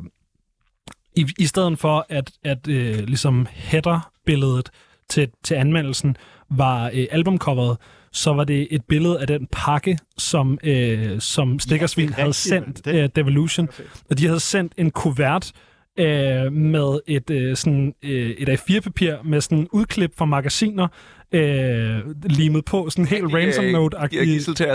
[1.15, 4.69] i, i stedet for, at, at øh, ligesom header-billedet
[5.09, 6.17] til, til anmeldelsen
[6.49, 7.77] var øh, albumcoveret,
[8.11, 12.87] så var det et billede af den pakke, som, øh, som Stikkersvin er havde sendt
[12.87, 13.69] øh, Devolution.
[14.09, 15.51] Og de havde sendt en kuvert
[15.99, 20.87] øh, med et, øh, sådan, øh, et A4-papir med sådan udklip fra magasiner,
[21.31, 23.97] øh, limet på, sådan helt ransom note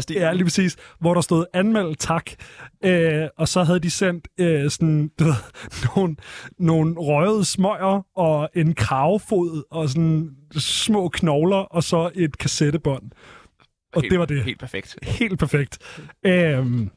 [0.00, 0.16] stil.
[0.16, 0.76] Ja, lige præcis.
[1.00, 2.30] Hvor der stod anmeld tak.
[2.84, 5.34] Øh, og så havde de sendt øh, sådan, du ved,
[5.96, 6.16] nogle,
[6.58, 13.10] nogle røgede smøger og en kravfod og sådan små knogler og så et kassettebånd.
[13.92, 14.44] Og helt, det var det.
[14.44, 14.98] Helt perfekt.
[15.02, 15.78] Helt perfekt.
[16.26, 16.90] Øhm,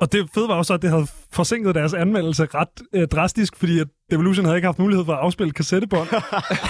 [0.00, 3.78] og det fede var også, at det havde forsinket deres anmeldelse ret øh, drastisk, fordi
[3.78, 6.08] at Devolution havde ikke haft mulighed for at afspille kassettebånd.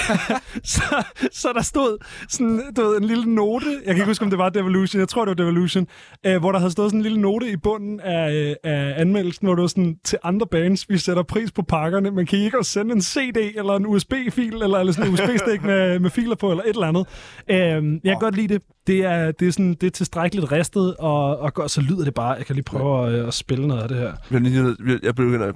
[0.75, 4.31] så, så der stod sådan, du ved, en lille note, jeg kan ikke huske, om
[4.31, 5.86] det var Devolution, jeg tror, det var Devolution,
[6.26, 9.47] øh, hvor der havde stået sådan en lille note i bunden af, øh, af anmeldelsen,
[9.47, 12.44] hvor det var sådan, til andre bands, vi sætter pris på pakkerne, men kan I
[12.44, 16.10] ikke også sende en CD eller en USB-fil, eller, eller sådan en USB-stik med, med
[16.10, 17.07] filer på, eller et eller andet.
[17.50, 18.62] Øh, jeg kan godt lide det.
[18.86, 22.15] det er, det er, sådan, det er tilstrækkeligt ristet, og, og, og så lyder det
[22.15, 22.31] bare.
[22.31, 24.12] Jeg kan lige prøve at, at spille noget af det her.
[24.31, 25.52] Jeg jeg begynder,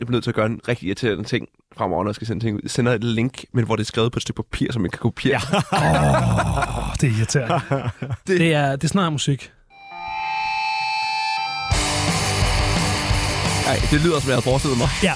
[0.00, 1.46] jeg bliver nødt til at gøre en rigtig irriterende ting
[1.76, 2.60] fremover, når jeg skal sende ting ud.
[2.62, 4.90] Jeg sender et link, men hvor det er skrevet på et stykke papir, som jeg
[4.92, 5.40] kan kopiere.
[5.52, 5.56] Ja.
[5.58, 7.60] Åh, det er irriterende.
[8.26, 9.52] det, det, er, det er sådan her musik.
[13.66, 14.88] Ej, det lyder, som jeg havde forestillet mig.
[15.02, 15.14] Ja,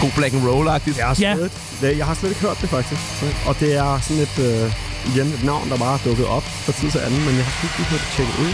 [0.00, 0.98] God black and roll-agtigt.
[0.98, 1.34] Jeg har, Ja.
[1.80, 3.00] slet, jeg har slet ikke hørt det, faktisk.
[3.48, 4.64] Og det er sådan et, øh,
[5.10, 7.52] igen, et navn, der bare er dukket op fra tid til anden, men jeg har
[7.56, 8.52] sgu ikke lige hørt det tjekke ud.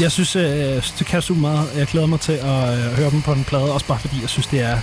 [0.00, 1.68] jeg synes, øh, det kan super meget.
[1.76, 4.28] Jeg glæder mig til at øh, høre dem på en plade, også bare fordi jeg
[4.28, 4.78] synes, det er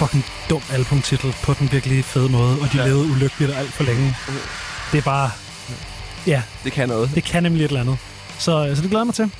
[0.00, 2.86] fucking dum albumtitel på den virkelig fede måde, og de ja.
[2.86, 4.14] levede ulykkeligt alt for længe.
[4.92, 5.30] Det er bare...
[6.26, 7.10] Ja, Det kan noget.
[7.14, 7.98] det kan nemlig et eller andet.
[8.38, 9.30] Så, øh, så det glæder jeg mig til.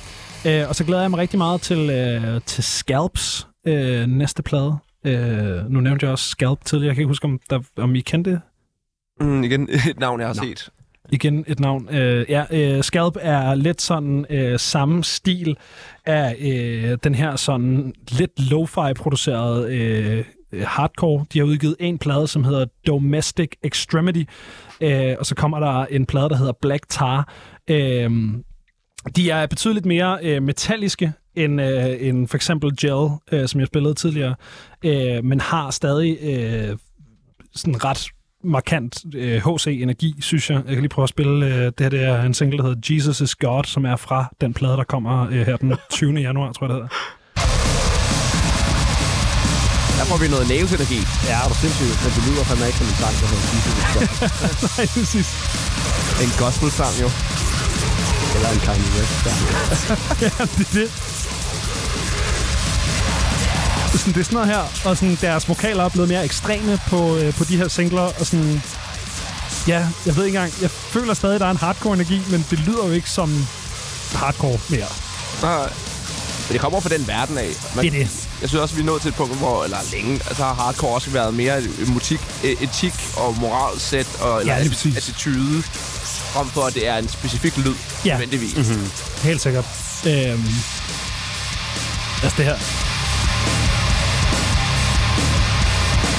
[0.45, 4.77] Øh, og så glæder jeg mig rigtig meget til, øh, til Scalps øh, næste plade.
[5.05, 6.87] Øh, nu nævnte jeg også Scalp tidligere.
[6.89, 8.41] Jeg kan ikke huske, om, der, om I kendte det.
[9.21, 10.69] Mm, igen, et navn, jeg har set.
[11.11, 11.89] Igen et navn.
[11.95, 15.57] Øh, ja, øh, Scalp er lidt sådan øh, samme stil
[16.05, 20.25] af øh, den her sådan lidt lo-fi produceret øh,
[20.63, 21.25] hardcore.
[21.33, 24.23] De har udgivet en plade, som hedder Domestic Extremity,
[24.81, 27.33] øh, og så kommer der en plade, der hedder Black Tar.
[27.67, 28.11] Øh,
[29.15, 33.67] de er betydeligt mere øh, metalliske end, øh, end for eksempel Gel, øh, som jeg
[33.67, 34.35] spillede tidligere,
[34.85, 36.77] øh, men har stadig øh,
[37.55, 38.09] sådan ret
[38.43, 40.55] markant øh, HC-energi, synes jeg.
[40.67, 41.89] Jeg kan lige prøve at spille øh, det her.
[41.89, 44.83] Det er en single, der hedder Jesus is God, som er fra den plade, der
[44.83, 46.13] kommer øh, her den 20.
[46.13, 46.89] januar, tror jeg, det hedder.
[49.99, 50.99] Der får vi noget nævesenergi.
[51.29, 53.73] Ja, er du sindssygt, men det lyder fandme ikke som en sang, der hedder Jesus
[53.81, 54.07] is God.
[54.77, 55.27] Nej, præcis.
[56.25, 57.09] En gospel-sang, jo.
[58.35, 59.39] Eller en Kanye West sang.
[60.25, 60.87] ja, det er det.
[63.97, 67.15] Sådan, det er sådan noget her, og sådan, deres vokaler er blevet mere ekstreme på,
[67.17, 68.61] øh, på de her singler, og sådan,
[69.67, 72.59] ja, jeg ved ikke engang, jeg føler stadig, at der er en hardcore-energi, men det
[72.59, 73.47] lyder jo ikke som
[74.15, 74.85] hardcore mere.
[75.41, 75.69] Nej.
[76.47, 77.49] Men det kommer fra den verden af.
[77.75, 78.27] Man, Det er det.
[78.41, 80.95] Jeg synes også, vi er nået til et punkt, hvor, eller længe, altså har hardcore
[80.95, 81.59] også været mere
[81.97, 84.97] etik, etik og moralsæt og eller Ja, præcis.
[84.97, 85.61] attitude,
[86.33, 87.73] frem for at det er en specifik lyd,
[88.05, 88.11] Ja.
[88.11, 88.55] nødvendigvis.
[88.55, 88.91] Mm-hmm.
[89.23, 89.65] Helt sikkert.
[90.07, 90.45] Øhm,
[92.23, 92.55] altså det her.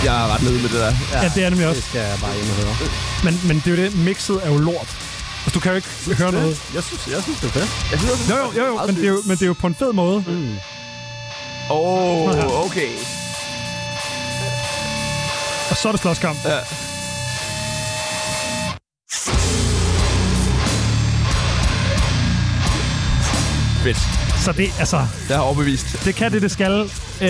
[0.05, 0.93] Jeg er ret nede med det der.
[1.13, 1.81] Ja, ja det er nemlig også.
[1.81, 2.75] Det skal jeg bare ind og høre.
[3.25, 4.89] Men, men det er jo det, mixet er jo lort.
[5.45, 5.89] Altså, du kan jo ikke
[6.19, 6.63] høre noget.
[6.75, 7.71] Jeg synes, jeg synes det er fedt.
[7.91, 9.67] Jeg synes Jo, jo, jo, jo men, det er jo, men det er jo på
[9.67, 10.25] en fed måde.
[10.27, 10.57] Mm.
[11.71, 12.89] Åh, oh, okay.
[15.71, 16.39] Og så er det slåskamp.
[16.45, 16.59] Ja.
[23.83, 24.30] Fedt.
[24.41, 26.05] Så det, altså, Det har overbevist.
[26.05, 26.91] det kan det, det skal.
[27.23, 27.29] Øh,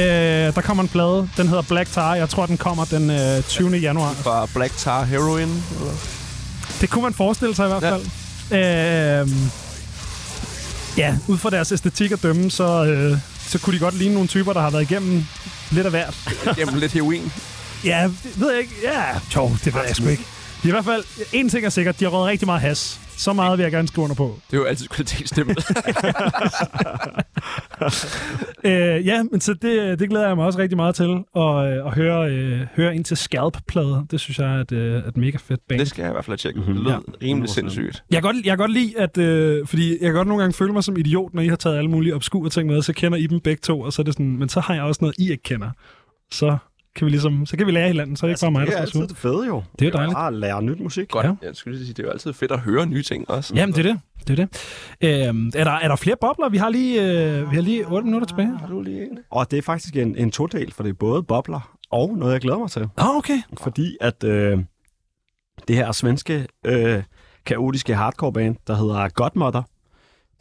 [0.55, 1.29] der kommer en plade.
[1.37, 2.15] Den hedder Black Tar.
[2.15, 3.77] Jeg tror, den kommer den øh, 20.
[3.77, 4.13] januar.
[4.13, 5.49] Fra Black Tar Heroin.
[5.49, 5.93] Eller?
[6.81, 7.93] Det kunne man forestille sig i hvert Ja.
[7.93, 8.03] fald.
[9.27, 9.29] Øh,
[10.97, 14.29] ja, ud fra deres æstetik at dømme, så, øh, så kunne de godt ligne nogle
[14.29, 15.25] typer, der har været igennem
[15.71, 16.15] lidt af hvert.
[16.57, 17.33] Gennem lidt heroin.
[17.85, 18.75] Ja, det ved jeg ikke.
[18.85, 19.03] Ja,
[19.37, 20.25] jo, det ved jeg sgu ikke.
[20.65, 22.99] Er i hvert fald, en ting er sikkert, de har røget rigtig meget has.
[23.21, 24.39] Så meget vil jeg gerne skrive under på.
[24.51, 25.57] Det er jo altid kvalitetsstempel.
[28.65, 31.25] Øh, ja, men så det, det glæder jeg mig også rigtig meget til.
[31.35, 34.07] Og, øh, at høre, øh, høre ind til Scalp-plade.
[34.11, 35.79] Det synes jeg er et, øh, et mega fedt band.
[35.81, 36.61] det skal jeg i hvert fald tjekke.
[36.61, 36.73] Mhm.
[36.75, 37.27] Det lyder Ja.
[37.27, 38.05] rimelig sindssygt.
[38.11, 39.19] Jeg kan godt, jeg kan godt lide, at...
[39.19, 41.77] Øh, fordi jeg kan godt nogle gange føle mig som idiot, når I har taget
[41.79, 44.15] alle mulige obskure ting med, så kender I dem begge to, og så er det
[44.15, 44.37] sådan...
[44.39, 45.71] Men så har jeg også noget, I ikke kender.
[46.33, 46.57] Så
[46.97, 47.47] kan vi ligesom...
[47.47, 49.01] Så kan vi lære hinanden, så er det ikke bare mig, Det der er skal
[49.01, 49.63] altid det fede jo.
[49.79, 50.15] Det er jo dejligt.
[50.15, 51.09] Bare at lære nyt musik.
[51.09, 51.27] Godt.
[51.27, 51.33] Ja.
[51.43, 53.55] Jeg skulle lige sige, det er jo altid fedt at høre nye ting også.
[53.55, 54.01] Jamen, det er det.
[54.29, 55.29] Det er det.
[55.29, 56.49] Øhm, er, der, er der flere bobler?
[56.49, 58.59] Vi har lige, øh, vi har lige 8 minutter tilbage.
[58.59, 59.19] Har du lige en?
[59.31, 62.41] Og det er faktisk en, en todel, for det er både bobler og noget, jeg
[62.41, 62.89] glæder mig til.
[62.97, 63.43] Ah, okay.
[63.61, 64.59] Fordi at øh,
[65.69, 67.03] det her svenske øh,
[67.47, 69.63] kaotiske hardcore band, der hedder Godmother,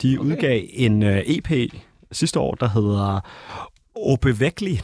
[0.01, 0.29] de okay.
[0.29, 1.73] udgav en øh, EP
[2.11, 3.19] sidste år, der hedder
[3.95, 4.81] Obevækkelig,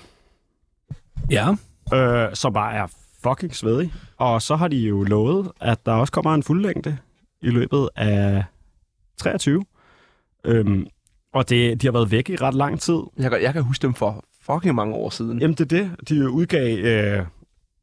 [1.32, 1.50] Ja.
[1.94, 2.88] øh, som bare er
[3.24, 3.94] fucking svedig.
[4.18, 6.98] Og så har de jo lovet, at der også kommer en fuldlængde
[7.42, 8.44] i løbet af
[9.18, 9.64] 23.
[10.46, 10.88] Øhm,
[11.34, 13.00] og det, de har været væk i ret lang tid.
[13.18, 15.40] Jeg kan, jeg kan huske dem for fucking mange år siden.
[15.40, 16.10] Jamen, det er det.
[16.10, 17.26] De udgav øh,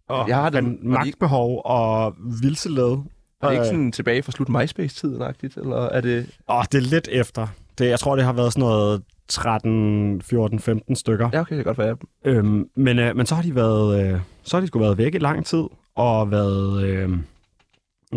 [0.08, 2.98] og Jeg har dem- den, magtbehov og vilseled.
[3.42, 6.30] Er det ikke Øh, sådan tilbage fra slut MySpace-tiden-agtigt, eller er det...
[6.50, 7.46] Åh, det er lidt efter.
[7.78, 11.30] Det, jeg tror, det har været sådan noget 13, 14, 15 stykker.
[11.32, 11.96] Ja, okay, det kan godt være.
[12.24, 15.14] Øhm, men, øh, men så har de været, øh, så har de sgu været væk
[15.14, 15.62] i lang tid,
[15.96, 17.08] og været, øh,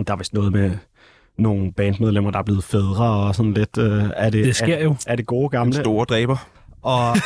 [0.07, 0.71] der er vist noget med
[1.37, 3.77] nogle bandmedlemmer, der er blevet fædre og sådan lidt.
[3.77, 4.95] Øh, er det, Det sker er, jo.
[5.07, 5.73] er det gode Den gamle?
[5.73, 6.47] store dræber.
[6.81, 7.15] Og,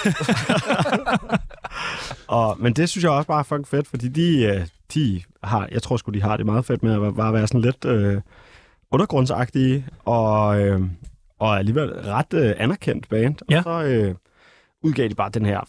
[2.37, 5.67] og, men det synes jeg også bare er fucking fedt, fordi de, øh, de har,
[5.71, 8.21] jeg tror sgu, de har det meget fedt med at bare være sådan lidt øh,
[8.91, 10.81] undergrundsagtige, og, øh,
[11.39, 13.35] og alligevel ret øh, anerkendt band.
[13.49, 13.57] Ja.
[13.57, 14.15] Og så øh,
[14.81, 15.61] udgav de bare den her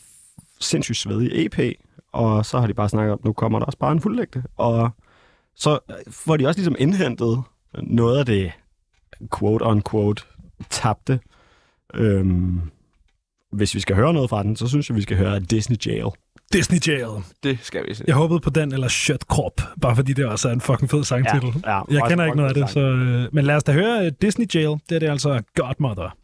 [0.60, 1.76] sindssygt svedige EP,
[2.12, 4.42] og så har de bare snakket om, nu kommer der også bare en fuldlægte.
[4.56, 4.90] Og
[5.54, 7.42] så får de også ligesom indhentet
[7.82, 8.52] noget af det
[9.34, 10.24] quote-unquote
[10.70, 11.20] tabte.
[11.94, 12.60] Øhm,
[13.52, 16.06] hvis vi skal høre noget fra den, så synes jeg, vi skal høre Disney Jail.
[16.52, 17.08] Disney Jail.
[17.42, 18.04] Det skal vi se.
[18.06, 21.04] Jeg håbede på den, eller Shut Crop, bare fordi det også er en fucking fed
[21.04, 21.54] sangtitel.
[21.66, 24.06] Ja, ja, jeg kender ikke noget af det, så, øh, men lad os da høre
[24.06, 24.78] øh, Disney Jail.
[24.88, 26.16] Det er det altså Godmother.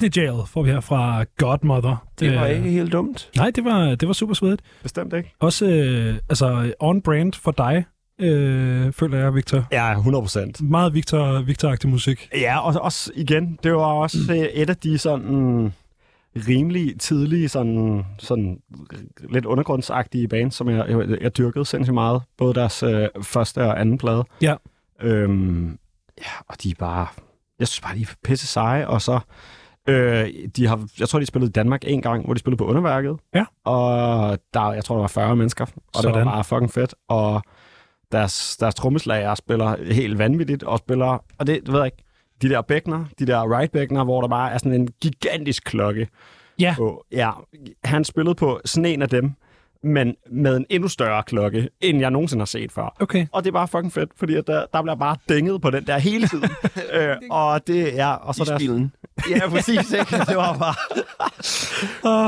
[0.00, 1.96] Disney Jail får vi her fra Godmother.
[2.20, 3.30] Det var Øh, ikke helt dumt.
[3.36, 4.62] Nej, det var, det var super svedigt.
[4.82, 5.34] Bestemt ikke.
[5.40, 7.84] Også øh, altså on-brand for dig,
[8.20, 9.66] øh, føler jeg, Victor.
[9.72, 10.60] Ja, 100 procent.
[10.62, 12.28] Meget Victor, Victor-agtig musik.
[12.34, 15.72] Ja, og også igen, det var også øh, et af de sådan
[16.48, 18.58] rimelig tidlige, sådan, sådan
[19.30, 22.22] lidt undergrundsagtige bands, som jeg, jeg, jeg dyrkede sindssygt meget.
[22.38, 24.24] Både deres øh, første og anden plade.
[24.42, 24.54] Ja.
[25.02, 25.78] Øhm,
[26.18, 27.06] ja, og de er bare...
[27.58, 29.20] Jeg synes bare, de er pisse seje, og så...
[29.88, 32.64] Øh, de har, jeg tror, de spillede i Danmark en gang, hvor de spillede på
[32.66, 33.16] underværket.
[33.34, 33.44] Ja.
[33.64, 36.26] Og der, jeg tror, der var 40 mennesker, og det Sådan.
[36.26, 36.94] var bare fucking fedt.
[37.08, 37.42] Og
[38.12, 42.04] deres, deres trommeslager spiller helt vanvittigt, og spiller, og det, det ved jeg ikke,
[42.42, 46.08] de der bækner, de der right bækner, hvor der bare er sådan en gigantisk klokke.
[46.60, 46.74] Ja.
[46.76, 47.04] På.
[47.12, 47.30] Ja,
[47.84, 49.32] han spillede på sådan en af dem,
[49.82, 52.96] men med en endnu større klokke, end jeg nogensinde har set før.
[53.00, 53.26] Okay.
[53.32, 55.86] Og det er bare fucking fedt, fordi at der, der bliver bare dænget på den
[55.86, 56.50] der hele tiden.
[56.94, 58.06] øh, og det er...
[58.06, 58.92] Og så I deres, spillen.
[59.30, 59.92] Ja, præcis.
[59.92, 60.16] Ikke?
[60.28, 60.74] Det var bare...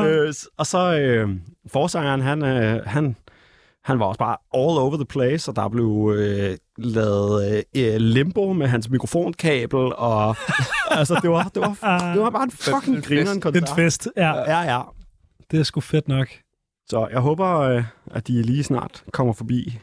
[0.08, 1.28] øh, s- og så øh,
[1.72, 3.16] forsangeren, han, øh, han,
[3.84, 8.52] han var også bare all over the place, og der blev øh, lavet øh, limbo
[8.52, 10.36] med hans mikrofonkabel, og
[10.90, 13.68] altså, det var, det var, det var bare en fucking en grineren En koncert.
[13.76, 14.36] fest, ja.
[14.38, 14.80] Ja, ja.
[15.50, 16.28] Det er sgu fedt nok.
[16.90, 19.78] Så jeg håber, øh, at de lige snart kommer forbi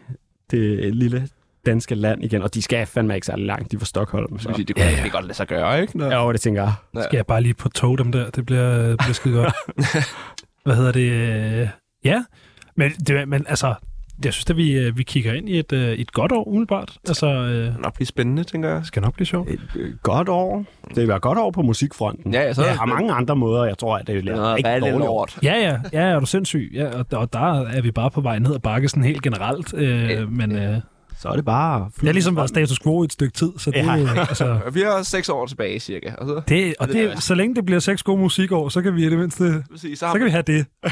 [0.51, 1.29] det lille
[1.65, 4.39] danske land igen, og de skal fandme ikke særlig langt, de er fra Stockholm.
[4.39, 4.49] Så.
[4.57, 5.07] Det kunne ja, ja.
[5.07, 5.97] godt lade sig gøre, ikke?
[5.97, 6.05] Nå.
[6.05, 7.03] Ja, det tænker jeg.
[7.03, 8.29] Skal jeg bare lige på tog dem der?
[8.29, 9.53] Det bliver, det bliver skide godt.
[10.65, 11.11] Hvad hedder det?
[11.11, 11.67] Øh,
[12.03, 12.23] Ja,
[12.75, 13.75] men, det, men altså,
[14.25, 16.97] jeg synes at vi, øh, vi kigger ind i et, øh, et godt år umiddelbart.
[17.07, 18.79] Altså, øh, Det nok blive spændende, tænker jeg.
[18.79, 19.49] det skal nok blive sjovt.
[19.49, 20.63] Et øh, godt år.
[20.89, 22.33] Det vil være et godt år på musikfronten.
[22.33, 24.65] Ja, ja, så Der er mange andre måder, jeg tror, at det er Ja, rigtig
[24.73, 25.17] det dårligt år.
[25.19, 25.37] lort?
[25.43, 26.71] Ja, ja, ja, er du sindssyg.
[26.73, 29.73] Ja, og, og der er vi bare på vej ned ad bakke sådan helt generelt.
[29.73, 30.77] Øh, men øh,
[31.19, 31.89] Så er det bare...
[31.99, 33.93] det har ligesom været status quo i et stykke tid, så det, Ja.
[33.95, 34.19] ja.
[34.19, 36.11] altså, Vi har seks år tilbage, cirka.
[36.17, 39.05] Og så, det, og det, så længe det bliver seks gode musikår, så kan vi
[39.05, 40.65] i det mindste, præcis, så så kan vi have det.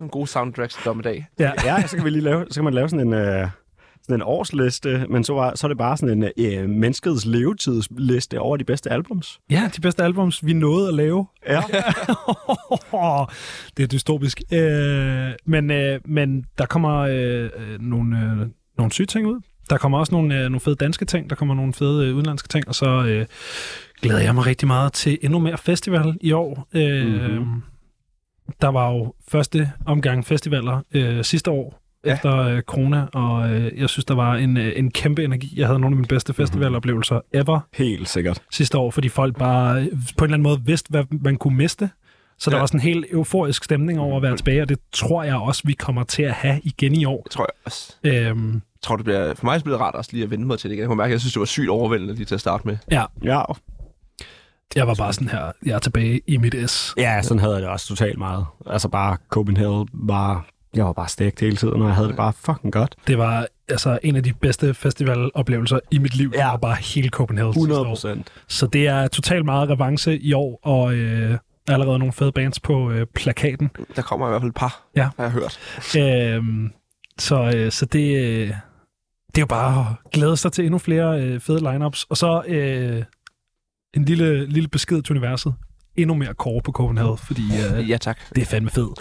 [0.00, 1.26] nogle gode soundtracks til dommedag.
[1.38, 1.52] Ja.
[1.64, 3.48] Ja, så kan, vi lige lave, så kan man lave sådan en, øh,
[4.02, 8.40] sådan en årsliste, men så, var, så er det bare sådan en øh, menneskets levetidsliste
[8.40, 9.40] over de bedste albums.
[9.50, 11.26] ja, de bedste albums, vi nåede at lave.
[11.48, 11.60] Ja.
[13.76, 14.42] det er dystopisk.
[14.52, 18.46] Øh, men, øh, men der kommer øh, øh, nogle, øh,
[18.78, 19.40] nogle syge ting ud.
[19.72, 22.48] der kommer også nogle, øh, nogle fede danske ting, der kommer nogle fede øh, udenlandske
[22.48, 23.26] ting, og så øh,
[24.02, 26.68] glæder jeg mig rigtig meget til endnu mere festival i år.
[26.74, 27.62] Øh, mm-hmm.
[28.60, 32.14] Der var jo første omgang festivaler øh, sidste år, ja.
[32.14, 35.54] efter øh, corona, og øh, jeg synes, der var en, øh, en kæmpe energi.
[35.56, 38.42] Jeg havde nogle af mine bedste festivaloplevelser ever Helt sikkert.
[38.50, 39.94] sidste år, fordi folk bare øh, på en
[40.24, 41.90] eller anden måde vidste, hvad man kunne miste.
[42.38, 42.60] Så der Ja.
[42.60, 45.62] var sådan en helt euforisk stemning over at være tilbage, og det tror jeg også,
[45.64, 47.22] vi kommer til at have igen i år.
[47.22, 47.94] Det tror jeg også.
[48.04, 50.58] Øhm, Jeg tror, det bliver, for mig bliver det rart også lige at vende mig
[50.58, 50.80] til det igen.
[50.80, 52.76] Jeg kunne mærke, at jeg synes, det var sygt overvældende lige til at starte med.
[52.90, 53.42] ja, Ja.
[54.76, 56.94] jeg var bare sådan her, jeg er tilbage i mit S.
[56.96, 58.46] ja, sådan havde jeg det også totalt meget.
[58.66, 60.46] Altså bare Copenhagen var...
[60.74, 62.94] Jeg var bare stegt hele tiden, og jeg havde det bare fucking godt.
[63.06, 66.30] Det var altså en af de bedste festivaloplevelser i mit liv.
[66.34, 66.38] Ja.
[66.38, 67.84] Det var bare hele Copenhagen sidste 100 år.
[67.84, 68.32] procent.
[68.48, 72.90] Så det er totalt meget revanche i år, og øh, allerede nogle fede bands på
[72.90, 73.70] øh, plakaten.
[73.96, 75.08] Der kommer i hvert fald et par, Ja.
[75.16, 75.58] har jeg hørt.
[75.98, 76.70] Øhm,
[77.18, 78.46] så, øh, så det, øh,
[79.26, 82.04] det er jo bare at glæde sig til endnu flere øh, fede lineups.
[82.04, 83.02] Og så øh,
[83.94, 85.54] en lille, lille besked til universet.
[85.96, 87.42] Endnu mere kåre på Copenhagen, fordi
[87.76, 88.18] øh, Ja, tak.
[88.34, 88.98] det er fandme fedt.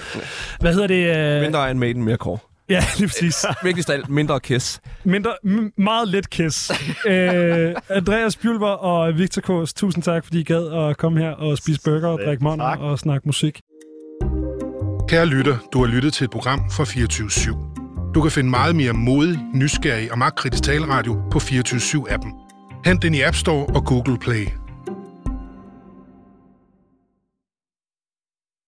[0.60, 1.18] Hvad hedder det?
[1.38, 2.51] Øh, Mindre Iron Maiden, mere kår.
[2.72, 3.46] Ja, lige præcis.
[3.64, 4.82] Vigtigst af alt, mindre Kiss.
[5.04, 6.72] Mindre, m- meget let kiss.
[7.08, 11.58] øh, Andreas Bjulver og Victor Kås, tusind tak, fordi I gad at komme her og
[11.58, 13.62] spise burger og drikke måneder og snakke musik.
[15.08, 17.30] Kære lytter, du har lyttet til et program fra 24
[18.16, 22.32] Du kan finde meget mere modig, nysgerrig og magtkritisk taleradio på 24 appen
[22.86, 24.48] Hent den i App Store og Google Play.